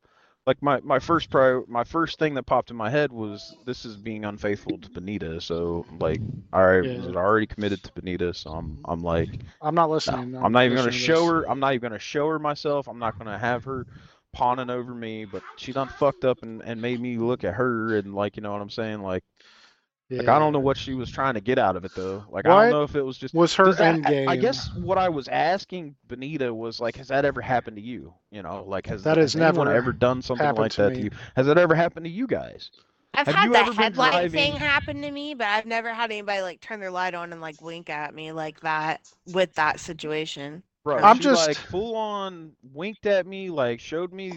like 0.46 0.62
my 0.62 0.80
my 0.82 0.98
first 0.98 1.30
pro 1.30 1.64
my 1.68 1.84
first 1.84 2.18
thing 2.18 2.34
that 2.34 2.44
popped 2.44 2.70
in 2.70 2.76
my 2.76 2.90
head 2.90 3.12
was 3.12 3.58
this 3.64 3.84
is 3.84 3.96
being 3.96 4.24
unfaithful 4.24 4.78
to 4.78 4.90
Benita. 4.90 5.40
So 5.40 5.86
like 6.00 6.22
I 6.52 6.82
Yeah. 6.82 6.96
was 6.96 7.14
already 7.16 7.46
committed 7.46 7.82
to 7.84 7.92
Benita. 7.92 8.34
So 8.34 8.50
I'm 8.52 8.78
I'm 8.84 9.02
like 9.02 9.44
I'm 9.60 9.74
not 9.74 9.90
no, 10.06 10.18
listening. 10.18 10.34
I'm 10.40 10.52
not 10.52 10.64
even 10.64 10.76
gonna 10.76 10.90
to 10.90 10.92
show 10.92 11.24
this. 11.24 11.26
her. 11.26 11.48
I'm 11.48 11.60
not 11.60 11.74
even 11.74 11.90
gonna 11.90 11.98
show 11.98 12.28
her 12.28 12.38
myself. 12.38 12.88
I'm 12.88 12.98
not 12.98 13.18
gonna 13.18 13.38
have 13.38 13.64
her 13.64 13.86
pawning 14.32 14.70
over 14.70 14.94
me. 14.94 15.24
But 15.24 15.42
she 15.56 15.72
done 15.72 15.88
fucked 15.88 16.24
up 16.24 16.42
and 16.42 16.62
and 16.62 16.80
made 16.80 17.00
me 17.00 17.18
look 17.18 17.44
at 17.44 17.54
her 17.54 17.96
and 17.96 18.14
like 18.14 18.36
you 18.36 18.42
know 18.42 18.52
what 18.52 18.62
I'm 18.62 18.70
saying 18.70 19.00
like. 19.02 19.24
Like 20.10 20.28
I 20.28 20.38
don't 20.38 20.52
know 20.52 20.58
what 20.58 20.76
she 20.76 20.92
was 20.92 21.10
trying 21.10 21.32
to 21.34 21.40
get 21.40 21.58
out 21.58 21.74
of 21.74 21.86
it 21.86 21.92
though. 21.96 22.22
Like 22.28 22.44
I 22.46 22.64
don't 22.64 22.70
know 22.70 22.82
if 22.82 22.94
it 22.96 23.00
was 23.00 23.16
just 23.16 23.32
Was 23.32 23.54
her 23.54 23.64
does 23.64 23.78
that- 23.78 23.94
end 23.94 24.06
I- 24.06 24.10
game? 24.10 24.28
I 24.28 24.36
guess 24.36 24.68
what 24.74 24.98
I 24.98 25.08
was 25.08 25.26
asking 25.28 25.94
Benita 26.06 26.52
was 26.52 26.80
like, 26.80 26.96
has 26.96 27.08
that 27.08 27.24
ever 27.24 27.40
happened 27.40 27.78
to 27.78 27.82
you? 27.82 28.12
You 28.30 28.42
know, 28.42 28.62
like 28.66 28.86
has 28.88 29.02
That 29.04 29.16
has 29.16 29.32
has 29.32 29.40
anyone 29.40 29.68
ever 29.74 29.90
done 29.90 30.20
something 30.20 30.54
like 30.54 30.72
to 30.72 30.82
that 30.82 30.90
me. 30.90 30.96
to 30.96 31.02
you? 31.04 31.10
Has 31.34 31.46
that 31.46 31.56
ever 31.56 31.74
happened 31.74 32.04
to 32.04 32.10
you 32.10 32.26
guys? 32.26 32.70
I've 33.14 33.26
Have 33.26 33.36
had 33.36 33.44
you 33.46 33.52
the 33.52 33.72
headlight 33.82 34.12
driving- 34.12 34.30
thing 34.32 34.56
happen 34.56 35.00
to 35.00 35.10
me, 35.10 35.32
but 35.32 35.46
I've 35.46 35.64
never 35.64 35.94
had 35.94 36.10
anybody 36.10 36.42
like 36.42 36.60
turn 36.60 36.80
their 36.80 36.90
light 36.90 37.14
on 37.14 37.32
and 37.32 37.40
like 37.40 37.62
wink 37.62 37.88
at 37.88 38.14
me 38.14 38.32
like 38.32 38.60
that 38.60 39.00
with 39.32 39.54
that 39.54 39.80
situation. 39.80 40.62
Bro, 40.84 40.98
I'm 40.98 41.16
she 41.16 41.22
just- 41.24 41.46
like 41.46 41.56
full 41.56 41.94
on 41.96 42.52
winked 42.72 43.06
at 43.06 43.26
me, 43.26 43.50
like 43.50 43.78
showed 43.80 44.12
me, 44.12 44.32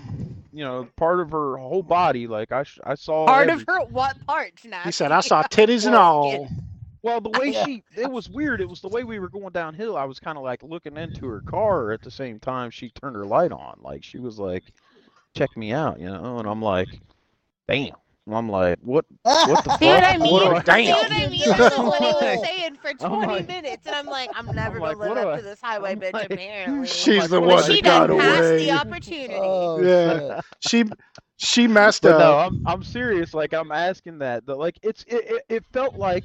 you 0.53 0.63
know, 0.63 0.87
part 0.95 1.19
of 1.19 1.31
her 1.31 1.57
whole 1.57 1.81
body. 1.83 2.27
Like 2.27 2.51
I 2.51 2.63
sh- 2.63 2.79
I 2.83 2.95
saw 2.95 3.25
Part 3.25 3.49
every- 3.49 3.61
of 3.63 3.67
her 3.67 3.85
what 3.87 4.23
parts 4.27 4.63
now? 4.63 4.81
He 4.81 4.91
said, 4.91 5.11
"I 5.11 5.21
saw 5.21 5.41
titties 5.49 5.85
and 5.87 5.95
all." 5.95 6.47
Well, 7.01 7.19
the 7.21 7.29
way 7.29 7.51
she, 7.65 7.83
it 7.95 8.11
was 8.11 8.29
weird. 8.29 8.61
It 8.61 8.69
was 8.69 8.81
the 8.81 8.89
way 8.89 9.03
we 9.03 9.19
were 9.19 9.29
going 9.29 9.51
downhill. 9.53 9.97
I 9.97 10.05
was 10.05 10.19
kind 10.19 10.37
of 10.37 10.43
like 10.43 10.61
looking 10.63 10.97
into 10.97 11.25
her 11.27 11.41
car 11.41 11.91
at 11.91 12.01
the 12.01 12.11
same 12.11 12.39
time 12.39 12.69
she 12.69 12.89
turned 12.89 13.15
her 13.15 13.25
light 13.25 13.51
on. 13.51 13.79
Like 13.81 14.03
she 14.03 14.19
was 14.19 14.37
like, 14.39 14.63
"Check 15.35 15.55
me 15.57 15.71
out," 15.71 15.99
you 15.99 16.07
know. 16.07 16.37
And 16.37 16.47
I'm 16.47 16.61
like, 16.61 16.87
"Damn." 17.67 17.95
I'm 18.33 18.49
like, 18.49 18.79
"What? 18.81 19.05
What 19.23 19.63
the 19.63 19.77
See 19.77 19.85
what 19.85 20.03
I 20.03 20.17
mean? 20.17 20.31
What 20.33 20.65
do 20.65 20.71
I- 20.71 20.83
See 20.83 20.91
what 20.91 21.11
I 21.11 21.27
mean? 21.27 21.41
That's 21.57 21.77
what 21.77 22.01
he 22.01 22.05
was 22.07 22.37
Oh. 22.39 22.43
saying 22.43 22.75
for 22.81 22.93
20 22.93 23.25
like- 23.27 23.47
minutes, 23.47 23.85
and 23.85 23.95
I'm 23.95 24.07
like, 24.07 24.29
I'm 24.33 24.47
never 24.55 24.79
like, 24.79 24.97
gonna 24.97 25.13
live 25.13 25.17
up 25.27 25.33
I- 25.33 25.37
to 25.37 25.41
this 25.43 25.61
highway 25.61 25.91
I'm 25.91 25.99
bitch. 25.99 26.13
like- 26.13 26.31
apparently, 26.31 26.87
She's 27.03 27.27
the 27.29 27.39
one 27.39 27.57
that 27.57 27.65
she 27.71 27.81
got 27.81 28.07
done 28.07 28.17
passed 28.19 28.39
away. 28.41 28.65
the 28.65 28.71
opportunity. 28.71 29.35
Oh, 29.37 29.79
Yeah. 29.81 30.41
She 30.61 30.85
she 31.37 31.67
messed 31.67 32.01
But 32.03 32.17
no, 32.17 32.33
up. 32.39 32.51
I'm 32.51 32.63
I'm 32.67 32.83
serious. 32.83 33.33
Like 33.33 33.53
I'm 33.53 33.71
asking 33.71 34.17
that. 34.19 34.45
The, 34.45 34.55
like 34.55 34.79
it's 34.81 35.03
it, 35.07 35.25
it, 35.29 35.43
it 35.49 35.63
felt 35.73 35.95
like 35.95 36.23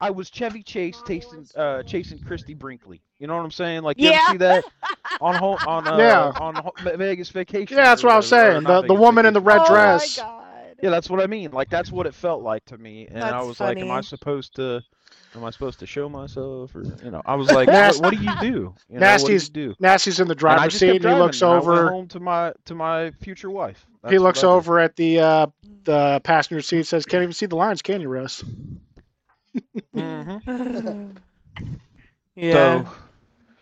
I 0.00 0.10
was 0.10 0.30
Chevy 0.30 0.62
Chase 0.62 1.00
chasing 1.06 1.46
uh 1.56 1.82
chasing 1.84 2.18
Christie 2.18 2.54
Brinkley. 2.54 3.02
You 3.18 3.26
know 3.28 3.36
what 3.36 3.44
I'm 3.44 3.50
saying? 3.52 3.82
Like 3.82 4.00
you 4.00 4.08
Yeah. 4.10 4.20
ever 4.22 4.32
see 4.32 4.38
that 4.38 4.64
on 5.20 5.36
on 5.36 5.86
uh, 5.88 5.96
Yeah. 5.98 6.32
on 6.40 6.54
Ho- 6.56 6.72
Vegas 6.96 7.28
Vacation? 7.30 7.76
Yeah, 7.76 7.84
that's 7.84 8.02
what 8.02 8.12
I 8.12 8.16
was 8.16 8.28
saying. 8.28 8.64
The 8.64 8.80
the 8.80 8.88
Vegas 8.88 8.98
woman 8.98 9.26
in 9.26 9.34
the 9.34 9.40
Vacation. 9.40 9.60
red 9.60 9.66
oh 9.68 9.72
dress. 9.74 10.18
my 10.18 10.24
god. 10.24 10.43
Yeah, 10.82 10.90
that's 10.90 11.08
what 11.10 11.20
I 11.22 11.26
mean. 11.26 11.50
Like 11.52 11.70
that's 11.70 11.92
what 11.92 12.06
it 12.06 12.14
felt 12.14 12.42
like 12.42 12.64
to 12.66 12.78
me, 12.78 13.06
and 13.08 13.32
I 13.32 13.40
That's 13.40 13.42
was 13.42 13.60
like, 13.60 13.80
"Am 13.80 13.90
I 13.90 14.00
supposed 14.00 14.54
to? 14.56 14.82
Am 15.34 15.44
I 15.44 15.50
supposed 15.50 15.78
to 15.80 15.86
show 15.86 16.08
myself?" 16.08 16.74
Or 16.74 16.96
you 17.02 17.10
know, 17.10 17.22
I 17.24 17.34
was 17.36 17.48
like, 17.50 17.70
"What, 17.72 17.98
what 17.98 18.10
do 18.10 18.16
you 18.18 18.36
do? 18.36 18.74
You 18.88 19.00
know, 19.00 19.16
what 19.16 19.30
do 19.30 19.36
you 19.36 19.40
Nasty's 19.40 19.48
do?" 19.48 19.74
Nasty's 19.80 20.20
in 20.20 20.28
the 20.28 20.34
driver's 20.34 20.74
seat. 20.76 20.96
kept 20.96 21.02
And 21.02 21.04
he 21.04 21.14
looks 21.14 21.42
and 21.42 21.52
I 21.52 21.60
went 21.60 21.80
over. 21.80 21.82
home 21.82 22.08
to 22.08 22.20
my 22.20 22.52
to 22.66 22.74
my 22.74 23.10
future 23.12 23.50
wife. 23.50 23.86
He 24.08 24.18
That's 24.18 24.22
what 24.22 24.36
looks 24.36 24.44
over 24.44 24.78
at 24.80 24.96
the 24.96 25.20
uh, 25.20 25.46
the 25.84 26.20
passenger 26.24 26.60
seat. 26.62 26.86
Says, 26.86 27.06
"Can't 27.06 27.22
even 27.22 27.32
see 27.32 27.46
the 27.46 27.56
lines, 27.56 27.82
can 27.82 28.00
you, 28.00 28.08
Russ?" 28.08 28.42
Mhm. 29.94 30.42
yeah. 32.36 32.84
So, 32.84 32.88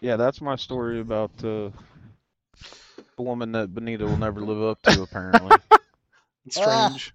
yeah, 0.01 0.17
that's 0.17 0.41
my 0.41 0.57
story 0.57 1.01
about 1.01 1.33
uh, 1.45 1.71
the 3.17 3.23
woman 3.23 3.53
that 3.53 3.75
Benita 3.75 4.07
will 4.07 4.17
never 4.17 4.41
live 4.45 4.63
up 4.63 4.83
to, 4.83 5.03
apparently. 5.03 5.61
It's 6.47 6.57
strange. 6.57 7.15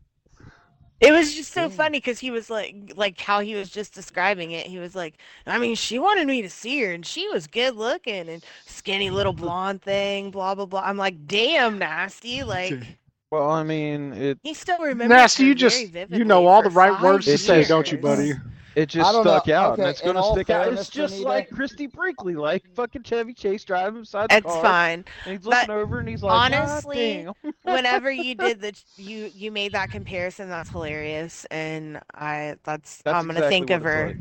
It 0.99 1.11
was 1.11 1.35
just 1.35 1.53
so 1.53 1.63
Yeah. 1.63 1.67
funny 1.69 1.99
because 1.99 2.17
he 2.17 2.31
was 2.31 2.49
like, 2.49 2.93
like 2.95 3.19
how 3.21 3.41
he 3.41 3.53
was 3.53 3.69
just 3.69 3.93
describing 3.93 4.51
it. 4.51 4.65
He 4.65 4.79
was 4.79 4.95
like, 4.95 5.19
I 5.45 5.59
mean, 5.59 5.75
she 5.75 5.99
wanted 5.99 6.25
me 6.25 6.41
to 6.41 6.49
see 6.49 6.81
her, 6.81 6.91
and 6.91 7.05
she 7.05 7.27
was 7.29 7.45
good 7.45 7.75
looking 7.75 8.27
and 8.27 8.43
skinny 8.65 9.11
little 9.11 9.33
blonde 9.43 9.83
thing, 9.83 10.31
blah 10.31 10.55
blah 10.55 10.65
blah. 10.65 10.81
I'm 10.83 10.97
like, 10.97 11.27
damn, 11.27 11.77
nasty. 11.77 12.43
Like 12.43 12.97
well, 13.29 13.51
I 13.51 13.61
mean, 13.61 14.13
it 14.13 14.39
he 14.41 14.55
still 14.55 14.79
remembers. 14.79 15.09
Nasty, 15.15 15.43
you 15.45 15.53
just 15.53 15.93
you 16.09 16.25
know 16.25 16.47
all 16.47 16.63
the 16.63 16.69
right 16.71 16.93
five 16.93 17.03
words 17.03 17.25
to 17.25 17.33
It's 17.33 17.43
say, 17.43 17.59
just- 17.59 17.69
don't 17.69 17.91
you, 17.91 17.99
buddy? 17.99 18.33
It 18.77 18.89
just 18.89 19.09
stuck 19.09 19.47
know. 19.47 19.55
out, 19.55 19.79
and 19.79 19.87
it's 19.87 20.01
gonna 20.01 20.23
stick 20.23 20.49
out. 20.51 20.71
It's 20.71 20.89
just 20.89 21.13
Benita- 21.13 21.27
like 21.27 21.49
Christie 21.49 21.87
Brinkley, 21.87 22.35
like 22.35 22.63
fucking 22.75 23.03
Chevy 23.03 23.33
Chase 23.33 23.65
driving 23.65 24.01
beside 24.01 24.31
the 24.31 24.37
It's 24.37 24.45
car, 24.45 24.61
fine. 24.61 25.05
and 25.25 25.33
he's 25.37 25.45
But 25.45 25.67
looking 25.67 25.69
over, 25.71 25.99
and 25.99 26.07
he's 26.07 26.23
like, 26.23 26.51
honestly, 26.53 27.25
damn." 27.25 27.33
Whenever 27.63 28.11
you 28.11 28.35
did 28.35 28.61
the 28.61 28.73
you 28.97 29.31
you 29.33 29.51
made 29.51 29.73
that 29.73 29.89
comparison, 29.89 30.49
that's 30.49 30.69
hilarious, 30.69 31.45
and 31.45 31.99
I 32.13 32.57
that's, 32.63 33.01
That's 33.03 33.15
I'm 33.15 33.27
gonna 33.27 33.39
exactly 33.39 33.49
think 33.49 33.69
of 33.71 33.83
her. 33.83 34.13
like. 34.13 34.17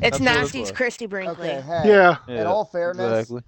It's 0.00 0.18
That's 0.18 0.26
what 0.26 0.36
it 0.36 0.40
Nasty's. 0.40 0.70
Christie 0.72 1.06
Brinkley. 1.06 1.50
Okay, 1.50 1.60
hey. 1.60 1.82
Yeah. 1.82 2.16
In 2.28 2.34
Yeah, 2.34 2.44
all 2.46 2.64
fairness, 2.64 3.20
exactly. 3.20 3.42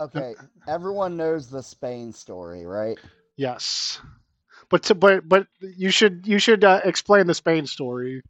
okay, 0.00 0.34
everyone 0.66 1.16
knows 1.16 1.48
the 1.48 1.62
Spain 1.62 2.12
story, 2.12 2.64
right? 2.66 2.98
Yes. 3.36 4.00
But 4.70 4.84
to, 4.84 4.94
but 4.94 5.28
but 5.28 5.46
you 5.60 5.90
should 5.90 6.26
you 6.26 6.38
should 6.38 6.64
uh, 6.64 6.80
explain 6.84 7.26
the 7.26 7.34
Spain 7.34 7.66
story 7.66 8.22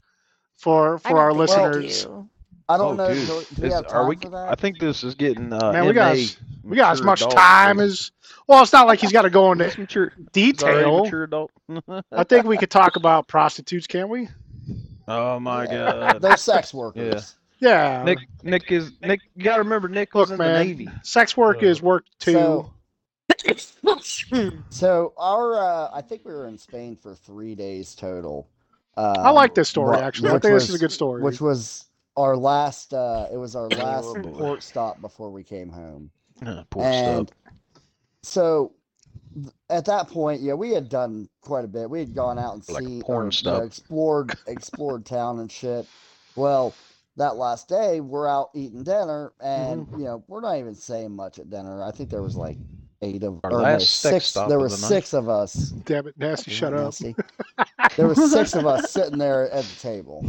for 0.63 0.99
for 1.01 1.19
our 1.19 1.33
listeners. 1.33 2.05
do. 2.05 2.29
I 2.69 2.79
don't 2.79 2.99
oh, 2.99 3.09
know. 3.09 3.15
dude. 3.15 3.27
Do, 3.27 3.45
do 3.57 3.63
we 3.63 3.69
Is- 3.69 3.75
have 3.75 3.85
are 3.87 3.89
time 3.89 4.09
we? 4.09 4.17
for 4.17 4.29
that? 4.31 4.49
I 4.49 4.55
think 4.55 4.79
this 4.79 5.03
is 5.03 5.15
getting 5.15 5.53
uh, 5.53 5.73
Man, 5.73 5.87
we 5.87 5.93
got 5.93 6.13
as- 6.13 6.37
We 6.63 6.77
got 6.77 6.93
as 6.93 7.03
much 7.03 7.21
adult. 7.21 7.37
time 7.37 7.81
as 7.81 8.13
well. 8.47 8.63
It's 8.63 8.73
not 8.73 8.87
like 8.87 9.01
he's 9.01 9.11
got 9.13 9.23
to 9.23 9.31
go 9.31 9.51
into 9.51 9.65
mature, 9.79 10.13
detail. 10.33 11.03
mature 11.05 11.25
adult. 11.25 11.51
I 12.13 12.25
think 12.25 12.47
we 12.47 12.57
could 12.57 12.71
talk 12.71 12.95
about 12.97 13.27
prostitutes, 13.27 13.87
can't 13.89 14.09
we? 14.09 14.29
oh 15.09 15.41
my 15.41 15.67
god. 15.67 16.23
They're 16.23 16.37
sex 16.37 16.73
workers. 16.73 17.35
Yeah. 17.59 17.99
yeah. 17.99 18.05
Nick, 18.05 18.19
Nick 18.45 18.71
is 18.71 18.93
Nick. 19.03 19.21
You 19.35 19.43
gotta 19.43 19.63
remember, 19.65 19.89
Nick 19.89 20.15
was 20.15 20.31
Look, 20.31 20.39
in 20.39 20.47
man, 20.47 20.59
the 20.61 20.65
Navy. 20.65 20.89
sex 21.03 21.37
work 21.37 21.63
is 21.65 21.83
work 21.83 22.05
too. 22.21 22.33
So- 22.33 22.73
So 24.71 25.13
our, 25.17 25.59
uh, 25.59 25.91
I 25.93 26.01
think 26.01 26.25
we 26.25 26.33
were 26.33 26.47
in 26.49 26.59
Spain 26.59 26.97
for 26.97 27.15
three 27.15 27.55
days 27.55 27.95
total. 27.95 28.49
Um, 28.97 29.17
I 29.19 29.31
like 29.31 29.55
this 29.55 29.69
story 29.69 29.97
wh- 29.99 30.03
actually. 30.03 30.31
I 30.31 30.35
which 30.35 30.43
think 30.43 30.55
this 30.55 30.69
is 30.69 30.75
a 30.75 30.79
good 30.79 30.93
story. 30.93 31.23
Which 31.23 31.41
was 31.41 31.87
our 32.17 32.37
last. 32.37 32.93
Uh, 32.93 33.27
it 33.33 33.37
was 33.37 33.57
our 33.57 33.69
last 33.69 34.05
Oh, 34.07 34.23
port 34.23 34.63
stop 34.63 35.01
before 35.01 35.31
we 35.31 35.43
came 35.43 35.69
home. 35.71 36.11
Uh, 36.45 36.65
poor 36.71 36.85
and 36.85 37.29
stuff. 37.29 37.39
so 38.23 38.73
th- 39.35 39.55
at 39.71 39.85
that 39.87 40.09
point, 40.09 40.43
yeah, 40.43 40.55
we 40.55 40.71
had 40.73 40.89
done 40.89 41.29
quite 41.41 41.65
a 41.65 41.69
bit. 41.69 41.89
We 41.89 42.01
had 42.01 42.15
gone 42.15 42.39
out 42.39 42.55
and 42.55 42.69
Like 42.69 42.83
seen, 42.85 43.01
porn 43.03 43.17
or, 43.17 43.23
you 43.23 43.27
know, 43.27 43.31
stuff. 43.31 43.63
explored, 43.65 44.37
explored 44.47 45.07
town 45.07 45.39
and 45.41 45.51
shit. 45.51 45.87
Well, 46.37 46.75
that 47.17 47.37
last 47.37 47.69
day, 47.69 48.01
we're 48.01 48.27
out 48.29 48.51
eating 48.55 48.83
dinner, 48.83 49.33
and 49.41 49.87
Mm-hmm. 49.87 49.99
you 50.01 50.05
know, 50.05 50.25
we're 50.29 50.41
not 50.41 50.59
even 50.59 50.75
saying 50.75 51.15
much 51.15 51.39
at 51.39 51.49
dinner. 51.51 51.83
I 51.83 51.91
think 51.93 52.11
there 52.11 52.23
was 52.23 52.37
like 52.37 52.57
eight 53.03 53.25
of, 53.25 53.43
Our 53.45 53.53
or 53.53 53.67
no, 53.67 53.85
six. 53.87 54.25
stop 54.25 54.47
There 54.47 54.61
were 54.61 54.69
the 54.69 54.79
night. 54.79 55.03
six 55.03 55.15
of 55.15 55.29
us. 55.29 55.75
Damn 55.85 56.09
it, 56.09 56.17
nasty, 56.19 56.51
shut 56.51 56.75
up. 56.75 56.97
Nasty. 56.97 57.19
there 57.97 58.09
was 58.09 58.21
six 58.21 58.55
of 58.57 58.67
us 58.67 58.87
sitting 58.87 59.19
there 59.19 59.51
at 59.51 59.71
the 59.71 59.77
table, 59.77 60.29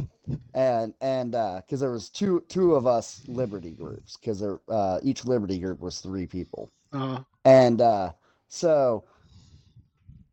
and 0.53 0.93
and 1.01 1.31
because 1.33 1.81
there 1.81 1.91
was 1.91 2.09
two 2.09 2.43
two 2.49 2.75
of 2.75 2.87
us 2.87 3.23
Liberty 3.27 3.71
groups 3.73 4.17
because 4.17 4.39
there 4.39 4.61
uh, 4.69 4.99
each 5.03 5.25
Liberty 5.25 5.59
group 5.59 5.81
was 5.81 5.99
three 6.01 6.27
people. 6.27 6.71
Uh, 6.93 7.23
And 7.45 7.81
uh, 7.81 8.13
so 8.49 9.05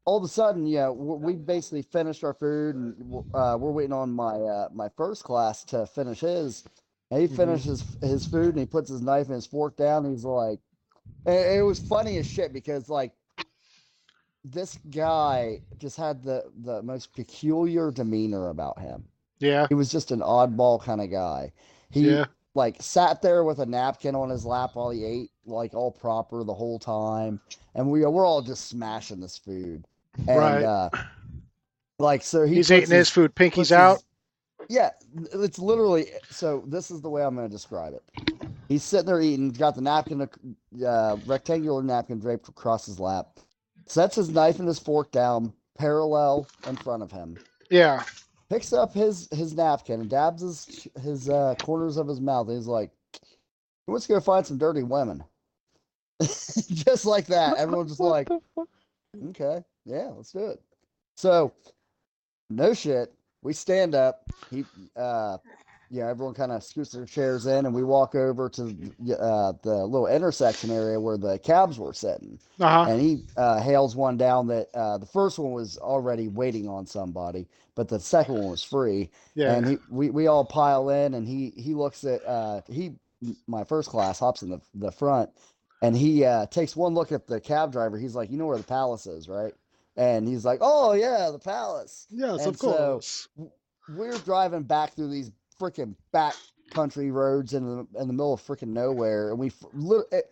all 0.04 0.18
of 0.18 0.24
a 0.24 0.28
sudden, 0.28 0.66
yeah, 0.66 0.90
we 0.90 1.34
basically 1.36 1.82
finished 1.82 2.24
our 2.24 2.34
food, 2.34 2.74
and 2.74 3.22
uh, 3.34 3.56
we're 3.60 3.72
waiting 3.72 3.92
on 3.92 4.12
my 4.12 4.34
uh, 4.34 4.68
my 4.74 4.88
first 4.96 5.24
class 5.24 5.64
to 5.66 5.86
finish 5.86 6.20
his. 6.20 6.64
And 7.10 7.20
he 7.22 7.28
Mhm. 7.28 7.36
finishes 7.36 7.96
his 8.02 8.26
food, 8.26 8.50
and 8.50 8.58
he 8.60 8.66
puts 8.66 8.90
his 8.90 9.02
knife 9.02 9.26
and 9.26 9.34
his 9.36 9.46
fork 9.46 9.76
down. 9.76 10.04
And 10.06 10.14
he's 10.14 10.24
like, 10.24 10.60
and 11.26 11.34
it 11.58 11.62
was 11.62 11.78
funny 11.78 12.16
as 12.18 12.26
shit 12.26 12.52
because 12.52 12.88
like 12.88 13.12
this 14.44 14.78
guy 14.90 15.60
just 15.78 15.96
had 15.96 16.22
the 16.22 16.44
the 16.62 16.82
most 16.82 17.14
peculiar 17.14 17.90
demeanor 17.90 18.48
about 18.48 18.78
him. 18.78 19.04
yeah, 19.38 19.66
He 19.68 19.74
was 19.74 19.90
just 19.90 20.10
an 20.12 20.20
oddball 20.20 20.82
kind 20.82 21.00
of 21.00 21.10
guy. 21.10 21.52
He 21.90 22.10
yeah. 22.10 22.24
like 22.54 22.76
sat 22.80 23.20
there 23.20 23.44
with 23.44 23.58
a 23.58 23.66
napkin 23.66 24.14
on 24.14 24.30
his 24.30 24.44
lap 24.46 24.70
while 24.74 24.90
he 24.90 25.04
ate, 25.04 25.30
like 25.44 25.74
all 25.74 25.90
proper 25.90 26.42
the 26.42 26.54
whole 26.54 26.78
time, 26.78 27.40
and 27.74 27.90
we 27.90 28.04
we're 28.06 28.26
all 28.26 28.42
just 28.42 28.68
smashing 28.68 29.20
this 29.20 29.36
food. 29.36 29.84
And, 30.26 30.38
Right. 30.38 30.64
Uh, 30.64 30.90
like 31.98 32.22
so, 32.22 32.44
he 32.46 32.56
He's 32.56 32.72
eating 32.72 32.90
his 32.90 33.10
food. 33.10 33.34
puts 33.34 33.38
Pinky's 33.38 33.72
out. 33.72 33.96
his- 33.96 34.04
yeah, 34.70 34.90
it's 35.32 35.58
literally 35.58 36.06
so. 36.30 36.62
This 36.64 36.92
is 36.92 37.00
the 37.00 37.10
way 37.10 37.24
I'm 37.24 37.34
going 37.34 37.48
to 37.48 37.52
describe 37.52 37.92
it. 37.92 38.04
He's 38.68 38.84
sitting 38.84 39.06
there 39.06 39.20
eating, 39.20 39.48
He's 39.48 39.58
got 39.58 39.74
the 39.74 39.80
napkin, 39.80 40.28
uh, 40.86 41.16
rectangular 41.26 41.82
napkin 41.82 42.20
draped 42.20 42.48
across 42.48 42.86
his 42.86 43.00
lap, 43.00 43.40
sets 43.86 44.14
his 44.14 44.30
knife 44.30 44.60
and 44.60 44.68
his 44.68 44.78
fork 44.78 45.10
down 45.10 45.52
parallel 45.76 46.46
in 46.68 46.76
front 46.76 47.02
of 47.02 47.10
him, 47.10 47.36
Yeah. 47.68 48.04
picks 48.48 48.72
up 48.72 48.94
his 48.94 49.28
his 49.32 49.54
napkin 49.54 50.02
and 50.02 50.08
dabs 50.08 50.40
his 50.40 50.86
his 51.02 51.28
uh, 51.28 51.56
corners 51.60 51.96
of 51.96 52.06
his 52.06 52.20
mouth. 52.20 52.46
And 52.46 52.56
he's 52.56 52.68
like, 52.68 52.92
"Let's 53.88 54.06
go 54.06 54.20
find 54.20 54.46
some 54.46 54.56
dirty 54.56 54.84
women." 54.84 55.24
just 56.20 57.06
like 57.06 57.26
that. 57.26 57.56
Everyone's 57.56 57.90
just 57.90 58.00
like, 58.00 58.28
"Okay, 59.30 59.64
yeah, 59.84 60.12
let's 60.14 60.30
do 60.30 60.46
it." 60.46 60.62
So, 61.16 61.52
no 62.50 62.72
shit. 62.72 63.12
We 63.42 63.52
stand 63.52 63.94
up. 63.94 64.22
He, 64.50 64.66
uh, 64.96 65.38
yeah, 65.90 66.08
everyone 66.08 66.34
kind 66.34 66.52
of 66.52 66.62
scoots 66.64 66.92
their 66.92 67.06
chairs 67.06 67.46
in, 67.46 67.66
and 67.66 67.74
we 67.74 67.84
walk 67.84 68.14
over 68.14 68.48
to 68.50 68.62
uh, 69.18 69.52
the 69.62 69.84
little 69.86 70.06
intersection 70.06 70.70
area 70.70 71.00
where 71.00 71.18
the 71.18 71.38
cabs 71.38 71.78
were 71.78 71.94
sitting 71.94 72.38
Uh 72.60 72.68
huh. 72.68 72.84
and 72.84 73.00
he 73.00 73.24
uh, 73.36 73.60
hails 73.60 73.96
one 73.96 74.16
down 74.16 74.46
that 74.48 74.68
uh, 74.74 74.98
the 74.98 75.06
first 75.06 75.38
one 75.38 75.52
was 75.52 75.78
already 75.78 76.28
waiting 76.28 76.68
on 76.68 76.86
somebody, 76.86 77.48
but 77.74 77.88
the 77.88 78.00
second 78.00 78.36
one 78.36 78.50
was 78.50 78.62
free. 78.62 79.10
Yeah. 79.34 79.56
And 79.56 79.66
he, 79.66 79.78
we, 79.88 80.10
we 80.10 80.26
all 80.28 80.44
pile 80.44 80.90
in, 80.90 81.14
and 81.14 81.26
he 81.26 81.52
he 81.56 81.74
looks 81.74 82.04
at 82.04 82.24
uh, 82.26 82.62
he 82.68 82.92
my 83.46 83.64
first 83.64 83.90
class 83.90 84.18
hops 84.20 84.42
in 84.42 84.50
the 84.50 84.60
the 84.74 84.92
front, 84.92 85.30
and 85.82 85.96
he 85.96 86.24
uh, 86.24 86.46
takes 86.46 86.76
one 86.76 86.94
look 86.94 87.12
at 87.12 87.26
the 87.26 87.40
cab 87.40 87.72
driver. 87.72 87.98
He's 87.98 88.14
like, 88.14 88.30
you 88.30 88.38
know 88.38 88.46
where 88.46 88.58
the 88.58 88.64
palace 88.64 89.06
is, 89.06 89.28
right? 89.28 89.54
And 90.00 90.26
he's 90.26 90.46
like, 90.46 90.60
oh 90.62 90.94
yeah, 90.94 91.28
the 91.30 91.38
palace. 91.38 92.06
yes, 92.10 92.40
and 92.40 92.48
of 92.54 92.56
so- 92.56 92.72
course. 92.72 93.28
We're 93.88 94.16
driving 94.18 94.62
back 94.62 94.94
through 94.94 95.10
these 95.10 95.30
freaking 95.60 95.94
back 96.10 96.34
country 96.70 97.10
roads 97.10 97.52
in 97.54 97.66
the 97.66 97.86
in 98.00 98.06
the 98.06 98.12
middle 98.14 98.32
of 98.32 98.40
freaking 98.40 98.68
nowhere, 98.68 99.30
and 99.30 99.38
we 99.38 99.52
it, 100.12 100.30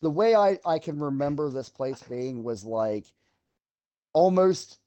the 0.00 0.10
way 0.10 0.34
I 0.34 0.58
I 0.64 0.78
can 0.78 0.98
remember 0.98 1.50
this 1.50 1.68
place 1.68 2.02
being 2.04 2.42
was 2.44 2.64
like 2.64 3.04
almost 4.12 4.78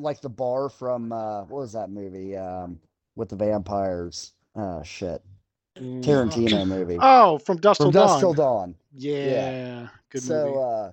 like 0.00 0.20
the 0.22 0.28
bar 0.28 0.68
from 0.70 1.12
uh 1.12 1.42
what 1.42 1.58
was 1.60 1.72
that 1.74 1.90
movie 1.90 2.36
um 2.36 2.80
with 3.16 3.28
the 3.28 3.36
vampires 3.36 4.32
uh 4.56 4.82
shit 4.82 5.22
Tarantino 5.76 6.66
movie 6.66 6.98
Oh, 7.02 7.38
from 7.38 7.58
Dust 7.58 7.78
from 7.80 7.92
Till 7.92 8.00
Dusk 8.02 8.12
Dawn. 8.14 8.20
Till 8.20 8.34
Dawn. 8.34 8.74
Yeah. 8.94 9.88
Good 10.10 10.22
so 10.22 10.44
movie. 10.46 10.58
uh 10.58 10.90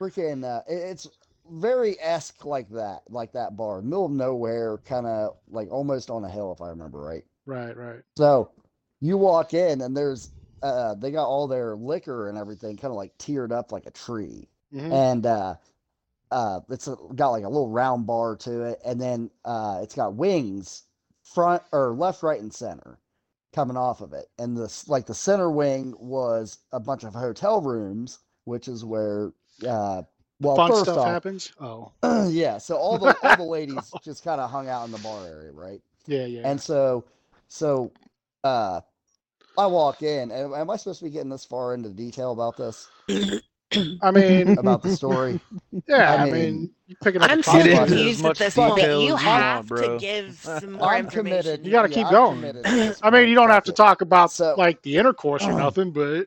freaking 0.00 0.44
uh 0.44 0.62
it- 0.68 0.90
it's 0.90 1.08
very 1.50 2.00
esque 2.00 2.44
like 2.44 2.68
that 2.70 3.02
like 3.08 3.32
that 3.32 3.56
bar 3.56 3.82
middle 3.82 4.06
of 4.06 4.12
nowhere 4.12 4.78
kind 4.78 5.06
of 5.06 5.36
like 5.48 5.70
almost 5.70 6.10
on 6.10 6.24
a 6.24 6.30
hill 6.30 6.52
if 6.52 6.60
I 6.60 6.68
remember 6.68 7.00
right. 7.00 7.24
Right. 7.46 7.76
Right. 7.76 8.00
So 8.16 8.50
you 9.00 9.16
walk 9.18 9.52
in 9.54 9.80
and 9.80 9.96
there's 9.96 10.30
uh 10.62 10.94
they 10.94 11.10
got 11.10 11.26
all 11.26 11.48
their 11.48 11.74
liquor 11.74 12.28
and 12.28 12.38
everything 12.38 12.76
kind 12.76 12.92
of 12.92 12.96
like 12.96 13.16
tiered 13.18 13.52
up 13.52 13.72
like 13.72 13.86
a 13.86 13.90
tree. 13.90 14.48
Mhm. 14.72 14.92
And 14.92 15.26
uh 15.26 15.54
uh 16.30 16.60
it's 16.70 16.86
a, 16.86 16.96
got 17.14 17.30
like 17.30 17.44
a 17.44 17.48
little 17.48 17.68
round 17.68 18.06
bar 18.06 18.36
to 18.36 18.62
it 18.62 18.80
and 18.84 19.00
then 19.00 19.30
uh 19.44 19.80
it's 19.82 19.94
got 19.94 20.14
wings 20.14 20.84
front 21.24 21.62
or 21.72 21.94
left, 21.94 22.22
right 22.22 22.40
and 22.40 22.52
center 22.54 22.98
coming 23.52 23.76
off 23.76 24.00
of 24.00 24.12
it. 24.12 24.26
And 24.38 24.56
this 24.56 24.88
like 24.88 25.06
the 25.06 25.14
center 25.14 25.50
wing 25.50 25.94
was 25.98 26.58
a 26.72 26.80
bunch 26.80 27.02
of 27.04 27.14
hotel 27.14 27.60
rooms, 27.60 28.20
which 28.44 28.68
is 28.68 28.84
where 28.84 29.32
uh 29.66 30.02
well 30.42 30.56
Fun 30.56 30.70
first 30.70 30.82
stuff 30.84 30.98
off, 30.98 31.06
happens. 31.06 31.52
Oh. 31.60 31.92
yeah, 32.30 32.58
so 32.58 32.76
all 32.76 32.98
the 32.98 33.16
all 33.22 33.36
the 33.36 33.42
ladies 33.44 33.90
just 34.04 34.24
kind 34.24 34.40
of 34.40 34.50
hung 34.50 34.68
out 34.68 34.84
in 34.84 34.92
the 34.92 34.98
bar 34.98 35.26
area, 35.26 35.52
right? 35.52 35.80
Yeah. 36.06 36.26
Yeah. 36.26 36.42
And 36.44 36.60
so, 36.60 37.04
so, 37.48 37.92
uh, 38.44 38.80
I 39.56 39.66
walk 39.66 40.02
in, 40.02 40.30
and 40.30 40.54
am 40.54 40.70
I 40.70 40.76
supposed 40.76 40.98
to 41.00 41.04
be 41.04 41.10
getting 41.10 41.30
this 41.30 41.44
far 41.44 41.74
into 41.74 41.90
detail 41.90 42.32
about 42.32 42.56
this, 42.56 42.88
I 44.02 44.10
mean, 44.10 44.58
about 44.58 44.82
the 44.82 44.96
story? 44.96 45.38
yeah. 45.88 46.12
I 46.14 46.16
I 46.16 46.24
mean, 46.24 46.32
mean, 46.34 46.70
you're 46.86 46.96
picking 47.04 47.22
up. 47.22 47.30
I'm 47.30 47.38
the 47.38 47.42
so 47.44 47.52
Get 47.62 47.88
pieces. 47.88 48.20
into 48.20 48.20
as 48.20 48.20
confused 48.20 48.24
at 48.24 48.36
this 48.38 48.54
detail 48.54 48.68
point. 48.70 48.82
as 48.82 48.88
You 49.02 49.06
you 49.08 49.16
have 49.16 49.56
want, 49.56 49.68
bro. 49.68 49.92
to 49.94 49.98
give 49.98 50.34
some 50.40 50.72
more 50.72 50.88
I'm 50.88 51.04
information. 51.04 51.42
committed. 51.42 51.66
You 51.66 51.72
gotta 51.72 51.88
yeah, 51.90 51.94
keep 51.94 52.06
I'm 52.06 52.12
going. 52.12 52.36
committed 52.40 52.66
at 52.66 52.72
this 52.74 53.00
I 53.02 53.10
mean, 53.10 53.28
you 53.28 53.34
don't 53.34 53.50
have 53.50 53.64
to 53.64 53.72
talk 53.72 54.00
about 54.00 54.32
So- 54.32 54.54
like 54.58 54.82
the 54.82 54.96
intercourse 54.96 55.44
or 55.44 55.52
nothing, 55.52 55.90
but 55.92 56.26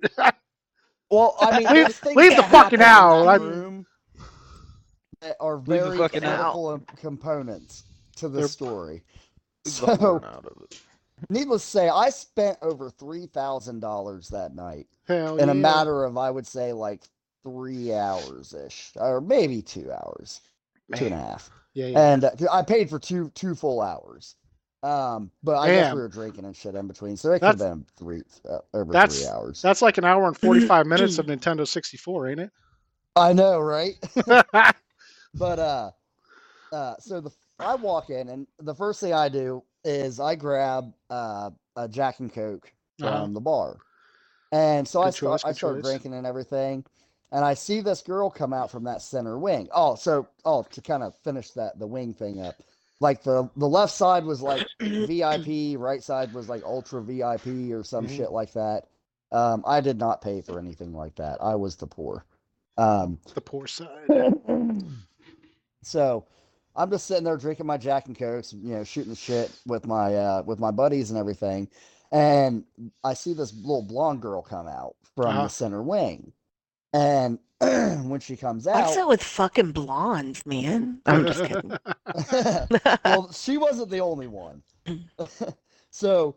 Well, 1.12 1.36
I 1.40 1.60
mean, 1.60 1.68
Leave- 1.74 2.04
leave 2.16 2.36
the 2.36 2.44
fucking 2.44 2.82
out. 2.82 3.26
That 5.26 5.36
I- 5.42 5.48
room 5.48 5.64
that 5.66 5.82
are 5.82 5.90
very 5.90 6.10
critical 6.10 6.80
components 6.98 7.84
to 8.18 8.30
the 8.30 8.40
They're- 8.40 8.48
story. 8.48 9.04
So, 9.68 9.88
out 9.90 10.46
of 10.46 10.62
it. 10.62 10.80
needless 11.30 11.64
to 11.64 11.70
say, 11.70 11.90
I 11.90 12.10
spent 12.12 12.58
over 12.62 12.90
three 12.92 13.26
thousand 13.26 13.80
dollars 13.80 14.28
that 14.30 14.54
night. 14.54 14.88
hell 15.08 15.38
in 15.38 15.48
yeah. 15.48 15.52
a 15.52 15.56
matter 15.56 16.04
of 16.04 16.18
I 16.18 16.30
would 16.30 16.46
say 16.46 16.72
like 16.72 17.02
three 17.44 17.92
hours 17.94 18.54
ish, 18.54 18.92
or 18.96 19.22
maybe 19.22 19.62
two 19.64 19.92
hours, 19.92 20.42
two 20.96 21.06
and 21.06 21.14
a 21.14 21.18
Man. 21.18 21.26
half. 21.28 21.50
Yeah. 21.74 21.88
Yeah. 21.88 22.14
And 22.14 22.24
uh, 22.26 22.32
I 22.52 22.62
paid 22.62 22.90
for 22.92 23.00
two 23.00 23.32
two 23.34 23.56
full 23.56 23.82
hours. 23.82 24.36
Um, 24.84 25.32
but 25.42 25.58
I 25.58 25.68
guess 25.70 25.96
we 25.96 26.00
were 26.02 26.08
drinking 26.10 26.46
and 26.46 26.56
shit 26.56 26.76
in 26.76 26.86
between, 26.86 27.18
so 27.18 27.32
it 27.32 27.40
could 27.40 27.48
have 27.48 27.58
been 27.58 27.88
three 27.98 28.22
uh, 28.48 28.60
over 28.76 28.94
that's- 28.94 29.18
three 29.20 29.28
hours. 29.28 29.64
That's 29.64 29.82
like 29.82 29.98
an 29.98 30.06
hour 30.06 30.28
and 30.28 30.38
45 30.38 30.86
minutes 30.86 31.18
of 31.18 31.26
Nintendo 31.28 31.68
64, 31.68 32.30
ain't 32.30 32.40
it? 32.42 32.52
I 33.16 33.34
know, 33.34 33.58
right? 33.60 33.96
it? 35.36 35.40
but 35.40 35.60
uh, 35.60 35.92
uh, 36.72 36.96
so 37.00 37.22
the 37.22 37.32
I 37.60 37.76
walk 37.76 38.10
in 38.10 38.30
and 38.30 38.48
the 38.60 38.76
first 38.76 39.00
thing 39.00 39.14
I 39.14 39.30
do 39.30 39.64
is 39.84 40.20
I 40.20 40.36
grab 40.36 40.94
uh 41.10 41.52
a 41.76 41.88
Jack 41.88 42.20
and 42.20 42.34
Coke 42.34 42.72
from 43.00 43.14
Uh-huh. 43.14 43.28
the 43.34 43.42
bar, 43.42 43.78
and 44.52 44.88
so 44.88 45.02
I 45.02 45.10
start 45.10 45.42
choice, 45.42 45.44
I 45.46 45.52
start 45.52 45.76
choice. 45.76 45.84
drinking 45.84 46.14
and 46.14 46.26
everything, 46.26 46.86
and 47.32 47.44
I 47.46 47.54
see 47.54 47.82
this 47.82 48.02
girl 48.02 48.30
come 48.30 48.54
out 48.54 48.72
from 48.72 48.84
that 48.86 49.02
center 49.02 49.38
wing. 49.38 49.68
Oh, 49.74 49.96
so 49.96 50.28
oh 50.46 50.64
to 50.64 50.82
kind 50.82 51.04
of 51.04 51.16
finish 51.24 51.52
that 51.52 51.78
the 51.80 51.88
wing 51.88 52.14
thing 52.14 52.42
up, 52.42 52.62
like 53.00 53.24
the 53.24 53.50
the 53.58 53.68
left 53.68 53.94
side 53.94 54.24
was 54.26 54.42
like 54.42 54.64
VIP, 54.80 55.78
right 55.80 56.02
side 56.04 56.34
was 56.34 56.48
like 56.50 56.64
ultra 56.64 57.02
VIP 57.04 57.48
or 57.74 57.84
some 57.84 58.06
Mhm. 58.06 58.18
shit 58.18 58.32
like 58.32 58.54
that. 58.54 58.84
Um, 59.32 59.64
I 59.68 59.82
did 59.82 59.98
not 59.98 60.22
pay 60.22 60.42
for 60.42 60.60
anything 60.60 60.94
like 60.94 61.16
that. 61.16 61.40
I 61.42 61.56
was 61.56 61.76
the 61.76 61.88
poor. 61.88 62.26
Um, 62.78 63.20
the 63.34 63.42
poor 63.42 63.68
side. 63.68 64.10
so 65.86 66.26
I'm 66.76 66.90
just 66.92 67.06
sitting 67.06 67.24
there 67.24 67.38
drinking 67.38 67.66
my 67.68 67.78
Jack 67.78 68.08
and 68.08 68.18
Cokes, 68.18 68.54
you 68.54 68.74
know, 68.76 68.84
shooting 68.84 69.12
the 69.12 69.16
shit 69.16 69.52
with 69.66 69.86
my 69.88 70.16
uh 70.16 70.44
with 70.44 70.60
my 70.60 70.72
buddies 70.72 71.10
and 71.12 71.20
everything. 71.20 71.70
and 72.12 72.66
I 73.04 73.14
see 73.14 73.34
this 73.34 73.54
little 73.54 73.82
blonde 73.84 74.22
girl 74.22 74.42
come 74.42 74.68
out 74.68 74.96
from 75.16 75.30
Uh-huh. 75.30 75.44
the 75.44 75.50
center 75.50 75.82
wing, 75.82 76.34
and 76.94 77.40
when 77.60 78.20
she 78.20 78.36
comes 78.36 78.68
out, 78.68 78.86
What's 78.88 78.98
it 78.98 79.08
with 79.08 79.24
fucking 79.24 79.72
blondes, 79.72 80.46
man? 80.46 81.02
I'm 81.06 81.26
just 81.26 81.44
kidding. 81.44 81.78
well, 83.06 83.32
she 83.32 83.58
wasn't 83.58 83.90
the 83.90 84.00
only 84.02 84.28
one. 84.28 84.62
so 85.90 86.36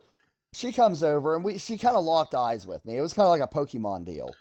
she 0.52 0.72
comes 0.72 1.02
over 1.02 1.34
and 1.36 1.44
we 1.44 1.58
she 1.58 1.76
kind 1.78 1.96
of 1.96 2.04
locked 2.04 2.34
eyes 2.34 2.66
with 2.66 2.84
me. 2.84 2.96
It 2.96 3.00
was 3.02 3.12
kind 3.12 3.26
of 3.26 3.30
like 3.30 3.42
a 3.42 3.52
Pokemon 3.54 4.04
deal. 4.04 4.38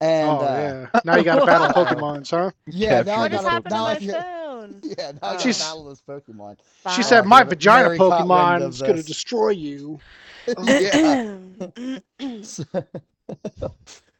And 0.00 0.28
oh 0.30 0.38
uh, 0.38 0.86
yeah. 0.94 1.00
Now 1.04 1.16
you 1.16 1.24
got 1.24 1.40
to 1.40 1.46
battle 1.46 1.66
Wow. 1.84 1.92
Pokemons, 1.92 2.30
huh? 2.30 2.50
yeah, 2.66 3.02
now 3.02 3.16
I 3.16 3.20
what 3.22 3.30
just 3.32 3.42
gotta, 3.44 3.50
happened 3.50 3.70
to 3.70 3.76
now 3.76 3.86
I 3.86 3.94
my 3.94 3.98
can, 4.00 4.22
phone? 4.22 4.80
yeah, 4.98 5.10
now 5.12 5.18
I 5.22 5.32
gotta 5.32 5.42
She's- 5.42 5.58
battle 5.60 5.84
this 5.86 6.02
Pokemon. 6.08 6.56
She 6.94 7.02
said, 7.02 7.24
Oh, 7.24 7.28
"My 7.28 7.42
vagina 7.42 7.88
Mary 7.88 7.98
Pokemon 7.98 8.68
is 8.68 8.80
going 8.80 8.96
to 8.96 9.02
destroy 9.02 9.50
you." 9.50 9.98
yeah. 10.64 11.36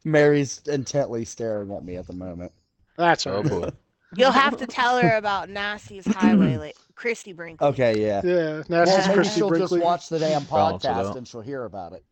Mary's 0.03 0.61
intently 0.67 1.25
staring 1.25 1.71
at 1.73 1.83
me 1.83 1.95
at 1.95 2.07
the 2.07 2.13
moment. 2.13 2.51
That's 2.97 3.25
Oh 3.27 3.37
all. 3.37 3.43
boy. 3.43 3.69
You'll 4.15 4.31
have 4.31 4.57
to 4.57 4.67
tell 4.67 4.99
her 4.99 5.17
about 5.17 5.49
Nasty's 5.49 6.05
Highway, 6.05 6.57
like 6.57 6.75
Christie 6.95 7.33
Brinkley. 7.33 7.67
Okay, 7.67 8.01
yeah. 8.01 8.21
Yeah, 8.23 8.63
Well, 8.67 8.85
Nasty's 8.85 9.07
maybe 9.07 9.13
Christie 9.13 9.39
she'll 9.39 9.49
Brinkley. 9.49 9.79
just 9.79 9.85
watch 9.85 10.09
the 10.09 10.19
damn 10.19 10.41
podcast 10.43 11.15
and 11.15 11.27
she'll 11.27 11.41
hear 11.41 11.65
about 11.65 11.93
it. 11.93 12.03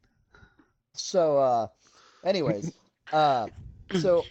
So, 0.93 1.37
uh, 1.39 1.67
anyways, 2.23 2.71
uh, 3.11 3.47
so 3.93 4.25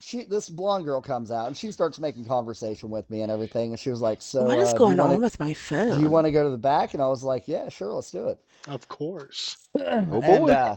she, 0.00 0.24
this 0.24 0.48
blonde 0.48 0.84
girl 0.84 1.00
comes 1.00 1.30
out 1.30 1.46
and 1.48 1.56
she 1.56 1.72
starts 1.72 1.98
making 1.98 2.24
conversation 2.24 2.90
with 2.90 3.08
me 3.10 3.22
and 3.22 3.30
everything, 3.30 3.70
and 3.70 3.78
she 3.80 3.90
was 3.90 4.00
like, 4.00 4.22
"So, 4.22 4.42
what 4.44 4.58
is 4.58 4.72
uh, 4.72 4.78
going 4.78 4.98
wanna, 4.98 5.14
on 5.14 5.20
with 5.20 5.38
my 5.40 5.54
phone? 5.54 5.96
Do 5.96 6.02
you 6.02 6.10
want 6.10 6.26
to 6.26 6.32
go 6.32 6.44
to 6.44 6.50
the 6.50 6.58
back?" 6.58 6.94
And 6.94 7.02
I 7.02 7.08
was 7.08 7.22
like, 7.22 7.48
"Yeah, 7.48 7.68
sure, 7.68 7.92
let's 7.92 8.10
do 8.10 8.28
it." 8.28 8.38
Of 8.68 8.88
course. 8.88 9.56
Oh 9.78 10.20
And, 10.20 10.50
uh, 10.50 10.76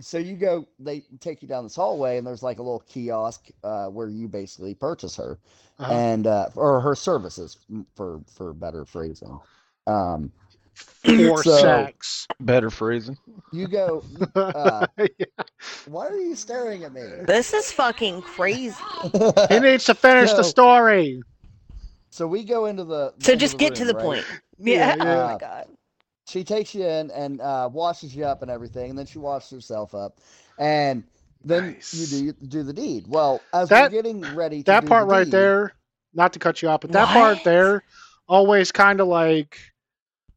so 0.00 0.18
you 0.18 0.36
go, 0.36 0.66
they 0.78 1.02
take 1.20 1.40
you 1.40 1.48
down 1.48 1.64
this 1.64 1.74
hallway, 1.76 2.18
and 2.18 2.26
there's 2.26 2.42
like 2.42 2.58
a 2.58 2.62
little 2.62 2.80
kiosk 2.86 3.48
uh, 3.62 3.86
where 3.86 4.08
you 4.08 4.28
basically 4.28 4.74
purchase 4.74 5.16
her 5.16 5.38
Uh-huh. 5.78 5.92
and 5.92 6.26
uh, 6.26 6.48
or 6.54 6.80
her 6.80 6.94
services, 6.94 7.58
for 7.96 8.20
for 8.32 8.52
better 8.52 8.84
phrasing. 8.84 9.38
Um, 9.86 10.32
For 10.74 11.42
so- 11.42 11.58
sex. 11.58 12.26
Better 12.40 12.70
phrasing. 12.70 13.16
you 13.52 13.68
go. 13.68 14.02
Uh, 14.34 14.86
Yeah. 14.98 15.26
Why 15.86 16.06
are 16.08 16.16
you 16.18 16.34
staring 16.34 16.84
at 16.84 16.92
me? 16.92 17.02
This 17.26 17.52
is 17.52 17.70
fucking 17.72 18.22
crazy. 18.22 18.74
He 19.48 19.60
needs 19.60 19.84
to 19.84 19.94
finish 19.94 20.32
the 20.32 20.42
story. 20.42 21.22
so 22.10 22.26
we 22.26 22.44
go 22.44 22.66
into 22.66 22.84
the. 22.84 23.14
So 23.20 23.32
into 23.32 23.36
just 23.36 23.58
get 23.58 23.74
to 23.76 23.84
the 23.84 23.94
right? 23.94 24.02
point. 24.04 24.24
Yeah, 24.58 24.96
Yeah. 24.96 24.96
yeah. 24.96 25.02
Oh 25.02 25.26
my 25.26 25.34
Uh, 25.34 25.38
god. 25.38 25.66
She 26.26 26.42
takes 26.42 26.74
you 26.74 26.86
in 26.86 27.10
and 27.10 27.40
uh, 27.40 27.68
washes 27.72 28.14
you 28.16 28.24
up 28.24 28.42
and 28.42 28.50
everything, 28.50 28.90
and 28.90 28.98
then 28.98 29.06
she 29.06 29.18
washes 29.18 29.50
herself 29.50 29.94
up, 29.94 30.20
and 30.58 31.04
then 31.44 31.72
Nice. 31.74 31.92
you 31.94 32.32
do 32.32 32.46
do 32.48 32.62
the 32.62 32.72
deed. 32.72 33.04
Well, 33.06 33.40
as 33.52 33.68
That- 33.68 33.90
we're 33.92 34.02
getting 34.02 34.22
ready, 34.34 34.58
to 34.62 34.64
That 34.64 34.80
do 34.82 34.86
part 34.88 35.06
the 35.06 35.12
right 35.12 35.24
deed- 35.24 35.32
there, 35.32 35.72
not 36.14 36.32
to 36.32 36.38
cut 36.38 36.62
you 36.62 36.68
off, 36.70 36.80
but 36.80 36.92
that 36.92 37.08
part 37.08 37.44
there 37.44 37.82
always 38.26 38.72
kind 38.72 39.00
of 39.00 39.06
like, 39.08 39.58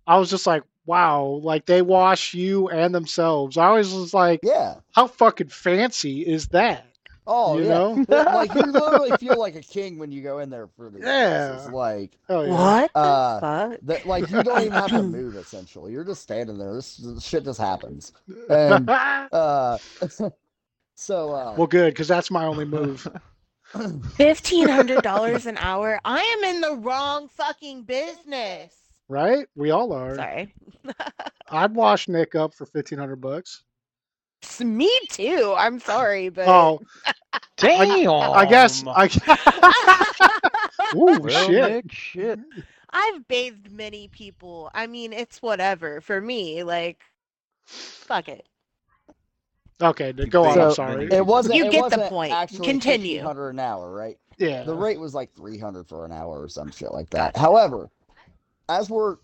I 0.08 0.18
was 0.18 0.30
just 0.30 0.48
like, 0.48 0.64
wow, 0.86 1.42
like 1.44 1.66
they 1.66 1.82
wash 1.82 2.34
you 2.34 2.70
and 2.70 2.96
themselves. 2.96 3.58
I 3.58 3.66
always 3.68 3.94
was 3.94 4.14
like, 4.14 4.40
Yeah. 4.44 4.76
how 4.94 5.08
fucking 5.08 5.50
fancy 5.50 6.22
is 6.26 6.48
that? 6.50 6.86
Oh 7.30 7.58
you 7.58 7.66
yeah. 7.66 7.70
know? 7.74 8.06
Like 8.10 8.54
you 8.56 8.62
literally 8.62 9.12
feel 9.18 9.38
like 9.38 9.56
a 9.56 9.62
king 9.62 10.00
when 10.00 10.14
you 10.14 10.22
go 10.24 10.40
in 10.40 10.50
there 10.50 10.68
for 10.78 10.90
these. 10.90 11.04
Yeah. 11.04 11.56
places. 11.56 11.72
Like 11.74 12.18
Hell 12.30 12.48
yeah. 12.48 12.54
What 12.54 12.92
the 12.94 13.00
Uh, 13.00 13.40
fuck? 13.42 13.80
that. 13.84 14.06
Like 14.08 14.30
you 14.32 14.44
don't 14.44 14.62
even 14.62 14.72
have 14.72 14.88
to 14.92 15.04
move. 15.04 15.36
Essentially, 15.36 15.92
you're 15.92 16.06
just 16.06 16.22
standing 16.22 16.58
there. 16.58 16.74
This, 16.74 16.96
this 16.98 17.24
shit 17.26 17.44
just 17.44 17.60
happens. 17.60 18.14
And 18.50 18.90
uh, 18.90 19.78
so 20.96 21.32
uh, 21.34 21.54
well, 21.58 21.68
good, 21.68 21.94
because 21.94 22.08
that's 22.08 22.32
my 22.32 22.46
only 22.46 22.64
move. 22.64 23.06
Fifteen 24.16 24.70
hundred 24.70 25.04
dollars 25.04 25.46
an 25.46 25.58
hour. 25.58 26.00
I 26.06 26.22
am 26.22 26.56
in 26.56 26.62
the 26.62 26.76
wrong 26.78 27.28
fucking 27.28 27.84
business. 27.84 28.74
Right? 29.10 29.48
We 29.56 29.72
all 29.72 29.94
are. 29.94 30.16
Sorry. 30.16 30.54
I'd 31.50 31.74
wash 31.74 32.08
Nick 32.08 32.36
up 32.36 32.54
for 32.54 32.66
fifteen 32.66 33.00
hundred 33.00 33.22
bucks. 33.22 33.64
S- 34.44 34.62
Me 34.62 34.90
too. 35.10 35.56
I'm 35.58 35.80
sorry, 35.80 36.30
but 36.30 36.48
Oh, 36.48 36.82
Damn. 37.58 38.10
I 38.10 38.46
guess 38.46 38.84
I. 38.88 39.06
Ooh, 40.96 41.06
Well, 41.22 41.30
shit. 41.48 41.70
Nick, 41.86 41.92
shit. 41.92 42.40
I've 42.92 43.28
bathed 43.28 43.72
many 43.72 44.08
people. 44.10 44.70
I 44.74 44.88
mean, 44.88 45.14
it's 45.14 45.42
whatever 45.42 46.02
for 46.02 46.22
me. 46.22 46.64
Like, 46.64 47.02
fuck 47.66 48.28
it. 48.30 48.46
Okay, 49.82 50.12
then 50.12 50.30
go 50.30 50.46
on. 50.46 50.54
So, 50.56 50.68
I'm 50.70 50.74
sorry. 50.74 51.10
it 51.12 51.26
wasn't. 51.26 51.56
You 51.56 51.66
it 51.66 51.72
get 51.72 51.90
the 51.92 51.98
wasn't 52.00 52.10
point. 52.10 52.34
Continue. 52.64 53.22
Hundred 53.22 53.50
an 53.52 53.60
hour, 53.60 53.92
right? 53.94 54.18
yeah. 54.38 54.64
The 54.64 54.74
rate 54.76 55.00
was 55.00 55.14
like 55.14 55.34
three 55.36 55.58
hundred 55.58 55.88
for 55.88 56.04
an 56.06 56.12
hour 56.12 56.42
or 56.42 56.50
some 56.50 56.72
shit 56.72 56.92
like 56.92 57.10
that. 57.12 57.36
However, 57.38 57.90
as 58.70 58.90
we're 58.90 59.18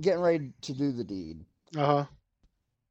getting 0.00 0.20
ready 0.20 0.52
to 0.62 0.72
do 0.74 0.92
the 0.92 1.04
deed, 1.04 1.44
Uh 1.76 1.86
huh. 1.86 2.06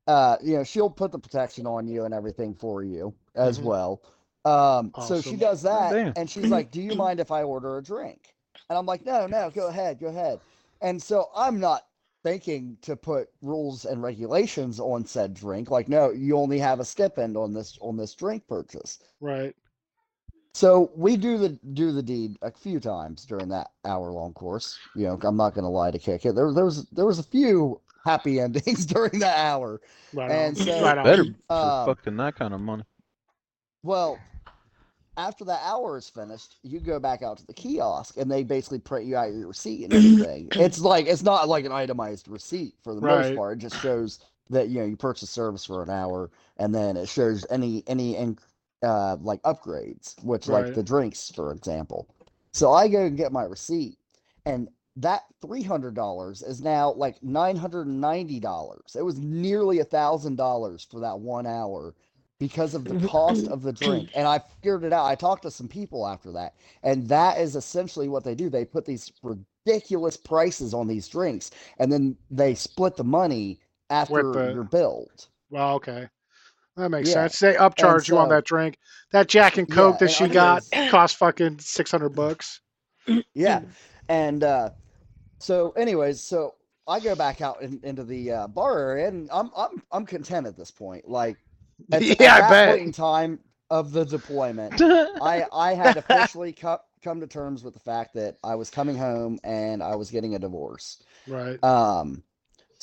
uh, 0.08 0.38
you 0.42 0.56
know, 0.56 0.64
she'll 0.64 0.90
put 0.90 1.12
the 1.12 1.20
protection 1.20 1.66
on 1.68 1.88
you 1.88 2.06
and 2.06 2.14
everything 2.14 2.54
for 2.56 2.84
you 2.84 3.14
as 3.36 3.60
Mhm. 3.60 3.64
well. 3.66 4.02
Um, 4.46 4.94
so 4.98 5.22
she 5.22 5.36
does 5.36 5.62
that, 5.64 5.90
Damn. 5.90 6.14
and 6.16 6.30
she's 6.30 6.50
like, 6.52 6.72
"Do 6.72 6.82
you 6.82 6.96
mind 6.96 7.20
if 7.20 7.32
I 7.32 7.44
order 7.44 7.78
a 7.78 7.84
drink?" 7.84 8.36
And 8.70 8.78
I'm 8.78 8.86
like, 8.86 9.06
"No, 9.06 9.28
no, 9.28 9.52
go 9.52 9.68
ahead, 9.68 10.00
go 10.00 10.08
ahead." 10.08 10.42
And 10.82 11.02
so 11.02 11.30
I'm 11.36 11.60
not 11.60 11.88
thinking 12.24 12.78
to 12.82 12.96
put 12.96 13.30
rules 13.42 13.86
and 13.86 14.02
regulations 14.02 14.80
on 14.80 15.06
said 15.06 15.34
drink. 15.34 15.70
Like, 15.72 15.88
no, 15.88 16.10
you 16.12 16.38
only 16.38 16.60
have 16.60 16.80
a 16.80 16.86
stipend 16.86 17.38
on 17.38 17.54
this 17.54 17.78
on 17.82 17.98
this 17.98 18.16
drink 18.16 18.48
purchase. 18.48 19.00
Right. 19.22 19.56
So 20.54 20.92
we 20.96 21.16
do 21.18 21.38
the 21.38 21.50
do 21.74 21.92
the 21.92 22.04
deed 22.04 22.38
a 22.42 22.52
few 22.52 22.80
times 22.80 23.26
during 23.26 23.48
that 23.50 23.72
hour 23.86 24.12
long 24.12 24.34
course. 24.34 24.78
You 24.96 25.08
know, 25.08 25.20
I'm 25.24 25.38
not 25.38 25.54
going 25.54 25.64
to 25.64 25.70
lie 25.70 25.92
to 25.92 26.00
kick 26.00 26.26
it. 26.26 26.36
There 26.36 26.52
there 26.54 26.66
was 26.66 26.86
there 26.90 27.06
was 27.06 27.20
a 27.20 27.24
few 27.24 27.80
happy 28.04 28.40
endings 28.42 28.86
during 28.86 29.20
that 29.20 29.38
hour. 29.38 29.80
Right. 30.14 30.30
And 30.32 30.58
on. 30.60 30.66
so- 30.66 30.84
right. 30.84 31.04
Better 31.04 31.24
for 31.48 31.54
Um, 31.54 31.86
fucking 31.86 32.18
that 32.18 32.36
kind 32.36 32.54
of 32.54 32.60
money. 32.60 32.84
Well, 33.84 34.20
after 35.18 35.44
that 35.46 35.62
hour 35.64 35.98
is 35.98 36.10
finished, 36.10 36.58
you 36.64 36.80
go 36.80 37.00
back 37.00 37.22
out 37.22 37.38
to 37.38 37.46
the 37.48 37.54
kiosk 37.54 38.18
and 38.18 38.30
they 38.30 38.44
basically 38.44 38.80
print 38.80 39.06
you 39.06 39.16
out 39.16 39.32
your 39.32 39.48
receipt 39.48 39.86
and 39.86 39.94
everything. 39.94 40.50
it's 40.56 40.80
like 40.80 41.06
it's 41.08 41.24
not 41.24 41.48
like 41.48 41.64
an 41.66 41.72
itemized 41.72 42.28
receipt 42.28 42.76
for 42.84 42.94
the 42.94 43.02
most 43.02 43.36
part. 43.36 43.58
It 43.58 43.62
just 43.62 43.82
shows 43.82 44.20
that 44.50 44.68
you 44.68 44.80
know 44.80 44.86
you 44.86 44.98
purchased 44.98 45.32
service 45.34 45.64
for 45.66 45.82
an 45.82 45.90
hour 45.90 46.30
and 46.58 46.76
then 46.76 46.98
it 46.98 47.08
shows 47.08 47.46
any 47.50 47.84
any 47.88 48.18
in- 48.18 48.38
uh 48.84 49.18
like 49.22 49.42
upgrades, 49.44 50.22
which 50.24 50.48
like 50.48 50.74
the 50.74 50.84
drinks, 50.84 51.32
for 51.32 51.52
example. 51.52 52.08
So 52.54 52.72
I 52.74 52.88
go 52.88 53.06
and 53.06 53.18
get 53.18 53.32
my 53.32 53.44
receipt 53.44 53.98
and 54.46 54.70
that 54.98 55.24
three 55.42 55.64
hundred 55.64 55.94
dollars 55.96 56.42
is 56.42 56.62
now 56.62 56.92
like 56.94 57.22
nine 57.24 57.56
hundred 57.56 57.88
and 57.88 58.02
ninety 58.02 58.40
dollars. 58.40 58.96
It 58.98 59.04
was 59.04 59.20
nearly 59.20 59.80
a 59.80 59.86
thousand 59.86 60.36
dollars 60.36 60.86
for 60.90 61.00
that 61.00 61.20
one 61.20 61.46
hour 61.48 61.96
because 62.40 62.74
of 62.74 62.86
the 62.88 62.96
cost 63.08 63.48
of 63.48 63.62
the 63.62 63.72
drink. 63.72 64.10
And 64.16 64.28
I 64.28 64.40
figured 64.40 64.84
it 64.84 64.92
out. 64.92 65.06
I 65.06 65.16
talked 65.16 65.44
to 65.44 65.52
some 65.52 65.68
people 65.68 66.08
after 66.08 66.32
that, 66.34 66.56
and 66.84 67.08
that 67.08 67.38
is 67.40 67.56
essentially 67.56 68.10
what 68.10 68.24
they 68.24 68.36
do. 68.36 68.50
They 68.50 68.66
put 68.66 68.84
these 68.86 69.12
ridiculous 69.24 70.18
prices 70.18 70.74
on 70.74 70.88
these 70.88 71.08
drinks, 71.08 71.52
and 71.80 71.92
then 71.92 72.18
they 72.32 72.56
split 72.56 72.96
the 72.98 73.04
money 73.04 73.60
after 73.92 74.16
the- 74.16 74.54
you're 74.56 74.64
billed. 74.64 75.28
Well, 75.52 75.76
okay. 75.76 76.10
That 76.78 76.90
makes 76.90 77.10
Yeah. 77.10 77.14
sense. 77.14 77.40
They 77.40 77.54
upcharge 77.56 78.08
you 78.08 78.18
on 78.18 78.30
that 78.30 78.46
drink. 78.46 78.78
That 79.12 79.28
Jack 79.28 79.58
and 79.58 79.70
Coke 79.70 79.98
Yeah, 79.98 79.98
that 80.00 80.12
she 80.12 80.28
got 80.28 80.64
cost 80.90 81.18
fucking 81.18 81.60
six 81.60 81.92
hundred 81.92 82.10
bucks. 82.16 82.62
Yeah. 83.34 83.62
And 84.10 84.44
uh 84.44 84.70
so 85.40 85.72
anyways, 85.72 86.22
so 86.22 86.56
I 86.88 87.00
go 87.00 87.16
back 87.16 87.42
out 87.42 87.62
in, 87.62 87.80
into 87.84 88.04
the 88.04 88.32
uh, 88.32 88.48
bar 88.48 88.80
area 88.80 89.08
and 89.08 89.30
I'm 89.32 89.52
I'm 89.56 89.84
I'm 89.92 90.06
content 90.06 90.48
at 90.48 90.58
this 90.58 90.72
point. 90.72 91.08
Like 91.08 91.38
at, 91.92 92.04
at 92.10 92.18
Yeah, 92.20 92.36
I 92.36 92.42
that 92.42 92.50
bet. 92.50 92.68
point 92.68 92.84
in 92.84 92.92
time 92.92 93.40
of 93.70 93.92
the 93.92 94.06
deployment, 94.06 94.76
I 95.22 95.46
I 95.52 95.74
had 95.74 95.98
officially 95.98 96.54
co- 96.54 96.82
come 97.04 97.20
to 97.22 97.28
terms 97.28 97.64
with 97.64 97.74
the 97.74 97.80
fact 97.80 98.14
that 98.16 98.38
I 98.44 98.56
was 98.56 98.70
coming 98.70 98.98
home 98.98 99.40
and 99.44 99.82
I 99.84 99.96
was 99.96 100.12
getting 100.12 100.36
a 100.36 100.40
divorce. 100.40 101.04
Right. 101.28 101.60
Um, 101.64 102.24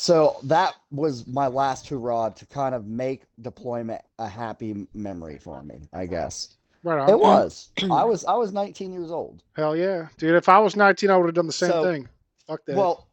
so 0.01 0.37
that 0.45 0.75
was 0.93 1.27
my 1.27 1.49
last 1.49 1.89
hurrah 1.89 2.29
to 2.29 2.47
kind 2.47 2.73
of 2.73 2.87
make 2.87 3.23
deployment 3.43 4.01
a 4.21 4.29
happy 4.29 4.87
memory 4.95 5.39
for 5.39 5.61
me. 5.65 5.81
I 5.93 6.07
guess 6.07 6.55
Right 6.85 7.01
on. 7.01 7.11
it 7.11 7.19
was. 7.19 7.71
I 7.91 8.05
was 8.05 8.25
I 8.25 8.35
was 8.35 8.53
19 8.53 8.93
years 8.93 9.11
old. 9.11 9.43
Hell 9.57 9.75
yeah, 9.75 10.07
dude! 10.17 10.37
If 10.37 10.49
I 10.49 10.61
was 10.61 10.77
nineteen, 10.77 11.11
I 11.11 11.17
would 11.17 11.27
have 11.27 11.35
done 11.35 11.49
the 11.49 11.53
same 11.53 11.71
So- 11.73 11.83
thing. 11.83 12.09
Fuck 12.47 12.65
that. 12.67 12.77
Well, 12.77 13.09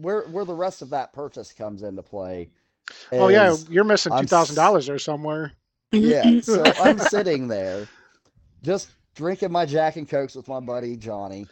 where 0.00 0.22
where 0.24 0.44
the 0.44 0.54
rest 0.54 0.82
of 0.82 0.90
that 0.90 1.14
purchase 1.14 1.52
comes 1.52 1.82
into 1.82 2.02
play. 2.02 2.50
oh 3.12 3.28
yeah, 3.28 3.56
you're 3.70 3.84
missing 3.84 4.12
I'm 4.12 4.20
two 4.20 4.24
s- 4.26 4.30
thousand 4.30 4.56
dollars 4.56 4.86
there 4.86 4.98
somewhere. 4.98 5.52
yeah. 5.92 6.40
So 6.42 6.62
I'm 6.80 6.98
sitting 6.98 7.48
there, 7.48 7.88
just 8.62 8.90
drinking 9.14 9.52
my 9.52 9.64
Jack 9.64 9.96
and 9.96 10.06
Cokes 10.06 10.34
with 10.36 10.48
my 10.48 10.60
buddy 10.60 10.96
Johnny, 10.96 11.46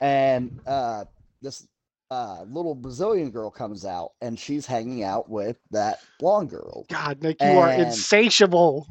and 0.00 0.58
uh, 0.66 1.04
this 1.40 1.66
uh, 2.10 2.42
little 2.48 2.74
Brazilian 2.74 3.30
girl 3.30 3.50
comes 3.50 3.84
out, 3.84 4.12
and 4.20 4.38
she's 4.38 4.66
hanging 4.66 5.02
out 5.02 5.28
with 5.28 5.56
that 5.70 6.00
blonde 6.18 6.50
girl. 6.50 6.84
God, 6.88 7.22
Nick, 7.22 7.42
you 7.42 7.48
are 7.58 7.72
insatiable. 7.72 8.86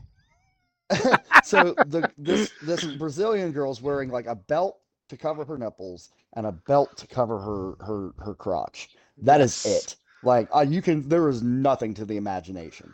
so 1.44 1.74
the 1.86 2.10
this 2.18 2.52
this 2.62 2.84
Brazilian 2.84 3.52
girl's 3.52 3.82
wearing 3.82 4.10
like 4.10 4.28
a 4.28 4.36
belt 4.36 4.78
to 5.10 5.18
cover 5.18 5.46
her 5.46 5.58
nipples 5.58 6.10
and 6.34 6.46
a 6.46 6.52
belt 6.52 6.96
to 6.98 7.08
cover 7.08 7.40
her 7.40 7.86
her 7.86 8.12
her 8.24 8.36
crotch. 8.36 8.90
That 9.22 9.42
is 9.42 9.66
Yes. 9.66 9.84
it. 9.84 9.96
Like 10.24 10.48
uh, 10.56 10.62
you 10.62 10.82
can, 10.82 11.08
there 11.08 11.28
is 11.30 11.44
nothing 11.44 11.94
to 11.96 12.06
the 12.06 12.18
imagination. 12.18 12.94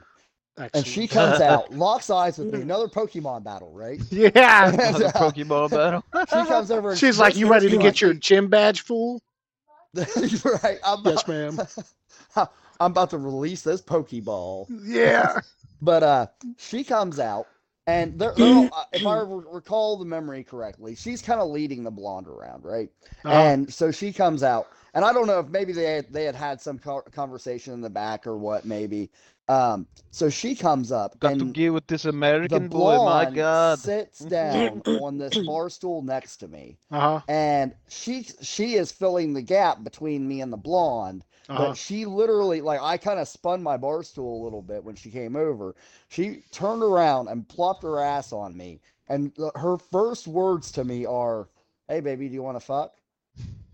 And 0.74 0.86
she 0.86 1.08
comes 1.08 1.40
out, 1.40 1.72
locks 1.76 2.10
eyes 2.10 2.38
with 2.38 2.54
me. 2.54 2.62
Another 2.62 2.88
Pokemon 2.88 3.44
battle, 3.44 3.72
right? 3.72 4.02
Yeah. 4.12 4.70
Another 4.74 5.06
Yeah. 5.06 5.12
Pokeball 5.12 5.70
battle. 5.70 6.04
She 6.14 6.46
comes 6.46 6.70
over. 6.72 6.90
And 6.90 7.00
She's 7.00 7.18
like, 7.20 7.36
"You 7.38 7.50
ready 7.50 7.70
to 7.70 7.78
get 7.78 8.02
your 8.02 8.14
gym 8.14 8.50
badge, 8.50 8.82
fool?" 8.82 9.22
right? 10.64 10.80
I'm 10.84 11.04
Yes, 11.04 11.24
about, 11.24 11.28
ma'am. 11.28 11.60
I'm 12.80 12.92
about 12.92 13.10
to 13.12 13.18
release 13.18 13.62
this 13.62 13.82
Pokeball. 13.82 14.68
Yeah. 14.84 15.40
But 15.82 16.04
uh, 16.04 16.28
she 16.58 16.84
comes 16.84 17.22
out, 17.22 17.48
and 17.88 18.20
they're, 18.20 18.34
they're 18.36 18.54
all, 18.54 18.70
uh, 18.74 18.84
if 18.92 19.08
I 19.08 19.20
re- 19.22 19.46
recall 19.50 19.96
the 19.96 20.04
memory 20.04 20.44
correctly, 20.44 20.94
she's 20.94 21.22
kind 21.22 21.40
of 21.40 21.50
leading 21.52 21.84
the 21.86 21.90
blonde 21.90 22.28
around, 22.28 22.66
right? 22.66 22.90
Uh-huh. 23.24 23.34
And 23.34 23.74
so 23.74 23.90
she 23.90 24.12
comes 24.12 24.44
out, 24.44 24.68
and 24.94 25.06
I 25.06 25.14
don't 25.14 25.26
know 25.26 25.40
if 25.40 25.48
maybe 25.48 25.72
they 25.72 25.86
had, 25.86 26.12
they 26.12 26.26
had 26.26 26.36
had 26.36 26.60
some 26.60 26.80
conversation 26.80 27.74
in 27.74 27.80
the 27.80 27.90
back 27.90 28.28
or 28.28 28.38
what, 28.38 28.66
maybe. 28.66 29.10
Um, 29.50 29.88
so 30.12 30.30
she 30.30 30.54
comes 30.56 30.92
up, 30.92 31.20
Got 31.20 31.36
to 31.36 31.42
and 31.42 31.54
get 31.54 31.74
with 31.74 31.88
this 31.88 32.06
American 32.06 32.68
boy. 32.68 32.98
My 33.04 33.30
God. 33.30 33.80
sits 33.80 34.20
down 34.38 34.82
on 34.86 35.18
this 35.18 35.36
bar 35.40 35.70
stool 35.72 36.02
next 36.04 36.38
to 36.38 36.48
me, 36.48 36.78
Uh-huh. 36.92 37.20
and 37.28 37.74
she 37.88 38.28
she 38.42 38.76
is 38.76 38.92
filling 38.92 39.34
the 39.34 39.42
gap 39.42 39.84
between 39.84 40.28
me 40.28 40.42
and 40.42 40.54
the 40.54 40.58
blonde. 40.58 41.26
Uh-huh. 41.50 41.70
But 41.70 41.78
she 41.78 42.06
literally, 42.06 42.62
like, 42.62 42.80
I 42.80 42.96
kind 42.98 43.20
of 43.20 43.28
spun 43.28 43.64
my 43.64 43.76
bar 43.76 44.04
stool 44.04 44.40
a 44.40 44.44
little 44.44 44.62
bit 44.62 44.84
when 44.84 44.94
she 44.96 45.10
came 45.10 45.36
over. 45.36 45.76
She 46.10 46.44
turned 46.52 46.84
around 46.84 47.28
and 47.28 47.48
plopped 47.50 47.82
her 47.82 48.00
ass 48.00 48.32
on 48.32 48.56
me. 48.56 48.80
And 49.08 49.34
the, 49.36 49.52
her 49.56 49.78
first 49.80 50.28
words 50.28 50.72
to 50.74 50.84
me 50.84 51.08
are, 51.08 51.48
Hey, 51.88 52.02
baby, 52.02 52.28
do 52.28 52.36
you 52.36 52.44
want 52.44 52.56
to 52.60 52.64
fuck? 52.64 52.94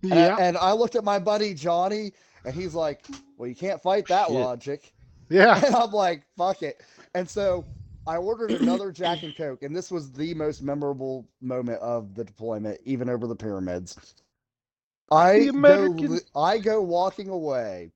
And, 0.03 0.13
I- 0.13 0.17
Yeah. 0.27 0.37
and 0.39 0.55
I 0.57 0.71
looked 0.71 0.95
at 0.95 1.03
my 1.03 1.19
buddy 1.19 1.53
Johnny, 1.53 2.13
and 2.45 2.55
he's 2.55 2.73
like, 2.75 3.03
Well, 3.37 3.49
you 3.49 3.55
can't 3.55 3.81
fight 3.81 4.07
that 4.07 4.27
Shit. 4.27 4.35
logic. 4.39 4.93
Yeah. 5.29 5.59
And 5.65 5.75
I'm 5.75 5.91
like, 5.91 6.23
Fuck 6.37 6.63
it. 6.63 6.81
And 7.13 7.29
so 7.29 7.65
I 8.07 8.17
ordered 8.17 8.51
another 8.51 8.91
Jack 8.91 9.23
and 9.23 9.35
Coke, 9.35 9.63
and 9.63 9.75
this 9.75 9.89
was 9.91 10.11
the 10.11 10.33
most 10.35 10.61
memorable 10.61 11.27
moment 11.41 11.79
of 11.81 12.13
the 12.13 12.23
deployment, 12.23 12.79
even 12.85 13.09
over 13.09 13.25
the 13.27 13.35
pyramids. 13.35 13.97
I 15.11 15.39
The 15.39 15.45
go, 15.45 15.57
American- 15.57 16.13
li- 16.13 16.19
I 16.35 16.57
go 16.59 16.81
walking 16.81 17.29
away, 17.29 17.91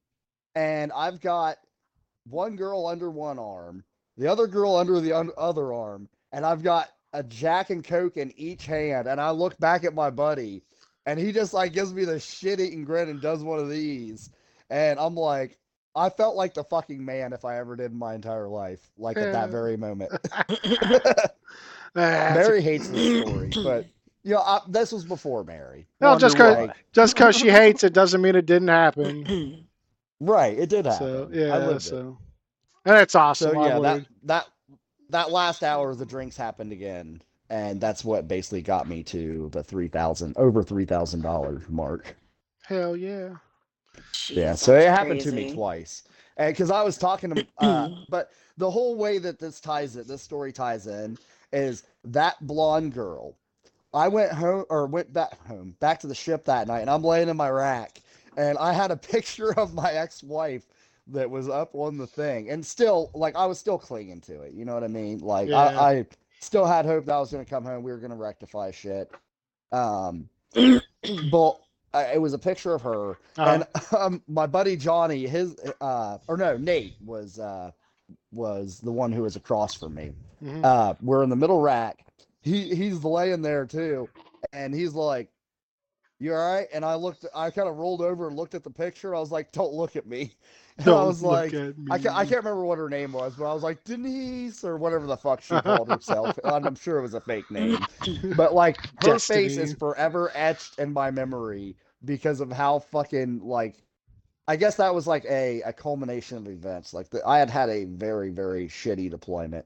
and 0.56 0.92
I've 0.94 1.22
got 1.22 1.58
one 2.28 2.56
girl 2.56 2.88
under 2.88 3.10
one 3.12 3.38
arm, 3.40 3.84
the 4.18 4.28
other 4.28 4.48
girl 4.48 4.76
under 4.76 5.00
the 5.00 5.14
un- 5.14 5.32
other 5.38 5.74
arm, 5.74 6.10
and 6.32 6.46
I've 6.46 6.64
got 6.64 6.90
a 7.14 7.24
Jack 7.24 7.70
and 7.70 7.84
Coke 7.84 8.18
in 8.18 8.32
each 8.38 8.66
hand. 8.66 9.08
And 9.08 9.20
I 9.22 9.32
look 9.32 9.58
back 9.60 9.84
at 9.84 9.94
my 9.94 10.10
buddy, 10.10 10.64
and 11.06 11.20
he 11.20 11.32
just 11.32 11.54
like 11.54 11.74
gives 11.74 11.94
me 11.94 12.06
the 12.06 12.20
shit 12.20 12.60
eating 12.60 12.84
grin 12.84 13.10
and 13.10 13.22
does 13.22 13.44
one 13.44 13.60
of 13.60 13.70
these, 13.70 14.30
and 14.72 15.00
I'm 15.00 15.16
like, 15.16 15.58
I 16.00 16.10
felt 16.10 16.36
like 16.36 16.54
the 16.54 16.64
fucking 16.64 17.04
man 17.04 17.34
if 17.34 17.44
I 17.44 17.58
ever 17.58 17.76
did 17.76 17.92
in 17.92 17.98
my 17.98 18.16
entire 18.16 18.48
life, 18.48 18.90
like 18.98 19.18
at 19.18 19.34
that 19.34 19.48
hmm. 19.48 19.52
very 19.52 19.76
moment. 19.76 20.12
Mary 21.96 22.62
hates 22.62 22.88
this 22.88 23.22
story, 23.22 23.52
but 23.64 23.86
you 24.24 24.36
know, 24.36 24.40
I, 24.40 24.62
this 24.70 24.94
was 24.94 25.04
before 25.04 25.44
Mary. 25.44 25.88
No, 26.00 26.18
just 26.18 26.40
Wonder 26.40 26.56
'cause- 26.56 26.68
why. 26.70 26.74
just 26.94 27.16
because 27.16 27.36
she 27.36 27.50
hates 27.50 27.84
it 27.84 27.94
doesn't 27.94 28.22
mean 28.22 28.36
it 28.36 28.46
didn't 28.46 28.70
happen. 28.70 29.68
right, 30.22 30.58
it 30.58 30.70
did 30.70 30.86
happen. 30.86 31.00
So 31.00 31.30
I 31.34 31.36
yeah, 31.36 31.58
lived 31.58 31.86
it. 31.86 31.90
so 31.90 32.18
and 32.86 32.96
that's 32.96 33.16
awesome. 33.16 33.52
So 33.52 33.66
yeah, 33.66 33.80
that 33.80 34.06
that 34.24 34.48
that 35.10 35.32
last 35.32 35.64
hour 35.64 35.94
the 35.96 36.06
drinks 36.06 36.38
happened 36.38 36.72
again, 36.72 37.22
and 37.50 37.82
that's 37.82 38.06
what 38.06 38.28
basically 38.28 38.62
got 38.62 38.88
me 38.88 39.04
to 39.04 39.50
the 39.52 39.64
three 39.64 39.90
thousand 39.90 40.38
over 40.38 40.64
three 40.64 40.86
thousand 40.86 41.22
dollars 41.22 41.64
mark. 41.68 42.16
Hell 42.64 42.96
yeah. 42.96 43.36
Yeah, 44.30 44.56
so 44.56 44.76
it 44.76 44.90
happened 44.90 45.22
to 45.22 45.32
me 45.32 45.54
twice, 45.54 46.04
and 46.38 46.54
because 46.54 46.72
I 46.72 46.84
was 46.84 46.98
talking 46.98 47.36
to, 47.36 47.48
uh, 47.60 47.90
but 48.10 48.32
the 48.58 48.70
whole 48.70 48.96
way 48.96 49.18
that 49.20 49.40
this 49.40 49.60
ties 49.60 49.96
it, 49.96 50.08
this 50.08 50.22
story 50.22 50.52
ties 50.52 50.88
in, 50.88 51.18
is 51.52 51.84
that 52.06 52.36
blonde 52.46 52.94
girl. 52.94 53.36
I 53.94 54.08
went 54.08 54.32
home 54.32 54.66
or 54.70 54.86
went 54.86 55.12
back 55.12 55.46
home, 55.48 55.76
back 55.80 56.00
to 56.02 56.08
the 56.08 56.16
ship 56.16 56.46
that 56.46 56.68
night, 56.68 56.82
and 56.82 56.90
I'm 56.90 57.04
laying 57.04 57.30
in 57.30 57.38
my 57.38 57.50
rack, 57.50 58.02
and 58.38 58.58
I 58.58 58.74
had 58.74 58.92
a 58.92 58.98
picture 59.14 59.58
of 59.60 59.74
my 59.74 59.92
ex-wife 59.92 60.68
that 61.08 61.30
was 61.30 61.50
up 61.50 61.74
on 61.74 61.98
the 61.98 62.06
thing, 62.06 62.50
and 62.50 62.64
still, 62.64 63.10
like, 63.16 63.36
I 63.36 63.46
was 63.48 63.58
still 63.60 63.80
clinging 63.80 64.22
to 64.22 64.42
it. 64.42 64.54
You 64.54 64.66
know 64.66 64.76
what 64.76 64.84
I 64.84 64.88
mean? 64.88 65.20
Like, 65.20 65.50
Yeah. 65.50 65.58
I, 65.58 65.92
I 65.92 66.06
still 66.40 66.66
had 66.66 66.86
hope 66.86 67.06
that 67.06 67.14
I 67.14 67.20
was 67.20 67.32
gonna 67.32 67.46
come 67.46 67.66
home. 67.66 67.84
We 67.84 67.92
were 67.92 67.98
gonna 67.98 68.16
rectify 68.16 68.72
shit. 68.72 69.12
Um, 69.72 70.30
but 71.32 71.60
uh, 71.94 72.06
it 72.14 72.20
was 72.20 72.34
a 72.34 72.40
picture 72.40 72.74
of 72.74 72.82
her, 72.82 73.18
Uh-huh. 73.38 73.64
and 73.64 73.66
um, 73.98 74.22
my 74.28 74.46
buddy 74.46 74.76
Johnny, 74.76 75.28
his 75.28 75.56
uh, 75.82 76.18
or 76.28 76.38
no, 76.38 76.58
Nate 76.58 76.96
was 77.06 77.40
uh, 77.40 77.72
was 78.32 78.80
the 78.80 78.92
one 78.92 79.12
who 79.12 79.24
was 79.24 79.36
across 79.36 79.76
from 79.76 79.96
me. 79.96 80.12
Mhm. 80.44 80.64
Uh, 80.64 80.94
we're 81.02 81.24
in 81.24 81.30
the 81.30 81.36
middle 81.36 81.62
rack. 81.62 82.06
He 82.42 82.74
he's 82.76 83.04
laying 83.04 83.42
there 83.42 83.66
too, 83.66 84.10
and 84.54 84.74
he's 84.74 84.94
like, 84.94 85.30
"You 86.20 86.34
all 86.34 86.54
right?" 86.54 86.68
And 86.74 86.86
I 86.86 86.96
looked, 86.96 87.26
I 87.36 87.50
kind 87.50 87.68
of 87.68 87.78
rolled 87.78 88.02
over 88.02 88.28
and 88.28 88.36
looked 88.38 88.56
at 88.56 88.64
the 88.64 88.70
picture. 88.72 89.16
I 89.16 89.20
was 89.20 89.32
like, 89.32 89.52
"Don't 89.52 89.74
look 89.74 89.96
at 89.96 90.06
me." 90.08 90.34
And 90.86 90.96
I 90.96 91.04
Don't 91.04 91.06
was 91.06 91.24
like. 91.24 91.58
I 91.90 92.00
can't, 92.00 92.16
I 92.16 92.26
can't 92.26 92.40
remember 92.44 92.66
what 92.66 92.78
her 92.80 92.90
name 92.90 93.14
was, 93.14 93.36
but 93.36 93.46
I 93.46 93.54
was 93.54 93.64
like 93.64 93.84
Denise 93.84 94.64
or 94.64 94.78
whatever 94.78 95.08
the 95.08 95.18
fuck 95.18 95.42
she 95.42 95.60
called 95.60 95.90
herself. 95.90 96.40
and 96.44 96.66
I'm 96.68 96.76
sure 96.76 97.00
it 97.00 97.04
was 97.04 97.16
a 97.16 97.22
fake 97.22 97.52
name, 97.52 97.88
but 98.36 98.54
like 98.54 98.80
her 98.98 99.20
face 99.20 99.58
is 99.58 99.74
forever 99.74 100.32
etched 100.36 100.80
in 100.80 100.94
my 100.94 101.12
memory 101.12 101.78
because 102.06 102.42
of 102.42 102.52
how 102.52 102.80
fucking 102.80 103.42
like. 103.44 103.84
I 104.48 104.56
guess 104.58 104.78
that 104.78 104.96
was 104.96 105.08
like 105.08 105.26
a, 105.26 105.62
a 105.62 105.74
culmination 105.74 106.38
of 106.38 106.48
events. 106.48 106.94
Like 106.94 107.10
the, 107.10 107.26
I 107.28 107.40
had 107.40 107.50
had 107.52 107.70
a 107.70 107.86
very 107.86 108.32
very 108.32 108.68
shitty 108.68 109.10
deployment. 109.12 109.66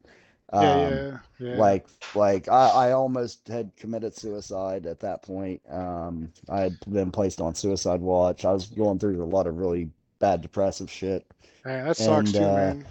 yeah, 0.53 0.77
Um, 0.77 0.89
yeah, 0.89 1.19
yeah. 1.39 1.55
Like 1.55 1.87
like 2.13 2.47
I, 2.49 2.69
I 2.69 2.91
almost 2.93 3.47
had 3.47 3.75
committed 3.77 4.15
suicide 4.15 4.85
at 4.87 4.99
that 5.01 5.23
point. 5.23 5.61
Um, 5.69 6.33
I 6.49 6.61
had 6.61 6.79
been 6.89 7.11
placed 7.11 7.41
on 7.41 7.55
suicide 7.55 8.01
watch. 8.01 8.45
I 8.45 8.51
was 8.53 8.67
going 8.67 8.99
through 8.99 9.23
a 9.23 9.25
lot 9.25 9.47
of 9.47 9.57
really 9.57 9.91
bad 10.23 10.41
depressive 10.41 10.89
shit 10.89 11.25
Man, 11.65 11.85
that 11.85 11.97
sucks 11.97 12.27
and, 12.29 12.33
too, 12.33 12.43
uh, 12.43 12.55
man. 12.55 12.85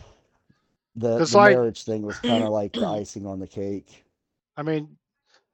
the, 0.96 1.18
It's 1.22 1.32
the 1.32 1.38
like- 1.38 1.56
marriage 1.56 1.84
thing 1.84 2.02
was 2.02 2.18
kind 2.18 2.44
of 2.44 2.50
like 2.60 2.72
the 2.74 2.84
icing 2.86 3.26
on 3.26 3.38
the 3.38 3.46
cake. 3.46 4.04
I 4.56 4.62
mean, 4.62 4.96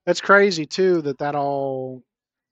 that's 0.04 0.20
crazy 0.20 0.66
too 0.66 1.02
that 1.02 1.18
that 1.18 1.34
all 1.36 2.02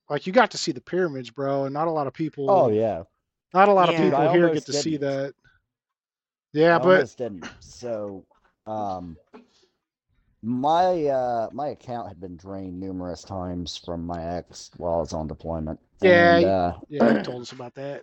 like 0.09 0.27
you 0.28 0.32
got 0.32 0.53
to 0.53 0.59
see 0.59 0.70
the 0.73 0.81
pyramids, 0.81 1.31
bro, 1.31 1.65
and 1.65 1.74
not 1.74 1.89
a 1.89 1.90
lot 1.90 2.07
of 2.07 2.12
people. 2.12 2.48
Oh 2.51 2.69
yeah, 2.69 3.03
Not 3.53 3.69
a 3.69 3.73
lot 3.73 3.90
Yeah. 3.90 3.97
of 3.98 4.03
people 4.05 4.32
here 4.32 4.55
get 4.55 4.66
to 4.66 4.73
see 4.73 4.90
didn't. 4.93 5.01
that. 5.11 5.35
Yeah, 6.53 6.77
I 6.77 6.78
but 6.78 6.89
almost 6.94 7.19
didn't. 7.19 7.48
So, 7.61 8.24
um, 8.66 9.16
my 10.43 11.05
uh 11.07 11.48
my 11.53 11.69
account 11.69 12.09
had 12.09 12.20
been 12.20 12.36
drained 12.36 12.78
numerous 12.78 13.23
times 13.23 13.77
from 13.77 14.07
my 14.07 14.23
ex 14.36 14.70
while 14.77 14.94
I 14.94 14.98
was 14.98 15.12
on 15.12 15.27
deployment. 15.27 15.81
Yeah, 16.01 16.36
and, 16.36 16.47
uh, 16.47 16.73
yeah, 16.89 17.16
you 17.16 17.23
told 17.23 17.43
us 17.43 17.53
about 17.53 17.74
that. 17.74 18.03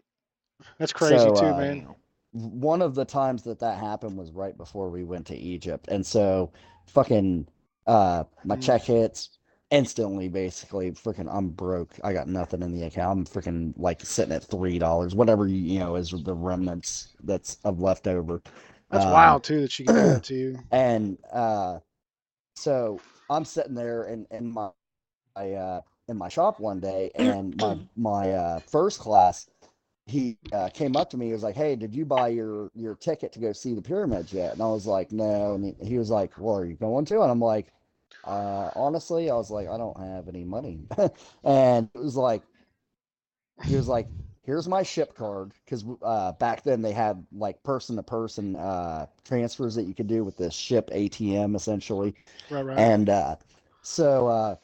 That's 0.78 0.94
crazy 0.94 1.32
So, 1.32 1.36
too, 1.36 1.54
uh, 1.56 1.56
man. 1.56 1.88
one 2.32 2.82
of 2.82 2.96
the 2.96 3.06
times 3.06 3.44
that 3.44 3.60
that 3.60 3.78
happened 3.80 4.18
was 4.18 4.32
right 4.32 4.58
before 4.58 4.90
we 4.90 5.04
went 5.04 5.28
to 5.28 5.36
Egypt, 5.36 5.88
and 5.90 6.06
so 6.06 6.52
fucking 6.86 7.48
uh 7.88 8.24
my 8.44 8.56
Mm. 8.56 8.58
check 8.58 8.84
hits 8.84 9.38
instantly. 9.72 10.30
Basically, 10.30 10.92
freaking 10.92 11.34
I'm 11.34 11.50
broke. 11.50 11.94
I 12.04 12.14
got 12.14 12.28
nothing 12.28 12.62
in 12.62 12.72
the 12.74 12.84
account. 12.84 13.20
I'm 13.20 13.26
freaking 13.26 13.74
like 13.78 14.02
sitting 14.02 14.34
at 14.34 14.44
three 14.44 14.80
dollars, 14.80 15.16
whatever 15.16 15.48
you 15.48 15.80
know 15.80 15.96
is 15.96 16.12
the 16.12 16.34
remnants 16.34 17.10
that's 17.24 17.58
of 17.64 17.80
leftover. 17.82 18.42
That's 18.92 19.06
Um, 19.06 19.08
wild 19.08 19.44
too 19.44 19.62
that 19.62 19.72
she 19.72 19.84
can 19.86 19.94
do 19.94 20.06
that 20.08 20.24
to 20.26 20.36
you. 20.36 20.60
And 20.72 21.18
uh, 21.32 21.80
so 22.56 23.02
I'm 23.30 23.46
sitting 23.46 23.76
there 23.76 24.06
in 24.06 24.28
in 24.32 24.52
my, 24.52 24.70
my 25.36 25.54
uh 25.54 25.82
in 26.08 26.18
my 26.18 26.30
shop 26.30 26.60
one 26.60 26.80
day, 26.80 27.12
and 27.16 27.56
my 27.58 27.78
my 27.96 28.32
uh, 28.32 28.60
first 28.62 29.00
class, 29.00 29.50
he 30.06 30.38
uh, 30.52 30.70
came 30.70 30.96
up 30.96 31.10
to 31.12 31.18
me. 31.18 31.28
He 31.28 31.34
was 31.34 31.44
like, 31.44 31.56
"Hey, 31.56 31.76
did 31.76 31.96
you 31.96 32.06
buy 32.06 32.30
your 32.30 32.70
your 32.76 32.96
ticket 32.96 33.32
to 33.34 33.40
go 33.40 33.54
see 33.54 33.74
the 33.74 33.82
pyramids 33.82 34.34
yet?" 34.34 34.54
And 34.54 34.62
I 34.62 34.68
was 34.68 34.86
like, 34.86 35.12
"No." 35.12 35.54
And 35.56 35.66
he, 35.66 35.88
he 35.88 35.98
was 35.98 36.10
like, 36.10 36.38
"Well, 36.38 36.58
are 36.58 36.66
you 36.66 36.76
going 36.76 37.06
to?" 37.06 37.22
And 37.22 37.32
I'm 37.32 37.40
like, 37.40 37.72
uh, 38.26 38.70
"Honestly, 38.76 39.30
I 39.30 39.36
was 39.36 39.50
like, 39.50 39.70
I 39.70 39.78
don't 39.78 40.00
have 40.00 40.28
any 40.28 40.44
money." 40.44 40.88
and 41.44 41.90
it 41.96 42.00
was 42.00 42.18
like, 42.18 42.44
he 43.66 43.76
was 43.76 43.88
like, 43.88 44.08
"Here's 44.44 44.68
my 44.68 44.84
ship 44.84 45.16
card," 45.16 45.54
because 45.64 45.86
uh, 46.02 46.34
back 46.34 46.64
then 46.64 46.82
they 46.82 46.92
had 46.92 47.26
like 47.32 47.64
person 47.64 47.96
to 47.96 48.04
person 48.04 48.58
uh 48.58 49.06
transfers 49.24 49.76
that 49.76 49.84
you 49.84 49.94
could 49.96 50.08
do 50.08 50.26
with 50.26 50.36
this 50.38 50.54
ship 50.54 50.90
ATM 50.92 51.56
essentially. 51.56 52.14
Right, 52.50 52.64
right. 52.64 52.78
And 52.78 53.10
uh, 53.10 53.38
so 53.84 54.28
uh, 54.28 54.56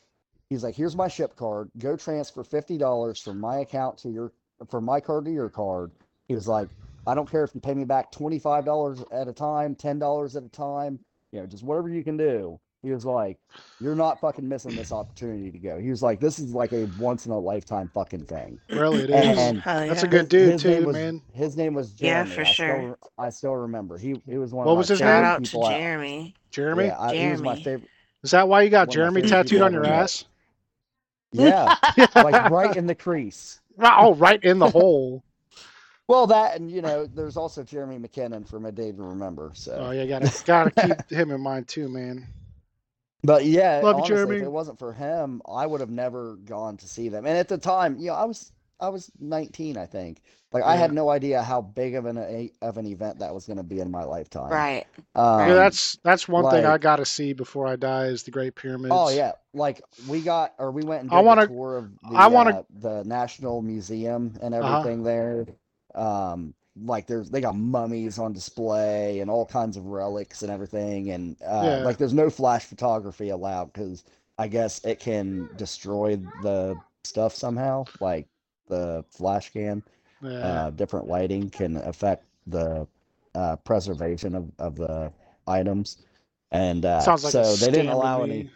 he's 0.50 0.66
like, 0.66 0.76
"Here's 0.76 0.98
my 0.98 1.08
ship 1.08 1.38
card. 1.38 1.72
Go 1.78 1.96
transfer 1.96 2.44
fifty 2.44 2.78
dollars 2.78 3.22
from 3.22 3.40
my 3.40 3.60
account 3.60 3.98
to 4.00 4.10
your 4.10 4.34
from 4.70 4.84
my 4.86 5.00
card 5.00 5.26
to 5.26 5.32
your 5.32 5.50
card. 5.50 5.92
He 6.28 6.36
was 6.36 6.48
like, 6.48 6.70
I 7.08 7.16
don't 7.16 7.30
care 7.30 7.44
if 7.44 7.52
you 7.56 7.62
pay 7.62 7.74
me 7.74 7.86
back 7.86 8.12
twenty 8.12 8.40
five 8.40 8.66
dollars 8.66 9.04
at 9.12 9.28
a 9.28 9.34
time, 9.34 9.76
ten 9.76 10.00
dollars 10.00 10.36
at 10.36 10.44
a 10.44 10.50
time, 10.50 11.00
you 11.32 11.40
know, 11.40 11.46
just 11.46 11.64
whatever 11.64 11.90
you 11.90 12.04
can 12.04 12.18
do. 12.18 12.60
He 12.82 12.92
was 12.92 13.04
like, 13.06 13.38
You're 13.82 13.96
not 13.96 14.22
fucking 14.22 14.48
missing 14.48 14.74
this 14.76 14.94
opportunity 14.94 15.52
to 15.52 15.58
go. 15.58 15.80
He 15.80 15.90
was 15.90 16.02
like, 16.02 16.20
This 16.22 16.40
is 16.40 16.54
like 16.54 16.72
a 16.72 16.88
once 16.98 17.26
in 17.26 17.32
a 17.34 17.38
lifetime 17.40 17.90
fucking 17.94 18.26
thing. 18.26 18.58
Really, 18.70 19.00
it 19.04 19.10
is. 19.10 19.38
And 19.38 19.60
Hell 19.60 19.88
That's 19.88 20.04
a 20.04 20.08
good 20.08 20.30
dude 20.30 20.54
his 20.54 20.64
name 20.66 20.82
too, 20.82 20.88
was- 20.88 20.94
man. 20.96 21.22
His 21.34 21.58
name 21.58 21.74
was 21.74 21.94
Yeah, 22.00 22.24
Jeremy. 22.24 22.36
for 22.36 22.42
I 22.42 22.44
sure. 22.46 22.76
Still, 22.78 23.12
I 23.18 23.30
still 23.32 23.56
remember. 23.56 23.98
He 23.98 24.22
he 24.26 24.38
was 24.38 24.54
one 24.54 24.66
What 24.66 24.74
of 24.74 24.78
was 24.78 24.90
my 24.90 24.94
his 24.94 25.00
favorite 25.00 25.12
Shout 25.14 25.24
name? 25.24 25.32
out 25.32 25.44
to 25.44 25.52
people 25.52 25.66
I- 25.66 25.78
Jeremy. 25.78 26.36
Jeremy, 26.52 26.86
Yeah, 26.86 27.00
I, 27.00 27.16
he 27.16 27.28
was 27.32 27.42
my 27.42 27.48
Jeremy. 27.56 27.64
favorite. 27.64 27.90
is 28.24 28.32
that 28.32 28.48
why 28.48 28.62
you 28.62 28.70
got 28.70 28.88
one 28.88 28.98
of 29.00 29.14
my 29.14 29.20
Jeremy 29.22 29.22
tattooed 29.30 29.62
on 29.62 29.74
your 29.74 29.86
ass? 29.86 30.24
Yeah, 31.32 31.76
like 32.16 32.50
right 32.50 32.76
in 32.78 32.88
the 32.88 32.96
crease. 32.96 33.59
Oh, 33.82 34.16
right 34.16 34.44
in 34.44 34.60
the 34.60 34.70
hole. 34.70 35.24
Well, 36.08 36.28
that 36.28 36.56
and 36.58 36.72
you 36.72 36.82
know, 36.82 37.06
there's 37.06 37.38
also 37.38 37.64
Jeremy 37.64 37.98
McKinnon 38.00 38.48
from 38.48 38.66
A 38.66 38.72
Day 38.72 38.92
to 38.92 39.04
Remember. 39.04 39.52
So, 39.56 39.74
Oh, 39.78 39.92
yeah, 39.92 40.06
gotta 40.06 40.32
gotta 40.46 40.72
keep 40.72 41.00
him 41.10 41.32
in 41.32 41.42
mind 41.42 41.68
too, 41.68 41.90
man. 41.90 42.28
but 43.24 43.46
yeah, 43.46 43.84
Love 43.84 43.92
honestly, 43.92 44.02
Jeremy. 44.02 44.32
if 44.34 44.42
it 44.42 44.50
wasn't 44.52 44.80
for 44.80 44.94
him, 44.94 45.42
I 45.48 45.66
would 45.68 45.82
have 45.82 45.90
never 45.92 46.36
gone 46.38 46.78
to 46.78 46.88
see 46.88 47.10
them. 47.10 47.26
And 47.26 47.38
at 47.38 47.48
the 47.50 47.58
time, 47.58 47.98
you 48.00 48.08
know, 48.08 48.16
I 48.16 48.26
was 48.26 48.52
I 48.80 48.90
was 48.90 49.12
19, 49.20 49.78
I 49.78 49.86
think. 49.86 50.22
Like 50.52 50.64
I 50.64 50.76
had 50.78 50.92
no 50.94 51.10
idea 51.10 51.44
how 51.44 51.62
big 51.62 51.94
of 51.94 52.06
an 52.08 52.18
a, 52.18 52.52
of 52.64 52.78
an 52.80 52.88
event 52.88 53.20
that 53.20 53.36
was 53.36 53.46
going 53.46 53.58
to 53.58 53.64
be 53.64 53.82
in 53.82 53.92
my 53.92 54.04
lifetime. 54.04 54.50
Right. 54.52 54.88
Um, 55.14 55.42
yeah, 55.48 55.54
that's 55.54 55.98
that's 56.04 56.28
one 56.28 56.50
thing 56.50 56.66
I 56.66 56.80
gotta 56.80 57.06
see 57.06 57.34
before 57.34 57.68
I 57.68 57.76
die 57.76 58.06
is 58.06 58.24
the 58.24 58.32
Great 58.32 58.56
Pyramids. 58.56 58.92
Oh 58.92 59.10
yeah, 59.10 59.34
like 59.54 59.80
we 60.08 60.22
got 60.22 60.56
or 60.58 60.72
we 60.72 60.82
went 60.82 61.02
and 61.02 61.10
did 61.12 61.16
I 61.18 61.20
wanna- 61.20 61.42
the 61.42 61.48
tour 61.54 61.78
of 61.78 61.92
the, 62.02 62.16
I 62.16 62.26
wanna- 62.28 62.60
uh, 62.62 62.64
the 62.80 63.04
National 63.04 63.62
Museum 63.62 64.34
and 64.42 64.56
Uh-huh. 64.56 64.80
everything 64.80 65.04
there. 65.04 65.46
Um, 65.94 66.56
like 66.82 67.06
there's 67.06 67.30
they 67.30 67.42
got 67.42 67.56
mummies 67.56 68.18
on 68.18 68.34
display 68.34 69.20
and 69.20 69.30
all 69.30 69.46
kinds 69.46 69.78
of 69.78 69.86
relics 69.86 70.42
and 70.42 70.52
everything, 70.52 71.12
and 71.12 71.36
uh, 71.44 71.62
Yeah. 71.64 71.84
like 71.86 71.98
there's 71.98 72.14
no 72.14 72.32
flash 72.32 72.66
photography 72.66 73.30
allowed 73.30 73.72
because 73.72 74.04
I 74.40 74.48
guess 74.48 74.84
it 74.84 75.00
can 75.00 75.48
destroy 75.58 76.16
the 76.42 76.76
stuff 77.04 77.36
somehow. 77.36 77.86
Like 78.00 78.28
the 78.70 79.04
flash 79.10 79.52
can, 79.52 79.84
Yeah. 80.22 80.30
uh, 80.30 80.70
different 80.72 81.08
lighting 81.08 81.50
can 81.50 81.78
affect 81.78 82.26
the 82.48 82.88
uh, 83.36 83.58
preservation 83.58 84.36
of, 84.36 84.52
of 84.60 84.76
the 84.76 85.12
items. 85.48 85.98
And 86.52 86.86
uh, 86.86 87.02
like 87.06 87.20
so 87.20 87.56
they 87.58 87.72
didn't 87.72 87.90
allow 87.90 88.24
any 88.24 88.50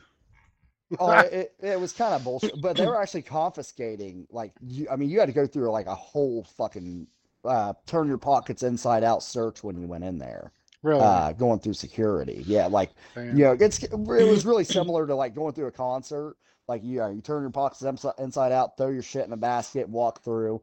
oh, 0.99 1.11
it, 1.11 1.53
it 1.61 1.79
was 1.79 1.91
kind 1.93 2.13
of 2.13 2.23
bullshit, 2.23 2.61
but 2.61 2.77
they 2.77 2.85
were 2.85 3.01
actually 3.01 3.21
confiscating. 3.23 4.27
Like, 4.31 4.51
you, 4.61 4.87
I 4.91 4.95
mean, 4.95 5.09
you 5.09 5.19
had 5.19 5.25
to 5.27 5.33
go 5.33 5.47
through 5.47 5.71
like 5.71 5.87
a 5.87 5.95
whole 5.95 6.43
fucking 6.57 7.07
uh, 7.45 7.73
turn 7.85 8.07
your 8.07 8.17
pockets 8.17 8.63
inside 8.63 9.03
out 9.03 9.23
search 9.23 9.63
when 9.63 9.79
you 9.79 9.87
went 9.87 10.03
in 10.03 10.17
there, 10.17 10.51
really. 10.83 11.01
uh, 11.01 11.31
going 11.33 11.59
through 11.59 11.73
security. 11.73 12.43
Yeah, 12.45 12.67
like 12.67 12.91
Damn. 13.15 13.37
you 13.37 13.43
know, 13.45 13.57
it's 13.59 13.81
it 13.83 13.93
was 13.93 14.45
really 14.45 14.63
similar 14.63 15.07
to 15.07 15.15
like 15.15 15.35
going 15.35 15.53
through 15.53 15.67
a 15.67 15.71
concert. 15.71 16.35
Like, 16.67 16.83
you 16.83 16.99
know, 16.99 17.09
you 17.09 17.21
turn 17.21 17.41
your 17.43 17.51
pockets 17.51 17.81
inside, 17.81 18.13
inside 18.19 18.51
out, 18.51 18.77
throw 18.77 18.89
your 18.89 19.03
shit 19.03 19.25
in 19.25 19.33
a 19.33 19.37
basket, 19.37 19.89
walk 19.89 20.23
through. 20.23 20.61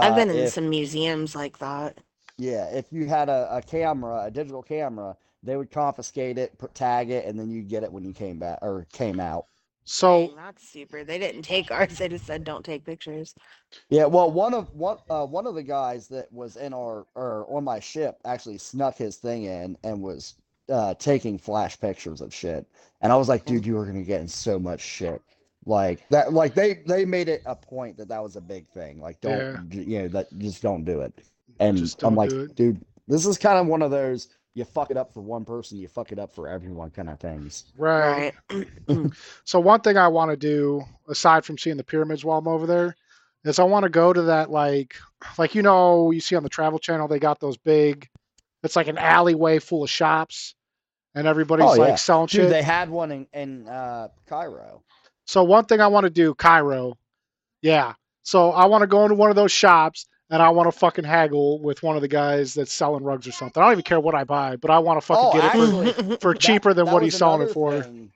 I've 0.00 0.14
Uh, 0.14 0.14
been 0.14 0.30
in 0.30 0.46
if- 0.46 0.54
some 0.54 0.68
museums 0.70 1.34
like 1.36 1.58
that. 1.58 1.98
yeah, 2.38 2.66
if 2.70 2.92
you 2.92 3.06
had 3.06 3.28
a, 3.28 3.48
a 3.56 3.62
camera, 3.62 4.24
a 4.24 4.30
digital 4.30 4.62
camera, 4.62 5.16
they 5.42 5.56
would 5.56 5.70
confiscate 5.70 6.38
it, 6.38 6.58
put, 6.58 6.74
tag 6.74 7.10
it, 7.10 7.24
and 7.26 7.38
then 7.38 7.50
you 7.50 7.62
get 7.62 7.82
it 7.84 7.92
when 7.92 8.04
you 8.04 8.12
came 8.12 8.38
back 8.38 8.58
or 8.62 8.86
came 8.92 9.20
out. 9.20 9.46
So 9.84 10.30
Dang, 10.30 10.36
that's 10.36 10.68
super. 10.68 11.04
They 11.04 11.18
didn't 11.18 11.42
take 11.42 11.70
ours. 11.70 11.98
They 11.98 12.08
just 12.08 12.26
said 12.26 12.44
don't 12.44 12.64
take 12.64 12.84
pictures. 12.84 13.34
Yeah, 13.90 14.06
well, 14.06 14.30
one 14.30 14.54
of 14.54 14.74
one 14.74 14.98
uh, 15.08 15.26
one 15.26 15.46
of 15.46 15.54
the 15.54 15.62
guys 15.62 16.08
that 16.08 16.32
was 16.32 16.56
in 16.56 16.74
our 16.74 17.06
or 17.14 17.46
on 17.54 17.64
my 17.64 17.80
ship 17.80 18.18
actually 18.24 18.58
snuck 18.58 18.96
his 18.96 19.16
thing 19.16 19.44
in 19.44 19.78
and 19.84 20.02
was 20.02 20.34
uh, 20.68 20.94
taking 20.94 21.38
flash 21.38 21.78
pictures 21.80 22.20
of 22.20 22.32
shit, 22.34 22.66
and 23.00 23.12
I 23.12 23.16
was 23.16 23.28
like, 23.28 23.44
dude, 23.44 23.66
you 23.66 23.76
are 23.78 23.86
gonna 23.86 24.02
get 24.02 24.20
in 24.20 24.28
so 24.28 24.58
much 24.58 24.80
shit. 24.80 25.22
Like 25.66 26.08
that, 26.10 26.32
like 26.32 26.54
they 26.54 26.82
they 26.86 27.04
made 27.04 27.28
it 27.28 27.42
a 27.46 27.54
point 27.54 27.96
that 27.98 28.08
that 28.08 28.22
was 28.22 28.36
a 28.36 28.40
big 28.40 28.68
thing. 28.68 29.00
Like, 29.00 29.20
don't 29.20 29.68
j- 29.70 29.82
you 29.82 30.02
know 30.02 30.08
that 30.08 30.26
just 30.38 30.62
don't 30.62 30.84
do 30.84 31.00
it. 31.00 31.12
And 31.60 31.76
Just 31.78 32.02
I'm 32.02 32.14
like, 32.14 32.30
dude, 32.54 32.80
this 33.06 33.26
is 33.26 33.36
kind 33.38 33.58
of 33.58 33.66
one 33.66 33.82
of 33.82 33.90
those 33.90 34.28
you 34.54 34.64
fuck 34.64 34.90
it 34.90 34.96
up 34.96 35.14
for 35.14 35.20
one 35.20 35.44
person, 35.44 35.78
you 35.78 35.88
fuck 35.88 36.10
it 36.10 36.18
up 36.18 36.34
for 36.34 36.48
everyone 36.48 36.90
kind 36.90 37.08
of 37.08 37.20
things. 37.20 37.64
right. 37.76 38.34
Right. 38.50 38.66
So 39.44 39.60
one 39.60 39.80
thing 39.80 39.96
I 39.96 40.08
want 40.08 40.30
to 40.30 40.36
do, 40.36 40.82
aside 41.08 41.44
from 41.44 41.58
seeing 41.58 41.76
the 41.76 41.84
pyramids 41.84 42.24
while 42.24 42.38
I'm 42.38 42.48
over 42.48 42.66
there, 42.66 42.96
is 43.44 43.58
I 43.58 43.64
want 43.64 43.84
to 43.84 43.88
go 43.88 44.12
to 44.12 44.22
that 44.22 44.50
like, 44.50 44.96
like 45.38 45.54
you 45.54 45.62
know, 45.62 46.10
you 46.10 46.20
see 46.20 46.36
on 46.36 46.42
the 46.42 46.48
Travel 46.48 46.78
Channel, 46.78 47.08
they 47.08 47.18
got 47.18 47.40
those 47.40 47.56
big. 47.56 48.08
It's 48.62 48.76
like 48.76 48.88
an 48.88 48.98
alleyway 48.98 49.60
full 49.60 49.84
of 49.84 49.90
shops, 49.90 50.54
and 51.14 51.26
everybody's 51.26 51.66
Oh, 51.66 51.72
like 51.72 51.88
yeah. 51.90 51.94
selling 51.96 52.26
Dude, 52.26 52.42
shit. 52.42 52.50
they 52.50 52.62
had 52.62 52.88
one 52.90 53.10
in 53.12 53.26
in 53.32 53.68
uh, 53.68 54.08
Cairo. 54.28 54.82
So 55.26 55.44
one 55.44 55.64
thing 55.66 55.80
I 55.80 55.86
want 55.88 56.04
to 56.04 56.10
do, 56.10 56.34
Cairo, 56.34 56.96
yeah. 57.62 57.94
So 58.22 58.50
I 58.52 58.66
want 58.66 58.82
to 58.82 58.86
go 58.86 59.02
into 59.04 59.14
one 59.14 59.30
of 59.30 59.36
those 59.36 59.52
shops 59.52 60.06
and 60.30 60.42
I 60.42 60.50
want 60.50 60.70
to 60.72 60.78
fucking 60.78 61.04
haggle 61.04 61.60
with 61.60 61.82
one 61.82 61.96
of 61.96 62.02
the 62.02 62.08
guys 62.08 62.52
that's 62.54 62.72
selling 62.72 63.02
rugs 63.04 63.26
or 63.26 63.32
something. 63.32 63.62
I 63.62 63.66
don't 63.66 63.72
even 63.72 63.82
care 63.84 64.00
what 64.00 64.14
I 64.14 64.24
buy, 64.24 64.56
but 64.56 64.70
I 64.70 64.78
want 64.78 65.00
to 65.00 65.06
fucking 65.06 65.24
Oh, 65.24 65.32
get 65.32 65.44
it 65.44 65.50
for, 65.50 65.88
actually, 65.88 66.16
for 66.20 66.32
That- 66.34 66.40
cheaper 66.40 66.74
than 66.74 66.86
that 66.86 66.92
what 66.92 67.02
he's 67.02 67.16
selling 67.16 67.46
it 67.46 67.52
for. 67.52 67.82
thing- 67.82 68.12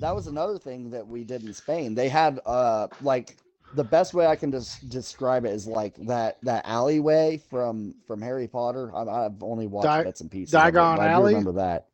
that 0.00 0.14
was 0.14 0.26
another 0.28 0.58
thing 0.58 0.90
that 0.90 1.06
we 1.08 1.24
did 1.24 1.42
in 1.42 1.52
Spain. 1.52 1.94
They 1.94 2.08
had 2.08 2.38
uh 2.46 2.86
like 3.02 3.36
the 3.74 3.82
best 3.84 4.14
way 4.14 4.26
I 4.26 4.36
can 4.36 4.52
just 4.52 4.88
describe 4.88 5.44
it 5.44 5.52
is 5.52 5.66
like 5.66 5.94
that 6.06 6.38
that 6.44 6.62
alleyway 6.66 7.38
from 7.50 7.94
from 8.06 8.22
Harry 8.22 8.46
Potter. 8.46 8.94
I, 8.94 9.02
I've 9.26 9.42
only 9.42 9.66
watched 9.66 9.86
Di- 9.86 10.04
bits 10.04 10.20
and 10.20 10.30
pieces. 10.30 10.54
of 10.54 10.60
it, 10.68 10.72
Diagon 10.74 10.96
but 10.98 11.08
I 11.08 11.18
do 11.18 11.24
remember 11.26 11.52
that. 11.52 11.86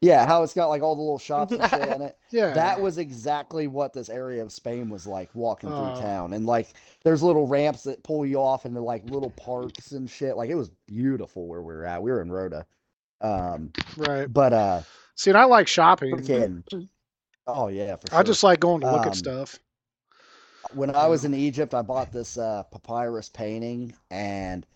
Yeah, 0.00 0.26
how 0.26 0.44
it's 0.44 0.54
got 0.54 0.68
like 0.68 0.82
all 0.82 0.94
the 0.94 1.02
little 1.02 1.18
shops 1.18 1.52
and 1.52 1.68
shit 1.68 1.88
in 1.88 2.02
it. 2.02 2.16
Yeah. 2.30 2.54
That 2.54 2.80
was 2.80 2.98
exactly 2.98 3.66
what 3.66 3.92
this 3.92 4.08
area 4.08 4.42
of 4.42 4.52
Spain 4.52 4.88
was 4.90 5.06
like 5.06 5.28
walking 5.34 5.70
through 5.70 5.78
Oh. 5.78 6.00
town. 6.00 6.32
And 6.34 6.46
like 6.46 6.68
there's 7.02 7.22
little 7.22 7.46
ramps 7.48 7.82
that 7.84 8.04
pull 8.04 8.24
you 8.24 8.36
off 8.38 8.64
into 8.64 8.80
like 8.80 9.04
little 9.10 9.30
parks 9.30 9.90
and 9.92 10.08
shit. 10.08 10.36
Like 10.36 10.50
it 10.50 10.54
was 10.54 10.70
beautiful 10.86 11.48
where 11.48 11.62
we 11.62 11.74
were 11.74 11.84
at. 11.84 12.02
We 12.02 12.10
were 12.12 12.22
in 12.22 12.30
Rota. 12.30 12.64
Um 13.20 13.72
right. 13.96 14.32
but 14.32 14.52
uh 14.52 14.82
See, 15.16 15.30
and 15.30 15.38
I 15.38 15.44
like 15.44 15.66
shopping. 15.66 16.14
freaking 16.16 16.62
Oh 17.48 17.66
yeah, 17.68 17.96
for 17.96 18.08
sure. 18.10 18.18
I 18.18 18.22
just 18.22 18.44
like 18.44 18.60
going 18.60 18.82
to 18.82 18.92
look 18.92 19.02
Um, 19.02 19.08
at 19.08 19.16
stuff. 19.16 19.58
when 20.74 20.94
I 20.94 21.06
was 21.08 21.24
in 21.24 21.34
Egypt, 21.34 21.74
I 21.74 21.82
bought 21.82 22.12
this 22.12 22.36
uh, 22.36 22.62
papyrus 22.64 23.30
painting, 23.30 23.94
and 24.10 24.66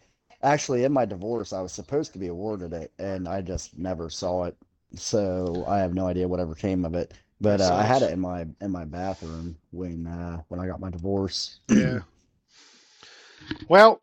actually, 0.43 0.85
in 0.85 0.93
my 0.93 1.05
divorce, 1.05 1.53
I 1.53 1.61
was 1.61 1.70
supposed 1.73 2.12
to 2.15 2.19
be 2.19 2.28
awarded 2.28 2.73
it, 2.73 2.90
and 2.99 3.28
I 3.28 3.43
just 3.43 3.77
never 3.78 4.09
saw 4.11 4.44
it. 4.44 4.57
So 4.94 5.64
I 5.66 5.78
have 5.78 5.94
no 5.94 6.06
idea 6.06 6.28
whatever 6.28 6.55
came 6.55 6.85
of 6.85 6.94
it. 6.94 7.12
But 7.40 7.60
uh, 7.60 7.74
I 7.74 7.82
had 7.82 8.02
it 8.02 8.12
in 8.12 8.20
my 8.20 8.47
in 8.60 8.70
my 8.70 8.85
bathroom 8.85 9.56
when 9.73 10.06
uh, 10.06 10.43
when 10.48 10.60
I 10.60 10.66
got 10.66 10.81
my 10.81 10.90
divorce. 10.90 11.60
Yeah. 11.69 12.01
Well, 13.69 14.01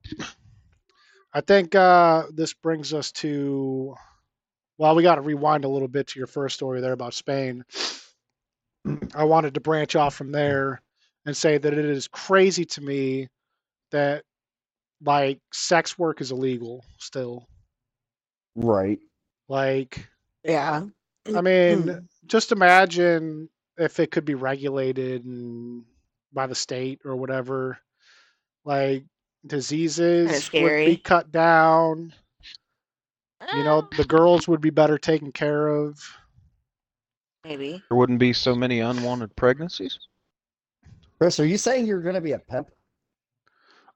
I 1.34 1.42
think 1.42 1.74
uh, 1.74 2.24
this 2.34 2.54
brings 2.54 2.94
us 2.94 3.12
to. 3.14 3.96
Well, 4.78 4.96
we 4.96 5.04
got 5.04 5.16
to 5.16 5.22
rewind 5.22 5.66
a 5.66 5.70
little 5.70 5.88
bit 5.88 6.08
to 6.08 6.20
your 6.20 6.28
first 6.28 6.56
story 6.56 6.82
there 6.82 6.94
about 6.94 7.14
Spain. 7.14 7.64
I 9.14 9.24
wanted 9.24 9.54
to 9.54 9.60
branch 9.60 9.96
off 9.96 10.16
from 10.16 10.32
there 10.32 10.82
and 11.26 11.36
say 11.36 11.58
that 11.58 11.74
it 11.74 11.86
is 11.86 12.08
crazy 12.08 12.66
to 12.66 12.82
me 12.82 13.28
that 13.92 14.24
like 15.04 15.40
sex 15.54 15.98
work 15.98 16.22
is 16.22 16.32
illegal 16.32 16.84
still. 16.98 17.48
Right. 18.56 19.00
Like, 19.48 20.08
yeah. 20.44 20.84
I 21.36 21.42
mean, 21.42 22.08
just 22.26 22.52
imagine 22.52 23.50
if 23.78 24.00
it 24.00 24.12
could 24.12 24.26
be 24.26 24.36
regulated 24.36 25.26
and 25.26 25.84
by 26.34 26.48
the 26.48 26.56
state 26.56 27.02
or 27.06 27.16
whatever. 27.16 27.80
Like 28.66 29.06
diseases 29.46 30.52
would 30.54 30.86
be 30.86 30.98
cut 30.98 31.32
down. 31.32 32.14
You 33.56 33.64
know, 33.64 33.88
Ah, 33.92 33.98
the 33.98 34.04
girls 34.04 34.48
would 34.48 34.60
be 34.62 34.70
better 34.70 34.98
taken 34.98 35.32
care 35.32 35.68
of. 35.70 35.98
maybe. 37.46 37.82
There 37.90 37.98
wouldn't 37.98 38.20
be 38.20 38.34
so 38.34 38.54
many 38.54 38.82
unwanted 38.82 39.34
pregnancies. 39.36 39.98
Chris, 41.20 41.40
are 41.40 41.46
you 41.46 41.58
saying 41.58 41.86
you're 41.86 42.02
going 42.02 42.16
to 42.16 42.22
be 42.22 42.34
a 42.34 42.40
pimp? 42.40 42.70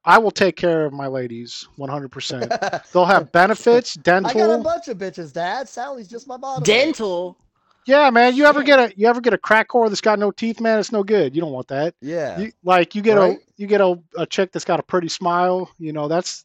I 0.04 0.18
will 0.18 0.30
take 0.30 0.56
care 0.56 0.84
of 0.84 0.92
my 0.92 1.06
ladies 1.06 1.66
100%. 1.78 2.92
They'll 2.92 3.04
have 3.06 3.32
benefits, 3.32 3.94
dental. 3.94 4.30
I 4.42 4.46
got 4.46 4.60
a 4.60 4.62
bunch 4.62 4.88
of 4.88 4.98
bitches, 4.98 5.32
Dad. 5.32 5.68
Sally's 5.68 6.08
just 6.08 6.28
my 6.28 6.36
bottom. 6.36 6.62
Dental. 6.62 7.38
Yeah, 7.86 8.08
man, 8.10 8.34
you 8.34 8.46
ever 8.46 8.62
get 8.62 8.78
a 8.78 8.92
you 8.96 9.06
ever 9.08 9.20
get 9.20 9.34
a 9.34 9.38
crack 9.38 9.68
whore 9.68 9.88
that's 9.88 10.00
got 10.00 10.18
no 10.18 10.30
teeth, 10.30 10.58
man? 10.60 10.78
It's 10.78 10.90
no 10.90 11.02
good. 11.02 11.34
You 11.34 11.42
don't 11.42 11.52
want 11.52 11.68
that. 11.68 11.94
Yeah. 12.00 12.38
You, 12.38 12.52
like 12.62 12.94
you 12.94 13.02
get 13.02 13.18
Right. 13.18 13.36
a 13.38 13.40
you 13.56 13.66
get 13.66 13.82
a, 13.82 13.98
a 14.16 14.24
chick 14.26 14.52
that's 14.52 14.64
got 14.64 14.80
a 14.80 14.82
pretty 14.82 15.08
smile, 15.08 15.70
you 15.78 15.92
know, 15.92 16.08
that's 16.08 16.44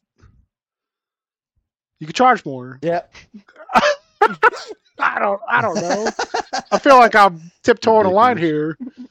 you 1.98 2.06
could 2.06 2.16
charge 2.16 2.44
more. 2.44 2.78
Yep. 2.82 3.14
I 4.98 5.18
don't 5.18 5.40
I 5.48 5.62
don't 5.62 5.76
know. 5.76 6.08
I 6.70 6.78
feel 6.78 6.96
like 6.98 7.14
I'm 7.14 7.50
tiptoeing 7.62 8.06
a 8.06 8.10
line 8.10 8.36
here. 8.36 8.76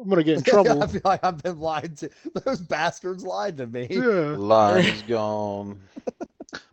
I'm 0.00 0.08
gonna 0.08 0.22
get 0.22 0.38
in 0.38 0.44
trouble. 0.44 0.82
I 0.82 0.86
feel 0.86 1.00
like 1.04 1.24
I've 1.24 1.42
been 1.42 1.58
lied 1.60 1.96
to. 1.98 2.10
Those 2.44 2.60
bastards 2.60 3.24
lied 3.24 3.56
to 3.58 3.66
me. 3.66 3.86
yeah. 3.90 4.00
Line 4.36 4.84
is 4.84 5.02
gone. 5.02 5.80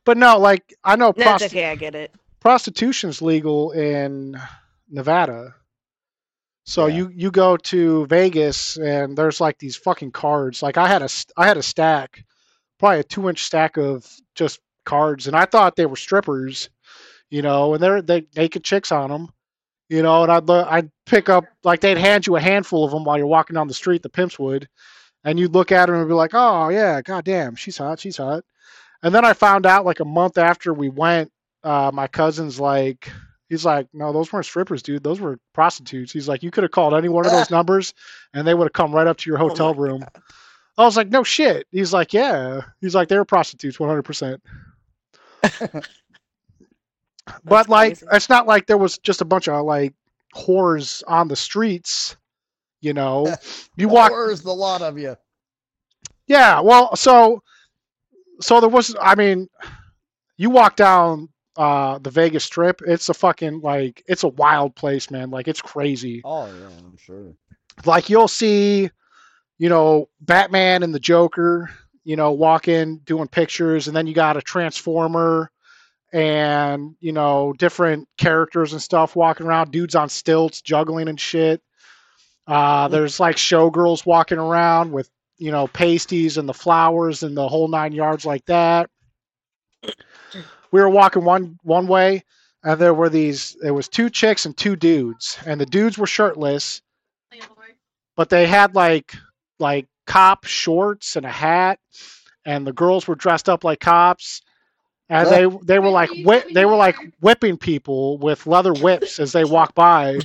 But 0.05 0.17
no, 0.17 0.37
like 0.37 0.73
I 0.83 0.95
know 0.95 1.13
That's 1.17 1.43
prosti- 1.43 1.47
okay. 1.47 1.65
I 1.71 1.75
get 1.75 1.95
it. 1.95 2.13
prostitution's 2.39 3.21
legal 3.23 3.71
in 3.71 4.39
Nevada. 4.89 5.55
So 6.65 6.85
Yeah. 6.85 6.95
you 6.95 7.11
you 7.13 7.31
go 7.31 7.57
to 7.57 8.05
Vegas 8.05 8.77
and 8.77 9.17
there's 9.17 9.41
like 9.41 9.57
these 9.59 9.75
fucking 9.75 10.11
cards. 10.11 10.61
Like 10.63 10.77
I 10.77 10.87
had 10.87 11.01
a 11.01 11.09
st- 11.09 11.33
I 11.37 11.47
had 11.47 11.57
a 11.57 11.63
stack, 11.63 12.23
probably 12.79 12.99
a 12.99 13.03
two 13.03 13.27
inch 13.29 13.43
stack 13.43 13.77
of 13.77 14.07
just 14.35 14.59
cards, 14.85 15.27
and 15.27 15.35
I 15.35 15.45
thought 15.45 15.75
they 15.75 15.87
were 15.87 15.95
strippers, 15.95 16.69
you 17.29 17.41
know, 17.41 17.73
and 17.73 17.83
they're 17.83 18.01
they 18.01 18.27
naked 18.37 18.63
chicks 18.63 18.91
on 18.91 19.09
them, 19.09 19.29
you 19.89 20.01
know, 20.01 20.23
and 20.23 20.31
I'd 20.31 20.47
lo- 20.47 20.67
I'd 20.69 20.89
pick 21.05 21.29
up 21.29 21.45
like 21.63 21.81
they'd 21.81 21.97
hand 21.97 22.25
you 22.27 22.35
a 22.35 22.41
handful 22.41 22.83
of 22.85 22.91
them 22.91 23.03
while 23.03 23.17
you're 23.17 23.27
walking 23.27 23.53
down 23.55 23.67
the 23.67 23.73
street, 23.73 24.01
the 24.03 24.09
pimps 24.09 24.39
would, 24.39 24.67
and 25.23 25.39
you'd 25.39 25.53
look 25.53 25.71
at 25.71 25.85
them 25.87 25.95
and 25.95 26.07
be 26.07 26.13
like, 26.13 26.31
oh 26.33 26.69
yeah, 26.69 27.01
goddamn, 27.01 27.55
she's 27.55 27.77
hot, 27.77 27.99
she's 27.99 28.17
hot, 28.17 28.43
and 29.03 29.13
then 29.13 29.25
I 29.25 29.33
found 29.33 29.65
out 29.65 29.85
like 29.85 29.99
a 29.99 30.05
month 30.05 30.37
after 30.37 30.73
we 30.73 30.89
went, 30.89 31.31
uh, 31.63 31.91
my 31.93 32.07
cousin's 32.07 32.59
like. 32.59 33.09
He's 33.47 33.63
like, 33.63 33.87
no, 33.93 34.11
those 34.11 34.33
weren't 34.33 34.47
strippers, 34.47 34.81
dude. 34.81 35.03
Those 35.03 35.21
were 35.21 35.37
prostitutes. 35.53 36.11
He's 36.11 36.27
like, 36.27 36.41
you 36.41 36.49
could 36.49 36.63
have 36.63 36.71
called 36.71 36.95
any 36.95 37.09
one 37.09 37.27
of 37.27 37.31
those 37.31 37.51
numbers, 37.51 37.93
and 38.33 38.45
they 38.45 38.55
would 38.55 38.65
have 38.65 38.73
come 38.73 38.91
right 38.91 39.05
up 39.05 39.17
to 39.17 39.29
your 39.29 39.37
Oh 39.39 39.49
hotel 39.49 39.75
my 39.75 39.81
room. 39.81 39.99
God. 39.99 40.09
I 40.79 40.83
was 40.83 40.97
like, 40.97 41.09
no 41.09 41.23
shit. 41.23 41.67
He's 41.71 41.93
like, 41.93 42.11
yeah. 42.11 42.61
He's 42.81 42.95
like, 42.95 43.07
they 43.07 43.17
were 43.19 43.23
prostitutes, 43.23 43.79
one 43.79 43.87
hundred 43.87 44.01
percent. 44.01 44.41
But 47.43 47.69
like, 47.69 47.99
crazy. 47.99 48.07
it's 48.11 48.29
not 48.29 48.47
like 48.47 48.67
there 48.67 48.77
was 48.77 48.97
just 48.99 49.21
a 49.21 49.25
bunch 49.25 49.47
of 49.47 49.65
like 49.65 49.93
whores 50.35 51.03
on 51.07 51.27
the 51.27 51.35
streets. 51.35 52.15
You 52.81 52.93
know, 52.93 53.33
you 53.77 53.87
walk. 53.87 54.11
Where's 54.11 54.41
the 54.41 54.53
lot 54.53 54.81
of 54.81 54.97
you? 54.97 55.15
Yeah. 56.27 56.59
Well, 56.59 56.95
so 56.95 57.41
so 58.41 58.59
there 58.59 58.69
was. 58.69 58.95
I 59.01 59.15
mean, 59.15 59.49
you 60.37 60.49
walk 60.49 60.75
down 60.75 61.29
uh 61.57 61.99
the 61.99 62.11
Vegas 62.11 62.43
Strip. 62.43 62.81
It's 62.85 63.09
a 63.09 63.13
fucking 63.13 63.61
like 63.61 64.03
it's 64.07 64.23
a 64.23 64.29
wild 64.29 64.75
place, 64.75 65.09
man. 65.09 65.31
Like 65.31 65.47
it's 65.47 65.61
crazy. 65.61 66.21
Oh 66.23 66.45
yeah, 66.45 66.67
I'm 66.77 66.97
sure. 66.97 67.33
like 67.85 68.09
you'll 68.09 68.27
see, 68.27 68.89
you 69.57 69.69
know, 69.69 70.09
Batman 70.21 70.83
and 70.83 70.93
the 70.93 70.99
Joker, 70.99 71.71
you 72.03 72.15
know, 72.15 72.33
walking 72.33 72.97
doing 72.99 73.27
pictures, 73.27 73.87
and 73.87 73.95
then 73.95 74.05
you 74.05 74.13
got 74.13 74.37
a 74.37 74.41
Transformer 74.41 75.49
and 76.15 76.95
you 77.01 77.11
know 77.11 77.53
different 77.57 78.07
characters 78.17 78.71
and 78.71 78.81
stuff 78.81 79.17
walking 79.17 79.45
around, 79.45 79.71
dudes 79.71 79.95
on 79.95 80.07
stilts 80.07 80.61
juggling 80.61 81.09
and 81.09 81.19
shit. 81.19 81.61
Uh, 82.47 82.87
there's 82.87 83.19
like 83.19 83.35
showgirls 83.35 84.05
walking 84.05 84.37
around 84.37 84.93
with 84.93 85.09
you 85.37 85.51
know 85.51 85.67
pasties 85.67 86.37
and 86.37 86.47
the 86.47 86.53
flowers 86.53 87.21
and 87.23 87.35
the 87.35 87.45
whole 87.45 87.67
nine 87.67 87.91
yards 87.91 88.25
like 88.25 88.45
that. 88.45 88.89
We 90.71 90.79
were 90.79 90.89
walking 90.89 91.25
one 91.25 91.59
one 91.63 91.85
way, 91.85 92.23
and 92.63 92.79
there 92.79 92.93
were 92.93 93.09
these. 93.09 93.57
There 93.59 93.73
was 93.73 93.89
two 93.89 94.09
chicks 94.09 94.45
and 94.45 94.55
two 94.55 94.77
dudes, 94.77 95.37
and 95.45 95.59
the 95.59 95.65
dudes 95.65 95.97
were 95.97 96.07
shirtless, 96.07 96.81
but 98.15 98.29
they 98.29 98.47
had 98.47 98.73
like 98.73 99.13
like 99.59 99.87
cop 100.07 100.45
shorts 100.45 101.17
and 101.17 101.25
a 101.25 101.29
hat, 101.29 101.77
and 102.45 102.65
the 102.65 102.71
girls 102.71 103.05
were 103.05 103.15
dressed 103.15 103.49
up 103.49 103.65
like 103.65 103.81
cops, 103.81 104.41
and 105.09 105.27
they 105.29 105.45
they 105.63 105.79
were 105.79 105.89
like 105.89 106.09
whi- 106.23 106.45
they 106.53 106.65
were 106.65 106.75
like 106.75 106.95
whipping 107.21 107.57
people 107.57 108.17
with 108.17 108.47
leather 108.47 108.73
whips 108.73 109.19
as 109.19 109.31
they 109.31 109.43
walked 109.43 109.75
by, 109.75 110.19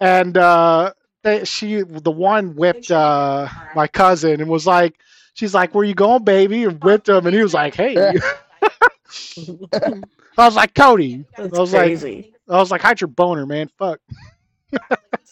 and 0.00 0.36
uh, 0.36 0.92
they, 1.22 1.44
she 1.44 1.82
the 1.82 2.10
one 2.10 2.54
whipped 2.56 2.90
uh, 2.90 3.48
my 3.74 3.86
cousin 3.86 4.40
and 4.40 4.50
was 4.50 4.66
like, 4.66 4.98
she's 5.34 5.54
like, 5.54 5.74
"Where 5.74 5.84
you 5.84 5.94
going, 5.94 6.24
baby?" 6.24 6.64
and 6.64 6.82
whipped 6.82 7.08
him, 7.08 7.26
and 7.26 7.34
he 7.34 7.42
was 7.42 7.54
like, 7.54 7.74
"Hey." 7.74 7.96
I 10.38 10.46
was 10.46 10.56
like, 10.56 10.74
Cody. 10.74 11.24
That's 11.36 11.56
I 11.56 11.60
was 11.60 11.72
like. 11.72 11.82
I 12.48 12.56
was 12.56 12.70
like, 12.70 12.80
hide 12.80 13.00
your 13.00 13.08
boner, 13.08 13.46
man. 13.46 13.68
Fuck. 13.78 14.00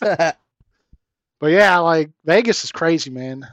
But 1.40 1.52
yeah, 1.52 1.78
like 1.78 2.10
Vegas 2.24 2.64
is 2.64 2.72
crazy, 2.72 3.08
man. 3.10 3.48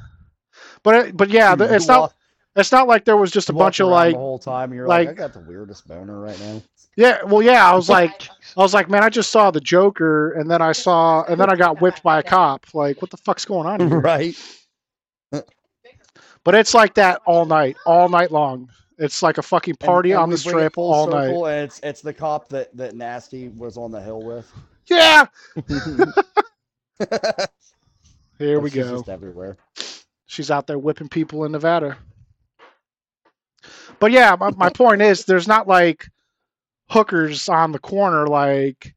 But 0.84 1.16
but 1.16 1.30
yeah, 1.30 1.56
it's 1.60 1.88
not 1.88 2.00
walk- 2.02 2.16
it's 2.58 2.72
not 2.72 2.88
like 2.88 3.06
there 3.06 3.18
was 3.18 3.32
just 3.32 3.50
a 3.50 3.54
you 3.54 3.60
bunch 3.60 3.80
of 3.80 3.88
like 3.88 4.14
the 4.14 4.20
whole 4.20 4.40
time. 4.40 4.74
You're 4.74 4.88
like, 4.88 5.08
like- 5.08 5.16
I 5.18 5.20
got 5.20 5.34
the 5.34 5.40
weirdest 5.40 5.88
boner 5.88 6.20
right 6.20 6.40
now. 6.40 6.62
yeah, 6.98 7.24
well 7.24 7.42
yeah, 7.42 7.70
I 7.70 7.76
was 7.76 7.88
like 7.98 8.28
I 8.58 8.62
was 8.62 8.74
like, 8.74 8.90
man, 8.90 9.04
I 9.04 9.10
just 9.10 9.32
saw 9.32 9.52
the 9.52 9.62
Joker 9.62 10.32
and 10.34 10.50
then 10.50 10.62
I 10.62 10.72
saw 10.72 11.24
and 11.24 11.40
then 11.40 11.50
I 11.50 11.56
got 11.56 11.80
whipped 11.82 12.04
by 12.04 12.20
a 12.20 12.24
cop. 12.24 12.66
Like, 12.74 13.02
what 13.02 13.12
the 13.12 13.18
fuck's 13.18 13.46
going 13.46 13.68
on 13.68 13.80
here? 13.88 14.00
right. 14.00 14.36
But 16.44 16.56
it's 16.56 16.74
like 16.74 16.94
that 16.94 17.22
all 17.26 17.46
night, 17.46 17.76
all 17.86 18.08
night 18.08 18.32
long. 18.32 18.70
It's 18.98 19.22
like 19.22 19.38
a 19.38 19.42
fucking 19.44 19.76
party 19.76 20.12
and 20.14 20.22
on 20.22 20.30
the 20.30 20.38
bring 20.38 20.56
strip 20.56 20.74
full 20.76 20.92
all 20.92 21.08
night. 21.08 21.28
circle, 21.28 21.46
And 21.48 21.64
it's 21.66 21.80
it's 21.84 22.02
the 22.02 22.14
cop 22.14 22.48
that 22.50 22.76
that 22.78 22.96
Nasty 22.96 23.50
was 23.50 23.78
on 23.78 23.92
the 23.92 24.02
hill 24.02 24.22
with. 24.24 24.50
Yeah. 24.88 25.26
Here 28.40 28.60
we 28.60 28.70
She's 28.70 28.84
go. 28.84 28.98
Just 28.98 29.10
everywhere. 29.10 29.58
She's 30.28 30.50
out 30.52 30.68
there 30.68 30.80
whipping 30.80 31.10
people 31.10 31.44
in 31.46 31.52
Nevada. 31.52 31.98
But 34.00 34.12
yeah, 34.12 34.36
my, 34.40 34.52
my 34.52 34.70
point 34.70 35.02
is 35.02 35.26
there's 35.26 35.48
not 35.48 35.68
like 35.68 36.08
hookers 36.90 37.50
on 37.50 37.72
the 37.72 37.80
corner 37.80 38.28
like, 38.28 38.94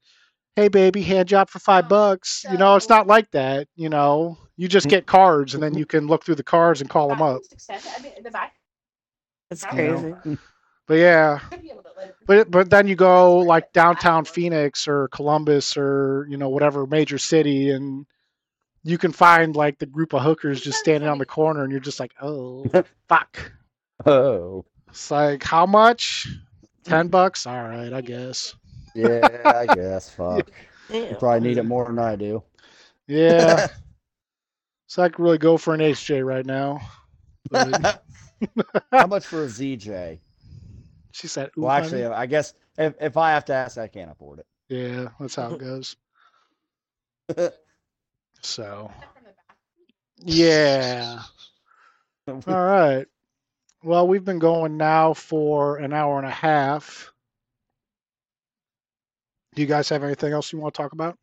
hey 0.56 0.68
baby, 0.68 1.02
hand 1.02 1.28
job 1.28 1.48
for 1.48 1.58
five 1.58 1.88
bucks. 1.88 2.44
You 2.50 2.58
know, 2.58 2.76
it's 2.76 2.88
not 2.88 3.06
like 3.06 3.30
that. 3.32 3.68
You 3.76 3.88
know, 3.88 4.38
you 4.56 4.68
just 4.68 4.86
mm. 4.86 4.90
get 4.90 5.06
cards 5.06 5.54
and 5.54 5.62
then 5.62 5.74
you 5.74 5.86
can 5.86 6.06
look 6.06 6.24
through 6.24 6.34
the 6.36 6.42
cards 6.42 6.80
and 6.80 6.90
call 6.90 7.08
them 7.08 7.22
up. 7.22 7.40
That's 9.48 9.64
You 9.72 9.82
know? 9.82 10.18
crazy. 10.22 10.38
But 10.86 10.98
yeah, 10.98 11.38
but 12.26 12.50
but 12.50 12.68
then 12.68 12.88
you 12.88 12.96
go 12.96 13.38
like 13.38 13.72
downtown 13.72 14.24
Phoenix 14.24 14.88
or 14.88 15.06
Columbus 15.08 15.76
or 15.76 16.26
you 16.28 16.36
know 16.36 16.48
whatever 16.48 16.84
major 16.84 17.16
city 17.16 17.70
and 17.70 18.06
you 18.82 18.98
can 18.98 19.12
find 19.12 19.54
like 19.54 19.78
the 19.78 19.86
group 19.86 20.14
of 20.14 20.22
hookers 20.22 20.60
just 20.60 20.78
standing 20.78 21.08
on 21.08 21.18
the 21.18 21.26
corner 21.26 21.62
and 21.62 21.70
you're 21.70 21.80
just 21.80 22.00
like, 22.00 22.12
oh 22.20 22.64
fuck. 23.08 23.52
Oh. 24.04 24.64
It's 24.90 25.10
like 25.10 25.42
how 25.42 25.66
much? 25.66 26.28
Ten 26.84 27.08
mm. 27.08 27.10
bucks? 27.10 27.46
All 27.46 27.62
right, 27.62 27.92
I 27.92 28.00
guess. 28.00 28.54
Yeah, 28.94 29.42
I 29.44 29.66
guess. 29.74 30.10
Fuck. 30.10 30.50
You 30.92 31.16
probably 31.18 31.48
need 31.48 31.58
it 31.58 31.64
more 31.64 31.86
than 31.86 31.98
I 31.98 32.16
do. 32.16 32.42
Yeah. 33.06 33.68
so 34.86 35.02
I 35.02 35.08
could 35.08 35.20
really 35.20 35.38
go 35.38 35.56
for 35.56 35.74
an 35.74 35.80
HJ 35.80 36.24
right 36.24 36.44
now. 36.44 36.80
But 37.50 38.02
How 38.92 39.06
much 39.06 39.26
for 39.26 39.44
a 39.44 39.46
ZJ? 39.46 40.18
she 41.12 41.28
said, 41.28 41.50
"Ooh, 41.56 41.62
Well, 41.62 41.70
honey." 41.70 41.84
actually, 41.84 42.04
I 42.06 42.26
guess 42.26 42.54
if, 42.78 42.94
if 43.00 43.16
I 43.16 43.32
have 43.32 43.44
to 43.46 43.54
ask, 43.54 43.78
I 43.78 43.88
can't 43.88 44.10
afford 44.10 44.40
it. 44.40 44.46
yeah, 44.68 45.08
that's 45.18 45.34
how 45.34 45.54
it 45.54 45.60
goes." 45.60 45.96
So, 48.42 48.90
yeah. 50.18 51.22
All 52.26 52.42
right. 52.46 53.06
Well, 53.82 54.06
we've 54.06 54.24
been 54.24 54.38
going 54.38 54.76
now 54.76 55.14
for 55.14 55.76
an 55.78 55.92
hour 55.92 56.18
and 56.18 56.26
a 56.26 56.30
half. 56.30 57.12
Do 59.54 59.62
you 59.62 59.68
guys 59.68 59.88
have 59.88 60.04
anything 60.04 60.32
else 60.32 60.52
you 60.52 60.58
want 60.58 60.74
to 60.74 60.82
talk 60.82 60.92
about? 60.92 61.18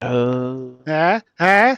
Uh, 0.00 0.68
Huh? 0.86 1.20
Huh? 1.38 1.76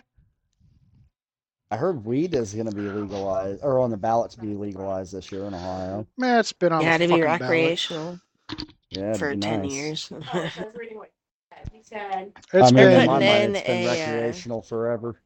I 1.70 1.76
heard 1.76 2.04
weed 2.04 2.34
is 2.34 2.52
going 2.54 2.66
to 2.66 2.72
be 2.72 2.88
legalized 2.88 3.62
or 3.64 3.80
on 3.80 3.90
the 3.90 3.96
ballot 3.96 4.30
to 4.32 4.40
be 4.40 4.54
legalized 4.54 5.12
this 5.12 5.32
year 5.32 5.44
in 5.44 5.54
Ohio. 5.54 6.06
Man, 6.16 6.38
it's 6.38 6.52
been 6.52 6.72
on 6.72 6.84
Yeah, 6.84 6.98
the 6.98 7.06
to 7.06 7.08
be 7.08 7.20
fucking 7.20 7.38
ballot. 7.38 7.42
recreational 7.42 8.20
Yeah, 8.90 9.16
for 9.16 9.34
ten 9.36 9.64
nice. 9.64 9.72
years. 9.72 10.12
It's 12.52 12.68
I 12.68 12.70
mean, 12.70 12.84
in 12.84 12.90
been 12.90 13.06
my 13.06 13.18
Putting 13.18 13.26
mind, 13.26 13.56
it's 13.56 13.66
been 13.66 13.76
a, 13.78 13.88
uh, 13.88 13.96
recreational 13.96 14.62
forever. 14.62 15.16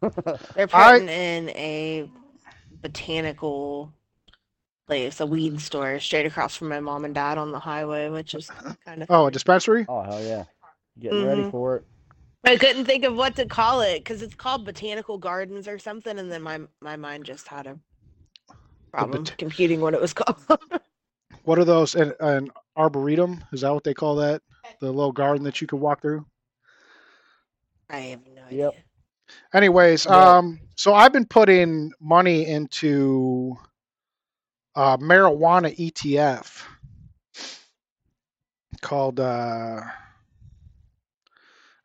They're 0.54 0.68
I- 0.72 0.98
in 0.98 1.48
a 1.50 2.08
botanical 2.82 3.92
place, 4.86 5.20
a 5.20 5.26
weed 5.26 5.60
store, 5.60 5.98
straight 6.00 6.26
across 6.26 6.56
from 6.56 6.68
my 6.68 6.80
mom 6.80 7.04
and 7.04 7.14
dad 7.14 7.38
on 7.38 7.52
the 7.52 7.58
highway, 7.58 8.08
which 8.10 8.34
is 8.34 8.50
kind 8.84 9.02
of. 9.02 9.10
oh, 9.10 9.26
a 9.26 9.30
dispensary? 9.30 9.86
oh 9.88 10.02
hell 10.02 10.22
yeah, 10.22 10.44
getting 10.98 11.24
ready 11.26 11.42
Mhm. 11.42 11.50
for 11.50 11.76
it. 11.76 11.84
I 12.46 12.58
couldn't 12.58 12.84
think 12.84 13.04
of 13.04 13.16
what 13.16 13.36
to 13.36 13.46
call 13.46 13.80
it 13.80 14.00
because 14.00 14.20
it's 14.20 14.34
called 14.34 14.66
botanical 14.66 15.16
gardens 15.16 15.66
or 15.66 15.78
something, 15.78 16.18
and 16.18 16.30
then 16.30 16.42
my 16.42 16.60
my 16.82 16.96
mind 16.96 17.24
just 17.24 17.48
had 17.48 17.66
a 17.66 17.78
problem 18.92 19.24
bot- 19.24 19.38
computing 19.38 19.80
what 19.80 19.94
it 19.94 20.00
was 20.00 20.12
called. 20.14 20.36
What 21.44 21.58
are 21.58 21.64
those? 21.64 21.94
An, 21.94 22.12
an 22.20 22.50
arboretum? 22.76 23.42
Is 23.52 23.62
that 23.62 23.72
what 23.72 23.84
they 23.84 23.94
call 23.94 24.16
that? 24.16 24.42
The 24.80 24.90
little 24.90 25.12
garden 25.12 25.44
that 25.44 25.60
you 25.62 25.66
can 25.66 25.80
walk 25.80 26.02
through? 26.02 26.26
I 27.88 27.98
have 27.98 28.20
no 28.34 28.42
idea. 28.44 28.72
Anyways, 29.52 30.06
Yeah. 30.06 30.38
um, 30.38 30.60
so 30.76 30.94
I've 30.94 31.12
been 31.12 31.26
putting 31.26 31.92
money 32.00 32.46
into 32.46 33.56
uh, 34.74 34.96
marijuana 34.96 35.76
ETF 35.76 36.62
called 38.80 39.20
uh, 39.20 39.80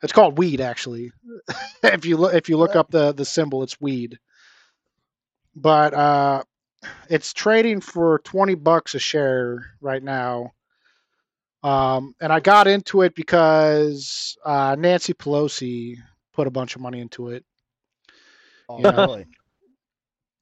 It's 0.01 0.13
called 0.13 0.37
weed, 0.37 0.61
actually. 0.61 1.11
if 1.83 2.05
you 2.05 2.17
look 2.17 2.33
if 2.33 2.49
you 2.49 2.57
look 2.57 2.75
up 2.75 2.89
the 2.89 3.13
the 3.13 3.25
symbol, 3.25 3.63
it's 3.63 3.79
weed. 3.81 4.17
But 5.55 5.93
uh, 5.93 6.43
it's 7.09 7.33
trading 7.33 7.81
for 7.81 8.19
twenty 8.19 8.55
bucks 8.55 8.95
a 8.95 8.99
share 8.99 9.65
right 9.81 10.01
now. 10.01 10.53
Um, 11.61 12.15
and 12.21 12.31
I 12.31 12.39
got 12.39 12.67
into 12.67 13.01
it 13.01 13.13
because 13.15 14.37
uh, 14.45 14.77
Nancy 14.79 15.13
Pelosi 15.13 15.97
put 16.39 16.47
a 16.47 16.51
bunch 16.51 16.75
of 16.77 16.81
money 16.81 17.01
into 17.01 17.27
it. 17.31 17.43
Oh, 18.69 18.77
You 18.77 18.83
know? 18.83 18.91
really? 18.95 19.25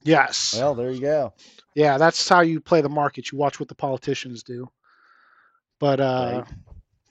Yes. 0.03 0.53
Well, 0.55 0.75
there 0.75 0.91
you 0.91 1.01
go. 1.01 1.33
Yeah, 1.73 1.97
that's 1.97 2.29
how 2.29 2.41
you 2.41 2.59
play 2.61 2.81
the 2.81 2.87
market. 2.89 3.31
You 3.31 3.39
watch 3.39 3.59
what 3.59 3.67
the 3.67 3.73
politicians 3.73 4.43
do. 4.43 4.67
But 5.79 5.99
uh, 5.99 6.43
Right. 6.45 6.57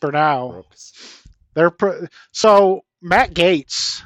for 0.00 0.12
now, 0.12 0.50
Brooks. 0.52 1.24
they're 1.54 1.70
pro- 1.72 2.06
so 2.30 2.82
Matt 3.02 3.34
Gaetz. 3.34 4.02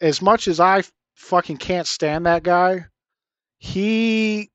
As 0.00 0.20
much 0.20 0.48
as 0.48 0.58
I 0.58 0.82
fucking 1.14 1.58
can't 1.58 1.86
stand 1.86 2.26
that 2.26 2.42
guy, 2.42 2.86
he 3.58 4.50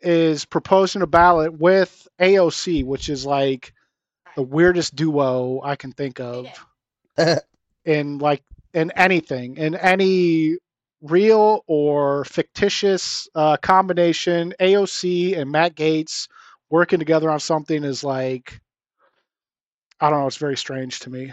is 0.00 0.44
proposing 0.44 1.02
a 1.02 1.06
ballot 1.08 1.54
with 1.58 2.06
AOC, 2.20 2.84
which 2.84 3.08
is 3.08 3.26
like 3.26 3.72
the 4.36 4.42
weirdest 4.42 4.94
duo 4.94 5.60
I 5.64 5.74
can 5.74 5.90
think 5.90 6.20
of 6.20 6.46
in 7.84 8.18
like 8.18 8.42
in 8.76 8.90
anything 8.92 9.56
in 9.56 9.74
any 9.74 10.58
real 11.00 11.64
or 11.66 12.24
fictitious 12.26 13.26
uh, 13.34 13.56
combination 13.56 14.54
aoc 14.60 15.36
and 15.36 15.50
Matt 15.50 15.74
Gaetz 15.74 16.28
working 16.70 16.98
together 16.98 17.30
on 17.30 17.40
something 17.40 17.82
is 17.84 18.04
like 18.04 18.60
i 20.00 20.10
don't 20.10 20.20
know 20.20 20.26
it's 20.26 20.36
very 20.36 20.58
strange 20.58 21.00
to 21.00 21.10
me 21.10 21.32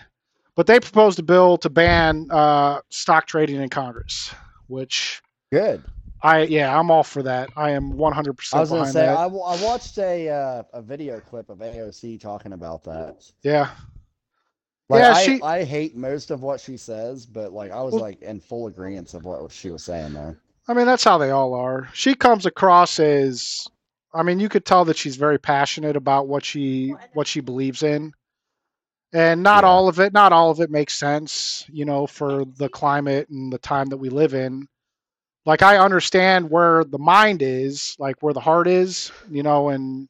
but 0.55 0.67
they 0.67 0.79
proposed 0.79 1.19
a 1.19 1.23
bill 1.23 1.57
to 1.57 1.69
ban 1.69 2.27
uh, 2.31 2.79
stock 2.89 3.27
trading 3.27 3.61
in 3.61 3.69
congress 3.69 4.33
which 4.67 5.21
Good. 5.51 5.83
i 6.21 6.43
yeah 6.43 6.77
i'm 6.77 6.89
all 6.89 7.03
for 7.03 7.23
that 7.23 7.49
i 7.57 7.71
am 7.71 7.93
100% 7.93 8.53
I 8.53 8.59
was 8.61 8.69
gonna 8.69 8.85
say 8.85 9.01
that 9.01 9.17
I, 9.17 9.25
I 9.25 9.61
watched 9.61 9.97
a 9.97 10.29
uh, 10.29 10.63
a 10.73 10.81
video 10.81 11.19
clip 11.19 11.49
of 11.49 11.57
AOC 11.57 12.21
talking 12.21 12.53
about 12.53 12.83
that. 12.85 13.29
yeah 13.43 13.71
Like, 14.93 15.01
Yeah, 15.01 15.11
I, 15.13 15.23
she- 15.23 15.41
I 15.41 15.63
hate 15.63 15.95
most 15.95 16.31
of 16.31 16.41
what 16.43 16.59
she 16.59 16.77
says, 16.77 17.25
but 17.25 17.51
like 17.53 17.71
I 17.71 17.81
was 17.81 17.93
Well- 17.93 18.03
like 18.03 18.21
in 18.21 18.39
full 18.39 18.67
agreement 18.67 19.13
of 19.13 19.25
what 19.25 19.51
she 19.51 19.69
was 19.71 19.83
saying 19.83 20.13
there. 20.13 20.37
I 20.67 20.73
mean, 20.73 20.85
that's 20.85 21.03
how 21.03 21.17
they 21.17 21.31
all 21.31 21.53
are. 21.53 21.89
She 21.93 22.15
comes 22.15 22.45
across 22.45 22.97
as, 22.99 23.67
I 24.13 24.23
mean, 24.23 24.39
you 24.39 24.47
could 24.47 24.65
tell 24.65 24.85
that 24.85 24.95
she's 24.97 25.17
very 25.17 25.37
passionate 25.37 25.95
about 25.97 26.27
what 26.27 26.45
she 26.45 26.93
what 27.13 27.27
she 27.27 27.41
believes 27.41 27.83
in, 27.83 28.13
and 29.11 29.43
not 29.43 29.63
Yeah. 29.63 29.69
all 29.69 29.87
of 29.89 29.99
it, 29.99 30.13
not 30.13 30.31
all 30.31 30.51
of 30.51 30.59
it 30.61 30.71
makes 30.71 30.95
sense, 30.97 31.65
you 31.71 31.83
know, 31.85 32.07
for 32.07 32.45
the 32.45 32.69
climate 32.69 33.27
and 33.29 33.51
the 33.51 33.57
time 33.57 33.87
that 33.87 33.97
we 33.97 34.09
live 34.09 34.33
in. 34.33 34.67
Like 35.45 35.61
I 35.61 35.77
understand 35.77 36.49
where 36.49 36.85
the 36.85 36.97
mind 36.99 37.41
is, 37.41 37.95
like 37.99 38.15
where 38.21 38.33
the 38.33 38.39
heart 38.39 38.67
is, 38.67 39.11
you 39.29 39.43
know, 39.43 39.69
and 39.69 40.07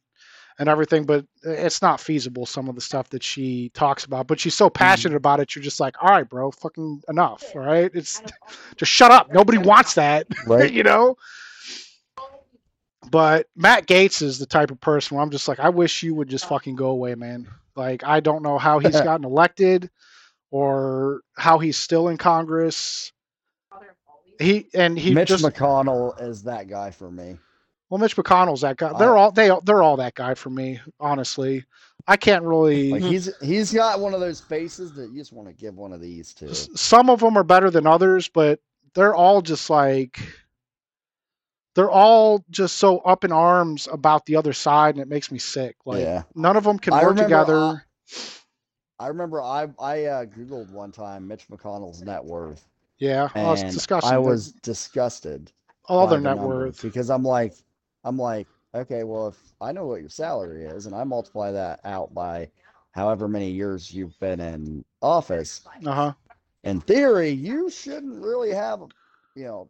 and 0.58 0.68
everything, 0.68 1.04
but 1.04 1.26
it's 1.42 1.82
not 1.82 2.00
feasible. 2.00 2.46
Some 2.46 2.68
of 2.68 2.74
the 2.74 2.80
stuff 2.80 3.10
that 3.10 3.22
she 3.22 3.70
talks 3.70 4.04
about, 4.04 4.26
but 4.26 4.38
she's 4.38 4.54
so 4.54 4.66
mm-hmm. 4.66 4.78
passionate 4.78 5.16
about 5.16 5.40
it, 5.40 5.54
you're 5.54 5.62
just 5.62 5.80
like, 5.80 5.96
all 6.02 6.10
right, 6.10 6.28
bro, 6.28 6.50
fucking 6.50 7.02
enough, 7.08 7.44
all 7.54 7.62
right? 7.62 7.90
It's 7.94 8.22
just 8.76 8.92
shut 8.92 9.10
up. 9.10 9.32
Nobody 9.32 9.58
wants 9.58 9.94
that 9.94 10.26
Right? 10.46 10.72
you 10.72 10.82
know. 10.82 11.16
But 13.10 13.48
Matt 13.54 13.86
Gaetz 13.86 14.22
is 14.22 14.38
the 14.38 14.46
type 14.46 14.70
of 14.70 14.80
person 14.80 15.16
where 15.16 15.22
I'm 15.22 15.30
just 15.30 15.46
like, 15.46 15.60
I 15.60 15.68
wish 15.68 16.02
you 16.02 16.14
would 16.14 16.28
just 16.28 16.48
fucking 16.48 16.76
go 16.76 16.88
away, 16.88 17.14
man. 17.14 17.48
Like, 17.76 18.04
I 18.04 18.20
don't 18.20 18.42
know 18.42 18.58
how 18.58 18.78
he's 18.78 19.00
gotten 19.00 19.26
elected 19.26 19.90
or 20.50 21.20
how 21.36 21.58
he's 21.58 21.76
still 21.76 22.08
in 22.08 22.16
Congress. 22.16 23.12
He 24.40 24.68
and 24.74 24.98
he 24.98 25.14
Mitch 25.14 25.28
just 25.28 25.44
McConnell 25.44 26.20
is 26.20 26.44
that 26.44 26.68
guy 26.68 26.90
for 26.90 27.10
me. 27.10 27.38
Well, 27.90 27.98
Mitch 27.98 28.16
McConnell's 28.16 28.62
that 28.62 28.76
guy. 28.76 28.96
They're 28.98 29.16
I- 29.16 29.20
all 29.20 29.32
they 29.32 29.50
they're 29.64 29.82
all 29.82 29.96
that 29.98 30.14
guy 30.14 30.34
for 30.34 30.50
me. 30.50 30.80
Honestly, 30.98 31.64
I 32.06 32.16
can't 32.16 32.44
really. 32.44 32.90
Like 32.90 33.02
he's 33.02 33.30
he's 33.40 33.72
got 33.72 34.00
one 34.00 34.14
of 34.14 34.20
those 34.20 34.40
faces 34.40 34.92
that 34.94 35.10
you 35.10 35.18
just 35.18 35.32
want 35.32 35.48
to 35.48 35.54
give 35.54 35.76
one 35.76 35.92
of 35.92 36.00
these 36.00 36.34
to. 36.34 36.54
some 36.54 37.10
of 37.10 37.20
them 37.20 37.36
are 37.36 37.44
better 37.44 37.70
than 37.70 37.86
others, 37.86 38.28
but 38.28 38.60
they're 38.94 39.14
all 39.14 39.42
just 39.42 39.70
like 39.70 40.18
they're 41.74 41.90
all 41.90 42.44
just 42.50 42.76
so 42.76 42.98
up 42.98 43.24
in 43.24 43.32
arms 43.32 43.88
about 43.90 44.26
the 44.26 44.36
other 44.36 44.52
side, 44.52 44.94
and 44.94 45.02
it 45.02 45.08
makes 45.08 45.30
me 45.30 45.38
sick. 45.38 45.76
Like 45.84 46.00
yeah. 46.00 46.22
none 46.34 46.56
of 46.56 46.64
them 46.64 46.78
can 46.78 46.92
I 46.92 47.02
work 47.02 47.10
remember, 47.10 47.24
together. 47.24 47.56
uh, 47.58 47.76
I 48.98 49.08
remember 49.08 49.42
I 49.42 49.68
I 49.78 50.04
uh, 50.04 50.24
googled 50.24 50.70
one 50.70 50.92
time 50.92 51.26
Mitch 51.26 51.48
McConnell's 51.48 52.02
net 52.02 52.24
worth, 52.24 52.66
yeah, 52.98 53.28
and 53.34 53.58
it's 53.58 53.74
disgusting. 53.74 54.12
I 54.12 54.18
was 54.18 54.52
disgusted. 54.52 55.52
all 55.86 56.06
their 56.06 56.18
the 56.20 56.34
net 56.34 56.38
worth. 56.38 56.80
because 56.80 57.10
I'm 57.10 57.24
like 57.24 57.54
I'm 58.04 58.18
like 58.18 58.46
okay, 58.74 59.04
well 59.04 59.28
if 59.28 59.38
I 59.60 59.72
know 59.72 59.86
what 59.86 60.00
your 60.00 60.08
salary 60.10 60.64
is 60.64 60.86
and 60.86 60.94
I 60.94 61.04
multiply 61.04 61.52
that 61.52 61.80
out 61.84 62.12
by 62.14 62.50
however 62.92 63.28
many 63.28 63.50
years 63.50 63.92
you've 63.92 64.18
been 64.20 64.40
in 64.40 64.84
office, 65.02 65.60
Uh 65.86 65.92
huh. 65.92 66.12
in 66.64 66.80
theory 66.80 67.30
you 67.30 67.70
shouldn't 67.70 68.22
really 68.22 68.50
have 68.52 68.80
you 69.36 69.44
know 69.44 69.68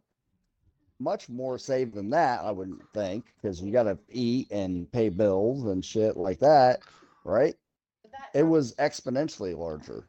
much 0.99 1.27
more 1.29 1.57
saved 1.57 1.93
than 1.93 2.09
that. 2.11 2.41
I 2.43 2.51
wouldn't 2.51 2.81
think 2.93 3.25
because 3.41 3.61
you 3.61 3.71
got 3.71 3.83
to 3.83 3.97
eat 4.09 4.47
and 4.51 4.89
pay 4.91 5.09
bills 5.09 5.65
and 5.65 5.83
shit 5.83 6.15
like 6.17 6.39
that, 6.39 6.79
right? 7.23 7.55
It 8.33 8.43
was 8.43 8.73
exponentially 8.75 9.57
larger. 9.57 10.05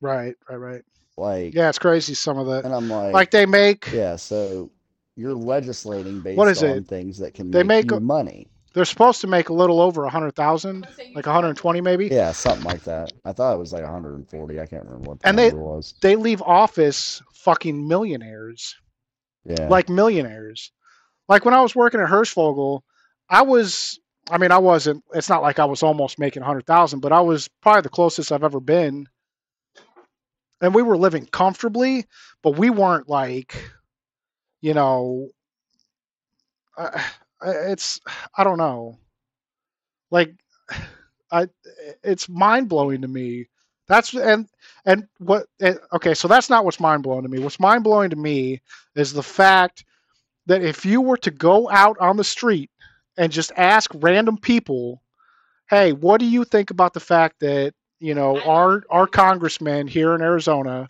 Right, 0.00 0.34
right, 0.48 0.56
right. 0.56 0.82
Like, 1.16 1.54
Yeah, 1.54 1.68
it's 1.68 1.78
crazy. 1.78 2.14
Some 2.14 2.38
of 2.38 2.46
the 2.46 2.64
and 2.64 2.74
I'm 2.74 2.88
like, 2.88 3.14
like 3.14 3.30
they 3.30 3.46
make. 3.46 3.88
yeah, 3.92 4.16
so 4.16 4.70
you're 5.16 5.34
legislating 5.34 6.20
based 6.20 6.38
What 6.38 6.48
is 6.48 6.62
on 6.62 6.70
it? 6.70 6.86
things 6.86 7.18
that 7.18 7.34
can 7.34 7.50
They 7.50 7.62
make, 7.62 7.86
make 7.86 7.90
you 7.92 7.96
a- 7.96 8.00
money. 8.00 8.48
They're 8.74 8.84
supposed 8.84 9.22
to 9.22 9.26
make 9.26 9.48
a 9.48 9.54
little 9.54 9.80
over 9.80 10.04
a 10.04 10.10
hundred 10.10 10.36
thousand, 10.36 10.86
like 11.14 11.24
120 11.24 11.80
maybe. 11.80 12.08
Yeah, 12.08 12.32
something 12.32 12.64
like 12.64 12.82
that. 12.84 13.10
I 13.24 13.32
thought 13.32 13.54
it 13.54 13.58
was 13.58 13.72
like 13.72 13.82
140. 13.82 14.60
I 14.60 14.66
can't 14.66 14.84
remember 14.84 15.08
what 15.08 15.20
the 15.20 15.28
And 15.28 15.38
they- 15.38 15.48
number 15.48 15.64
was. 15.64 15.94
They 16.02 16.14
leave 16.16 16.42
office 16.42 17.22
fucking 17.32 17.88
millionaires. 17.88 18.76
Yeah, 19.46 19.68
like 19.68 19.88
millionaires. 19.88 20.72
Like 21.28 21.44
when 21.46 21.54
I 21.54 21.62
was 21.62 21.74
working 21.74 22.00
at 22.00 22.08
Hirschvogel, 22.08 22.82
I 23.30 23.42
was 23.42 23.98
I 24.30 24.36
mean 24.38 24.52
I 24.52 24.58
wasn't 24.58 25.02
it's 25.14 25.28
not 25.30 25.40
like 25.40 25.58
I 25.58 25.64
was 25.64 25.82
almost 25.82 26.18
making 26.18 26.42
a 26.42 26.44
100,000, 26.44 27.00
but 27.00 27.12
I 27.12 27.20
was 27.22 27.48
probably 27.62 27.80
the 27.82 27.88
closest 27.88 28.30
I've 28.30 28.44
ever 28.44 28.60
been. 28.60 29.06
And 30.60 30.74
we 30.74 30.82
were 30.82 30.96
living 30.98 31.26
comfortably, 31.26 32.06
but 32.42 32.58
we 32.58 32.70
weren't 32.70 33.08
like 33.08 33.70
you 34.60 34.74
know 34.74 35.30
uh, 36.76 36.98
it's 37.44 38.00
I 38.36 38.44
don't 38.44 38.58
know. 38.58 38.98
Like 40.10 40.32
I 41.32 41.48
it's 42.02 42.28
mind-blowing 42.28 43.02
to 43.02 43.08
me. 43.08 43.46
That's 43.88 44.14
and 44.14 44.48
and 44.84 45.06
what 45.18 45.46
eh, 45.60 45.74
okay, 45.92 46.14
so 46.14 46.28
that's 46.28 46.50
not 46.50 46.64
what's 46.64 46.80
mind-blowing 46.80 47.22
to 47.22 47.28
me. 47.28 47.38
What's 47.38 47.60
mind-blowing 47.60 48.10
to 48.10 48.16
me 48.16 48.60
is 48.94 49.12
the 49.12 49.22
fact 49.22 49.84
that 50.46 50.62
if 50.62 50.86
you 50.86 51.00
were 51.00 51.18
to 51.18 51.30
go 51.30 51.70
out 51.70 51.98
on 52.00 52.16
the 52.16 52.24
street 52.24 52.70
and 53.18 53.32
just 53.32 53.52
ask 53.56 53.90
random 53.96 54.38
people, 54.38 55.02
"Hey, 55.70 55.92
what 55.92 56.20
do 56.20 56.26
you 56.26 56.44
think 56.44 56.70
about 56.70 56.94
the 56.94 57.00
fact 57.00 57.40
that 57.40 57.74
you 58.00 58.14
know 58.14 58.40
our 58.42 58.84
our 58.90 59.06
congressman 59.06 59.88
here 59.88 60.14
in 60.14 60.22
Arizona, 60.22 60.88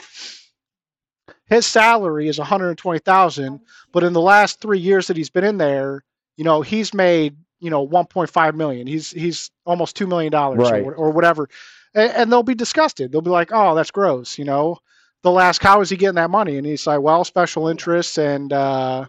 his 1.47 1.67
salary 1.67 2.29
is 2.29 2.39
one 2.39 2.47
hundred 2.47 2.77
twenty 2.79 2.99
thousand, 3.01 3.61
but 3.93 4.05
in 4.05 4.13
the 4.13 4.21
last 4.21 4.61
three 4.61 4.79
years 4.79 5.07
that 5.09 5.17
he's 5.17 5.31
been 5.31 5.45
in 5.45 5.59
there, 5.59 6.05
you 6.37 6.45
know 6.45 6.63
he's 6.63 6.93
made 6.95 7.37
you 7.61 7.71
know 7.71 7.83
one 7.83 8.07
point 8.07 8.31
five 8.31 8.55
million. 8.55 8.87
He's 8.87 9.11
he's 9.11 9.51
almost 9.65 9.97
two 9.97 10.07
million 10.07 10.33
dollars 10.33 10.71
Right. 10.71 10.83
or, 10.85 10.95
or 10.95 11.11
whatever, 11.11 11.49
and, 11.95 12.13
and 12.13 12.33
they'll 12.33 12.43
be 12.43 12.55
disgusted. 12.55 13.13
They'll 13.13 13.21
be 13.23 13.31
like, 13.31 13.51
"Oh, 13.53 13.75
that's 13.75 13.91
gross," 13.91 14.39
you 14.39 14.45
know 14.45 14.79
they'll 15.23 15.41
ask 15.41 15.63
how 15.63 15.81
is 15.81 15.91
he 15.91 15.97
getting 15.97 16.17
that 16.17 16.31
money 16.31 16.57
and 16.57 16.67
he's 16.67 16.87
like 16.87 17.01
well 17.01 17.25
special 17.25 17.67
interests 17.69 18.17
and 18.19 18.53
uh, 18.53 19.05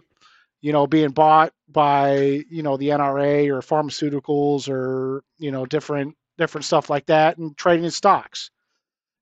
you 0.60 0.72
know 0.72 0.86
being 0.86 1.10
bought 1.10 1.52
by 1.68 2.42
you 2.50 2.62
know 2.62 2.76
the 2.76 2.88
nra 2.88 3.46
or 3.48 3.60
pharmaceuticals 3.60 4.68
or 4.68 5.22
you 5.38 5.50
know 5.52 5.66
different 5.66 6.16
different 6.38 6.64
stuff 6.64 6.88
like 6.90 7.06
that 7.06 7.36
and 7.38 7.56
trading 7.56 7.84
in 7.84 7.90
stocks 7.90 8.50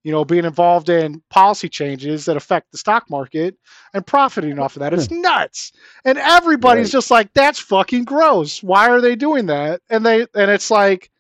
you 0.07 0.12
know 0.12 0.24
being 0.24 0.45
involved 0.45 0.89
in 0.89 1.20
policy 1.31 1.69
changes 1.69 2.27
that 2.27 2.37
affect 2.37 2.70
the 2.70 2.78
stock 2.78 3.11
market 3.11 3.57
and 3.93 4.07
profiting 4.07 4.57
off 4.61 4.77
of 4.77 4.81
that 4.81 4.95
it's 4.95 5.09
hmm. 5.09 5.20
nuts 5.20 5.73
and 6.05 6.16
everybody's 6.16 6.87
Right. 6.87 6.99
just 6.99 7.11
like 7.11 7.33
that's 7.35 7.59
fucking 7.59 8.05
gross 8.05 8.62
why 8.62 8.89
are 8.89 9.01
they 9.01 9.16
doing 9.16 9.47
that 9.47 9.81
and 9.91 10.07
they 10.07 10.20
and 10.20 10.49
it's 10.49 10.70
like 10.70 11.11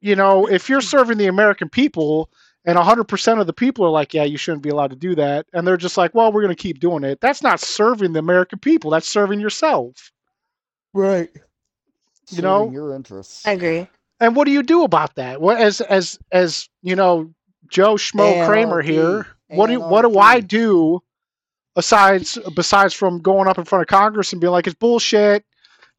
you 0.00 0.16
know 0.16 0.46
if 0.46 0.70
you're 0.70 0.80
serving 0.80 1.18
the 1.18 1.26
american 1.26 1.68
people 1.68 2.30
and 2.64 2.76
100% 2.76 3.40
of 3.40 3.46
the 3.46 3.52
people 3.52 3.86
are 3.86 3.90
like, 3.90 4.12
yeah, 4.12 4.24
you 4.24 4.36
shouldn't 4.36 4.64
be 4.64 4.70
allowed 4.70 4.90
to 4.90 4.96
do 4.96 5.14
that. 5.14 5.46
And 5.52 5.64
they're 5.64 5.76
just 5.76 5.96
like, 5.96 6.16
well, 6.16 6.32
we're 6.32 6.42
going 6.42 6.54
to 6.54 6.60
keep 6.60 6.80
doing 6.80 7.04
it. 7.04 7.20
That's 7.20 7.40
not 7.40 7.60
serving 7.60 8.12
the 8.12 8.18
American 8.18 8.58
people. 8.58 8.90
That's 8.90 9.06
serving 9.06 9.38
yourself. 9.38 10.10
right. 10.92 11.30
You 12.30 12.42
know? 12.42 12.68
Your 12.72 12.92
interests. 12.92 13.46
I 13.46 13.52
agree. 13.52 13.86
And 14.18 14.34
what 14.34 14.46
do 14.46 14.50
you 14.50 14.64
do 14.64 14.82
about 14.82 15.14
that? 15.14 15.40
What 15.40 15.58
as 15.60 15.80
as 15.82 16.18
as, 16.32 16.68
you 16.82 16.96
know, 16.96 17.32
Joe 17.68 17.94
Schmo 17.94 18.46
Kramer 18.46 18.82
here. 18.82 19.26
What 19.48 19.68
do 19.68 19.80
what 19.80 20.02
do 20.02 20.18
I 20.18 20.40
do 20.40 21.02
besides 21.74 22.38
besides 22.54 22.94
from 22.94 23.20
going 23.20 23.48
up 23.48 23.58
in 23.58 23.64
front 23.64 23.82
of 23.82 23.88
Congress 23.88 24.32
and 24.32 24.40
being 24.40 24.50
like 24.50 24.66
it's 24.66 24.74
bullshit, 24.74 25.44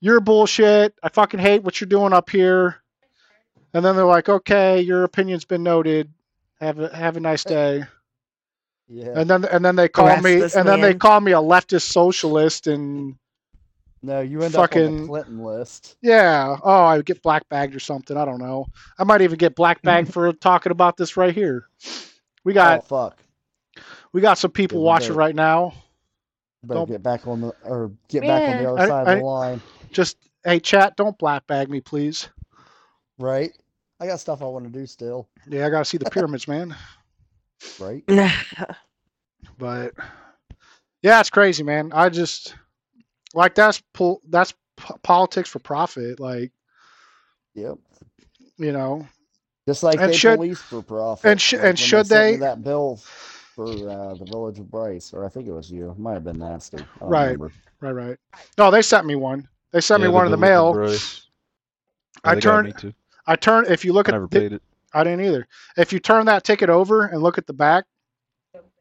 you're 0.01 0.19
bullshit, 0.19 0.93
I 1.01 1.09
fucking 1.09 1.39
hate 1.39 1.63
what 1.63 1.79
you're 1.79 1.87
doing 1.87 2.13
up 2.13 2.29
here, 2.29 2.77
and 3.73 3.85
then 3.85 3.95
they're 3.95 4.05
like, 4.05 4.27
okay, 4.27 4.81
your 4.81 5.03
opinion's 5.03 5.45
been 5.45 5.63
noted. 5.63 6.11
Have 6.59 6.79
a 6.79 6.93
have 6.95 7.15
a 7.15 7.19
nice 7.19 7.43
day. 7.43 7.83
Yeah. 8.87 9.13
And 9.15 9.29
then 9.29 9.45
and 9.45 9.63
then 9.63 9.75
they 9.75 9.87
call 9.87 10.07
Arrest 10.07 10.23
me 10.23 10.41
and 10.41 10.67
then 10.67 10.81
they 10.81 10.95
call 10.95 11.21
me 11.21 11.33
a 11.33 11.41
leftist 11.41 11.83
socialist 11.83 12.67
and 12.67 13.15
No, 14.03 14.21
you 14.21 14.41
end 14.43 14.53
up 14.55 14.59
on 14.61 14.67
fucking- 14.67 15.01
the 15.01 15.07
Clinton 15.07 15.39
list. 15.43 15.97
yeah, 16.01 16.55
oh, 16.63 16.83
I 16.85 16.97
would 16.97 17.05
get 17.05 17.21
black 17.23 17.47
bagged 17.49 17.75
or 17.75 17.79
something. 17.79 18.15
I 18.15 18.25
don't 18.25 18.39
know. 18.39 18.67
I 18.99 19.03
might 19.03 19.21
even 19.21 19.37
get 19.37 19.55
black 19.55 19.81
bagged 19.81 20.13
for 20.13 20.31
talking 20.41 20.71
about 20.71 20.97
this 20.97 21.17
right 21.17 21.33
here. 21.33 21.67
We 22.43 22.53
got 22.53 22.79
oh 22.79 22.81
fuck. 22.81 23.17
we 24.13 24.21
got 24.21 24.37
some 24.37 24.51
people 24.51 24.77
Yeah, 24.77 24.81
we 24.83 24.85
watching 24.85 25.07
better- 25.09 25.19
right 25.19 25.35
now. 25.35 25.73
Better 26.63 26.79
Don't- 26.79 26.89
get 26.89 27.03
back 27.03 27.27
on 27.27 27.41
the 27.41 27.53
or 27.63 27.91
get 28.07 28.21
back 28.21 28.55
on 28.55 28.63
the 28.63 28.69
other 28.71 28.79
I- 28.81 28.87
side 28.87 29.07
I- 29.07 29.13
of 29.13 29.19
the 29.19 29.25
line. 29.25 29.61
Just 29.91 30.17
hey, 30.43 30.59
chat, 30.59 30.95
don't 30.95 31.17
black 31.17 31.45
bag 31.47 31.69
me, 31.69 31.81
please. 31.81 32.29
Right? 33.19 33.51
I 33.99 34.05
got 34.05 34.19
stuff 34.19 34.43
I 34.43 34.45
want 34.45 34.65
to 34.65 34.71
do 34.71 34.85
still. 34.85 35.27
Yeah, 35.49 35.65
I 35.65 35.69
gotta 35.71 35.85
see 35.85 35.97
the 35.97 36.09
pyramids, 36.09 36.47
man. 36.47 36.75
Right? 37.79 38.03
But 39.57 39.93
yeah, 41.01 41.19
it's 41.19 41.29
crazy, 41.31 41.63
man. 41.63 41.91
I 41.93 42.09
just 42.09 42.53
like 43.33 43.55
that's 43.55 43.81
pol- 43.93 44.21
that's 44.29 44.53
p- 44.77 44.93
politics 45.03 45.49
for 45.49 45.59
profit. 45.59 46.19
Like 46.19 46.51
Yep. 47.55 47.77
you 48.57 48.71
know, 48.71 49.07
Just 49.67 49.83
like 49.83 49.99
And 49.99 50.11
they 50.11 50.15
should- 50.17 50.37
police 50.37 50.61
for 50.61 50.81
profit. 50.81 51.29
and 51.31 51.41
sh- 51.41 51.53
like 51.53 51.63
and 51.63 51.79
should 51.79 52.07
sent 52.07 52.25
me 52.25 52.37
they- 52.37 52.45
that 52.45 52.63
bill 52.63 52.97
for 52.97 53.65
uh, 53.65 54.13
the 54.13 54.25
village 54.29 54.59
of 54.59 54.69
Brice, 54.69 55.13
or 55.13 55.25
I 55.25 55.29
think 55.29 55.47
it 55.47 55.51
was 55.51 55.69
you. 55.71 55.89
It 55.91 55.97
might 55.99 56.13
have 56.13 56.23
been 56.23 56.37
nasty. 56.39 56.77
I 56.77 56.85
don't 56.99 57.09
Right. 57.09 57.23
remember. 57.31 57.51
right, 57.81 57.91
right. 57.91 58.17
No, 58.57 58.69
they 58.71 58.81
sent 58.83 59.05
me 59.07 59.15
one. 59.15 59.47
They 59.71 59.81
sent 59.81 60.01
Yeah, 60.01 60.07
me 60.09 60.13
one 60.13 60.25
in 60.25 60.31
the 60.31 60.37
mail. 60.37 60.69
I 62.23 62.35
turned- 62.39 62.93
I 63.25 63.35
turned. 63.35 63.67
if 63.67 63.83
you 63.83 63.93
look 63.93 64.07
I 64.07 64.11
at 64.11 64.13
never 64.13 64.27
the- 64.27 64.39
paid 64.39 64.53
it. 64.53 64.61
I 64.93 65.03
didn't 65.03 65.25
either. 65.25 65.47
If 65.75 65.91
you 65.91 65.99
turn 65.99 66.25
that 66.27 66.43
ticket 66.43 66.69
over 66.69 67.05
and 67.05 67.21
look 67.21 67.37
at 67.37 67.45
the 67.45 67.53
back, 67.53 67.85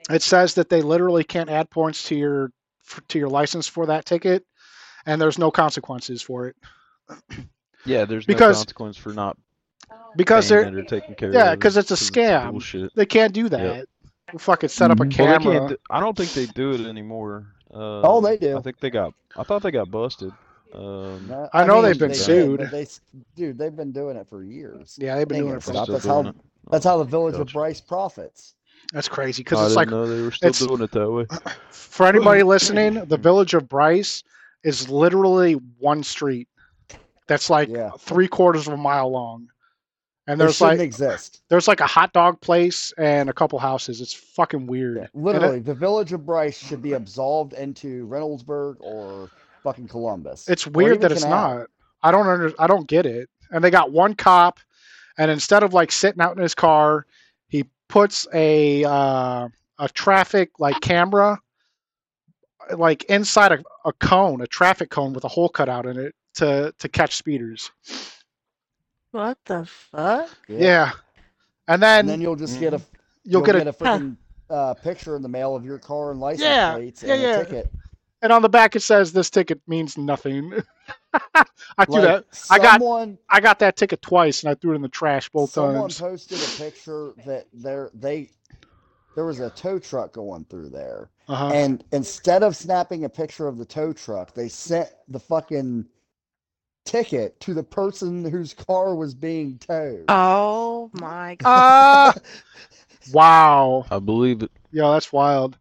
it 0.08 0.22
says 0.22 0.54
that 0.54 0.68
they 0.68 0.82
literally 0.82 1.24
can't 1.24 1.50
add 1.50 1.68
points 1.70 2.04
to 2.04 2.14
your 2.14 2.52
f- 2.90 3.00
to 3.08 3.18
your 3.18 3.28
license 3.28 3.66
for 3.66 3.86
that 3.86 4.04
ticket, 4.04 4.44
and 5.06 5.20
there's 5.20 5.38
no 5.38 5.50
consequences 5.50 6.22
for 6.22 6.48
it 6.48 6.56
Yeah, 7.84 8.04
there's 8.04 8.26
Because- 8.26 8.56
no 8.56 8.60
consequence 8.60 8.96
for 8.96 9.12
not 9.12 9.36
because 10.16 10.48
they're 10.48 10.62
it 10.66 10.74
or 10.74 10.82
taking 10.84 11.14
care 11.14 11.32
yeah, 11.32 11.54
because 11.54 11.76
it's 11.76 11.90
a 11.90 11.94
scam. 11.94 12.50
bullshit. 12.50 12.92
they 12.96 13.06
can't 13.06 13.32
do 13.32 13.48
that. 13.50 13.86
We'll 14.32 14.38
fucking 14.40 14.70
set 14.70 14.90
up 14.90 14.98
a 14.98 15.04
Mhm. 15.04 15.18
Well, 15.18 15.38
camera. 15.38 15.68
Do, 15.68 15.76
I 15.90 16.00
don't 16.00 16.16
think 16.16 16.32
they 16.32 16.46
do 16.46 16.72
it 16.72 16.80
anymore. 16.80 17.46
Uh, 17.72 18.00
Oh, 18.02 18.20
they 18.20 18.36
do. 18.36 18.56
I 18.56 18.60
think 18.62 18.80
they 18.80 18.90
got. 18.90 19.12
I 19.36 19.44
thought 19.44 19.62
they 19.62 19.70
got 19.70 19.88
busted. 19.90 20.32
Um, 20.74 21.28
No, 21.28 21.48
I 21.52 21.64
know 21.64 21.74
mean, 21.74 21.82
they've 21.84 21.98
been 21.98 22.08
they 22.08 22.14
sued. 22.14 22.58
but 22.58 22.70
they, 22.72 22.86
dude, 23.36 23.56
they've 23.58 23.76
been 23.76 23.92
doing 23.92 24.16
it 24.16 24.26
for 24.28 24.42
years. 24.42 24.96
yeah, 25.00 25.14
they've 25.16 25.28
been 25.28 25.36
They 25.38 25.42
doing 25.44 25.56
it 25.56 25.62
for. 25.62 25.72
they're 25.72 25.86
that's 25.86 26.04
how- 26.04 26.20
it. 26.22 26.34
That's 26.70 26.84
how 26.84 26.98
the 26.98 27.04
village 27.04 27.36
of 27.36 27.46
Brice 27.52 27.80
profits. 27.80 28.55
That's 28.92 29.08
crazy 29.08 29.42
because 29.42 29.66
it's 29.66 29.76
like 29.76 29.88
know 29.88 30.06
they 30.06 30.22
were 30.22 30.30
still 30.30 30.68
doing 30.68 30.82
it 30.82 30.90
that 30.92 31.10
way. 31.10 31.26
for 31.70 32.06
anybody 32.06 32.42
listening, 32.54 33.04
the 33.06 33.16
village 33.16 33.54
of 33.54 33.68
Brice 33.68 34.22
is 34.64 34.88
literally 34.88 35.54
one 35.78 36.02
street 36.02 36.48
that's 37.26 37.50
like 37.50 37.68
Yeah. 37.68 37.90
three 37.98 38.28
quarters 38.28 38.66
of 38.68 38.74
a 38.74 38.76
mile 38.76 39.10
long, 39.10 39.48
and 40.28 40.40
there's 40.40 40.60
like 40.60 40.78
exist. 40.80 41.42
there's 41.48 41.66
like 41.68 41.80
a 41.80 41.86
hot 41.86 42.12
dog 42.12 42.40
place 42.40 42.92
and 42.98 43.28
a 43.28 43.32
couple 43.32 43.58
houses. 43.58 44.00
It's 44.00 44.14
fucking 44.14 44.66
weird. 44.66 44.96
Yeah, 44.96 45.02
And 45.02 45.10
it- 45.14 45.18
Literally, 45.18 45.60
the 45.60 45.74
village 45.74 46.12
of 46.12 46.24
Brice 46.24 46.56
should 46.58 46.82
be 46.82 46.92
absolved 46.94 47.52
into 47.54 48.06
Reynoldsburg 48.08 48.76
or 48.80 49.30
fucking 49.62 49.88
Columbus. 49.88 50.48
it's 50.48 50.66
weird 50.66 51.00
that 51.00 51.10
it's 51.12 51.24
not. 51.24 51.66
I 52.02 52.12
don't 52.12 52.28
under, 52.28 52.52
I 52.58 52.66
don't 52.68 52.86
get 52.86 53.04
it. 53.06 53.28
And 53.50 53.62
they 53.64 53.70
got 53.70 53.90
one 53.90 54.14
cop, 54.14 54.60
and 55.18 55.30
instead 55.30 55.62
of 55.64 55.74
like 55.74 55.90
sitting 55.90 56.20
out 56.20 56.36
in 56.36 56.42
his 56.42 56.54
car, 56.54 57.06
puts 57.88 58.26
a 58.34 58.84
uh, 58.84 59.48
a 59.78 59.88
traffic 59.90 60.50
like 60.58 60.80
camera 60.80 61.38
like 62.76 63.04
inside 63.04 63.52
a, 63.52 63.62
a 63.84 63.92
cone, 63.94 64.40
a 64.40 64.46
traffic 64.46 64.90
cone 64.90 65.12
with 65.12 65.24
a 65.24 65.28
hole 65.28 65.48
cut 65.48 65.68
out 65.68 65.86
in 65.86 65.98
it 65.98 66.14
to 66.34 66.74
to 66.78 66.88
catch 66.88 67.14
speeders. 67.16 67.70
what 69.12 69.38
the 69.44 69.64
fuck? 69.66 70.28
Yeah. 70.48 70.92
And 71.68 71.82
then, 71.82 72.00
And 72.00 72.08
then 72.08 72.20
you'll 72.20 72.36
just 72.36 72.60
get 72.60 72.74
a 72.74 72.80
you'll, 73.24 73.42
get, 73.42 73.56
a, 73.56 73.68
a 73.68 73.72
freaking 73.72 74.16
uh, 74.50 74.74
picture 74.74 75.16
in 75.16 75.22
the 75.22 75.28
mail 75.28 75.56
of 75.56 75.64
your 75.64 75.78
car 75.78 76.12
and 76.12 76.20
license 76.20 76.42
Yeah, 76.44 76.74
plates 76.74 77.02
yeah, 77.02 77.12
and 77.14 77.22
yeah. 77.22 77.36
a 77.40 77.44
ticket. 77.44 77.72
and 78.22 78.32
on 78.32 78.42
the 78.42 78.48
back 78.48 78.76
it 78.76 78.80
says 78.82 79.12
this 79.12 79.30
ticket 79.30 79.60
means 79.66 79.96
nothing. 79.98 80.52
I 81.78 81.84
threw 81.84 81.94
Like, 82.00 82.02
that. 82.04 82.24
I 82.50 82.58
got- 82.58 82.80
someone, 82.80 83.18
I 83.28 83.40
got 83.40 83.58
that 83.60 83.76
ticket 83.76 84.02
twice 84.02 84.42
and 84.42 84.50
I 84.50 84.54
threw 84.54 84.72
it 84.72 84.76
in 84.76 84.82
the 84.82 84.88
trash 84.88 85.28
both 85.30 85.50
someone 85.50 85.74
times. 85.74 85.96
Someone 85.96 86.12
posted 86.12 86.38
a 86.42 86.62
picture 86.62 87.12
that 87.26 87.46
there 87.52 87.90
they 87.94 88.30
there 89.14 89.24
was 89.24 89.40
a 89.40 89.48
tow 89.50 89.78
truck 89.78 90.12
going 90.12 90.44
through 90.44 90.68
there, 90.68 91.08
Uh-huh. 91.28 91.48
and 91.54 91.82
instead 91.92 92.42
of 92.42 92.54
snapping 92.54 93.04
a 93.04 93.08
picture 93.08 93.48
of 93.48 93.56
the 93.56 93.64
tow 93.64 93.92
truck, 93.94 94.34
they 94.34 94.48
sent 94.48 94.90
the 95.08 95.18
fucking 95.18 95.86
ticket 96.84 97.40
to 97.40 97.54
the 97.54 97.62
person 97.62 98.24
whose 98.30 98.52
car 98.54 98.94
was 98.94 99.14
being 99.14 99.58
towed. 99.58 100.04
Oh 100.08 100.90
my 100.92 101.34
god. 101.40 101.46
Ah, 101.46 102.14
wow. 103.12 103.86
I 103.90 103.98
believe 103.98 104.42
it. 104.42 104.50
Yeah, 104.70 104.90
that's 104.92 105.12
wild. 105.12 105.56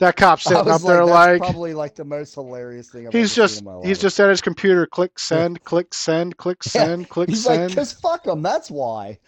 That 0.00 0.16
cop 0.16 0.40
sitting 0.40 0.56
up 0.68 0.80
there 0.80 0.96
that's 1.04 1.08
like 1.10 1.40
probably 1.40 1.74
like 1.74 1.94
the 1.94 2.04
most 2.04 2.34
hilarious 2.34 2.88
thing 2.90 3.06
I've 3.06 3.12
he's 3.12 3.36
ever 3.38 3.46
just 3.46 3.58
seen 3.58 3.68
in 3.68 3.80
my 3.80 3.86
he's 3.86 3.98
just 4.00 4.18
at 4.18 4.28
his 4.30 4.40
computer. 4.40 4.86
Click 4.86 5.18
send, 5.18 5.62
click 5.64 5.92
send, 5.94 6.36
click 6.38 6.58
Yeah, 6.64 6.70
send, 6.72 7.08
click 7.10 7.28
He's 7.28 7.46
like, 7.46 7.56
send. 7.58 7.74
cause 7.74 7.92
fuck 7.92 8.24
them. 8.24 8.40
That's 8.42 8.70
why. 8.70 9.18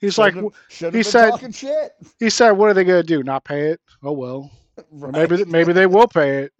he's 0.00 0.16
like, 0.18 0.32
Shouldn't 0.32 0.54
have- 0.80 0.94
he 0.94 1.02
said- 1.02 1.54
shit. 1.54 1.92
he 2.18 2.30
said, 2.30 2.52
"What 2.52 2.70
are 2.70 2.74
they 2.74 2.84
gonna 2.84 3.02
do? 3.02 3.22
Not 3.22 3.44
pay 3.44 3.68
it? 3.68 3.80
Oh 4.02 4.12
well. 4.12 4.50
Right. 4.90 5.12
Maybe 5.12 5.44
maybe 5.44 5.72
they 5.74 5.86
will 5.86 6.08
pay 6.08 6.38
it. 6.44 6.52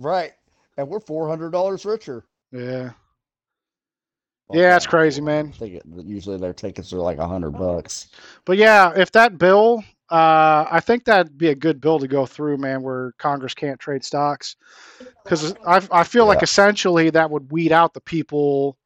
right, 0.00 0.32
and 0.76 0.88
we're 0.88 0.98
four 0.98 1.28
hundred 1.28 1.52
dollars 1.52 1.84
richer. 1.84 2.24
Yeah. 2.50 2.90
Well, 4.48 4.60
Yeah, 4.60 4.74
it's 4.76 4.86
not 4.86 4.90
crazy, 4.90 5.20
man. 5.20 5.52
I 5.54 5.56
think 5.56 5.74
it, 5.74 5.82
usually 6.04 6.36
their 6.38 6.52
tickets 6.52 6.92
are 6.92 6.98
like 6.98 7.18
a 7.18 7.28
hundred 7.28 7.52
bucks. 7.52 8.08
But 8.44 8.56
yeah, 8.56 8.92
if 8.96 9.12
that 9.12 9.38
bill, 9.38 9.84
uh, 10.10 10.66
I 10.70 10.80
think 10.80 11.04
that'd 11.04 11.36
be 11.36 11.48
a 11.48 11.54
good 11.54 11.80
bill 11.80 11.98
to 11.98 12.08
go 12.08 12.24
through, 12.24 12.56
man, 12.58 12.82
where 12.82 13.12
Congress 13.18 13.54
can't 13.54 13.78
trade 13.78 14.04
stocks, 14.04 14.56
because 15.22 15.54
I 15.66 15.86
I 15.90 16.04
feel 16.04 16.26
like 16.26 16.42
essentially 16.42 17.10
that 17.10 17.30
would 17.30 17.52
weed 17.52 17.72
out 17.72 17.94
the 17.94 18.00
people 18.00 18.78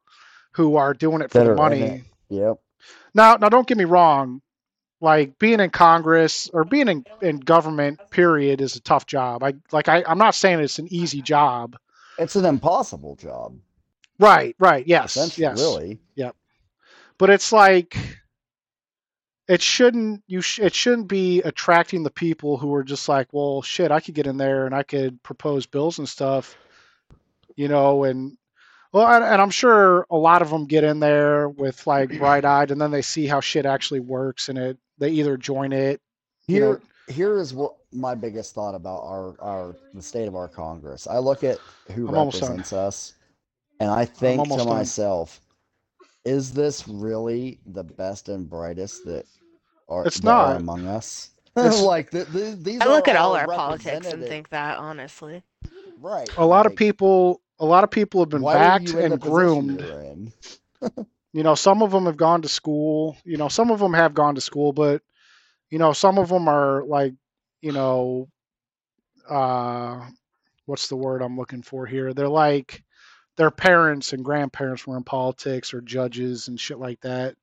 who 0.51 0.75
are 0.75 0.93
doing 0.93 1.21
it 1.21 1.31
for 1.31 1.39
That 1.39 1.45
the 1.45 1.55
money. 1.55 2.03
Yep. 2.29 2.57
Now, 3.13 3.35
now, 3.35 3.49
don't 3.49 3.67
get 3.67 3.77
me 3.77 3.85
wrong. 3.85 4.41
Like 5.01 5.37
being 5.37 5.59
in 5.59 5.69
Congress 5.69 6.49
or 6.53 6.63
being 6.63 6.87
in, 6.87 7.05
in 7.21 7.39
government, 7.39 7.99
period, 8.09 8.61
is 8.61 8.75
a 8.75 8.81
tough 8.81 9.05
job. 9.05 9.43
I 9.43 9.53
like. 9.71 9.89
I, 9.89 10.03
I'm 10.07 10.17
not 10.17 10.33
saying 10.33 10.59
it's 10.59 10.79
an 10.79 10.87
easy 10.91 11.21
job. 11.21 11.75
It's 12.17 12.35
an 12.35 12.45
impossible 12.45 13.15
job. 13.15 13.57
Right. 14.19 14.55
Right. 14.59 14.87
Yes. 14.87 15.37
Yes. 15.37 15.59
really. 15.59 15.99
Yep. 16.15 16.35
But 17.17 17.29
it's 17.29 17.51
like 17.51 17.97
it 19.47 19.61
shouldn't. 19.61 20.23
You. 20.27 20.41
Sh- 20.41 20.59
it 20.59 20.73
shouldn't 20.73 21.07
be 21.07 21.41
attracting 21.41 22.03
the 22.03 22.11
people 22.11 22.57
who 22.57 22.73
are 22.73 22.83
just 22.83 23.09
like, 23.09 23.27
well, 23.31 23.61
shit, 23.61 23.91
I 23.91 23.99
could 23.99 24.15
get 24.15 24.27
in 24.27 24.37
there 24.37 24.65
and 24.65 24.73
I 24.73 24.83
could 24.83 25.21
propose 25.23 25.65
bills 25.65 25.99
and 25.99 26.07
stuff. 26.07 26.55
You 27.55 27.67
know, 27.67 28.03
and 28.03 28.37
well, 28.93 29.07
and, 29.07 29.23
and 29.23 29.41
I'm 29.41 29.49
sure 29.49 30.05
a 30.09 30.17
lot 30.17 30.41
of 30.41 30.49
them 30.49 30.65
get 30.65 30.83
in 30.83 30.99
there 30.99 31.49
with 31.49 31.85
like 31.85 32.09
bright 32.19 32.45
eyed, 32.45 32.71
and 32.71 32.79
then 32.79 32.91
they 32.91 33.01
see 33.01 33.27
how 33.27 33.41
shit 33.41 33.65
actually 33.65 33.99
works, 33.99 34.49
and 34.49 34.57
it 34.57 34.77
they 34.97 35.09
either 35.09 35.35
join 35.35 35.73
it. 35.73 35.99
Here, 36.47 36.73
know- 36.73 37.13
here 37.13 37.37
is 37.39 37.53
what 37.53 37.75
my 37.91 38.15
biggest 38.15 38.55
thought 38.55 38.75
about 38.75 39.03
our 39.03 39.35
our 39.39 39.75
the 39.93 40.01
state 40.01 40.27
of 40.27 40.35
our 40.35 40.47
Congress. 40.47 41.07
I 41.07 41.17
look 41.17 41.43
at 41.43 41.59
who 41.93 42.07
I'm 42.07 42.13
represents 42.13 42.71
us, 42.71 43.13
and 43.79 43.89
I 43.89 44.05
think 44.05 44.43
to 44.43 44.57
done. 44.57 44.67
myself, 44.67 45.41
is 46.25 46.53
this 46.53 46.87
really 46.87 47.59
the 47.65 47.83
best 47.83 48.29
and 48.29 48.49
brightest 48.49 49.05
that 49.05 49.25
are, 49.89 50.05
It's 50.05 50.19
that 50.19 50.37
are 50.37 50.55
among 50.55 50.87
us? 50.87 51.31
It's- 51.55 51.81
like 51.83 52.11
the, 52.11 52.23
the, 52.25 52.57
these 52.59 52.81
I 52.81 52.85
are 52.85 52.91
look 52.91 53.07
at 53.07 53.15
all 53.15 53.35
our 53.35 53.47
politics 53.47 54.13
and 54.13 54.25
think 54.25 54.49
that 54.49 54.77
honestly. 54.77 55.43
right. 55.99 56.29
A 56.37 56.45
lot 56.45 56.65
of 56.65 56.75
people, 56.75 57.41
a 57.59 57.65
lot 57.65 57.83
of 57.83 57.91
people 57.91 58.21
have 58.21 58.29
been 58.29 58.43
backed 58.43 58.89
you 58.89 58.99
in 58.99 59.09
the 59.09 59.15
and 59.15 59.21
groomed. 59.21 59.81
You 61.33 61.43
know, 61.43 61.55
some 61.55 61.81
of 61.81 61.91
them 61.91 62.05
have 62.05 62.17
gone 62.17 62.41
to 62.43 62.47
school. 62.47 63.17
You 63.23 63.37
know, 63.37 63.47
some 63.49 63.71
of 63.71 63.79
them 63.79 63.93
have 63.93 64.13
gone 64.13 64.35
to 64.35 64.41
school, 64.41 64.71
but 64.73 65.01
you 65.69 65.79
know, 65.79 65.93
some 65.93 66.17
of 66.17 66.29
them 66.29 66.47
are 66.47 66.83
like, 66.85 67.13
you 67.61 67.71
know, 67.71 68.29
uh, 69.29 70.07
what's 70.65 70.87
the 70.87 70.95
word 70.95 71.21
I'm 71.21 71.37
looking 71.37 71.63
for 71.63 71.85
here? 71.85 72.13
They're 72.13 72.29
like 72.29 72.82
their 73.37 73.51
parents 73.51 74.13
and 74.13 74.23
grandparents 74.23 74.85
were 74.85 74.97
in 74.97 75.03
politics 75.03 75.73
or 75.73 75.81
judges 75.81 76.47
and 76.47 76.59
shit 76.59 76.79
like 76.79 76.99
that. 77.01 77.35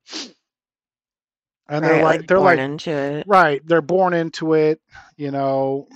and 1.69 1.83
they're 1.83 2.03
like, 2.03 2.19
like 2.19 2.27
they're 2.27 2.37
born 2.37 2.57
like 2.57 2.59
into 2.59 2.91
it. 2.91 3.27
right, 3.27 3.61
they're 3.65 3.81
born 3.81 4.13
into 4.13 4.53
it. 4.53 4.81
You 5.17 5.31
know, 5.31 5.87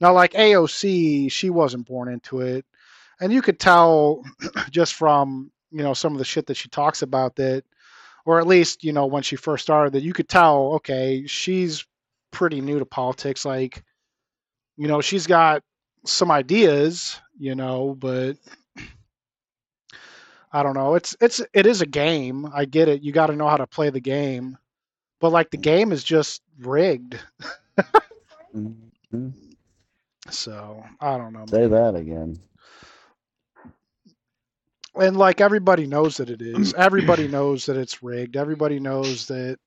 now 0.00 0.12
like 0.12 0.32
AOC, 0.32 1.30
she 1.30 1.50
wasn't 1.50 1.86
born 1.86 2.08
into 2.08 2.40
it, 2.40 2.64
and 3.20 3.32
you 3.32 3.42
could 3.42 3.58
tell 3.58 4.22
just 4.70 4.94
from 4.94 5.50
you 5.70 5.82
know 5.82 5.94
some 5.94 6.12
of 6.12 6.18
the 6.18 6.24
shit 6.24 6.46
that 6.46 6.56
she 6.56 6.68
talks 6.68 7.02
about 7.02 7.36
that, 7.36 7.64
or 8.24 8.38
at 8.38 8.46
least 8.46 8.84
you 8.84 8.92
know 8.92 9.06
when 9.06 9.22
she 9.22 9.36
first 9.36 9.64
started 9.64 9.94
that 9.94 10.02
you 10.02 10.12
could 10.12 10.28
tell. 10.28 10.74
Okay, 10.74 11.26
she's 11.26 11.84
pretty 12.32 12.60
new 12.60 12.80
to 12.80 12.84
politics. 12.86 13.44
Like, 13.44 13.84
you 14.76 14.88
know, 14.88 15.00
she's 15.00 15.28
got 15.28 15.62
some 16.04 16.32
ideas, 16.32 17.20
you 17.38 17.54
know, 17.54 17.94
but 17.96 18.36
I 20.52 20.62
don't 20.62 20.74
know. 20.74 20.94
It's 20.94 21.16
it's 21.20 21.40
it 21.54 21.66
is 21.66 21.80
a 21.80 21.86
game. 21.86 22.46
I 22.54 22.64
get 22.66 22.88
it. 22.88 23.02
You 23.02 23.12
got 23.12 23.28
to 23.28 23.36
know 23.36 23.48
how 23.48 23.56
to 23.56 23.66
play 23.66 23.90
the 23.90 24.00
game. 24.00 24.58
But 25.20 25.30
like 25.32 25.50
the 25.50 25.56
game 25.56 25.92
is 25.92 26.04
just 26.04 26.42
rigged. 26.60 27.18
Mhm. 28.54 29.32
So, 30.30 30.84
I 31.00 31.16
don't 31.18 31.32
know. 31.32 31.46
Say 31.46 31.66
that 31.66 31.94
again. 31.96 32.38
And 34.94 35.16
like 35.16 35.40
everybody 35.40 35.86
knows 35.86 36.16
that 36.18 36.30
it 36.30 36.40
is. 36.42 36.74
Everybody 36.74 37.28
knows 37.28 37.66
that 37.66 37.76
it's 37.76 38.02
rigged. 38.02 38.36
Everybody 38.36 38.78
knows 38.78 39.26
that 39.28 39.58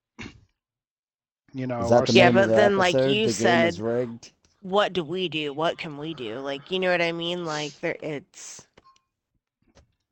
you 1.54 1.68
know, 1.68 1.88
that 1.90 2.08
the 2.08 2.14
Yeah, 2.14 2.32
but 2.32 2.44
of 2.44 2.50
the 2.50 2.56
then, 2.56 2.78
like 2.78 2.94
you 2.94 3.28
the 3.28 3.34
said- 3.34 3.80
rigged. 3.80 4.32
What 4.62 4.94
do 4.94 5.04
we 5.04 5.30
do? 5.30 5.54
What 5.54 5.78
can 5.78 5.98
we 5.98 6.14
do? 6.16 6.40
Like, 6.40 6.72
you 6.72 6.80
know 6.80 6.90
what 6.90 7.02
I 7.02 7.12
mean? 7.12 7.46
Like, 7.46 7.80
there, 7.82 7.96
it's 8.02 8.66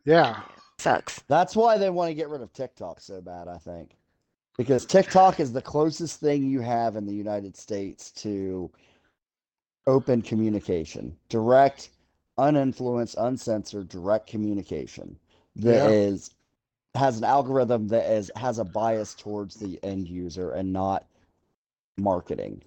yeah. 0.06 0.42
Sucks. 0.84 1.24
That's 1.30 1.56
why 1.56 1.78
they 1.78 1.90
want 1.90 2.10
to 2.10 2.16
get 2.16 2.30
rid 2.30 2.42
of 2.42 2.54
TikTok 2.54 3.02
so 3.02 3.22
bad, 3.22 3.48
I 3.48 3.58
think. 3.58 3.98
Because 4.58 4.86
TikTok 4.86 5.40
is 5.40 5.54
the 5.54 5.62
closest 5.62 6.20
thing 6.20 6.44
you 6.44 6.62
have 6.62 6.96
in 6.96 7.06
the 7.08 7.14
United 7.16 7.58
States 7.58 8.12
to 8.12 8.72
open 9.88 10.22
communication, 10.22 11.18
direct, 11.30 11.90
uninfluenced, 12.38 13.16
uncensored, 13.18 13.90
direct 13.90 14.28
communication 14.28 15.18
that 15.58 15.86
is 15.86 16.32
Yeah. 16.96 17.02
has 17.02 17.18
an 17.18 17.24
algorithm 17.24 17.88
that 17.90 18.12
is 18.12 18.32
has 18.36 18.60
a 18.60 18.66
bias 18.66 19.16
towards 19.16 19.56
the 19.56 19.80
end 19.84 20.08
user 20.10 20.52
and 20.52 20.74
not 20.74 21.06
marketing. 21.98 22.64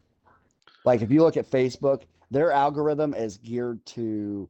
Like 0.85 1.03
if 1.03 1.11
you 1.11 1.23
look 1.23 1.37
at 1.37 1.51
Facebook, 1.51 2.03
their 2.31 2.53
algorithm 2.53 3.15
is 3.15 3.39
geared 3.39 3.85
to 3.87 4.49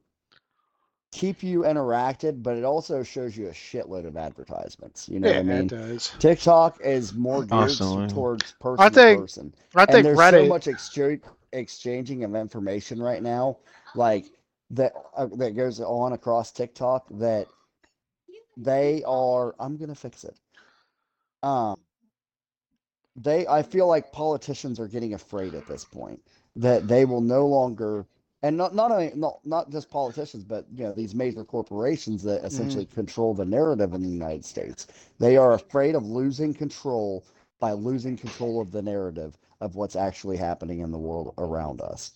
keep 1.17 1.43
you 1.43 1.61
interacted, 1.61 2.43
but 2.43 2.57
it 2.57 2.63
also 2.63 3.03
shows 3.03 3.35
you 3.35 3.47
a 3.47 3.51
shitload 3.51 4.05
of 4.05 4.17
advertisements. 4.17 5.09
You 5.09 5.19
know 5.19 5.29
yeah, 5.29 5.37
what 5.37 5.39
I 5.39 5.43
mean? 5.43 5.61
it 5.63 5.67
does. 5.67 6.13
TikTok 6.19 6.79
is 6.81 7.13
more 7.13 7.39
geared 7.39 7.49
Constantly. 7.49 8.07
towards 8.09 8.51
person 8.53 8.85
I 8.85 8.89
think- 8.89 9.17
to 9.17 9.21
person. 9.23 9.53
I 9.75 9.85
and 9.89 10.05
there's 10.05 10.17
Reddit 10.17 10.43
so 10.43 10.47
much 10.47 10.67
exchange 10.67 11.21
exchanging 11.53 12.23
of 12.23 12.35
information 12.35 13.01
right 13.01 13.23
now, 13.23 13.57
like 13.95 14.25
that 14.71 14.93
uh, 15.15 15.27
that 15.37 15.55
goes 15.55 15.79
on 15.79 16.13
across 16.13 16.51
TikTok 16.51 17.07
that 17.11 17.47
they 18.57 19.03
are. 19.05 19.55
I'm 19.59 19.77
gonna 19.77 19.95
fix 19.95 20.23
it. 20.23 20.37
Um, 21.43 21.79
they. 23.15 23.47
I 23.47 23.63
feel 23.63 23.87
like 23.87 24.11
politicians 24.11 24.79
are 24.79 24.87
getting 24.87 25.13
afraid 25.13 25.55
at 25.55 25.67
this 25.67 25.85
point 25.85 26.21
that 26.57 26.87
they 26.87 27.05
will 27.05 27.21
no 27.21 27.47
longer. 27.47 28.05
And 28.47 28.55
not 28.55 28.73
not 28.73 28.91
only 28.91 29.11
not 29.13 29.39
not 29.43 29.69
just 29.71 29.89
politicians, 29.89 30.45
but 30.45 30.65
you 30.73 30.85
know 30.85 30.93
these 30.93 31.13
major 31.13 31.43
corporations 31.43 32.23
that 32.23 32.45
essentially 32.45 32.85
control 32.85 33.33
the 33.33 33.43
narrative 33.43 33.93
in 33.93 34.01
the 34.01 34.07
United 34.07 34.45
States. 34.45 34.87
They 35.19 35.35
are 35.35 35.51
afraid 35.51 35.95
of 35.95 36.05
losing 36.05 36.53
control 36.53 37.25
by 37.59 37.73
losing 37.73 38.15
control 38.15 38.61
of 38.61 38.71
the 38.71 38.81
narrative 38.81 39.37
of 39.59 39.75
what's 39.75 39.97
actually 39.97 40.37
happening 40.37 40.79
in 40.79 40.93
the 40.93 40.97
world 40.97 41.33
around 41.37 41.81
us. 41.81 42.11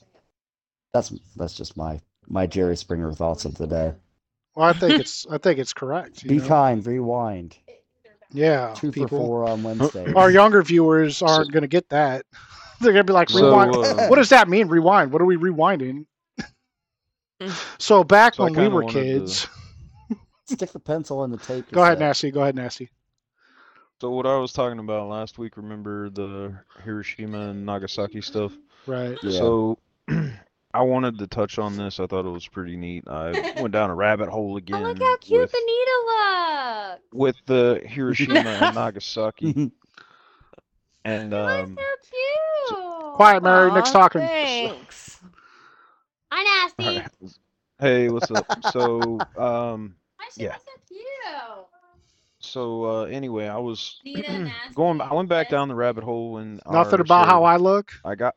That's 0.93 1.13
that's 1.35 1.53
just 1.53 1.75
my 1.75 1.99
my 2.29 2.47
Jerry 2.47 2.77
Springer 2.77 3.11
thoughts 3.11 3.43
of 3.43 3.55
the 3.55 3.67
day. 3.67 3.93
well, 4.55 4.69
I 4.69 4.71
think 4.71 5.01
it's 5.01 5.27
I 5.29 5.37
think 5.37 5.59
it's 5.59 5.73
correct. 5.73 6.25
Be 6.25 6.37
know? 6.37 6.47
kind, 6.47 6.87
rewind. 6.87 7.57
Yeah, 8.31 8.73
Two 8.73 8.93
people. 8.93 9.09
for 9.09 9.25
four 9.25 9.49
on 9.49 9.63
Wednesday. 9.63 10.13
Our 10.13 10.31
younger 10.31 10.63
viewers 10.63 11.21
aren't 11.21 11.51
going 11.51 11.63
to 11.63 11.67
get 11.67 11.89
that. 11.89 12.25
They're 12.79 12.93
going 12.93 13.05
to 13.05 13.11
be 13.11 13.13
like, 13.13 13.29
So, 13.29 13.45
rewind. 13.45 13.75
uh, 13.75 14.07
what 14.07 14.15
does 14.15 14.29
that 14.29 14.47
mean? 14.47 14.69
Rewind. 14.69 15.11
What 15.11 15.21
are 15.21 15.25
we 15.25 15.35
rewinding? 15.35 16.05
so 17.79 18.03
back 18.03 18.35
So 18.35 18.43
when 18.43 18.53
we 18.53 18.67
were 18.67 18.83
wanted 18.83 18.93
to- 18.93 19.19
kids, 19.19 19.47
Stick 20.45 20.71
the 20.71 20.79
pencil 20.79 21.23
in 21.23 21.31
the 21.31 21.37
tape. 21.37 21.71
go 21.71 21.81
ahead, 21.81 21.93
cassette. 21.97 21.99
Nasty. 22.07 22.31
Go 22.31 22.41
ahead, 22.41 22.55
Nasty. 22.55 22.89
So 24.01 24.09
what 24.09 24.25
I 24.25 24.35
was 24.37 24.51
talking 24.51 24.79
about 24.79 25.07
last 25.07 25.37
week, 25.37 25.55
remember 25.57 26.09
the 26.09 26.53
Hiroshima 26.83 27.51
and 27.51 27.65
Nagasaki 27.65 28.19
stuff? 28.21 28.51
Right. 28.87 29.17
Yeah. 29.23 29.37
So 29.37 29.77
I 30.73 30.81
wanted 30.81 31.19
to 31.19 31.27
touch 31.27 31.57
on 31.59 31.77
this. 31.77 31.99
I 32.01 32.07
thought 32.07 32.25
it 32.25 32.29
was 32.31 32.47
pretty 32.47 32.75
neat. 32.75 33.03
I 33.07 33.53
went 33.61 33.71
down 33.71 33.91
a 33.91 33.95
rabbit 33.95 34.27
hole 34.27 34.57
again 34.57 34.83
Oh, 34.83 34.87
look 34.89 34.99
how 34.99 35.17
cute 35.17 35.39
with, 35.41 35.51
the 35.51 35.61
needle 35.65 36.89
looks. 36.89 37.01
with 37.13 37.35
the 37.45 37.81
Hiroshima 37.87 38.39
and 38.39 38.75
Nagasaki. 38.75 39.71
And 41.05 41.33
um, 41.33 41.77
so 41.77 42.75
cute. 42.75 43.15
Quiet, 43.15 43.41
Mary. 43.43 43.71
Nick's 43.71 43.91
talking. 43.91 44.21
Thanks. 44.21 44.80
Hi, 46.31 46.43
Nasty. 46.43 46.85
alright. 46.85 47.11
hey, 47.79 48.09
what's 48.09 48.31
up? 48.31 48.47
So 48.61 49.25
um, 49.37 49.95
Hi, 50.17 50.29
yeah. 50.37 50.53
Shayla, 50.53 50.59
so 50.59 50.71
cute. 50.87 51.65
so 52.39 52.85
uh, 52.85 53.03
anyway, 53.05 53.47
I 53.47 53.57
was 53.57 53.99
going. 54.75 55.01
I 55.01 55.13
went 55.13 55.29
back 55.29 55.49
down 55.49 55.67
the 55.67 55.75
rabbit 55.75 56.03
hole 56.03 56.37
and 56.37 56.61
Nothing 56.71 56.99
about 57.01 57.27
how 57.27 57.43
I 57.43 57.57
look. 57.57 57.91
I 58.05 58.15
got 58.15 58.35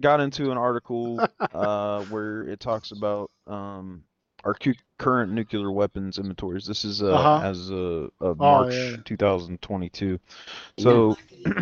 got 0.00 0.20
into 0.20 0.50
an 0.50 0.58
article 0.58 1.20
uh, 1.54 2.02
where 2.02 2.42
it 2.42 2.60
talks 2.60 2.92
about 2.92 3.30
um, 3.46 4.04
our 4.44 4.54
cu- 4.54 4.74
current 4.98 5.32
nuclear 5.32 5.72
weapons 5.72 6.18
inventories. 6.18 6.66
This 6.66 6.84
is 6.84 7.02
uh, 7.02 7.14
Uh-huh. 7.14 7.44
as 7.46 7.70
uh, 7.70 8.08
of 8.20 8.38
Oh, 8.38 8.40
March 8.40 8.92
yeah. 8.92 8.96
2022. 9.04 10.18
So 10.78 11.16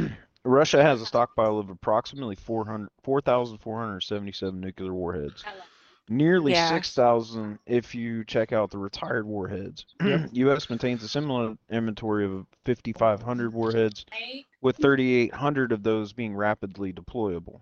Russia 0.45 0.83
has 0.83 1.01
a 1.01 1.07
stockpile 1.07 1.59
of 1.59 1.71
approximately 1.71 2.37
400 2.37 2.89
4,477 3.05 4.61
nuclear 4.61 4.93
warheads. 4.95 5.45
Nearly 6.09 6.53
Yeah. 6.53 6.69
6,000 6.69 7.59
if 7.67 7.95
you 7.95 8.25
check 8.25 8.53
out 8.53 8.71
the 8.71 8.79
retired 8.79 9.25
warheads. 9.27 9.87
U.S. 10.33 10.69
maintains 10.69 11.03
a 11.03 11.09
similar 11.09 11.57
inventory 11.71 12.25
of 12.27 12.47
5,500 12.65 13.53
warheads 13.55 14.05
with 14.61 14.77
3,800 14.79 15.73
of 15.73 15.83
those 15.83 16.13
being 16.13 16.35
rapidly 16.35 16.93
deployable. 16.93 17.61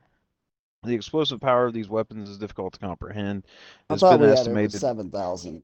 The 0.83 0.95
explosive 0.95 1.41
power 1.41 1.67
of 1.67 1.75
these 1.75 1.91
weapons 1.91 2.31
is 2.31 2.39
difficult 2.39 2.73
to 2.73 2.79
comprehend. 2.79 3.47
I 3.91 3.97
thought 3.97 4.13
been 4.13 4.23
we 4.23 4.29
had 4.29 4.39
estimated 4.39 4.81
seven 4.81 5.11
thousand. 5.11 5.63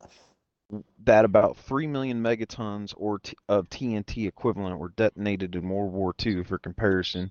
That 1.04 1.24
about 1.24 1.56
3 1.56 1.86
million 1.86 2.22
megatons 2.22 2.92
or 2.96 3.18
t- 3.20 3.36
of 3.48 3.68
TNT 3.68 4.26
equivalent 4.26 4.78
were 4.78 4.92
detonated 4.96 5.54
in 5.54 5.68
World 5.68 5.92
War 5.92 6.14
II 6.24 6.44
for 6.44 6.58
comparison. 6.58 7.30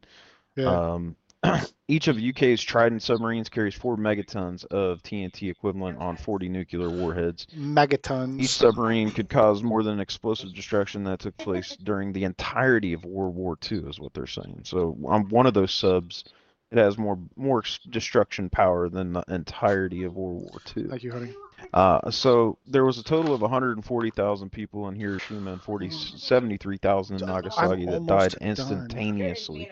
Yeah. 0.55 0.93
Um, 0.93 1.15
each 1.87 2.07
of 2.07 2.17
UK's 2.17 2.63
Trident 2.63 3.01
submarines 3.03 3.49
carries 3.49 3.75
4 3.75 3.97
megatons 3.97 4.65
of 4.65 5.03
TNT 5.03 5.49
equivalent 5.49 5.99
on 5.99 6.17
40 6.17 6.49
nuclear 6.49 6.89
warheads. 6.89 7.45
Megatons. 7.55 8.41
Each 8.41 8.49
submarine 8.49 9.11
could 9.11 9.29
cause 9.29 9.61
more 9.61 9.83
than 9.83 9.99
explosive 9.99 10.53
destruction 10.53 11.03
that 11.03 11.19
took 11.19 11.37
place 11.37 11.75
during 11.75 12.13
the 12.13 12.23
entirety 12.23 12.93
of 12.93 13.05
World 13.05 13.35
War 13.35 13.57
II, 13.69 13.79
is 13.89 13.99
what 13.99 14.13
they're 14.13 14.27
saying. 14.27 14.61
So 14.63 14.97
on 15.05 15.29
one 15.29 15.45
of 15.45 15.53
those 15.53 15.73
subs, 15.73 16.23
it 16.71 16.77
has 16.77 16.97
more 16.97 17.17
more 17.35 17.63
destruction 17.89 18.49
power 18.49 18.89
than 18.89 19.13
the 19.13 19.23
entirety 19.27 20.03
of 20.03 20.15
World 20.15 20.41
War 20.43 20.61
II. 20.75 20.87
Thank 20.89 21.03
you, 21.03 21.11
honey. 21.11 21.33
Uh, 21.73 22.11
so 22.11 22.57
there 22.67 22.85
was 22.85 22.97
a 22.97 23.03
total 23.03 23.33
of 23.33 23.41
140,000 23.41 24.51
people 24.51 24.87
in 24.87 24.95
Hiroshima 24.95 25.53
and 25.53 25.61
40, 25.61 25.89
73,000 25.89 27.15
in 27.17 27.23
I'm 27.23 27.29
Nagasaki 27.35 27.85
that 27.85 28.05
died 28.05 28.31
done. 28.39 28.49
instantaneously. 28.49 29.69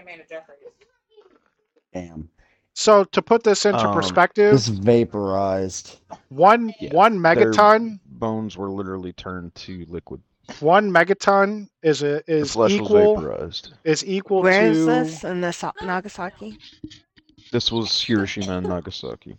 Damn. 1.94 2.30
So 2.74 3.04
to 3.04 3.22
put 3.22 3.44
this 3.44 3.66
into 3.66 3.88
Um, 3.88 3.94
perspective, 3.94 4.54
It's 4.56 4.68
vaporized. 4.68 6.00
one 6.30 6.74
Yeah, 6.80 6.94
one 6.94 7.20
megaton 7.20 8.00
Bones 8.06 8.58
were 8.58 8.72
literally 8.72 9.14
turned 9.14 9.54
to 9.56 9.86
liquid. 9.90 10.22
One 10.60 10.92
megaton 10.92 11.68
is 11.82 12.02
a 12.04 12.22
The 12.28 12.32
is 12.40 12.54
flesh 12.54 12.72
was 12.72 12.82
equal 12.82 13.16
vaporized. 13.16 13.74
is 13.84 14.06
equal 14.06 14.42
Where 14.42 14.62
to 14.62 14.68
is 14.70 14.86
this? 14.86 15.24
In 15.24 15.42
the 15.42 15.52
so- 15.54 15.72
Nagasaki? 15.82 16.58
This 17.52 17.72
was 17.72 18.02
Hiroshima 18.02 18.58
and 18.58 18.68
Nagasaki. 18.68 19.38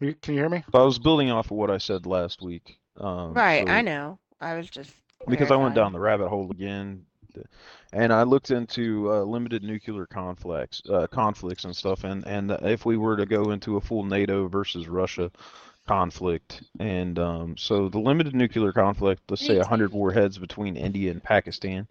You- 0.00 0.14
Can 0.14 0.34
you 0.34 0.40
hear 0.40 0.48
me? 0.48 0.62
So 0.72 0.80
I 0.80 0.84
was 0.84 0.98
building 0.98 1.30
off 1.30 1.46
of 1.50 1.56
what 1.56 1.70
I 1.70 1.78
said 1.78 2.06
last 2.06 2.42
week. 2.42 2.78
Um, 2.98 3.32
Right, 3.34 3.66
so- 3.66 3.72
I 3.72 3.82
know. 3.82 4.18
I 4.40 4.54
was 4.56 4.68
just 4.68 4.92
because 5.28 5.50
I 5.50 5.56
went 5.56 5.74
down 5.74 5.92
the 5.92 5.98
rabbit 6.00 6.28
hole 6.28 6.50
again, 6.50 7.04
and 7.92 8.12
I 8.12 8.22
looked 8.22 8.50
into 8.50 9.10
uh, 9.12 9.22
limited 9.22 9.62
nuclear 9.62 10.06
conflicts, 10.06 10.82
uh, 10.90 11.06
conflicts 11.06 11.64
and 11.64 11.74
stuff, 11.74 12.04
and 12.04 12.26
and 12.26 12.50
if 12.62 12.84
we 12.86 12.96
were 12.96 13.16
to 13.16 13.26
go 13.26 13.50
into 13.50 13.76
a 13.76 13.80
full 13.80 14.04
NATO 14.04 14.46
versus 14.48 14.88
Russia 14.88 15.30
conflict, 15.86 16.62
and 16.78 17.18
um, 17.18 17.56
so 17.56 17.88
the 17.88 17.98
limited 17.98 18.34
nuclear 18.34 18.72
conflict, 18.72 19.22
let's 19.30 19.44
say 19.46 19.56
100 19.58 19.92
warheads 19.92 20.38
between 20.38 20.76
India 20.76 21.10
and 21.10 21.22
Pakistan, 21.22 21.88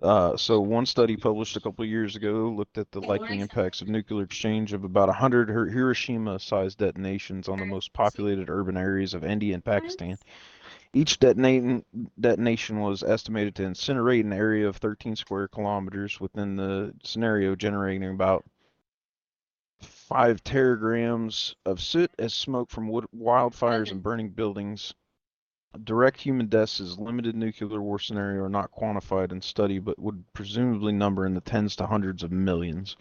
Uh, 0.00 0.36
so 0.36 0.60
one 0.60 0.86
study 0.86 1.16
published 1.16 1.56
a 1.56 1.60
couple 1.60 1.82
of 1.82 1.90
years 1.90 2.14
ago 2.14 2.54
looked 2.56 2.78
at 2.78 2.90
the 2.92 3.00
likely 3.00 3.40
impacts 3.40 3.80
of 3.82 3.88
nuclear 3.88 4.22
exchange 4.22 4.72
of 4.72 4.84
about 4.84 5.08
100 5.08 5.48
Hiroshima-sized 5.48 6.78
detonations 6.78 7.48
on 7.48 7.58
the 7.58 7.66
most 7.66 7.92
populated 7.92 8.48
urban 8.48 8.76
areas 8.76 9.12
of 9.14 9.24
India 9.24 9.54
and 9.54 9.64
Pakistan. 9.64 10.16
Each 10.94 11.18
detonating 11.18 11.84
detonation 12.20 12.80
was 12.80 13.02
estimated 13.02 13.56
to 13.56 13.62
incinerate 13.64 14.20
an 14.20 14.32
area 14.32 14.68
of 14.68 14.76
13 14.76 15.16
square 15.16 15.48
kilometers 15.48 16.20
within 16.20 16.54
the 16.54 16.94
scenario, 17.02 17.56
generating 17.56 18.08
about 18.08 18.44
five 19.80 20.42
teragrams 20.42 21.54
of 21.64 21.80
soot 21.80 22.10
as 22.18 22.34
smoke 22.34 22.70
from 22.70 22.88
wood, 22.88 23.06
wildfires 23.16 23.90
and 23.90 24.02
burning 24.02 24.30
buildings. 24.30 24.94
Direct 25.84 26.20
human 26.20 26.46
deaths 26.46 26.80
as 26.80 26.98
limited 26.98 27.36
nuclear 27.36 27.80
war 27.80 27.98
scenario 27.98 28.42
are 28.42 28.48
not 28.48 28.72
quantified 28.72 29.32
in 29.32 29.42
study, 29.42 29.78
but 29.78 29.98
would 29.98 30.24
presumably 30.32 30.92
number 30.92 31.26
in 31.26 31.34
the 31.34 31.40
tens 31.40 31.76
to 31.76 31.86
hundreds 31.86 32.22
of 32.22 32.32
millions. 32.32 32.96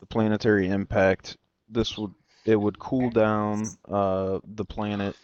The 0.00 0.06
planetary 0.06 0.68
impact, 0.68 1.36
this 1.68 1.98
would 1.98 2.14
it 2.44 2.56
would 2.56 2.78
cool 2.78 3.10
down 3.10 3.64
uh, 3.88 4.38
the 4.44 4.64
planet. 4.64 5.16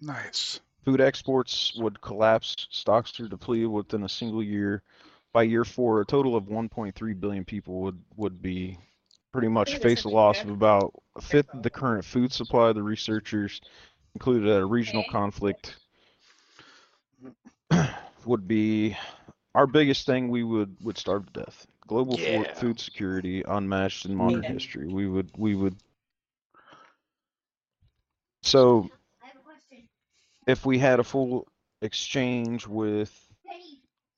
Nice. 0.00 0.60
Food 0.84 1.00
exports 1.00 1.74
would 1.76 2.00
collapse. 2.00 2.66
Stocks 2.70 3.18
are 3.20 3.28
depleted 3.28 3.68
within 3.68 4.02
a 4.02 4.08
single 4.08 4.42
year. 4.42 4.82
By 5.32 5.44
year 5.44 5.64
four, 5.64 6.00
a 6.00 6.06
total 6.06 6.36
of 6.36 6.44
1.3 6.44 7.20
billion 7.20 7.44
people 7.44 7.80
would 7.80 8.02
would 8.16 8.42
be 8.42 8.78
pretty 9.32 9.48
much 9.48 9.76
face 9.78 10.04
a 10.04 10.08
loss 10.08 10.44
of 10.44 10.50
about 10.50 10.92
a 11.16 11.20
fifth 11.22 11.52
of 11.54 11.62
the 11.62 11.70
current 11.70 12.04
food 12.04 12.32
supply. 12.32 12.72
The 12.72 12.82
researchers 12.82 13.60
included 14.14 14.48
that 14.48 14.60
a 14.60 14.66
regional 14.66 15.04
conflict 15.04 15.76
would 18.26 18.46
be 18.46 18.96
our 19.54 19.66
biggest 19.66 20.06
thing. 20.06 20.28
We 20.28 20.42
would 20.44 20.76
would 20.80 20.98
starve 20.98 21.26
to 21.32 21.44
death. 21.44 21.66
Global 21.86 22.16
Yeah. 22.16 22.44
food 22.52 22.78
security 22.80 23.42
unmatched 23.46 24.06
in 24.06 24.14
modern 24.14 24.44
history. 24.44 24.86
We 24.88 25.06
would 25.08 25.30
we 25.36 25.54
would. 25.54 25.76
So, 28.42 28.88
if 30.46 30.64
we 30.66 30.78
had 30.78 31.00
a 31.00 31.04
full 31.04 31.46
exchange 31.80 32.66
with 32.66 33.21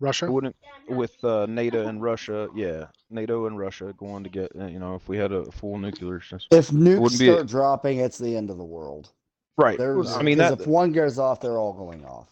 Russia. 0.00 0.30
wouldn't 0.30 0.56
with 0.88 1.22
uh, 1.24 1.46
NATO 1.46 1.86
and 1.86 2.02
Russia, 2.02 2.48
yeah, 2.54 2.86
NATO 3.10 3.46
and 3.46 3.58
Russia 3.58 3.94
going 3.96 4.24
to 4.24 4.30
get 4.30 4.52
you 4.54 4.78
know 4.78 4.94
if 4.94 5.08
we 5.08 5.16
had 5.16 5.32
a 5.32 5.50
full 5.52 5.78
nuclear 5.78 6.20
system. 6.20 6.48
If 6.50 6.68
nukes 6.70 6.98
wouldn't 7.00 7.18
be 7.20 7.28
a- 7.28 7.32
start 7.34 7.46
dropping, 7.48 7.98
it's 8.00 8.18
the 8.18 8.36
end 8.36 8.50
of 8.50 8.58
the 8.58 8.64
world. 8.64 9.10
Right. 9.56 9.78
There's, 9.78 10.12
I 10.12 10.22
mean, 10.22 10.38
that 10.38 10.60
if 10.60 10.66
one 10.66 10.90
goes 10.90 11.16
off, 11.18 11.40
they're 11.40 11.58
all 11.58 11.72
going 11.72 12.04
off. 12.04 12.26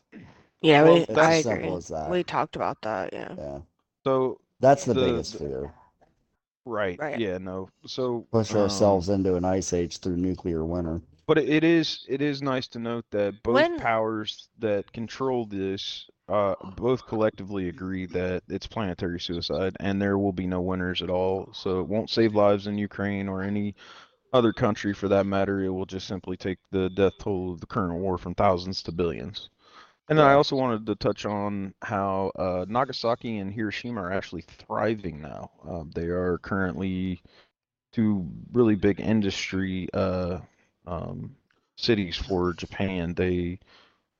Yeah, 0.60 0.82
Well, 0.82 0.94
we, 0.94 1.00
It's 1.02 1.16
I 1.16 1.34
as 1.36 1.42
simple 1.44 1.64
agree. 1.66 1.76
as 1.76 1.88
that. 1.88 2.10
We 2.10 2.24
talked 2.24 2.56
about 2.56 2.82
that. 2.82 3.12
Yeah. 3.12 3.34
Yeah, 3.38 3.58
so 4.04 4.40
that's 4.58 4.84
the, 4.84 4.94
The- 4.94 5.04
biggest 5.04 5.38
fear. 5.38 5.72
right. 6.64 6.98
Right. 6.98 7.18
Yeah. 7.20 7.38
No. 7.38 7.68
So 7.86 8.26
Push 8.32 8.52
um, 8.54 8.62
ourselves 8.62 9.08
into 9.08 9.36
an 9.36 9.44
ice 9.44 9.72
age 9.72 9.98
through 9.98 10.16
nuclear 10.16 10.64
winter. 10.64 11.00
But 11.32 11.44
it- 11.44 11.48
it 11.48 11.64
is 11.64 12.04
it 12.10 12.20
is 12.20 12.42
nice 12.42 12.68
to 12.68 12.78
note 12.78 13.06
that 13.10 13.42
both 13.42 13.54
When- 13.54 13.78
powers 13.78 14.50
that 14.58 14.92
control 14.92 15.46
this 15.46 16.10
uh, 16.28 16.54
both 16.76 17.06
collectively 17.06 17.68
agree 17.70 18.04
that 18.06 18.42
it's 18.48 18.66
planetary 18.66 19.18
suicide 19.18 19.74
and 19.80 20.00
there 20.00 20.18
will 20.18 20.34
be 20.34 20.46
no 20.46 20.60
winners 20.60 21.00
at 21.00 21.08
all. 21.08 21.48
So 21.54 21.80
it 21.80 21.88
won't 21.88 22.10
save 22.10 22.34
lives 22.34 22.66
in 22.66 22.76
Ukraine 22.76 23.28
or 23.28 23.42
any 23.42 23.74
other 24.34 24.52
country 24.52 24.92
for 24.92 25.08
that 25.08 25.24
matter. 25.24 25.64
It 25.64 25.70
will 25.70 25.86
just 25.86 26.06
simply 26.06 26.36
take 26.36 26.58
the 26.70 26.90
death 26.90 27.14
toll 27.18 27.52
of 27.52 27.60
the 27.60 27.66
current 27.66 27.94
war 28.00 28.18
from 28.18 28.34
thousands 28.34 28.82
to 28.82 28.92
billions. 28.92 29.48
And 30.10 30.18
then 30.18 30.26
I 30.26 30.34
also 30.34 30.54
wanted 30.56 30.84
to 30.86 30.96
touch 30.96 31.24
on 31.24 31.72
how 31.80 32.30
uh, 32.36 32.66
Nagasaki 32.68 33.38
and 33.38 33.50
Hiroshima 33.54 34.02
are 34.02 34.12
actually 34.12 34.42
thriving 34.42 35.22
now. 35.22 35.50
Uh, 35.66 35.84
they 35.94 36.08
are 36.08 36.36
currently 36.38 37.22
two 37.92 38.28
really 38.52 38.74
big 38.74 39.00
industry 39.00 39.88
uh, 39.94 40.40
um, 40.86 41.34
cities 41.76 42.16
for 42.16 42.54
Japan. 42.54 43.14
They 43.14 43.58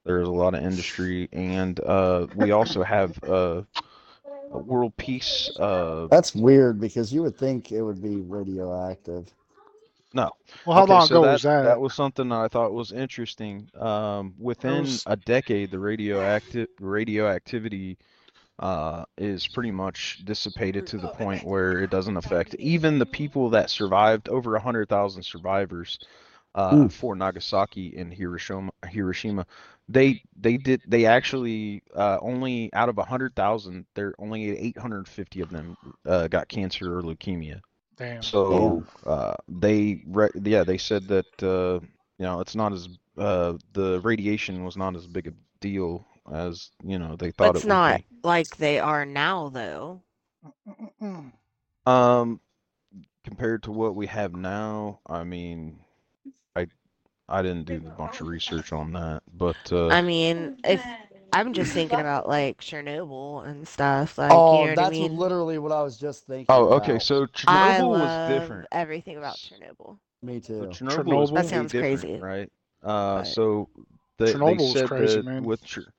there's 0.05 0.29
a 0.29 0.33
lot 0.33 0.55
of 0.55 0.63
industry, 0.65 1.29
and 1.33 1.79
uh, 1.81 2.27
we 2.35 2.51
also 2.53 2.83
have 2.83 3.19
uh, 3.25 3.63
a 4.51 4.59
world 4.59 4.97
peace. 4.97 5.51
Uh, 5.59 6.09
That's 6.11 6.35
weird 6.35 6.81
because 6.81 7.13
you 7.13 7.23
would 7.23 7.37
think 7.37 7.73
it 7.73 7.83
would 7.83 8.03
be 8.03 8.21
radioactive. 8.21 9.33
no, 10.15 10.31
Well, 10.65 10.77
how 10.77 10.85
Okay, 10.85 10.93
long 10.93 11.07
so 11.07 11.09
ago 11.09 11.21
that, 11.21 11.31
was 11.31 11.43
that? 11.43 11.63
That 11.63 11.81
was 11.81 11.95
something 11.95 12.29
that 12.29 12.39
I 12.39 12.49
thought 12.49 12.73
was 12.73 12.93
interesting. 12.93 13.69
Um, 13.79 14.35
within 14.39 14.81
was- 14.81 15.05
a 15.07 15.17
decade, 15.17 15.71
the 15.71 15.79
radioactive 15.79 16.69
radioactivity 16.81 17.99
uh, 18.59 19.05
is 19.17 19.47
pretty 19.49 19.71
much 19.73 20.21
dissipated 20.25 20.87
to 20.87 20.99
the 20.99 21.09
point 21.09 21.45
where 21.45 21.81
it 21.81 21.91
doesn't 21.91 22.17
affect 22.17 22.55
even 22.57 22.99
the 22.99 23.07
people 23.07 23.51
that 23.51 23.71
survived. 23.71 24.29
Over 24.29 24.55
a 24.57 24.61
hundred 24.61 24.89
thousand 24.89 25.23
survivors 25.25 25.99
uh, 26.55 26.89
for 26.89 27.15
Nagasaki 27.15 27.97
and 27.97 28.13
Hiroshima. 28.13 28.71
Hiroshima, 28.89 29.47
they 29.89 30.23
they 30.37 30.57
did 30.57 30.83
they 30.87 31.05
actually 31.07 31.83
uh, 31.95 32.19
only 32.21 32.73
out 32.73 32.89
of 32.89 32.99
a 32.99 33.05
hundred 33.05 33.35
thousand, 33.35 33.87
there 33.95 34.15
only 34.19 34.59
850 34.59 35.41
of 35.41 35.51
them 35.51 35.77
uh, 36.07 36.29
got 36.29 36.49
cancer 36.49 36.99
or 36.99 37.03
leukemia. 37.03 37.61
Damn. 37.97 38.31
So 38.31 38.85
uh, 39.05 39.35
they 39.49 40.03
re- 40.07 40.31
yeah 40.43 40.65
they 40.65 40.79
said 40.79 41.09
that 41.09 41.43
uh, 41.43 41.81
you 42.19 42.25
know 42.25 42.41
it's 42.41 42.55
not 42.55 42.73
as 42.73 42.89
uh, 43.17 43.55
the 43.73 44.01
radiation 44.03 44.65
was 44.65 44.77
not 44.77 44.97
as 44.97 45.07
big 45.07 45.27
a 45.29 45.33
deal 45.61 46.07
as 46.33 46.71
you 46.85 46.99
know 46.99 47.17
they 47.17 47.31
thought 47.31 47.57
It's 47.57 47.65
it 47.65 47.65
would 47.65 47.83
not 47.83 48.01
be. 48.01 48.07
like 48.23 48.57
they 48.57 48.79
are 48.79 49.05
now, 49.05 49.49
though. 49.49 50.03
Um, 51.87 52.41
compared 53.25 53.63
to 53.65 53.71
what 53.73 53.95
we 53.95 54.07
have 54.07 54.33
now, 54.35 55.01
I 55.07 55.25
mean, 55.25 55.81
I 55.81 55.92
I 57.33 57.43
didn't 57.43 57.65
do 57.67 57.77
a 57.77 57.91
bunch 57.99 58.21
of 58.21 58.29
research 58.29 58.73
on 58.73 58.93
that, 58.93 59.23
but 59.37 59.73
uh, 59.73 59.89
I 59.89 60.03
mean, 60.03 60.59
if 60.65 60.85
I'm 61.33 61.53
just 61.55 61.73
thinking 61.75 62.01
about 62.01 62.29
like 62.29 62.61
Chernobyl 62.61 63.47
and 63.47 63.67
stuff, 63.67 64.19
like 64.19 64.31
oh, 64.33 64.61
you 64.61 64.65
know 64.65 64.71
what 64.71 64.77
that's 64.77 64.97
I 64.99 65.01
mean. 65.01 65.17
literally 65.17 65.59
what 65.59 65.73
I 65.73 65.83
was 65.83 65.99
just 65.99 66.27
thinking. 66.27 66.47
oh 66.49 66.75
okay, 66.75 66.93
about. 66.93 67.03
so 67.03 67.27
I 67.47 67.81
Chernobyl 67.81 67.89
was 67.89 68.19
different. 68.27 68.69
everything 68.73 69.17
about 69.19 69.37
Chernobyl. 69.37 69.99
Me 70.23 70.41
So 70.59 70.67
too. 70.67 70.67
Chernobyl 70.67 71.17
was 71.17 71.31
Chernobyl? 71.31 71.35
That 71.35 71.47
sounds 71.47 71.73
crazy. 71.73 72.19
right? 72.21 72.51
Uh, 72.83 73.23
But- 73.23 73.27
so 73.27 73.69
they, 74.19 74.27
they 74.27 74.33
Chernobyl 74.33 74.73
was 74.73 74.73
said 74.73 74.89
crazy, 74.89 75.19
that 75.19 75.25
man. 75.25 75.43
with 75.45 75.67
Cher- 75.67 75.93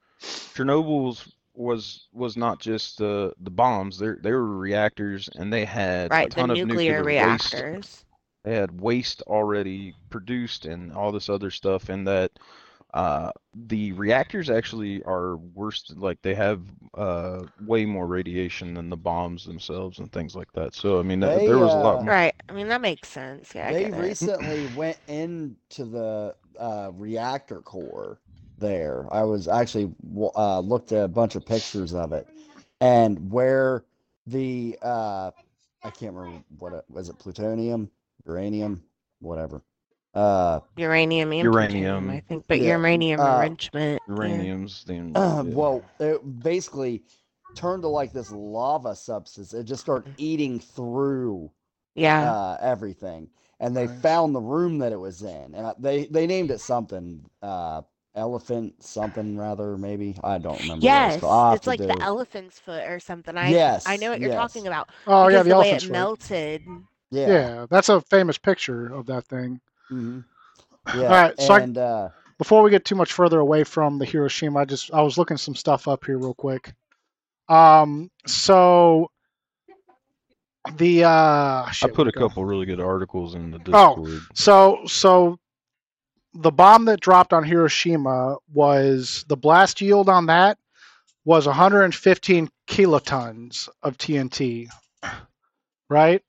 Chernobyl's 0.53 1.34
was 1.55 2.07
was 2.14 2.38
not 2.38 2.60
just 2.60 2.97
the 2.97 3.34
the 3.39 3.51
bombs. 3.51 3.99
They 3.99 4.11
they 4.22 4.31
were 4.31 4.57
reactors, 4.57 5.30
and 5.35 5.51
they 5.51 5.65
had 5.65 6.14
a 6.15 6.15
Right, 6.15 6.34
the 6.34 6.43
ton 6.43 6.49
of 6.51 6.57
nuclear 6.57 7.03
waste. 7.03 7.53
reactors. 7.53 8.05
They 8.43 8.55
had 8.55 8.81
waste 8.81 9.21
already 9.23 9.95
produced 10.09 10.65
and 10.65 10.91
all 10.93 11.11
this 11.11 11.29
other 11.29 11.49
stuff, 11.51 11.89
and 11.89 12.07
that 12.07 12.31
uh, 12.93 13.31
the 13.53 13.91
reactors 13.93 14.49
actually 14.49 15.03
are 15.03 15.37
worse. 15.37 15.91
Like 15.95 16.21
they 16.21 16.35
have 16.35 16.61
uh, 16.95 17.43
way 17.59 17.85
more 17.85 18.07
radiation 18.07 18.73
than 18.73 18.89
the 18.89 18.97
bombs 18.97 19.45
themselves 19.45 19.99
and 19.99 20.11
things 20.11 20.35
like 20.35 20.51
that. 20.53 20.75
So 20.75 20.99
I 20.99 21.03
mean, 21.03 21.21
th- 21.21 21.33
They, 21.33 21.45
there 21.45 21.59
was 21.59 21.73
a 21.73 21.77
lot 21.79 21.99
uh, 22.01 22.03
more. 22.03 22.15
Right. 22.15 22.33
I 22.49 22.53
mean, 22.53 22.67
that 22.69 22.81
makes 22.81 23.09
sense. 23.09 23.53
Yeah, 23.55 23.67
I 23.69 23.73
they 23.73 23.89
get 23.89 23.93
it. 23.93 24.17
recently 24.31 24.65
went 24.65 24.99
into 25.07 25.85
the 25.85 26.35
uh, 26.59 26.91
reactor 26.93 27.61
core 27.61 28.19
there. 28.57 29.07
I 29.11 29.23
was 29.23 29.47
actually 29.47 29.93
uh, 30.35 30.59
looked 30.59 30.91
at 30.91 31.03
a 31.05 31.07
bunch 31.09 31.35
of 31.35 31.45
pictures 31.45 31.93
of 31.93 32.11
it, 32.13 32.27
and 32.81 33.31
where 33.31 33.85
the 34.25 34.77
uh, 34.81 35.31
I 35.83 35.89
can't 35.91 36.13
remember 36.13 36.43
what 36.57 36.73
it 36.73 36.85
was. 36.89 37.09
It 37.09 37.19
plutonium, 37.19 37.89
uranium, 38.25 38.83
whatever. 39.19 39.63
Uh, 40.13 40.59
Uranium 40.77 41.31
Uranium. 41.33 42.09
I 42.09 42.19
think, 42.21 42.45
but 42.47 42.59
Yeah, 42.59 42.77
uranium 42.77 43.19
uh, 43.19 43.45
enrichment. 43.45 44.01
yeah. 44.07 44.15
Uraniums, 44.15 44.83
then 44.85 45.13
Uh, 45.15 45.43
yeah. 45.45 45.53
well, 45.55 45.85
it 45.99 46.43
basically 46.43 47.03
turned 47.55 47.83
to 47.83 47.87
like 47.89 48.13
this 48.13 48.31
lava 48.31 48.95
substance. 48.95 49.53
It 49.53 49.63
just 49.65 49.81
started 49.81 50.13
eating 50.17 50.59
through 50.59 51.51
Yeah. 51.95 52.31
uh, 52.31 52.57
everything, 52.61 53.29
and 53.59 53.75
they 53.75 53.87
Nice. 53.87 54.01
found 54.01 54.35
the 54.35 54.41
room 54.41 54.79
that 54.79 54.91
it 54.91 54.99
was 54.99 55.21
in, 55.21 55.55
and 55.55 55.73
they 55.79 56.05
they 56.07 56.27
named 56.27 56.51
it 56.51 56.59
something, 56.59 57.25
uh, 57.41 57.81
elephant 58.15 58.83
something 58.83 59.37
rather 59.37 59.77
maybe 59.77 60.17
I 60.23 60.37
don't 60.37 60.59
remember. 60.61 60.87
what 60.87 61.01
it 61.01 61.05
was 61.05 61.15
yes. 61.15 61.21
called. 61.21 61.33
I'll 61.33 61.49
have 61.51 61.59
It's 61.59 61.67
like 61.67 61.79
do- 61.79 61.87
the 61.87 62.01
elephant's 62.01 62.59
foot 62.59 62.83
or 62.89 62.99
something. 62.99 63.37
I 63.37 63.49
Yes, 63.49 63.85
I 63.85 63.97
know 63.97 64.11
what 64.11 64.19
you're 64.19 64.29
yes. 64.29 64.37
talking 64.37 64.67
about. 64.67 64.89
Oh 65.07 65.27
yeah, 65.29 65.43
because 65.43 65.43
the 65.43 65.49
the 65.49 65.55
way 65.55 65.71
it 65.71 65.81
foot. 65.81 65.91
melted. 65.91 66.61
Yeah. 67.14 67.27
Yeah, 67.27 67.65
that's 67.69 67.90
a 67.90 68.02
famous 68.02 68.38
picture 68.38 68.94
of 68.94 69.06
that 69.07 69.26
thing. 69.26 69.61
hmm 69.90 70.19
Yeah. 70.94 71.03
All 71.03 71.10
right, 71.10 71.40
so 71.40 71.53
I- 71.53 71.60
uh, 71.60 72.10
Before 72.38 72.64
we 72.64 72.72
get 72.72 72.84
too 72.84 72.95
much 72.95 73.14
further 73.14 73.40
away 73.40 73.64
from 73.64 73.99
the 73.99 74.06
Hiroshima, 74.06 74.60
I 74.61 74.65
just 74.65 74.94
I 74.94 75.02
was 75.02 75.18
looking 75.18 75.38
some 75.38 75.56
stuff 75.56 75.88
up 75.88 76.06
here 76.06 76.18
real 76.18 76.34
quick. 76.34 76.73
Um, 77.48 78.10
so 78.26 79.11
the 80.76 81.03
uh, 81.03 81.10
I 81.10 81.88
put 81.94 82.07
a 82.07 82.11
go? 82.11 82.27
couple 82.27 82.44
really 82.45 82.65
good 82.65 82.80
articles 82.80 83.35
in 83.35 83.52
the 83.52 83.60
Discord. 83.60 84.07
Oh, 84.07 84.34
So 84.34 84.80
so 84.88 85.40
the 86.34 86.52
bomb 86.52 86.85
that 86.85 86.99
dropped 86.99 87.31
on 87.34 87.44
Hiroshima 87.44 88.38
was 88.52 89.23
the 89.27 89.38
blast 89.38 89.81
yield 89.81 90.10
on 90.10 90.26
that 90.26 90.57
was 91.26 91.45
115 91.45 92.49
kilotons 92.68 93.69
of 93.84 93.98
TNT, 93.98 94.68
right? 95.90 96.22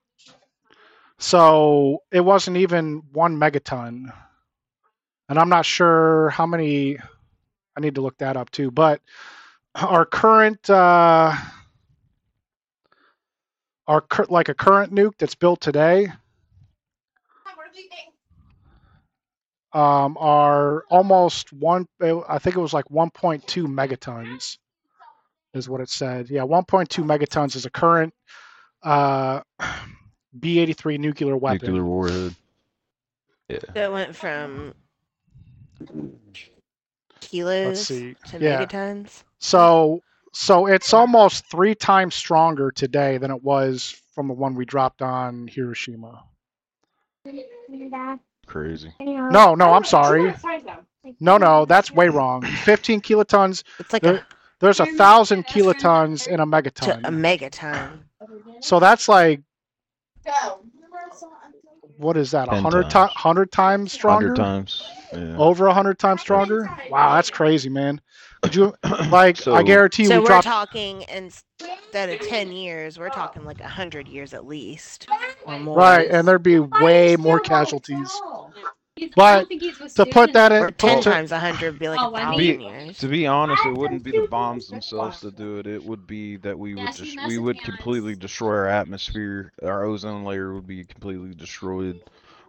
So 1.18 2.02
it 2.10 2.20
wasn't 2.20 2.56
even 2.58 3.02
one 3.12 3.36
megaton. 3.36 4.12
And 5.28 5.38
I'm 5.38 5.48
not 5.48 5.64
sure 5.64 6.30
how 6.30 6.46
many, 6.46 6.98
I 7.76 7.80
need 7.80 7.94
to 7.94 8.00
look 8.02 8.18
that 8.18 8.36
up 8.36 8.50
too, 8.50 8.70
but 8.70 9.00
our 9.74 10.04
current, 10.04 10.68
uh, 10.68 11.34
our 13.86 14.00
cur- 14.00 14.26
like 14.28 14.48
a 14.48 14.54
current 14.54 14.92
nuke 14.92 15.16
that's 15.18 15.34
built 15.34 15.60
today 15.60 16.08
um, 19.72 20.16
are 20.18 20.84
almost 20.88 21.52
one. 21.52 21.86
I 22.00 22.38
think 22.38 22.56
it 22.56 22.60
was 22.60 22.72
like 22.72 22.86
1.2 22.86 23.66
megatons, 23.66 24.56
is 25.52 25.68
what 25.68 25.80
it 25.80 25.90
said. 25.90 26.30
Yeah, 26.30 26.42
1.2 26.42 27.04
megatons 27.04 27.56
is 27.56 27.66
a 27.66 27.70
current 27.70 28.14
uh, 28.82 29.40
B-83 30.39 30.98
nuclear 30.98 31.36
weapon. 31.36 31.66
Nuclear 31.66 31.85
warhead. 31.85 32.35
Yeah. 33.48 33.59
That 33.74 33.93
went 33.93 34.16
from 34.16 34.74
kilos 37.20 37.86
see. 37.86 38.16
to 38.28 38.39
Yeah. 38.39 38.65
megatons. 38.65 39.23
So, 39.39 40.01
so 40.32 40.66
it's 40.66 40.93
almost 40.94 41.51
three 41.51 41.74
times 41.74 42.15
stronger 42.15 42.70
today 42.70 43.19
than 43.19 43.31
it 43.31 43.43
was 43.43 44.01
from 44.15 44.28
the 44.28 44.35
one 44.35 44.55
we 44.55 44.65
dropped 44.65 45.02
on 45.02 45.47
Hiroshima. 45.48 46.24
Crazy. 48.47 48.93
No, 49.01 49.55
no, 49.55 49.73
I'm 49.73 49.85
sorry. 49.85 50.35
No, 51.20 51.36
no, 51.36 51.65
that's 51.65 51.90
way 51.90 52.09
wrong. 52.09 52.43
15 52.43 53.01
kilotons. 53.01 53.62
It's 53.78 53.93
like 53.93 54.02
There- 54.02 54.15
a, 54.16 54.27
There's 54.61 54.81
a 54.81 54.86
thousand 54.86 55.47
kilotons 55.47 56.27
in 56.27 56.35
a 56.35 56.36
to 56.39 56.43
a 56.43 56.47
megaton. 56.47 57.02
megaton. 57.02 57.98
So 58.61 58.81
that's 58.81 59.09
like 59.09 59.43
what 61.96 62.16
is 62.16 62.30
that? 62.32 62.48
A 62.48 62.52
10 62.52 62.62
hundred 62.62 62.90
times. 62.90 63.12
ti- 63.12 63.18
hundred 63.20 63.52
times 63.52 63.92
stronger? 63.92 64.28
Hundred 64.28 64.36
times. 64.42 64.84
Yeah. 65.12 65.36
Over 65.36 65.66
a 65.66 65.74
hundred 65.74 65.98
times 65.98 66.20
stronger? 66.20 66.68
Wow, 66.90 67.14
that's 67.14 67.30
crazy, 67.30 67.68
man. 67.68 68.01
Could 68.42 68.55
you 68.55 68.74
like? 69.09 69.46
I 69.46 69.62
guarantee 69.62 70.05
you, 70.05 70.09
So 70.10 70.16
we 70.16 70.22
we're 70.22 70.26
dropped. 70.26 70.44
talking 70.44 71.02
instead 71.02 72.09
of 72.10 72.20
ten 72.20 72.52
years, 72.52 72.98
we're 72.98 73.10
talking 73.10 73.44
like 73.44 73.60
a 73.60 73.68
hundred 73.68 74.09
years 74.09 74.34
at 74.34 74.46
least 74.46 75.09
or 75.46 75.59
more. 75.59 75.76
Right, 75.76 76.09
and 76.10 76.26
there'd 76.26 76.42
be 76.42 76.59
way 76.59 77.16
more 77.16 77.40
casualties. 77.40 78.20
But 79.16 79.48
to 79.50 80.06
put 80.06 80.32
that 80.34 80.52
or 80.52 80.68
in, 80.68 80.74
ten 80.74 80.98
to, 81.02 81.10
times 81.10 81.32
a 81.32 81.38
hundred 81.40 81.72
would 81.72 81.78
be 81.80 81.88
like 81.88 82.00
Oh, 82.00 82.10
a 82.10 82.14
I 82.14 82.20
thousand 82.22 82.38
mean- 82.38 82.60
years. 82.60 82.98
To 82.98 83.08
be 83.08 83.26
honest, 83.26 83.64
it 83.66 83.74
wouldn't 83.76 84.04
be 84.04 84.12
the 84.12 84.28
bombs 84.28 84.68
themselves 84.68 85.20
that 85.22 85.36
do 85.36 85.58
it. 85.58 85.66
It 85.66 85.84
would 85.84 86.06
be 86.06 86.36
that 86.38 86.56
we 86.56 86.74
would 86.74 86.84
Yes, 86.84 86.98
just 86.98 87.16
we 87.26 87.38
would 87.38 87.56
message 87.56 87.68
me 87.68 87.72
on 87.72 87.76
completely 87.76 88.14
Insta. 88.14 88.20
destroy 88.20 88.50
our 88.54 88.68
atmosphere. 88.68 89.52
Our 89.64 89.84
ozone 89.84 90.24
layer 90.24 90.54
would 90.54 90.66
be 90.68 90.84
completely 90.84 91.34
destroyed. 91.34 92.00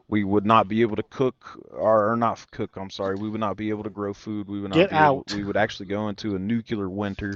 We 0.08 0.24
would 0.24 0.46
not 0.46 0.68
be 0.68 0.82
able 0.84 0.96
to 0.98 1.04
cook 1.04 1.60
or, 1.72 2.12
or 2.12 2.16
not 2.16 2.46
cook. 2.52 2.78
I'm 2.78 2.92
sorry. 2.92 3.16
We 3.16 3.28
would 3.28 3.40
not 3.40 3.58
be 3.58 3.70
able 3.72 3.84
to 3.84 3.90
grow 3.90 4.14
food. 4.14 4.48
We 4.48 4.62
would 4.62 4.70
not 4.70 4.76
Get 4.76 4.92
be 4.92 4.96
able, 4.96 5.04
out. 5.06 5.34
We 5.34 5.44
would 5.44 5.58
actually 5.58 5.88
go 5.88 6.10
into 6.10 6.36
a 6.36 6.40
nuclear 6.40 6.88
winter. 6.90 7.34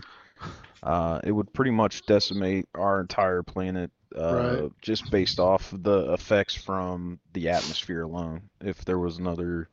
Uh, 0.83 1.19
it 1.23 1.31
would 1.31 1.51
pretty 1.51 1.71
much 1.71 2.05
decimate 2.05 2.67
our 2.75 3.01
entire 3.01 3.41
planet. 3.41 3.89
Uh, 4.17 4.33
Right. 4.33 4.71
just 4.81 5.11
based 5.11 5.39
off 5.39 5.71
the 5.71 6.13
effects 6.13 6.55
from 6.55 7.19
the 7.33 7.49
atmosphere 7.49 8.01
alone. 8.01 8.49
If 8.59 8.83
there 8.83 8.97
was 8.97 9.17
another, 9.17 9.69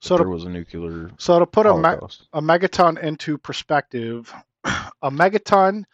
if 0.00 0.06
so 0.06 0.18
there 0.18 0.28
was 0.28 0.44
a 0.44 0.50
nuclear 0.50 1.10
so 1.18 1.38
to 1.38 1.46
put 1.46 1.66
a 1.66 1.74
me, 1.74 1.88
a 2.34 2.42
megaton 2.42 3.02
into 3.02 3.38
perspective, 3.38 4.34
a 4.64 5.10
megaton 5.10 5.84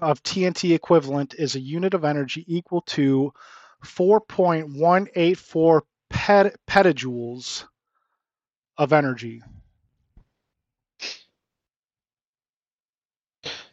of 0.00 0.22
TNT 0.22 0.74
equivalent 0.74 1.34
is 1.34 1.56
a 1.56 1.60
unit 1.60 1.94
of 1.94 2.04
energy 2.04 2.44
equal 2.46 2.82
to 2.82 3.32
4.184 3.84 5.80
pet, 6.10 6.56
petajoules 6.66 7.64
of 8.76 8.92
energy. 8.92 9.42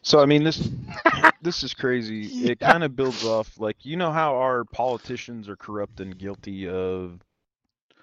So 0.09 0.19
I 0.19 0.25
mean 0.25 0.43
this 0.43 0.67
this 1.43 1.61
is 1.63 1.75
crazy. 1.75 2.25
It 2.43 2.59
kind 2.59 2.83
of 2.83 2.95
builds 2.95 3.23
off 3.23 3.59
like 3.59 3.77
you 3.85 3.95
know 3.95 4.11
how 4.11 4.35
our 4.37 4.65
politicians 4.65 5.47
are 5.47 5.55
corrupt 5.55 5.99
and 5.99 6.17
guilty 6.17 6.67
of 6.67 7.19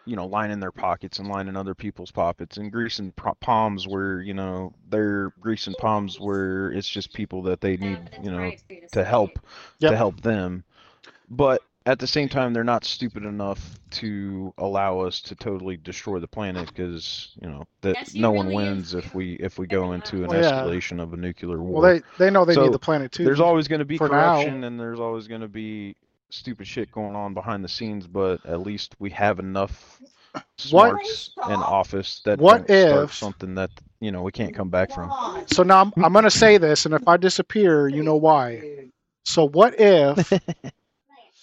you 0.05 0.15
know 0.15 0.27
lining 0.27 0.61
their 0.61 0.71
pockets 0.71 1.19
and 1.19 1.27
lining 1.29 1.57
other 1.57 1.75
people's 1.75 2.13
pockets 2.13 2.59
and 2.59 2.71
greasing 2.71 3.13
palms 3.41 3.89
where 3.89 4.21
you 4.21 4.35
know 4.35 4.73
they're 4.89 5.33
greasing 5.41 5.75
palms 5.81 6.21
where 6.21 6.71
it's 6.71 6.89
just 6.89 7.13
people 7.13 7.43
that 7.43 7.61
they 7.61 7.77
need 7.77 7.99
you 8.23 8.31
know 8.31 8.53
to 8.93 9.03
help 9.03 9.41
Yep. 9.81 9.91
to 9.91 9.97
help 9.97 10.21
them. 10.21 10.63
But 11.29 11.61
at 11.87 11.99
the 12.01 12.07
same 12.07 12.29
time, 12.29 12.53
they're 12.53 12.65
not 12.65 12.85
stupid 12.85 13.25
enough 13.25 13.79
to 13.93 14.53
allow 14.59 14.99
us 14.99 15.21
to 15.23 15.37
totally 15.37 15.77
destroy 15.77 16.19
the 16.19 16.27
planet 16.29 16.67
because 16.69 17.29
you 17.41 17.49
know 17.49 17.65
that 17.83 17.95
Yes, 17.95 18.13
he 18.13 18.21
no 18.21 18.33
one 18.33 18.47
really 18.49 18.65
wins 18.65 18.89
is. 18.89 18.95
if 18.95 19.15
we 19.15 19.35
if 19.35 19.59
we 19.59 19.67
go 19.69 19.93
into 19.93 20.25
an 20.25 20.29
Well, 20.31 20.43
yeah. 20.43 20.51
escalation 20.51 21.01
of 21.01 21.13
a 21.13 21.17
nuclear 21.17 21.63
war. 21.63 21.81
Well, 21.81 21.93
they 21.95 22.03
they 22.19 22.31
know 22.31 22.45
they 22.45 22.55
So, 22.55 22.65
need 22.65 22.73
the 22.73 22.79
planet 22.79 23.13
too. 23.13 23.25
There's 23.25 23.41
always 23.41 23.69
going 23.69 23.79
to 23.79 23.85
be 23.85 23.99
for 23.99 24.09
now. 24.09 24.35
corruption 24.35 24.65
and 24.65 24.79
there's 24.79 24.99
always 25.01 25.29
going 25.29 25.43
to 25.43 25.49
be 25.49 25.95
stupid 26.31 26.67
shit 26.67 26.91
going 26.91 27.15
on 27.15 27.35
behind 27.35 27.63
the 27.63 27.69
scenes, 27.69 28.07
but 28.09 28.45
at 28.45 28.61
least 28.61 28.97
we 28.99 29.11
have 29.11 29.39
enough 29.39 30.01
What- 30.33 30.43
smarts 30.59 31.31
in 31.49 31.55
office 31.55 32.21
that 32.25 32.41
What 32.41 32.67
don't 32.67 32.89
start 32.89 33.05
if- 33.05 33.15
something 33.15 33.55
that 33.55 33.71
you 34.01 34.11
know 34.11 34.23
we 34.23 34.33
can't 34.33 34.53
come 34.55 34.71
back 34.71 34.91
from. 34.93 35.13
So 35.47 35.63
now 35.63 35.83
I'm, 35.83 35.93
I'm 36.05 36.13
going 36.13 36.25
to 36.25 36.31
say 36.33 36.59
this, 36.59 36.85
and 36.85 36.95
if 36.95 37.07
I 37.07 37.17
disappear, 37.17 37.87
you 37.89 38.03
know 38.03 38.17
why. 38.17 38.89
So 39.25 39.47
what 39.49 39.79
if 39.81 40.33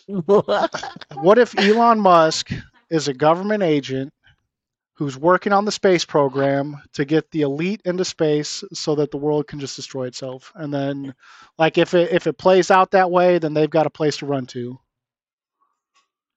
what 0.26 1.38
if 1.38 1.58
Elon 1.58 2.00
Musk 2.00 2.52
is 2.90 3.08
a 3.08 3.14
government 3.14 3.64
agent 3.64 4.14
who's 4.96 5.18
working 5.18 5.52
on 5.54 5.66
the 5.66 5.72
space 5.72 6.06
program 6.06 6.78
to 6.94 7.04
get 7.06 7.30
the 7.32 7.42
elite 7.42 7.82
into 7.86 8.06
space 8.06 8.64
so 8.74 8.96
that 8.96 9.12
the 9.12 9.18
world 9.18 9.48
can 9.48 9.60
just 9.60 9.76
destroy 9.76 10.06
itself, 10.08 10.52
and 10.56 10.74
then 10.74 11.14
like 11.58 11.78
if 11.78 11.94
it 11.94 12.12
if 12.12 12.28
it 12.28 12.38
plays 12.38 12.70
out 12.70 12.92
that 12.92 13.10
way, 13.10 13.40
then 13.40 13.54
they've 13.54 13.70
got 13.70 13.88
a 13.88 13.92
place 13.92 14.18
to 14.18 14.26
run 14.26 14.46
to, 14.48 14.80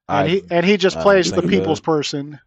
and 0.08 0.18
I, 0.18 0.28
he 0.28 0.42
and 0.50 0.64
he 0.64 0.76
just 0.76 0.96
I 0.96 1.02
plays 1.02 1.30
the 1.30 1.42
people's 1.42 1.80
that- 1.80 1.84
person. 1.84 2.40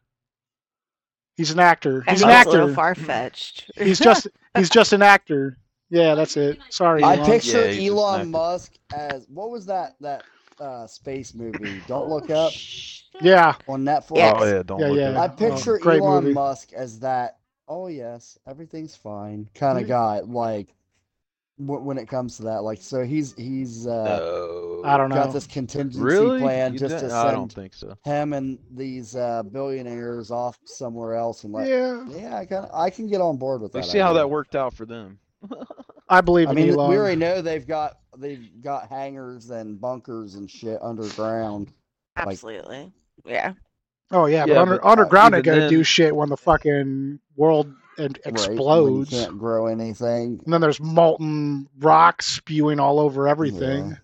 He's 1.38 1.52
an 1.52 1.60
actor. 1.60 2.02
He's 2.02 2.20
That's 2.20 2.24
an 2.24 2.30
actor. 2.30 2.74
far 2.74 2.96
fetched. 2.96 3.72
He's 3.78 3.98
just 4.00 4.28
he's 4.58 4.70
just 4.70 4.92
an 4.92 5.02
actor. 5.02 5.58
Yeah, 5.90 6.14
that's 6.16 6.36
it. 6.36 6.60
Sorry, 6.70 7.02
I 7.02 7.16
Elon. 7.16 7.26
picture 7.26 7.72
Yeah, 7.72 7.90
Elon 7.92 8.32
Musk 8.32 8.74
as 8.94 9.26
what 9.30 9.50
was 9.50 9.66
that 9.68 9.96
that 10.02 10.24
uh, 10.60 10.88
space 10.88 11.34
movie? 11.34 11.82
Don't 11.88 12.10
look 12.10 12.30
up 12.30 12.52
Yeah, 13.22 13.56
on 13.68 13.84
Netflix. 13.84 14.34
Oh 14.40 14.46
yeah, 14.46 14.64
don't 14.64 14.80
Yeah, 14.80 14.88
look 14.88 14.98
yeah. 14.98 15.10
at 15.10 15.18
I 15.18 15.26
Oh, 15.26 15.30
picture 15.30 15.78
great 15.80 16.02
Elon 16.02 16.24
movie. 16.24 16.34
Musk 16.34 16.74
as 16.74 17.00
that. 17.00 17.38
Oh 17.68 17.88
yes, 17.88 18.38
everything's 18.48 18.96
fine 18.96 19.50
kind 19.54 19.78
of 19.80 19.88
guy. 19.88 20.22
Like 20.22 20.74
w- 21.60 21.82
when 21.82 21.98
it 21.98 22.08
comes 22.08 22.38
to 22.38 22.44
that, 22.44 22.64
like 22.64 22.82
so 22.82 23.04
he's 23.04 23.34
he's 23.36 23.86
uh, 23.88 24.20
No. 24.20 24.82
I 24.86 24.98
don't 24.98 25.10
know. 25.10 25.16
got 25.16 25.34
this 25.34 25.46
contingency 25.46 26.00
Really? 26.02 26.40
plan 26.40 26.74
You 26.74 26.80
just 26.80 27.00
don't- 27.02 27.10
to 27.10 27.16
I 27.16 27.32
don't 27.32 27.52
think 27.54 27.74
so. 27.74 27.96
him 28.06 28.34
and 28.34 28.58
these 28.72 29.16
uh, 29.16 29.44
billionaires 29.44 30.32
off 30.32 30.58
somewhere 30.64 31.16
else 31.16 31.44
and 31.44 31.54
like. 31.54 31.68
yeah. 31.68 32.04
Yeah, 32.10 32.38
I 32.38 32.46
kind 32.46 32.66
of 32.66 32.72
I 32.74 32.90
can 32.90 33.08
get 33.08 33.22
on 33.22 33.38
board 33.38 33.62
with 33.62 33.74
We 33.74 33.82
that. 33.82 33.88
see 33.88 34.00
how 34.00 34.14
that 34.14 34.30
worked 34.30 34.56
out 34.56 34.74
for 34.74 34.86
them. 34.86 35.20
I 36.10 36.22
believe 36.22 36.50
I 36.50 36.54
mean, 36.54 36.70
Elon. 36.70 36.90
we 36.90 36.98
already 36.98 37.16
know 37.18 37.42
they've 37.42 37.68
got 37.68 38.00
they've 38.20 38.62
got 38.62 38.90
hangars 38.90 39.50
and 39.50 39.80
bunkers 39.80 40.36
and 40.36 40.50
shit 40.50 40.80
underground. 40.82 41.72
Absolutely. 42.16 42.92
Yeah. 43.26 43.54
Oh 44.12 44.26
yeah, 44.26 44.46
but, 44.46 44.58
under, 44.58 44.78
but, 44.78 44.86
uh, 44.86 44.92
underground 44.92 45.36
ain't 45.36 45.46
even 45.46 45.60
gonna 45.60 45.70
do 45.70 45.84
shit 45.84 46.16
when 46.16 46.30
the 46.30 46.38
fucking 46.38 47.20
world 47.36 47.74
and 47.98 48.18
right, 48.26 48.34
when 48.34 48.44
you 48.46 48.52
explodes. 48.54 49.10
can't 49.12 49.38
grow 49.38 49.68
anything. 49.68 50.42
and 50.44 50.54
then 50.54 50.62
there's 50.62 50.80
molten 50.80 51.68
rock 51.80 52.22
spewing 52.22 52.80
all 52.80 53.00
over 53.00 53.28
everything. 53.28 53.90
Yeah. 53.90 53.96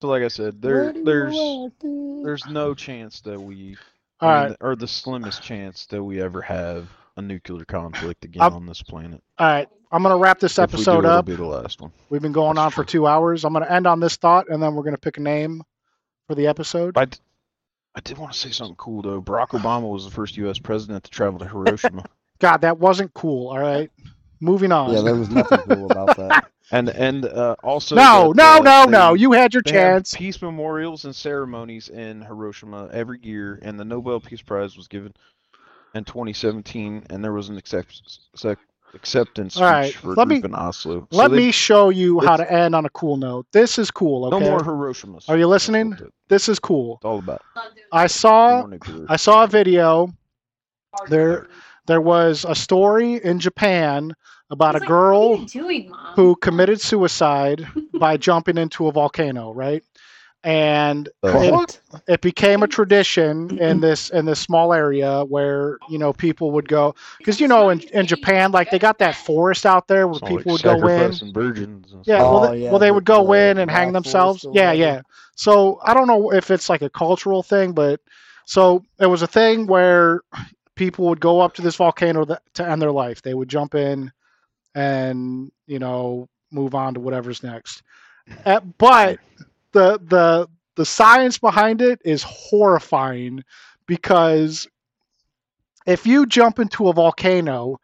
So 0.00 0.08
like 0.08 0.22
I 0.22 0.28
said, 0.28 0.60
there 0.60 0.92
there's 0.92 1.36
there's 1.72 2.46
no 2.46 2.74
chance 2.74 3.20
that 3.22 3.40
we 3.40 3.76
All 4.20 4.28
I 4.28 4.40
mean, 4.40 4.48
right, 4.50 4.56
or 4.60 4.76
the 4.76 4.88
slimmest 4.88 5.42
chance 5.42 5.86
that 5.86 6.02
we 6.02 6.20
ever 6.20 6.42
have 6.42 6.88
a 7.16 7.22
nuclear 7.22 7.64
conflict 7.64 8.24
again 8.24 8.42
I'm- 8.42 8.54
on 8.54 8.66
this 8.66 8.82
planet. 8.82 9.22
all 9.38 9.46
right. 9.46 9.68
I'm 9.90 10.02
gonna 10.02 10.16
wrap 10.18 10.38
this 10.40 10.58
If 10.58 10.70
we 10.72 10.76
do, 10.76 10.82
episode 10.82 11.04
up. 11.06 11.24
be 11.24 11.34
the 11.34 11.44
last 11.44 11.80
one. 11.80 11.90
We've 12.10 12.20
been 12.22 12.32
going 12.32 12.56
That's 12.56 12.64
on 12.66 12.70
for 12.72 12.84
true. 12.84 13.00
two 13.00 13.06
hours. 13.06 13.44
I'm 13.44 13.52
gonna 13.52 13.66
end 13.70 13.86
on 13.86 14.00
this 14.00 14.16
thought, 14.16 14.48
and 14.48 14.62
then 14.62 14.74
we're 14.74 14.82
gonna 14.82 14.98
pick 14.98 15.16
a 15.16 15.20
name 15.20 15.62
for 16.26 16.34
the 16.34 16.46
episode. 16.46 16.94
But 16.94 17.00
I 17.00 17.04
d- 17.06 17.18
I 17.94 18.00
did 18.00 18.18
want 18.18 18.32
to 18.32 18.38
say 18.38 18.50
something 18.50 18.76
cool 18.76 19.02
though. 19.02 19.20
Barack 19.22 19.48
Obama 19.50 19.90
was 19.90 20.04
the 20.04 20.10
first 20.10 20.36
U.S. 20.36 20.58
president 20.58 21.04
to 21.04 21.10
travel 21.10 21.38
to 21.40 21.46
Hiroshima, 21.48 22.04
God, 22.38 22.58
that 22.60 22.78
wasn't 22.78 23.12
cool. 23.14 23.48
All 23.48 23.58
right, 23.58 23.90
moving 24.40 24.72
on. 24.72 24.92
Yeah, 24.92 25.00
there 25.00 25.16
was 25.16 25.30
nothing 25.30 25.58
cool 25.60 25.90
about 25.90 26.16
that. 26.18 26.50
and 26.70 26.90
and 26.90 27.24
uh, 27.24 27.56
also 27.64 27.96
no, 27.96 28.34
that, 28.34 28.62
no, 28.62 28.70
uh, 28.70 28.84
no, 28.84 28.84
they- 28.84 28.90
no. 28.92 29.14
You 29.14 29.32
had 29.32 29.54
your 29.54 29.62
chance. 29.62 30.12
peace 30.14 30.40
memorials 30.42 31.06
and 31.06 31.16
ceremonies 31.16 31.88
in 31.88 32.20
Hiroshima 32.20 32.88
every 32.92 33.18
year, 33.22 33.58
and 33.62 33.80
the 33.80 33.84
Nobel 33.86 34.20
Peace 34.20 34.42
Prize 34.42 34.76
was 34.76 34.86
given 34.86 35.14
in 35.94 36.04
2017, 36.04 37.06
and 37.08 37.24
there 37.24 37.32
was 37.32 37.48
an 37.48 37.56
excep- 37.56 37.86
sec- 38.36 38.58
acceptance 38.94 39.56
All 39.56 39.64
right, 39.64 39.90
speech 39.90 39.96
for 39.96 40.12
a 40.12 40.16
let 40.16 40.28
me- 40.28 40.40
in 40.42 40.54
Oslo. 40.54 41.06
So 41.10 41.16
Let 41.16 41.30
they- 41.30 41.36
me 41.36 41.50
show 41.52 41.88
you 41.90 42.20
how 42.20 42.36
to 42.36 42.50
end 42.52 42.74
on 42.74 42.84
a 42.86 42.90
cool 42.90 43.16
note. 43.16 43.46
This 43.52 43.78
is 43.78 43.90
cool. 43.90 44.30
no 44.30 44.40
more 44.40 44.60
Hiroshimas. 44.60 45.28
Are 45.28 45.36
you 45.38 45.46
listening? 45.46 45.96
this 46.28 46.48
is 46.48 46.58
cool. 46.58 46.96
It's 46.96 47.04
all 47.04 47.18
about. 47.18 47.42
I 47.92 48.06
saw. 48.06 48.66
I 49.08 49.16
saw 49.16 49.44
a 49.44 49.46
video. 49.46 50.12
There 51.08 51.48
there 51.86 52.00
was 52.00 52.44
a 52.48 52.54
story 52.54 53.14
in 53.22 53.38
Japan 53.40 54.12
about 54.50 54.74
a 54.74 54.78
like, 54.78 54.88
girl 54.88 55.30
What 55.30 55.38
are 55.38 55.42
you 55.42 55.48
doing, 55.48 55.92
who 56.16 56.34
committed 56.36 56.80
suicide 56.80 57.66
by 57.94 58.16
jumping 58.16 58.56
into 58.58 58.86
a 58.88 58.92
volcano, 58.92 59.52
right? 59.52 59.82
And 60.44 61.08
Oh. 61.22 61.60
it, 61.62 61.80
it 62.06 62.20
became 62.20 62.62
a 62.62 62.68
tradition 62.68 63.58
in 63.58 63.80
this 63.80 64.10
in 64.10 64.24
this 64.24 64.38
small 64.40 64.72
area 64.72 65.24
where 65.24 65.78
you 65.88 65.98
know 65.98 66.12
people 66.12 66.50
would 66.52 66.68
go 66.68 66.94
because 67.18 67.40
you 67.40 67.48
know 67.48 67.70
in, 67.70 67.80
in 67.92 68.06
Japan 68.06 68.52
like 68.52 68.70
they 68.70 68.78
got 68.78 68.98
that 68.98 69.14
forest 69.14 69.66
out 69.66 69.88
there 69.88 70.06
where 70.08 70.20
It's 70.20 70.22
people 70.22 70.52
like 70.52 70.52
would 70.52 70.62
go 70.62 70.86
in. 70.86 71.20
sacrificing 71.20 71.32
virgins. 71.32 71.92
and 71.92 72.06
Yeah, 72.06 72.22
well, 72.24 72.40
Oh, 72.40 72.50
they, 72.50 72.50
yeah, 72.52 72.70
well, 72.70 72.78
they 72.78 72.90
would 72.90 73.04
go 73.04 73.32
the 73.32 73.32
in 73.32 73.58
and 73.58 73.70
hang 73.70 73.92
themselves. 73.92 74.46
Forest 74.46 74.52
Yeah, 74.52 74.72
whatever. 74.72 74.72
yeah. 74.72 75.02
So 75.36 75.80
I 75.84 75.94
don't 75.94 76.06
know 76.08 76.32
if 76.32 76.50
it's 76.50 76.68
like 76.68 76.82
a 76.82 76.90
cultural 76.90 77.42
thing, 77.42 77.72
but 77.72 78.00
so 78.46 78.82
it 79.00 79.06
was 79.06 79.22
a 79.22 79.26
thing 79.26 79.66
where 79.66 80.20
people 80.74 81.06
would 81.06 81.20
go 81.20 81.40
up 81.40 81.54
to 81.54 81.62
this 81.62 81.76
volcano 81.76 82.24
that, 82.24 82.42
to 82.54 82.66
end 82.68 82.80
their 82.80 82.92
life. 82.92 83.22
They 83.22 83.34
would 83.34 83.48
jump 83.48 83.74
in 83.74 84.12
and 84.74 85.50
you 85.66 85.78
know 85.78 86.28
move 86.50 86.74
on 86.74 86.94
to 86.94 87.00
whatever's 87.00 87.42
next. 87.42 87.82
Uh, 88.44 88.60
but 88.78 89.20
the 89.72 89.98
the 90.02 90.48
the 90.76 90.84
science 90.84 91.38
behind 91.38 91.80
it 91.80 92.00
is 92.04 92.22
horrifying 92.26 93.42
because 93.86 94.66
if 95.86 96.06
you 96.06 96.26
jump 96.26 96.58
into 96.58 96.88
a 96.88 96.92
volcano 96.92 97.78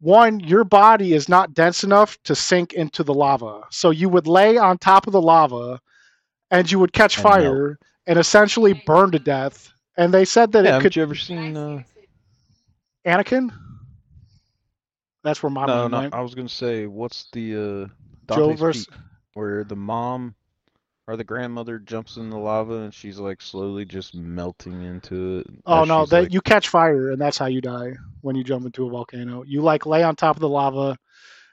one 0.00 0.38
your 0.40 0.64
body 0.64 1.12
is 1.14 1.28
not 1.28 1.54
dense 1.54 1.82
enough 1.84 2.18
to 2.24 2.34
sink 2.34 2.72
into 2.72 3.02
the 3.02 3.14
lava 3.14 3.62
so 3.70 3.90
you 3.90 4.08
would 4.08 4.26
lay 4.26 4.56
on 4.56 4.78
top 4.78 5.06
of 5.06 5.12
the 5.12 5.20
lava 5.22 5.80
and 6.50 6.70
you 6.70 6.78
would 6.78 6.92
catch 6.92 7.16
And 7.16 7.36
melt. 7.36 7.62
fire 7.66 7.78
and 8.06 8.18
essentially 8.18 8.72
burn 8.72 9.10
to 9.12 9.18
death 9.18 9.72
and 9.96 10.12
they 10.12 10.24
said 10.24 10.52
that 10.52 10.64
Yeah, 10.64 10.78
it 10.78 10.78
could 10.78 10.96
you 10.96 11.02
ever 11.02 11.14
seen? 11.14 11.56
Uh, 11.56 11.82
anakin 13.04 13.50
that's 15.22 15.42
where 15.42 15.50
my 15.50 15.66
no, 15.66 15.88
no. 15.88 16.02
went 16.02 16.12
I 16.12 16.20
was 16.20 16.34
gonna 16.34 16.48
say, 16.48 16.86
what's 16.86 17.26
the 17.32 17.56
uh, 17.56 17.88
joe 18.28 18.54
versus 18.54 18.86
Peak, 18.86 18.88
where 19.34 19.64
the 19.64 19.76
mom 19.76 20.34
or 21.08 21.16
the 21.16 21.24
grandmother 21.24 21.78
jumps 21.78 22.18
in 22.18 22.28
the 22.28 22.36
lava 22.36 22.74
and 22.82 22.92
she's 22.94 23.18
like 23.18 23.40
slowly 23.40 23.84
just 23.86 24.14
melting 24.14 24.82
into 24.82 25.38
it. 25.38 25.46
Oh 25.66 25.84
no, 25.84 26.04
that 26.06 26.22
like- 26.24 26.32
you 26.32 26.40
catch 26.42 26.68
fire 26.68 27.10
and 27.10 27.20
that's 27.20 27.38
how 27.38 27.46
you 27.46 27.60
die 27.62 27.94
when 28.20 28.36
you 28.36 28.44
jump 28.44 28.66
into 28.66 28.86
a 28.86 28.90
volcano. 28.90 29.42
You 29.42 29.62
like 29.62 29.86
lay 29.86 30.02
on 30.04 30.14
top 30.16 30.36
of 30.36 30.40
the 30.40 30.48
lava, 30.48 30.98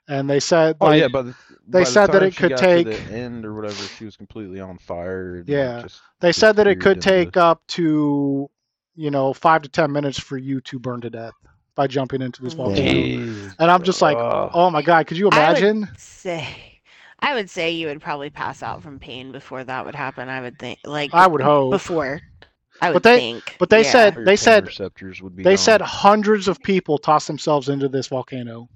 and 0.10 0.30
they 0.30 0.40
said 0.42 0.76
Oh 0.82 0.88
like 0.88 1.00
yeah, 1.02 1.08
by 1.08 1.22
the 1.24 1.36
they 1.68 1.80
by 1.80 1.80
the 1.80 1.86
said 1.86 2.12
that 2.12 2.22
it 2.22 2.36
could 2.36 2.58
take- 2.58 2.86
to 2.86 2.92
the 2.92 3.16
end 3.16 3.46
or 3.46 3.56
whatever. 3.56 3.82
She 3.82 4.04
was 4.06 4.18
completely 4.18 4.60
on 4.60 4.78
fire. 4.78 5.38
And, 5.38 5.48
like, 5.48 5.48
Yeah. 5.48 5.82
just 5.84 6.02
they 6.20 6.32
said 6.34 6.58
that 6.58 6.68
it 6.68 6.82
could 6.82 7.00
disappeared 7.00 7.28
take 7.34 7.38
up 7.38 7.66
to 7.70 8.50
you 8.98 9.10
know 9.10 9.34
five 9.34 9.62
to 9.62 9.70
ten 9.70 9.92
minutes 9.92 10.20
for 10.20 10.38
you 10.38 10.60
to 10.62 10.78
burn 10.80 11.00
to 11.02 11.10
death 11.10 11.34
by 11.76 11.88
jumping 11.88 12.22
into 12.22 12.42
this 12.44 12.54
Mm. 12.54 12.58
volcano. 12.58 12.90
into- 12.90 13.56
And 13.60 13.72
I'm 13.72 13.84
just 13.84 14.02
like, 14.02 14.18
Ugh. 14.18 14.52
oh 14.54 14.70
my 14.70 14.82
god, 14.82 15.08
could 15.08 15.18
you 15.18 15.30
I 15.32 15.50
would- 15.52 15.58
imagine? 15.60 15.90
Say, 15.98 16.75
I 17.20 17.34
would 17.34 17.50
say 17.50 17.72
you 17.72 17.88
would 17.88 18.02
probably 18.02 18.30
pass 18.30 18.62
out 18.62 18.84
from 18.84 19.00
pain 19.00 19.32
before 19.32 19.64
that 19.64 19.86
would 19.86 19.96
happen. 19.96 20.30
I 20.30 20.42
would 20.42 20.60
think, 20.60 20.80
like 20.86 21.14
I 21.14 21.28
would 21.28 21.42
hope. 21.42 21.72
before. 21.72 22.22
I 22.82 22.90
would 22.90 22.96
But 22.96 23.04
they- 23.04 23.20
think. 23.20 23.56
but 23.58 23.70
they 23.70 23.84
yeah. 23.84 23.92
said- 23.92 24.16
they 24.26 24.36
said- 24.36 24.68
receptors 24.68 25.22
would 25.22 25.36
be 25.36 25.44
They 25.44 25.52
gone. 25.52 25.58
said 25.58 25.82
hundreds 25.82 26.48
of 26.48 26.62
people 26.62 26.98
tossed 26.98 27.28
themselves 27.28 27.70
into 27.70 27.88
this 27.88 28.08
volcano 28.08 28.68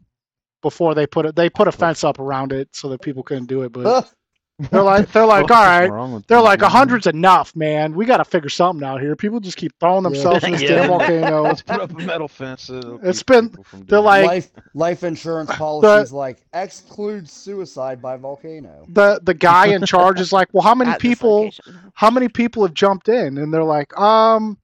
before 0.62 0.96
they 0.96 1.06
put 1.06 1.26
it. 1.26 1.36
They 1.36 1.50
put 1.50 1.68
a 1.68 1.72
fence 1.72 2.04
up 2.04 2.18
around 2.20 2.54
it 2.54 2.70
so 2.74 2.88
that 2.90 3.02
people 3.02 3.24
couldn't 3.24 3.48
do 3.48 3.64
it. 3.64 3.72
But 3.74 3.84
they're 4.72 4.84
like, 4.84 5.10
they're 5.14 5.26
like, 5.26 5.50
all 5.50 5.64
right, 5.90 6.22
They're 6.28 6.42
like, 6.42 6.62
a 6.62 6.68
hundred's 6.70 7.08
enough, 7.08 7.56
man. 7.56 7.94
We 7.96 8.06
got 8.06 8.18
to 8.18 8.26
figure 8.26 8.50
something 8.50 8.86
out 8.86 9.00
here. 9.00 9.16
People 9.16 9.40
just 9.40 9.56
keep 9.58 9.72
throwing 9.80 10.04
Yeah. 10.04 10.10
themselves 10.10 10.44
in 10.44 10.52
this 10.52 10.62
Yeah. 10.64 10.70
damn 10.76 10.88
volcano. 10.90 11.44
Let's 11.44 11.62
put 11.62 11.80
up 11.80 11.92
a 11.92 11.94
metal 12.04 12.28
fence. 12.28 12.68
that'll 12.68 13.00
It's 13.08 13.20
keep 13.20 13.28
been- 13.28 13.50
people 13.50 13.66
they're 13.88 14.02
like- 14.02 14.26
life 14.28 14.52
life 14.74 15.04
insurance 15.04 15.50
policies 15.56 16.12
like 16.12 16.40
exclude 16.54 17.30
suicide 17.30 18.02
by 18.02 18.18
volcano. 18.18 18.86
The 18.90 19.22
the 19.24 19.34
guy 19.34 19.68
in 19.68 19.86
charge 19.86 20.20
is 20.20 20.34
like, 20.34 20.50
well, 20.52 20.64
how 20.64 20.76
many 20.76 20.94
people? 20.98 21.50
How 21.94 22.10
many 22.12 22.28
people 22.28 22.64
have 22.64 22.74
jumped 22.74 23.08
in? 23.10 23.38
And 23.38 23.54
they're 23.54 23.64
like, 23.64 23.98
um, 23.98 24.58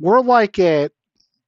we're 0.00 0.20
like 0.20 0.58
at 0.58 0.92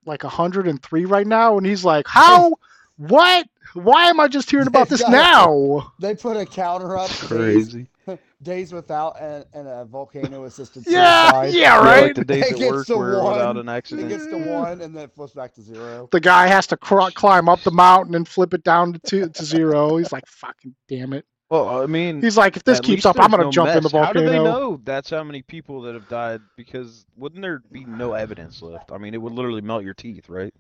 like 0.05 0.23
hundred 0.23 0.68
and 0.68 0.82
three 0.82 1.05
right 1.06 1.27
now. 1.27 1.56
And 1.56 1.66
he's 1.66 1.85
like, 1.85 2.06
how? 2.09 2.52
what? 2.98 3.47
Why 3.74 4.06
am 4.06 4.20
I 4.20 4.28
just 4.28 4.51
hearing 4.51 4.66
about 4.66 4.88
this 4.90 5.02
Guys, 5.02 5.10
now? 5.12 5.93
They 6.01 6.14
put 6.14 6.36
a 6.36 6.47
counter 6.47 6.97
up 6.97 7.10
It's 7.10 7.20
days, 7.28 7.28
crazy. 7.28 7.86
days 8.43 8.72
without 8.72 9.20
and, 9.20 9.44
and 9.52 9.66
a 9.68 9.84
volcano 9.84 10.44
assisted 10.44 10.84
Yeah, 10.86 11.30
suicide. 11.30 11.55
yeah, 11.55 11.60
Yeah, 11.60 11.78
right. 11.84 12.02
like 12.05 12.14
the 12.14 12.24
days 12.24 12.44
It 12.47 12.52
at 12.52 12.59
gets 12.59 12.72
work 12.72 12.86
to 12.86 12.97
where 12.97 13.09
without 13.16 13.56
one. 13.56 13.56
an 13.59 13.68
It 13.68 13.72
accident. 13.72 14.09
gets 14.09 14.26
to 14.26 14.36
one 14.38 14.80
and 14.80 14.94
then 14.97 15.05
it 15.05 15.12
flips 15.14 15.32
back 15.34 15.55
to 15.55 15.62
zero. 15.62 16.09
The 16.12 16.20
guy 16.20 16.47
has 16.47 16.66
to 16.68 16.76
cr- 16.76 17.10
climb 17.14 17.48
up 17.48 17.60
the 17.62 17.70
mountain 17.72 18.14
and 18.14 18.26
flip 18.28 18.55
it 18.55 18.62
down 18.64 18.93
to 18.93 18.98
two, 19.01 19.28
to 19.28 19.44
zero. 19.44 19.97
He's 19.97 20.12
like, 20.12 20.26
fucking 20.26 20.74
damn 20.88 21.12
it. 21.12 21.24
Well, 21.48 21.80
I 21.80 21.86
mean, 21.86 22.20
He's 22.20 22.36
like, 22.36 22.56
if 22.56 22.64
this 22.64 22.80
keeps 22.80 23.06
up, 23.06 23.20
I'm 23.20 23.30
gonna 23.30 23.44
no 23.44 23.52
jump 23.52 23.68
in 23.70 23.76
the 23.76 23.90
mess. 23.93 23.93
How 24.06 24.12
do 24.12 24.26
they 24.26 24.36
know 24.38 24.80
that's 24.82 25.10
how 25.10 25.22
many 25.22 25.43
people 25.43 25.82
that 25.82 25.94
have 25.94 26.09
died? 26.09 26.40
Because 26.56 27.06
wouldn't 27.16 27.40
there 27.40 27.62
be 27.70 27.84
no 27.84 28.14
evidence 28.14 28.62
left? 28.62 28.90
I 28.90 28.98
mean, 28.98 29.14
it 29.14 29.22
would 29.22 29.32
literally 29.32 29.60
melt 29.60 29.84
your 29.84 29.94
teeth, 29.94 30.28
right? 30.28 30.52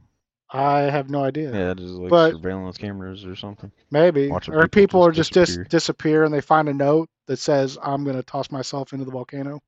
I 0.56 0.80
have 0.90 1.10
no 1.10 1.22
idea. 1.24 1.52
Yeah, 1.52 1.74
just 1.74 1.92
like 1.94 2.10
But- 2.10 2.32
surveillance 2.32 2.78
cameras 2.78 3.24
or 3.24 3.36
something. 3.36 3.70
Maybe. 3.90 4.28
Watching 4.28 4.54
or 4.54 4.62
people 4.68 4.70
people 4.70 5.06
are 5.06 5.12
just 5.12 5.32
just 5.32 5.46
dis- 5.48 5.56
disappear. 5.56 5.64
disappear 5.68 6.24
and 6.24 6.32
they 6.34 6.40
find 6.40 6.68
a 6.68 6.74
note 6.74 7.08
that 7.26 7.38
says, 7.38 7.76
I'm 7.82 8.04
going 8.04 8.16
to 8.16 8.22
toss 8.22 8.50
myself 8.50 8.92
into 8.92 9.04
the 9.04 9.10
volcano. 9.10 9.60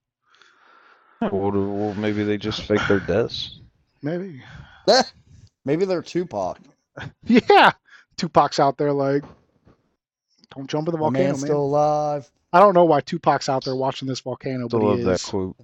Well, 1.21 1.51
well, 1.51 1.95
maybe 1.95 2.23
they 2.25 2.39
just 2.39 2.63
fake 2.63 2.81
their 2.89 3.01
deaths. 3.01 3.61
Maybe. 4.03 4.41
Maybe 5.65 5.85
they're 5.85 6.03
Tupac. 6.03 6.59
Yeah. 7.27 7.73
Tupac's 8.17 8.59
out 8.61 8.79
there 8.79 8.93
like, 8.93 9.25
don't 10.55 10.69
jump 10.71 10.87
in 10.89 10.93
the 10.93 10.99
My 10.99 11.03
volcano, 11.05 11.23
man. 11.25 11.33
man's 11.33 11.41
still 11.43 11.61
alive, 11.63 12.31
I 12.53 12.61
don't 12.61 12.75
know 12.75 12.85
why 12.85 13.01
Tupac's 13.01 13.49
out 13.49 13.65
there 13.65 13.77
watching 13.77 14.09
this 14.09 14.21
volcano, 14.21 14.69
Still 14.69 14.81
but 14.81 14.87
love 14.87 14.99
he 14.99 15.05
that 15.05 15.11
is. 15.13 15.25
quote. 15.25 15.57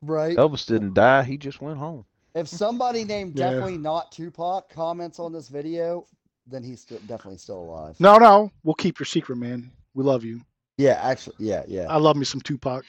right? 0.00 0.36
Elvis 0.36 0.66
didn't 0.66 0.94
die; 0.94 1.22
he 1.24 1.36
just 1.36 1.60
went 1.60 1.78
home. 1.78 2.04
If 2.34 2.48
somebody 2.48 3.04
named 3.14 3.38
Yeah. 3.38 3.50
definitely 3.50 3.78
not 3.78 4.12
Tupac 4.12 4.70
comments 4.70 5.18
on 5.18 5.32
this 5.32 5.48
video, 5.48 6.06
then 6.46 6.62
he's 6.62 6.80
still, 6.80 6.98
definitely 7.06 7.38
still 7.38 7.60
alive. 7.62 7.98
No, 8.00 8.16
no. 8.18 8.50
We'll 8.64 8.74
keep 8.74 8.98
your 8.98 9.06
secret, 9.06 9.36
man. 9.36 9.70
We 9.94 10.04
love 10.04 10.24
you. 10.24 10.40
Yeah, 10.78 10.98
actually, 11.02 11.36
yeah, 11.38 11.62
yeah. 11.68 11.86
I 11.88 11.98
love 11.98 12.16
me 12.16 12.24
some 12.24 12.40
Tupac. 12.40 12.84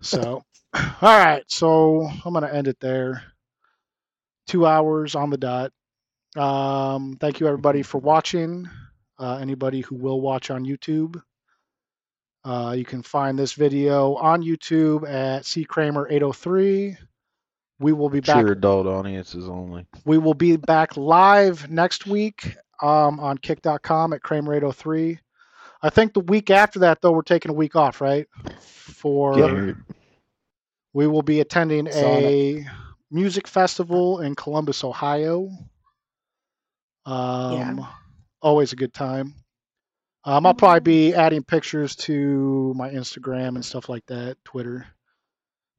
So, 0.00 0.42
all 0.74 0.84
right. 1.02 1.42
So 1.48 2.06
I'm 2.24 2.32
going 2.32 2.44
to 2.44 2.54
end 2.54 2.68
it 2.68 2.78
there. 2.80 3.22
Two 4.46 4.66
hours 4.66 5.14
on 5.14 5.30
the 5.30 5.36
dot. 5.36 5.72
Um, 6.36 7.16
thank 7.20 7.40
you, 7.40 7.46
everybody, 7.46 7.82
for 7.82 7.98
watching. 7.98 8.68
Uh, 9.18 9.38
anybody 9.40 9.80
who 9.82 9.94
will 9.94 10.20
watch 10.20 10.50
on 10.50 10.64
YouTube. 10.64 11.22
Uh, 12.44 12.74
you 12.76 12.84
can 12.84 13.02
find 13.02 13.38
this 13.38 13.52
video 13.52 14.14
on 14.16 14.42
YouTube 14.42 15.08
at 15.08 15.44
C 15.44 15.64
Kramer 15.64 16.08
803. 16.08 16.96
We 17.82 17.92
will 17.92 18.08
be 18.08 18.20
back. 18.20 18.40
Sure, 18.40 18.52
adult 18.52 18.86
audiences 18.86 19.48
only. 19.48 19.86
We 20.04 20.18
will 20.18 20.34
be 20.34 20.56
back 20.56 20.96
live 20.96 21.68
next 21.70 22.06
week 22.06 22.56
um, 22.80 23.18
on 23.20 23.38
kick.com 23.38 24.12
at 24.12 24.22
Kramer 24.22 24.54
803. 24.54 25.18
I 25.82 25.90
think 25.90 26.14
the 26.14 26.20
week 26.20 26.50
after 26.50 26.78
that, 26.80 27.02
though, 27.02 27.10
we're 27.10 27.22
taking 27.22 27.50
a 27.50 27.54
week 27.54 27.74
off, 27.74 28.00
right? 28.00 28.26
For 28.60 29.36
Yep. 29.38 29.76
we 30.92 31.06
will 31.08 31.22
be 31.22 31.40
attending 31.40 31.88
a 31.88 32.64
music 33.10 33.48
festival 33.48 34.20
in 34.20 34.36
Columbus, 34.36 34.84
Ohio. 34.84 35.50
Um, 37.04 37.86
Always 38.40 38.72
a 38.72 38.76
good 38.76 38.94
time. 38.94 39.34
Um, 40.24 40.46
I'll 40.46 40.54
probably 40.54 40.80
be 40.80 41.14
adding 41.14 41.42
pictures 41.42 41.96
to 41.96 42.72
my 42.76 42.90
Instagram 42.90 43.56
and 43.56 43.64
stuff 43.64 43.88
like 43.88 44.06
that, 44.06 44.36
Twitter. 44.44 44.86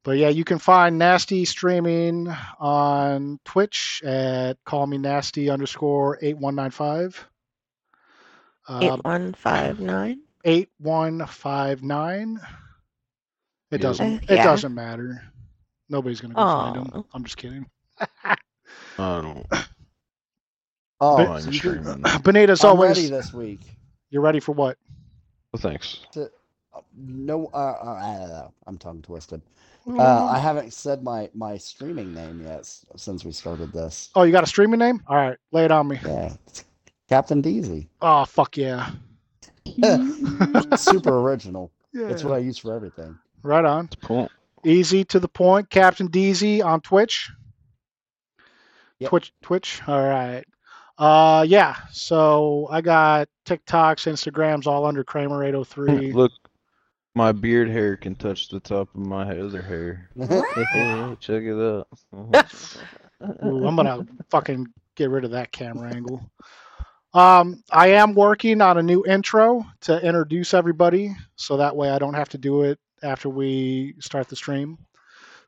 But 0.04 0.18
yeah, 0.18 0.28
you 0.28 0.44
can 0.44 0.58
find 0.58 0.98
Nasty 0.98 1.44
streaming 1.46 2.28
on 2.60 3.40
Twitch 3.44 4.02
at 4.04 4.62
call 4.64 4.86
me 4.86 4.98
nasty 4.98 5.48
underscore 5.50 6.18
eight 6.20 6.36
one 6.36 6.54
nine 6.54 6.70
five. 6.70 7.26
Uh, 8.68 8.80
Eight 8.82 9.04
one 9.04 9.32
five 9.34 9.80
nine. 9.80 10.20
eight 10.44 10.70
one 10.78 11.24
five 11.26 11.82
nine. 11.82 12.38
It 13.70 13.78
doesn't. 13.78 14.30
Uh, 14.30 14.34
It 14.34 14.36
doesn't 14.36 14.74
matter. 14.74 15.22
Nobody's 15.88 16.20
gonna 16.20 16.34
go 16.34 16.40
find 16.40 16.76
him. 16.92 17.04
I'm 17.14 17.24
just 17.24 17.36
kidding. 17.36 17.66
I 18.24 18.36
don't. 18.98 19.46
Oh, 21.00 21.16
But- 21.16 21.40
so 21.40 21.50
you 21.50 21.60
can- 21.60 21.82
streaming. 21.82 22.02
Benita's 22.22 22.62
I'm 22.64 22.70
always. 22.70 22.96
ready 22.96 23.08
this 23.08 23.32
week. 23.32 23.60
You're 24.10 24.22
ready 24.22 24.38
for 24.40 24.52
what? 24.52 24.78
Well, 25.52 25.60
thanks. 25.60 25.98
no, 26.96 27.46
uh, 27.52 27.56
uh, 27.56 28.48
I'm 28.66 28.78
tongue 28.78 29.02
twisted. 29.02 29.42
Uh, 29.86 30.26
I 30.26 30.38
haven't 30.38 30.72
said 30.72 31.02
my 31.02 31.28
my 31.34 31.58
streaming 31.58 32.14
name 32.14 32.42
yet 32.42 32.64
since 32.96 33.24
we 33.24 33.32
started 33.32 33.72
this. 33.72 34.10
oh, 34.14 34.22
you 34.22 34.32
got 34.32 34.42
a 34.44 34.46
streaming 34.46 34.78
name? 34.78 35.02
All 35.06 35.16
right, 35.16 35.36
lay 35.52 35.64
it 35.66 35.70
on 35.70 35.88
me. 35.88 35.98
Yeah, 36.04 36.32
it's 36.46 36.64
Captain 37.08 37.42
Deasy. 37.42 37.88
Oh 38.00 38.24
fuck 38.24 38.56
yeah. 38.56 38.90
Super 40.76 41.18
original. 41.20 41.70
yeah. 41.92 42.08
It's 42.08 42.24
what 42.24 42.34
I 42.34 42.38
use 42.38 42.58
for 42.58 42.74
everything. 42.74 43.18
Right 43.42 43.64
on. 43.64 43.88
Cool. 44.02 44.30
Easy 44.64 45.04
to 45.04 45.20
the 45.20 45.28
point. 45.28 45.68
Captain 45.68 46.08
DZ 46.08 46.64
on 46.64 46.80
Twitch. 46.80 47.30
Yep. 49.00 49.10
Twitch, 49.10 49.32
Twitch. 49.42 49.82
All 49.86 50.02
right. 50.02 50.44
Uh, 50.96 51.44
yeah. 51.46 51.76
So 51.92 52.68
I 52.70 52.80
got 52.80 53.28
TikToks, 53.44 54.06
Instagrams, 54.10 54.66
all 54.66 54.86
under 54.86 55.04
Kramer 55.04 55.44
eight 55.44 55.52
hundred 55.54 55.64
three. 55.66 56.12
Look, 56.14 56.32
my 57.14 57.32
beard 57.32 57.68
hair 57.68 57.96
can 57.96 58.14
touch 58.14 58.48
the 58.48 58.60
top 58.60 58.88
of 58.94 59.00
my 59.00 59.38
other 59.38 59.62
hair. 59.62 60.10
Check 61.20 61.44
it 61.44 61.54
out. 61.54 61.88
Ooh, 63.44 63.66
I'm 63.66 63.76
gonna 63.76 64.06
fucking 64.30 64.66
get 64.96 65.10
rid 65.10 65.24
of 65.24 65.30
that 65.30 65.52
camera 65.52 65.94
angle. 65.94 66.28
Um, 67.14 67.62
I 67.70 67.88
am 67.88 68.14
working 68.14 68.60
on 68.60 68.76
a 68.76 68.82
new 68.82 69.04
intro 69.06 69.64
to 69.82 70.04
introduce 70.04 70.52
everybody, 70.52 71.14
so 71.36 71.56
that 71.56 71.76
way 71.76 71.90
I 71.90 71.98
don't 71.98 72.14
have 72.14 72.28
to 72.30 72.38
do 72.38 72.62
it 72.62 72.78
after 73.02 73.28
we 73.28 73.94
start 74.00 74.28
the 74.28 74.36
stream. 74.36 74.78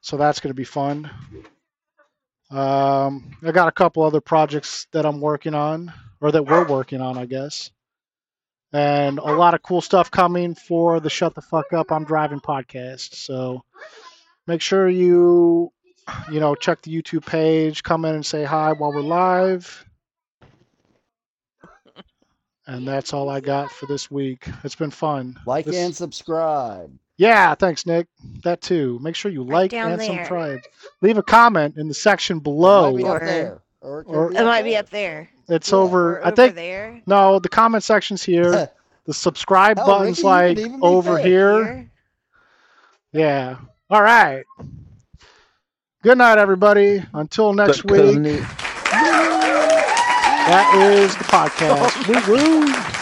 So 0.01 0.17
that's 0.17 0.39
gonna 0.39 0.55
be 0.55 0.65
fun. 0.65 1.11
Um, 2.51 3.37
I 3.45 3.51
got 3.51 3.67
a 3.67 3.73
couple 3.73 4.05
other 4.05 4.21
projects 4.21 4.87
that 4.93 5.05
I'm 5.05 5.21
working 5.21 5.55
on, 5.55 5.93
or 6.21 6.31
that 6.31 6.47
we're 6.47 6.67
working 6.69 7.01
on, 7.01 7.19
I 7.19 7.27
guess, 7.27 7.73
and 8.73 9.19
a 9.19 9.23
lot 9.35 9.55
of 9.55 9.63
cool 9.63 9.81
stuff 9.81 10.11
coming 10.11 10.55
for 10.55 11.01
the 11.01 11.11
Shut 11.11 11.35
the 11.35 11.43
Fuck 11.43 11.73
Up 11.73 11.91
I'm 11.93 12.05
Driving 12.05 12.41
podcast. 12.41 13.15
So 13.15 13.65
make 14.47 14.61
sure 14.61 14.89
you 14.89 15.73
you 16.31 16.39
know, 16.41 16.55
check 16.55 16.83
the 16.83 17.03
YouTube 17.03 17.27
page, 17.27 17.83
come 17.83 18.05
in 18.05 18.15
and 18.15 18.25
say 18.25 18.45
hi 18.45 18.73
while 18.73 18.93
we're 18.93 19.01
live. 19.01 19.85
And 22.69 22.87
that's 22.87 23.13
all 23.13 23.29
I 23.29 23.41
got 23.41 23.71
for 23.71 23.87
this 23.87 24.11
week. 24.11 24.49
It's 24.65 24.75
been 24.75 24.91
fun. 24.91 25.37
Like 25.47 25.67
This- 25.67 25.77
and 25.77 25.95
subscribe. 25.95 26.93
Yeah, 27.19 27.55
thanks, 27.55 27.87
Nick. 27.87 28.09
That 28.43 28.61
too. 28.61 28.99
Make 29.01 29.15
sure 29.15 29.31
you 29.31 29.43
like 29.43 29.71
down 29.71 29.93
and 29.93 30.01
there. 30.01 30.19
subscribe. 30.19 30.61
Leave 31.01 31.17
a 31.17 31.23
comment 31.23 31.79
in 31.79 31.89
the 31.89 31.95
section 31.95 32.41
below. 32.41 32.95
be 32.95 33.05
up 33.05 33.63
Or- 33.87 34.01
it, 34.01 34.07
or- 34.09 34.29
be 34.31 34.37
It 34.37 34.41
up 34.41 34.47
might 34.47 34.63
be 34.65 34.77
up 34.77 34.91
there. 34.91 35.29
It's 35.49 35.71
Yeah, 35.71 35.79
over. 35.79 36.21
I 36.21 36.27
over 36.29 36.37
think 36.37 36.55
there. 36.57 37.01
no, 37.07 37.39
the 37.39 37.49
comment 37.49 37.85
section's 37.85 38.23
here. 38.23 38.71
The 39.07 39.15
subscribe 39.15 39.77
Hell, 39.79 39.87
button's 39.87 40.19
Ricky, 40.19 40.27
like 40.27 40.57
could 40.57 40.67
even 40.67 40.81
be 40.81 40.83
over 40.85 41.17
here. 41.17 41.65
Here. 41.65 41.91
Yeah. 43.13 43.57
All 43.89 44.03
right. 44.03 44.43
Good 46.03 46.19
night, 46.19 46.39
everybody. 46.39 47.05
Until 47.15 47.53
next 47.53 47.85
week. 47.85 48.25
That 50.49 50.75
is 50.99 51.17
the 51.17 51.25
podcast. 51.25 52.09
Woo 52.29 52.35
woo. 52.35 52.93